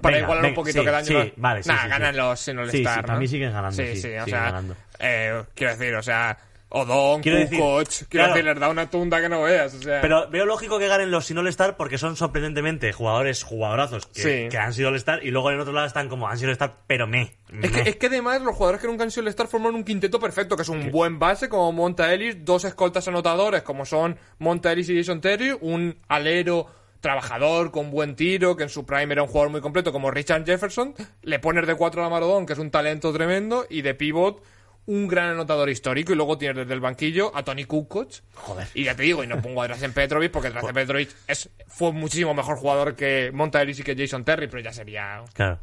Para 0.01 0.15
Venga, 0.15 0.25
igualar 0.25 0.41
venga, 0.43 0.51
un 0.51 0.55
poquito 0.55 0.79
sí, 0.79 0.85
que 0.85 0.91
D'Angelo 0.91 1.23
sí, 1.23 1.33
vale, 1.37 1.63
sí, 1.63 1.69
Nah, 1.69 1.87
ganan 1.87 2.17
los 2.17 2.39
sin 2.39 2.69
sí, 2.71 2.83
para 2.83 3.01
¿no? 3.13 3.19
mí 3.19 3.27
siguen 3.27 3.51
ganando, 3.53 3.75
Sí, 3.83 3.95
sí, 3.95 4.07
o 4.15 4.25
sea, 4.25 4.43
ganando. 4.43 4.75
eh, 4.99 5.43
quiero 5.55 5.75
decir, 5.77 5.95
o 5.95 6.03
sea, 6.03 6.37
Odon, 6.73 7.21
Quiero 7.21 7.37
decir, 7.39 7.59
quiero 7.59 7.85
claro. 8.09 8.27
decir, 8.33 8.45
les 8.45 8.57
da 8.57 8.69
una 8.69 8.89
tunda 8.89 9.19
que 9.19 9.27
no 9.27 9.41
veas, 9.41 9.73
o 9.73 9.81
sea... 9.81 9.99
Pero 9.99 10.29
veo 10.29 10.45
lógico 10.45 10.79
que 10.79 10.87
ganen 10.87 11.11
los 11.11 11.25
sin 11.25 11.37
All-Star 11.37 11.75
porque 11.75 11.97
son 11.97 12.15
sorprendentemente 12.15 12.93
jugadores 12.93 13.43
jugadorazos 13.43 14.05
que, 14.05 14.21
Sí. 14.21 14.47
que 14.49 14.57
han 14.57 14.73
sido 14.73 14.87
All-Star 14.87 15.19
y 15.21 15.31
luego 15.31 15.51
en 15.51 15.59
otro 15.59 15.73
lado 15.73 15.85
están 15.85 16.07
como 16.07 16.29
han 16.29 16.37
sido 16.37 16.47
All-Star, 16.47 16.75
pero 16.87 17.07
me. 17.07 17.33
Es 17.61 17.71
que, 17.71 17.89
es 17.89 17.95
que 17.97 18.07
además 18.07 18.41
los 18.41 18.55
jugadores 18.55 18.79
que 18.79 18.87
nunca 18.87 19.03
han 19.03 19.11
sido 19.11 19.23
All-Star 19.23 19.47
forman 19.47 19.75
un 19.75 19.83
quinteto 19.83 20.17
perfecto, 20.17 20.55
que 20.55 20.61
es 20.61 20.69
un 20.69 20.91
buen 20.91 21.19
base 21.19 21.49
como 21.49 21.73
Monta 21.73 22.13
Ellis, 22.13 22.37
dos 22.45 22.63
escoltas 22.63 23.05
anotadores 23.09 23.63
como 23.63 23.83
son 23.83 24.17
Monta 24.39 24.71
Ellis 24.71 24.87
y 24.91 24.95
Jason 24.97 25.19
Terry, 25.19 25.53
un 25.59 25.97
alero 26.07 26.67
trabajador 27.01 27.71
con 27.71 27.91
buen 27.91 28.15
tiro, 28.15 28.55
que 28.55 28.63
en 28.63 28.69
su 28.69 28.85
prime 28.85 29.11
era 29.11 29.23
un 29.23 29.27
jugador 29.27 29.51
muy 29.51 29.61
completo 29.61 29.91
como 29.91 30.11
Richard 30.11 30.45
Jefferson, 30.45 30.95
le 31.23 31.39
pones 31.39 31.67
de 31.67 31.75
cuatro 31.75 32.05
a 32.05 32.09
Marodón, 32.09 32.45
que 32.45 32.53
es 32.53 32.59
un 32.59 32.71
talento 32.71 33.11
tremendo, 33.11 33.65
y 33.69 33.81
de 33.81 33.93
pivot 33.93 34.41
un 34.87 35.07
gran 35.07 35.29
anotador 35.29 35.69
histórico, 35.69 36.11
y 36.11 36.15
luego 36.15 36.37
tienes 36.37 36.57
desde 36.57 36.73
el 36.73 36.79
banquillo 36.79 37.35
a 37.35 37.43
Tony 37.43 37.65
Kukoc. 37.65 38.11
Joder. 38.33 38.67
Y 38.73 38.83
ya 38.83 38.95
te 38.95 39.03
digo, 39.03 39.23
y 39.23 39.27
no 39.27 39.41
pongo 39.41 39.61
a 39.61 39.67
Drazen 39.67 39.93
Petrovic, 39.93 40.31
porque 40.31 40.49
Drazen 40.49 40.73
Petrovic 40.73 41.09
es, 41.27 41.49
fue 41.67 41.91
muchísimo 41.91 42.33
mejor 42.33 42.57
jugador 42.57 42.95
que 42.95 43.31
Monta 43.33 43.61
Ellis 43.61 43.79
y 43.79 43.83
que 43.83 43.95
Jason 43.95 44.23
Terry, 44.23 44.47
pero 44.47 44.61
ya 44.61 44.73
sería 44.73 45.23
Claro. 45.33 45.59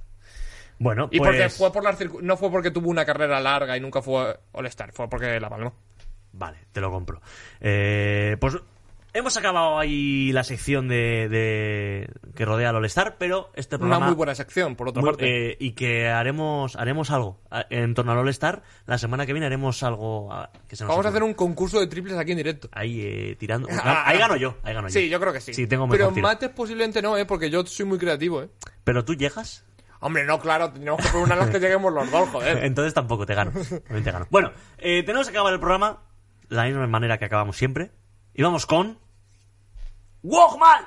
Bueno, 0.81 1.09
y 1.11 1.19
pues. 1.19 1.31
porque 1.31 1.49
fue 1.49 1.73
por 1.73 1.83
las 1.83 1.99
no 2.23 2.37
fue 2.37 2.51
porque 2.51 2.71
tuvo 2.71 2.89
una 2.89 3.05
carrera 3.05 3.41
larga 3.41 3.77
y 3.77 3.81
nunca 3.81 4.01
fue 4.01 4.39
All-Star, 4.53 4.93
fue 4.93 5.09
porque 5.09 5.41
la 5.41 5.49
palmó. 5.51 5.75
Vale, 6.33 6.59
te 6.71 6.81
lo 6.81 6.91
compro. 6.91 7.21
Eh, 7.61 8.37
pues 8.39 8.55
hemos 9.13 9.37
acabado 9.37 9.79
ahí 9.79 10.31
la 10.33 10.45
sección 10.45 10.89
de, 10.89 11.29
de- 11.29 12.11
que 12.35 12.45
rodea 12.45 12.71
al 12.71 12.77
All-Star, 12.77 13.17
pero 13.19 13.51
este 13.55 13.77
Una 13.77 13.81
programa. 13.81 14.07
muy 14.07 14.15
buena 14.15 14.35
sección, 14.35 14.77
por 14.77 14.89
otra 14.89 15.01
muy- 15.03 15.11
parte. 15.11 15.53
eh, 15.53 15.57
y 15.61 15.73
que 15.73 16.09
haremos 16.09 16.77
haremos 16.77 17.11
algo 17.11 17.41
en 17.71 17.95
torno 17.95 18.13
al 18.13 18.19
All-Star. 18.19 18.63
La 18.87 18.99
semana 18.99 19.27
que 19.27 19.33
viene 19.33 19.47
haremos 19.47 19.83
algo 19.83 20.33
a- 20.33 20.51
que 20.69 20.77
se 20.77 20.85
nos 20.85 20.91
Vamos 20.91 21.07
a 21.07 21.09
hacer 21.11 21.23
un 21.23 21.35
concurso 21.35 21.81
de 21.81 21.87
triples 21.87 22.17
aquí 22.17 22.33
en 22.33 22.37
directo. 22.39 22.69
Ahí 22.73 23.01
eh, 23.03 23.37
tirando. 23.39 23.69
Ah, 23.71 24.05
ahí 24.07 24.17
ah. 24.17 24.21
gano 24.21 24.37
yo, 24.37 24.57
ahí 24.63 24.75
gano 24.75 24.89
yo. 24.89 24.93
Sí, 24.93 25.09
yo 25.09 25.19
creo 25.21 25.33
que 25.33 25.41
sí. 25.41 25.55
Sí, 25.55 25.67
tengo 25.67 25.87
mejor 25.87 25.99
Pero 25.99 26.13
tiro. 26.13 26.27
mates 26.27 26.51
posiblemente 26.51 27.03
no, 27.03 27.17
¿eh? 27.17 27.25
Porque 27.27 27.51
yo 27.51 27.65
soy 27.67 27.87
muy 27.87 27.99
creativo, 27.99 28.43
¿eh? 28.43 28.49
Pero 28.85 29.05
tú 29.05 29.15
llegas. 29.15 29.65
Hombre, 30.01 30.25
no, 30.25 30.39
claro, 30.39 30.71
tenemos 30.73 31.01
que 31.05 31.09
poner 31.09 31.25
una 31.27 31.35
las 31.37 31.51
que 31.51 31.59
lleguemos 31.59 31.93
los 31.93 32.09
dos, 32.11 32.29
joder. 32.29 32.59
Entonces 32.65 32.95
tampoco 32.95 33.27
te 33.27 33.35
gano. 33.35 33.51
También 33.51 34.05
te 34.05 34.13
gano. 34.13 34.27
Bueno, 34.31 34.53
eh, 34.79 35.03
tenemos 35.03 35.27
que 35.27 35.33
acabar 35.33 35.53
el 35.53 35.59
programa 35.59 36.03
de 36.49 36.55
la 36.57 36.65
misma 36.67 36.87
manera 36.87 37.19
que 37.19 37.25
acabamos 37.25 37.57
siempre. 37.57 37.91
Y 38.39 38.43
vamos 38.43 38.67
con. 38.67 38.97
¡Walkman! 40.23 40.85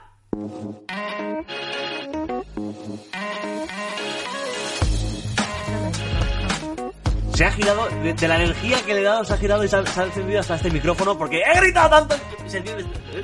Se 7.33 7.45
ha 7.45 7.51
girado, 7.51 7.87
de, 8.03 8.13
de 8.13 8.27
la 8.27 8.35
energía 8.35 8.77
que 8.85 8.93
le 8.93 8.99
he 9.01 9.03
dado, 9.03 9.23
se 9.23 9.33
ha 9.33 9.37
girado 9.37 9.63
y 9.63 9.67
se 9.67 9.75
ha, 9.77 9.85
se 9.85 10.01
ha 10.01 10.03
encendido 10.05 10.39
hasta 10.41 10.55
este 10.55 10.69
micrófono 10.69 11.17
porque 11.17 11.41
he 11.41 11.59
gritado 11.59 11.89
tanto. 11.89 12.15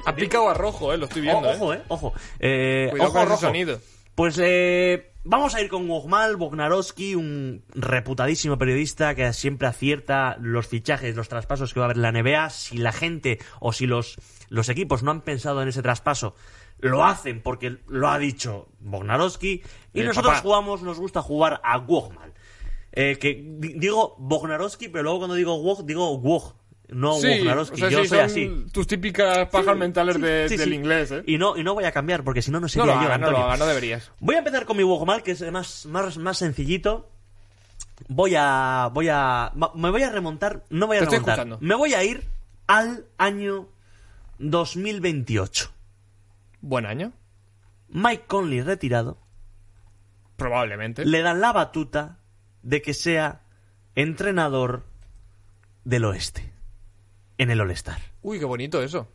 Ha 0.05 0.15
picado 0.15 0.49
a 0.49 0.53
rojo, 0.53 0.93
¿eh? 0.93 0.97
Lo 0.97 1.05
estoy 1.05 1.21
viendo, 1.21 1.47
O- 1.47 1.51
¿eh? 1.51 1.55
ojo, 1.59 1.73
eh, 1.73 1.81
ojo. 1.89 2.13
Eh, 2.39 2.87
Cuidado 2.89 3.09
ojo 3.09 3.13
con 3.19 3.21
ese 3.23 3.29
rojo. 3.31 3.41
sonido. 3.41 3.79
Pues 4.15 4.39
eh, 4.41 5.11
vamos 5.27 5.53
a 5.55 5.61
ir 5.61 5.69
con 5.69 5.87
Wogmal 5.89 6.35
Bognarowski, 6.37 7.15
un 7.15 7.63
reputadísimo 7.75 8.57
periodista 8.57 9.13
que 9.15 9.31
siempre 9.33 9.67
acierta 9.67 10.37
los 10.39 10.67
fichajes, 10.67 11.15
los 11.15 11.29
traspasos 11.29 11.73
que 11.73 11.79
va 11.79 11.85
a 11.85 11.89
haber 11.91 11.97
en 11.97 12.01
la 12.03 12.11
NBA. 12.11 12.49
Si 12.49 12.77
la 12.77 12.91
gente 12.91 13.39
o 13.59 13.73
si 13.73 13.87
los, 13.87 14.17
los 14.49 14.69
equipos 14.69 15.03
no 15.03 15.11
han 15.11 15.21
pensado 15.21 15.61
en 15.61 15.67
ese 15.67 15.81
traspaso, 15.81 16.35
lo 16.79 17.03
hacen 17.05 17.41
porque 17.41 17.77
lo 17.87 18.07
ha 18.09 18.17
dicho 18.19 18.67
Bognarowski. 18.79 19.63
Y 19.93 19.99
El 20.01 20.07
nosotros 20.07 20.33
papá. 20.35 20.41
jugamos, 20.43 20.81
nos 20.81 20.99
gusta 20.99 21.21
jugar 21.21 21.59
a 21.63 21.77
Wogmal. 21.77 22.33
Eh, 22.91 23.17
que 23.19 23.35
di- 23.45 23.73
digo 23.73 24.15
Bognarowski, 24.17 24.87
pero 24.89 25.03
luego 25.03 25.19
cuando 25.19 25.35
digo 25.35 25.55
Wog, 25.61 25.85
digo 25.85 26.17
Wog. 26.17 26.55
No 26.89 27.15
Sí, 27.15 27.27
Bognarowski. 27.39 27.75
o 27.75 27.77
sea, 27.77 27.89
Yo 27.89 28.01
sí, 28.03 28.07
soy 28.07 28.17
son 28.17 28.25
así. 28.25 28.65
tus 28.71 28.87
típicas 28.87 29.49
pajas 29.49 29.73
Sí, 29.73 29.79
mentales 29.79 30.21
de- 30.21 30.47
del 30.47 30.73
inglés, 30.73 31.11
¿eh? 31.11 31.23
Y 31.27 31.37
no, 31.37 31.57
y 31.57 31.63
no 31.63 31.73
voy 31.73 31.83
a 31.83 31.91
cambiar, 31.91 32.23
porque 32.23 32.41
si 32.41 32.49
no, 32.49 32.59
no 32.59 32.61
No 32.61 32.69
sería 32.69 32.85
lo 32.85 32.93
yo, 32.93 32.99
hagas, 33.07 33.19
no 33.19 33.31
lo 33.31 33.37
hagas, 33.39 33.59
no 33.59 33.65
deberías. 33.65 34.11
Voy 34.19 34.35
a 34.35 34.37
empezar 34.39 34.65
con 34.65 34.77
mi 34.77 34.83
Wogmal, 34.83 35.21
que 35.21 35.31
es 35.31 35.51
más, 35.51 35.85
más, 35.85 36.17
más 36.17 36.37
sencillito. 36.37 37.09
Voy 38.07 38.35
a. 38.37 38.89
Voy 38.93 39.09
a. 39.11 39.51
Me 39.75 39.89
voy 39.89 40.03
a 40.03 40.11
remontar. 40.11 40.63
No 40.69 40.87
voy 40.87 40.97
a 40.97 40.99
Te 40.99 41.03
estoy 41.05 41.17
remontar. 41.19 41.39
escuchando. 41.39 41.57
Me 41.65 41.75
voy 41.75 41.93
a 41.93 42.03
ir 42.05 42.23
al 42.67 43.05
año 43.17 43.67
2028. 44.39 45.69
Buen 46.61 46.85
año, 46.85 47.11
Mike 47.89 48.23
Conley 48.27 48.61
retirado. 48.61 49.17
probablemente. 50.37 51.03
Le 51.05 51.21
dan 51.23 51.41
la 51.41 51.51
batuta 51.51 52.19
de 52.61 52.81
que 52.83 52.93
sea 52.93 53.41
entrenador 53.95 54.85
del 55.83 56.05
oeste. 56.05 56.53
En 57.37 57.51
el 57.51 57.61
All-Star. 57.61 57.99
Uy, 58.21 58.39
qué 58.39 58.45
bonito 58.45 58.81
eso. 58.81 59.07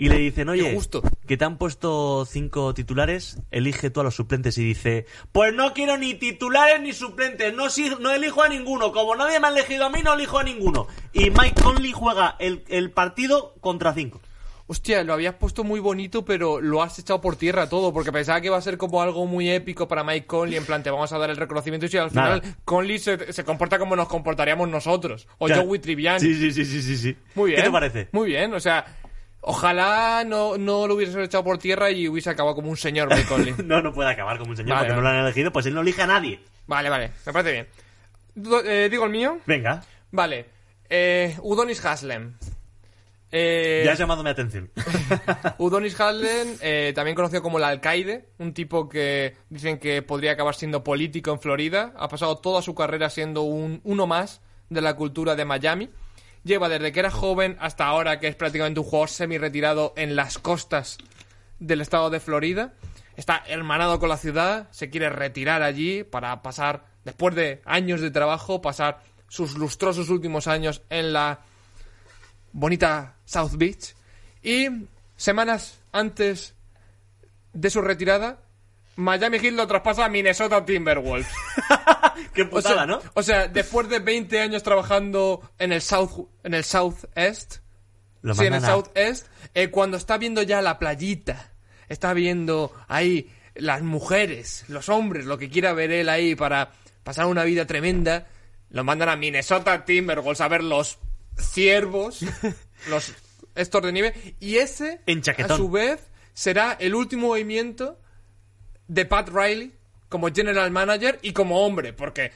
Y 0.00 0.08
le 0.10 0.16
dicen, 0.18 0.48
oye, 0.48 0.74
gusto. 0.74 1.02
que 1.26 1.36
te 1.36 1.44
han 1.44 1.58
puesto 1.58 2.24
cinco 2.24 2.72
titulares, 2.72 3.38
elige 3.50 3.90
tú 3.90 3.98
a 4.00 4.04
los 4.04 4.14
suplentes. 4.14 4.56
Y 4.56 4.64
dice, 4.64 5.06
pues 5.32 5.52
no 5.52 5.72
quiero 5.74 5.96
ni 5.98 6.14
titulares 6.14 6.80
ni 6.80 6.92
suplentes, 6.92 7.52
no, 7.52 7.68
si- 7.68 7.90
no 7.98 8.12
elijo 8.12 8.42
a 8.44 8.48
ninguno. 8.48 8.92
Como 8.92 9.16
nadie 9.16 9.40
me 9.40 9.48
ha 9.48 9.50
elegido 9.50 9.86
a 9.86 9.90
mí, 9.90 10.00
no 10.04 10.14
elijo 10.14 10.38
a 10.38 10.44
ninguno. 10.44 10.86
Y 11.12 11.30
Mike 11.30 11.60
Conley 11.60 11.90
juega 11.90 12.36
el, 12.38 12.62
el 12.68 12.92
partido 12.92 13.54
contra 13.60 13.92
cinco. 13.92 14.20
Hostia, 14.70 15.02
lo 15.02 15.14
habías 15.14 15.34
puesto 15.34 15.64
muy 15.64 15.80
bonito, 15.80 16.24
pero 16.26 16.60
lo 16.60 16.82
has 16.82 16.98
echado 16.98 17.20
por 17.22 17.36
tierra 17.36 17.68
todo, 17.70 17.90
porque 17.92 18.12
pensaba 18.12 18.38
que 18.40 18.48
iba 18.48 18.56
a 18.58 18.60
ser 18.60 18.76
como 18.76 19.00
algo 19.00 19.24
muy 19.26 19.50
épico 19.50 19.88
para 19.88 20.04
Mike 20.04 20.26
Conley, 20.26 20.56
en 20.58 20.66
plan, 20.66 20.82
te 20.82 20.90
vamos 20.90 21.10
a 21.10 21.16
dar 21.18 21.30
el 21.30 21.36
reconocimiento, 21.38 21.86
y 21.90 21.96
al 21.96 22.12
Nada. 22.12 22.40
final 22.40 22.56
Conley 22.66 22.98
se, 22.98 23.32
se 23.32 23.44
comporta 23.44 23.78
como 23.78 23.96
nos 23.96 24.08
comportaríamos 24.08 24.68
nosotros, 24.68 25.26
o 25.38 25.46
Claro. 25.46 25.64
Joey 25.64 25.78
Triviani. 25.78 26.20
Sí, 26.20 26.34
sí, 26.34 26.52
sí, 26.52 26.64
sí, 26.66 26.82
sí, 26.82 26.96
sí. 26.98 27.16
Muy 27.34 27.50
bien. 27.52 27.62
¿Qué 27.62 27.66
te 27.66 27.72
parece? 27.72 28.08
Muy 28.12 28.26
bien, 28.28 28.52
o 28.52 28.60
sea, 28.60 28.84
ojalá 29.40 30.22
no, 30.26 30.58
no 30.58 30.86
lo 30.86 30.96
hubiese 30.96 31.22
echado 31.24 31.44
por 31.44 31.56
tierra 31.56 31.90
y 31.90 32.06
hubiese 32.06 32.28
acabado 32.28 32.54
como 32.54 32.68
un 32.68 32.76
señor 32.76 33.08
Mike 33.08 33.24
Conley. 33.26 33.54
No, 33.64 33.80
no 33.80 33.92
puede 33.94 34.10
acabar 34.10 34.36
como 34.38 34.50
un 34.50 34.56
señor 34.58 34.76
Vale, 34.76 34.88
porque 34.88 34.96
no 34.96 35.00
lo 35.02 35.08
han 35.08 35.24
elegido, 35.24 35.50
pues 35.50 35.64
él 35.64 35.72
no 35.74 35.80
elige 35.80 36.02
a 36.02 36.06
nadie. 36.06 36.40
vale, 36.66 36.90
vale, 36.90 37.10
me 37.24 37.32
parece 37.32 37.52
bien. 37.52 37.66
Eh, 38.66 38.88
Digo 38.90 39.04
el 39.06 39.10
mío. 39.10 39.38
Venga, 39.46 39.82
Vale. 40.10 40.44
Eh, 40.90 41.36
Udonis 41.42 41.82
Haslem. 41.84 42.34
Eh, 43.30 43.82
ya 43.84 43.92
has 43.92 43.98
llamado 43.98 44.22
mi 44.22 44.30
atención. 44.30 44.70
Udonis 45.58 45.98
Haslem, 46.00 46.56
eh, 46.60 46.92
también 46.94 47.14
conocido 47.14 47.42
como 47.42 47.58
el 47.58 47.64
alcaide, 47.64 48.30
un 48.38 48.54
tipo 48.54 48.88
que 48.88 49.36
dicen 49.50 49.78
que 49.78 50.02
podría 50.02 50.32
acabar 50.32 50.54
siendo 50.54 50.82
político 50.82 51.30
en 51.30 51.40
Florida. 51.40 51.92
Ha 51.96 52.08
pasado 52.08 52.38
toda 52.38 52.62
su 52.62 52.74
carrera 52.74 53.10
siendo 53.10 53.42
un, 53.42 53.80
uno 53.84 54.06
más 54.06 54.40
de 54.70 54.80
la 54.80 54.96
cultura 54.96 55.36
de 55.36 55.44
Miami. 55.44 55.90
Lleva 56.44 56.68
desde 56.68 56.92
que 56.92 57.00
era 57.00 57.10
joven 57.10 57.56
hasta 57.60 57.86
ahora 57.86 58.18
que 58.18 58.28
es 58.28 58.36
prácticamente 58.36 58.80
un 58.80 58.86
jugador 58.86 59.10
semi-retirado 59.10 59.92
en 59.96 60.16
las 60.16 60.38
costas 60.38 60.96
del 61.58 61.80
estado 61.80 62.08
de 62.10 62.20
Florida. 62.20 62.72
Está 63.16 63.42
hermanado 63.48 63.98
con 63.98 64.08
la 64.08 64.16
ciudad, 64.16 64.68
se 64.70 64.90
quiere 64.90 65.10
retirar 65.10 65.62
allí 65.62 66.04
para 66.04 66.40
pasar, 66.40 66.84
después 67.04 67.34
de 67.34 67.60
años 67.64 68.00
de 68.00 68.12
trabajo, 68.12 68.62
pasar 68.62 69.02
sus 69.28 69.58
lustrosos 69.58 70.08
últimos 70.08 70.46
años 70.46 70.82
en 70.88 71.12
la 71.12 71.40
bonita 72.52 73.14
South 73.24 73.52
Beach. 73.56 73.94
Y 74.42 74.68
semanas 75.16 75.78
antes 75.92 76.54
de 77.52 77.70
su 77.70 77.80
retirada, 77.82 78.38
Miami 78.96 79.38
Heat 79.38 79.54
lo 79.54 79.66
traspasa 79.66 80.04
a 80.06 80.08
Minnesota 80.08 80.64
Timberwolves. 80.64 81.28
Qué 82.34 82.42
O 82.42 82.50
putada, 82.50 82.74
sea, 82.74 82.86
¿no? 82.86 83.00
o 83.14 83.22
sea, 83.22 83.48
después 83.48 83.88
de 83.88 84.00
20 84.00 84.40
años 84.40 84.62
trabajando 84.62 85.52
en 85.58 85.72
el 85.72 85.82
South, 85.82 86.26
en 86.42 86.54
el 86.54 86.64
Southwest, 86.64 87.56
Lo 88.22 88.34
sí, 88.34 88.40
en 88.40 88.46
el 88.46 88.52
mandan 88.54 88.70
a- 88.70 88.74
Southwest, 88.74 89.26
eh, 89.54 89.68
cuando 89.70 89.96
está 89.96 90.18
viendo 90.18 90.42
ya 90.42 90.60
la 90.62 90.78
playita, 90.78 91.52
está 91.88 92.12
viendo 92.12 92.72
ahí 92.88 93.30
las 93.54 93.82
mujeres, 93.82 94.64
los 94.68 94.88
hombres, 94.88 95.26
lo 95.26 95.38
que 95.38 95.48
quiera 95.48 95.72
ver 95.72 95.90
él 95.92 96.08
ahí 96.08 96.34
para 96.34 96.72
pasar 97.04 97.26
una 97.26 97.44
vida 97.44 97.66
tremenda, 97.66 98.26
lo 98.70 98.84
mandan 98.84 99.08
a 99.08 99.16
Minnesota 99.16 99.84
Timberwolves 99.84 100.40
a 100.40 100.48
ver 100.48 100.62
los 100.64 100.98
ciervos, 101.38 102.20
los 102.88 103.14
estos 103.54 103.82
de 103.82 103.92
nieve, 103.92 104.36
y 104.40 104.56
ese, 104.56 105.00
En 105.06 105.20
a 105.44 105.56
su 105.56 105.68
vez, 105.70 106.00
será 106.32 106.76
el 106.78 106.94
último 106.94 107.28
movimiento 107.28 107.98
de 108.86 109.04
Pat 109.04 109.28
Riley 109.30 109.72
como 110.08 110.28
general 110.32 110.70
manager 110.70 111.18
y 111.22 111.32
como 111.32 111.64
hombre, 111.66 111.92
porque 111.92 112.32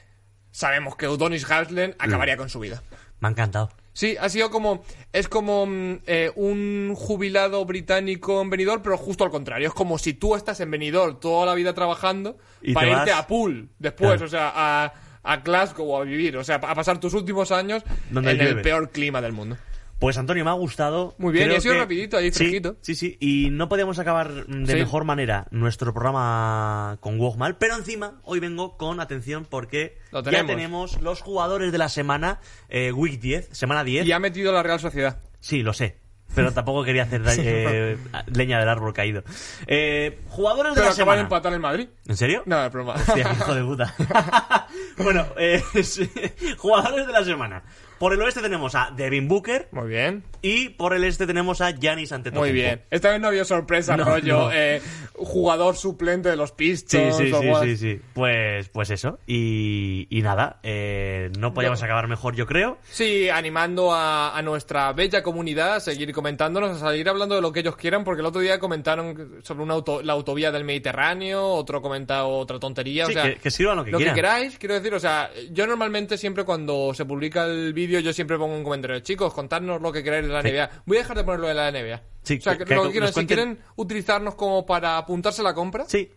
sabemos 0.50 0.96
que 0.96 1.08
Udonis 1.08 1.48
Haslem 1.50 1.94
acabaría 1.98 2.36
con 2.36 2.48
su 2.48 2.58
vida. 2.60 2.82
Me 3.20 3.28
ha 3.28 3.30
encantado. 3.30 3.70
Sí, 3.94 4.16
ha 4.18 4.28
sido 4.30 4.50
como. 4.50 4.82
Es 5.12 5.28
como 5.28 5.66
mm, 5.66 5.98
eh, 6.06 6.32
un 6.34 6.94
jubilado 6.96 7.64
británico 7.66 8.40
en 8.40 8.48
Benidorm, 8.50 8.82
pero 8.82 8.96
justo 8.96 9.22
al 9.22 9.30
contrario. 9.30 9.68
Es 9.68 9.74
como 9.74 9.98
si 9.98 10.14
tú 10.14 10.34
estás 10.34 10.58
en 10.60 10.70
Benidorm 10.70 11.20
toda 11.20 11.44
la 11.46 11.54
vida 11.54 11.74
trabajando 11.74 12.38
Y 12.62 12.72
para 12.72 12.86
te 12.86 12.92
irte 12.94 13.10
vas- 13.12 13.20
a 13.20 13.26
pool 13.26 13.68
después, 13.78 14.12
Claro. 14.12 14.24
o 14.24 14.28
sea, 14.28 14.52
a, 14.54 14.92
a 15.22 15.36
Glasgow 15.38 15.96
a 15.96 16.04
vivir, 16.04 16.36
o 16.36 16.44
sea, 16.44 16.56
a 16.56 16.74
pasar 16.74 16.98
tus 17.00 17.14
últimos 17.14 17.52
años 17.52 17.82
Donde 18.10 18.32
en 18.32 18.40
el 18.40 18.60
peor 18.62 18.90
clima 18.90 19.20
del 19.20 19.32
mundo. 19.32 19.56
Pues 19.98 20.18
Antonio, 20.18 20.44
me 20.44 20.50
ha 20.50 20.54
gustado. 20.54 21.14
Muy 21.18 21.32
bien, 21.32 21.44
Creo 21.44 21.54
y 21.54 21.58
ha 21.58 21.60
sido 21.60 21.74
que- 21.74 21.80
rapidito, 21.80 22.16
ahí 22.16 22.32
Sí. 22.32 22.60
Sí, 22.80 22.94
sí, 22.96 23.16
y 23.20 23.50
no 23.50 23.68
podíamos 23.68 24.00
acabar 24.00 24.46
de 24.46 24.66
Sí. 24.72 24.74
mejor 24.80 25.04
manera 25.04 25.46
nuestro 25.52 25.94
programa 25.94 26.98
con 27.00 27.20
Wogmal, 27.20 27.56
pero 27.56 27.76
encima 27.76 28.20
hoy 28.24 28.40
vengo 28.40 28.76
con 28.76 28.98
atención 28.98 29.46
porque 29.48 29.96
Lo 30.10 30.18
ya 30.24 30.30
tenemos. 30.30 30.46
tenemos 30.50 31.00
los 31.02 31.20
jugadores 31.20 31.70
de 31.70 31.78
la 31.78 31.88
semana, 31.88 32.40
eh, 32.68 32.90
Week 32.90 33.20
10, 33.20 33.48
semana 33.52 33.84
10. 33.84 34.04
Y 34.04 34.10
ha 34.10 34.18
metido 34.18 34.52
la 34.52 34.64
Real 34.64 34.80
Sociedad. 34.80 35.20
Sí, 35.38 35.62
lo 35.62 35.72
sé. 35.72 36.01
Pero 36.34 36.52
tampoco 36.52 36.84
quería 36.84 37.02
hacer 37.04 37.22
eh, 37.38 37.98
leña 38.26 38.58
del 38.58 38.68
árbol 38.68 38.92
caído. 38.92 39.22
Eh, 39.66 40.20
jugadores 40.28 40.72
de 40.72 40.74
Pero 40.76 40.86
la 40.86 40.90
de 40.90 40.96
semana. 40.96 41.20
empatar 41.20 41.52
en 41.52 41.60
Madrid. 41.60 41.88
¿En 42.06 42.16
serio? 42.16 42.42
No, 42.46 42.68
broma. 42.70 42.94
Hostia, 42.94 43.30
hijo 43.32 43.54
de 43.54 43.62
puta. 43.64 43.94
bueno, 44.98 45.26
eh, 45.36 45.62
jugadores 46.58 47.06
de 47.06 47.12
la 47.12 47.24
semana. 47.24 47.62
Por 48.02 48.12
el 48.14 48.20
oeste 48.22 48.40
tenemos 48.42 48.74
a 48.74 48.90
Devin 48.96 49.28
Booker 49.28 49.68
Muy 49.70 49.86
bien. 49.88 50.24
y 50.42 50.70
por 50.70 50.92
el 50.92 51.04
este 51.04 51.24
tenemos 51.24 51.60
a 51.60 51.70
Giannis 51.70 52.10
Antetokounmpo. 52.10 52.52
Muy 52.52 52.52
bien. 52.60 52.82
Esta 52.90 53.12
vez 53.12 53.20
no 53.20 53.28
había 53.28 53.44
sorpresa, 53.44 53.96
No, 53.96 54.02
rollo. 54.04 54.38
no. 54.46 54.52
eh, 54.52 54.82
jugador 55.14 55.76
suplente 55.76 56.28
de 56.28 56.34
los 56.34 56.50
Pistons. 56.50 57.16
sí, 57.16 57.30
o 57.32 57.40
sí, 57.40 57.54
sí, 57.62 57.76
sí. 57.76 58.00
Pues, 58.12 58.68
pues 58.70 58.90
eso. 58.90 59.20
Y, 59.24 60.08
y 60.10 60.20
nada, 60.22 60.58
eh, 60.64 61.30
no 61.38 61.54
podíamos 61.54 61.78
Yo- 61.78 61.84
acabar 61.84 62.08
mejor, 62.08 62.34
yo 62.34 62.44
creo. 62.44 62.78
Sí, 62.90 63.28
animando 63.28 63.92
a, 63.94 64.36
a 64.36 64.42
nuestra 64.42 64.92
bella 64.92 65.22
comunidad 65.22 65.76
a 65.76 65.80
seguir 65.80 66.12
comentándonos, 66.12 66.82
a 66.82 66.90
seguir 66.90 67.08
hablando 67.08 67.36
de 67.36 67.40
lo 67.40 67.52
que 67.52 67.60
ellos 67.60 67.76
quieran, 67.76 68.02
porque 68.02 68.18
el 68.20 68.26
otro 68.26 68.40
día 68.40 68.58
comentaron 68.58 69.40
sobre 69.44 69.62
una 69.62 69.74
auto- 69.74 70.02
la 70.02 70.14
autovía 70.14 70.50
del 70.50 70.64
Mediterráneo, 70.64 71.46
otro 71.46 71.80
comentado 71.80 72.30
otra 72.30 72.58
tontería, 72.58 73.06
Sí, 73.06 73.12
o 73.12 73.14
sea, 73.14 73.22
que, 73.22 73.36
que 73.36 73.50
sirvan 73.52 73.76
lo 73.76 73.84
que 73.84 73.92
lo 73.92 73.98
quieran. 73.98 74.14
que 74.16 74.20
queráis, 74.20 74.58
quiero 74.58 74.74
decir, 74.74 74.92
o 74.92 74.98
sea, 74.98 75.30
yo 75.52 75.68
normalmente 75.68 76.18
siempre 76.18 76.42
cuando 76.44 76.92
se 76.94 77.04
publica 77.04 77.44
el 77.44 77.72
vídeo, 77.72 77.91
yo 78.00 78.12
siempre 78.12 78.38
pongo 78.38 78.54
un 78.56 78.64
comentario, 78.64 79.00
chicos, 79.00 79.32
contadnos 79.34 79.80
lo 79.82 79.92
que 79.92 80.02
queráis 80.02 80.26
de 80.26 80.32
la 80.32 80.42
Sí. 80.42 80.48
NBA. 80.48 80.70
Voy 80.86 80.96
a 80.96 81.00
dejar 81.00 81.16
de 81.16 81.24
ponerlo 81.24 81.48
de 81.48 81.54
la 81.54 81.68
NBA. 81.70 82.02
Sí, 82.22 82.38
o 82.38 82.40
sea, 82.40 82.56
que- 82.58 82.74
lo 82.74 82.90
que 82.90 83.12
si 83.12 83.26
quieren 83.26 83.58
utilizarnos 83.76 84.34
como 84.34 84.64
para 84.66 84.96
apuntarse 84.98 85.40
a 85.40 85.44
la 85.44 85.54
compra, 85.54 85.84
Sí. 85.86 86.10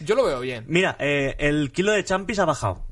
yo 0.00 0.14
lo 0.14 0.24
veo 0.24 0.40
bien. 0.40 0.64
Mira, 0.68 0.96
eh, 0.98 1.36
el 1.38 1.72
kilo 1.72 1.92
de 1.92 2.04
champis 2.04 2.38
ha 2.38 2.44
bajado. 2.44 2.84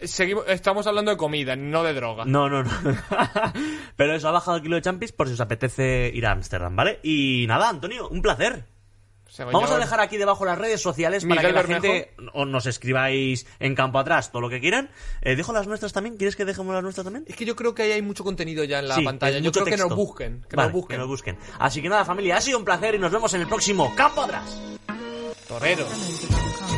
Seguimos, 0.00 0.44
estamos 0.46 0.86
hablando 0.86 1.10
de 1.10 1.16
comida, 1.16 1.56
no 1.56 1.82
de 1.82 1.92
droga. 1.92 2.24
No, 2.24 2.48
no, 2.48 2.62
no. 2.62 2.70
Pero 3.96 4.14
eso, 4.14 4.28
ha 4.28 4.32
bajado 4.32 4.58
el 4.58 4.62
kilo 4.62 4.76
de 4.76 4.82
champis 4.82 5.10
por 5.10 5.26
si 5.26 5.34
os 5.34 5.40
apetece 5.40 6.10
ir 6.14 6.24
a 6.26 6.30
Ámsterdam, 6.30 6.76
¿vale? 6.76 7.00
Y 7.02 7.46
nada, 7.48 7.68
Antonio, 7.68 8.08
un 8.08 8.22
placer. 8.22 8.64
Vamos 9.52 9.70
a 9.70 9.78
dejar 9.78 10.00
aquí 10.00 10.16
debajo 10.16 10.44
las 10.44 10.58
redes 10.58 10.80
sociales 10.80 11.24
para 11.24 11.40
que 11.42 11.48
la 11.52 11.62
Bermejo. 11.62 11.82
gente 11.82 12.14
o 12.32 12.44
nos 12.46 12.66
escribáis 12.66 13.46
en 13.60 13.74
campo 13.74 13.98
atrás 13.98 14.30
todo 14.32 14.40
lo 14.42 14.48
que 14.50 14.60
quieran. 14.60 14.90
Eh, 15.22 15.36
¿Dejo 15.36 15.52
las 15.52 15.66
nuestras 15.66 15.92
también? 15.92 16.16
¿Quieres 16.16 16.34
que 16.34 16.44
dejemos 16.44 16.72
las 16.74 16.82
nuestras 16.82 17.04
también? 17.04 17.24
Es 17.28 17.36
que 17.36 17.44
yo 17.44 17.54
creo 17.54 17.74
que 17.74 17.82
ahí 17.82 17.92
hay 17.92 18.02
mucho 18.02 18.24
contenido 18.24 18.64
ya 18.64 18.78
en 18.78 18.88
la 18.88 18.94
Sí, 18.96 19.04
pantalla. 19.04 19.38
Yo 19.38 19.52
creo 19.52 19.64
que 19.66 19.76
nos 19.76 19.94
busquen. 19.94 20.44
Que 20.48 20.56
Vale, 20.56 20.68
nos 20.68 20.72
busquen. 20.72 20.94
que 20.94 20.98
nos 20.98 21.08
busquen. 21.08 21.38
Así 21.58 21.82
que 21.82 21.88
nada, 21.88 22.04
familia, 22.04 22.36
ha 22.38 22.40
sido 22.40 22.58
un 22.58 22.64
placer 22.64 22.94
y 22.94 22.98
nos 22.98 23.12
vemos 23.12 23.32
en 23.34 23.42
el 23.42 23.46
próximo 23.48 23.94
Campo 23.94 24.22
Atrás. 24.22 24.58
Toreros. 25.46 25.88
Momenticom.com. 25.88 26.77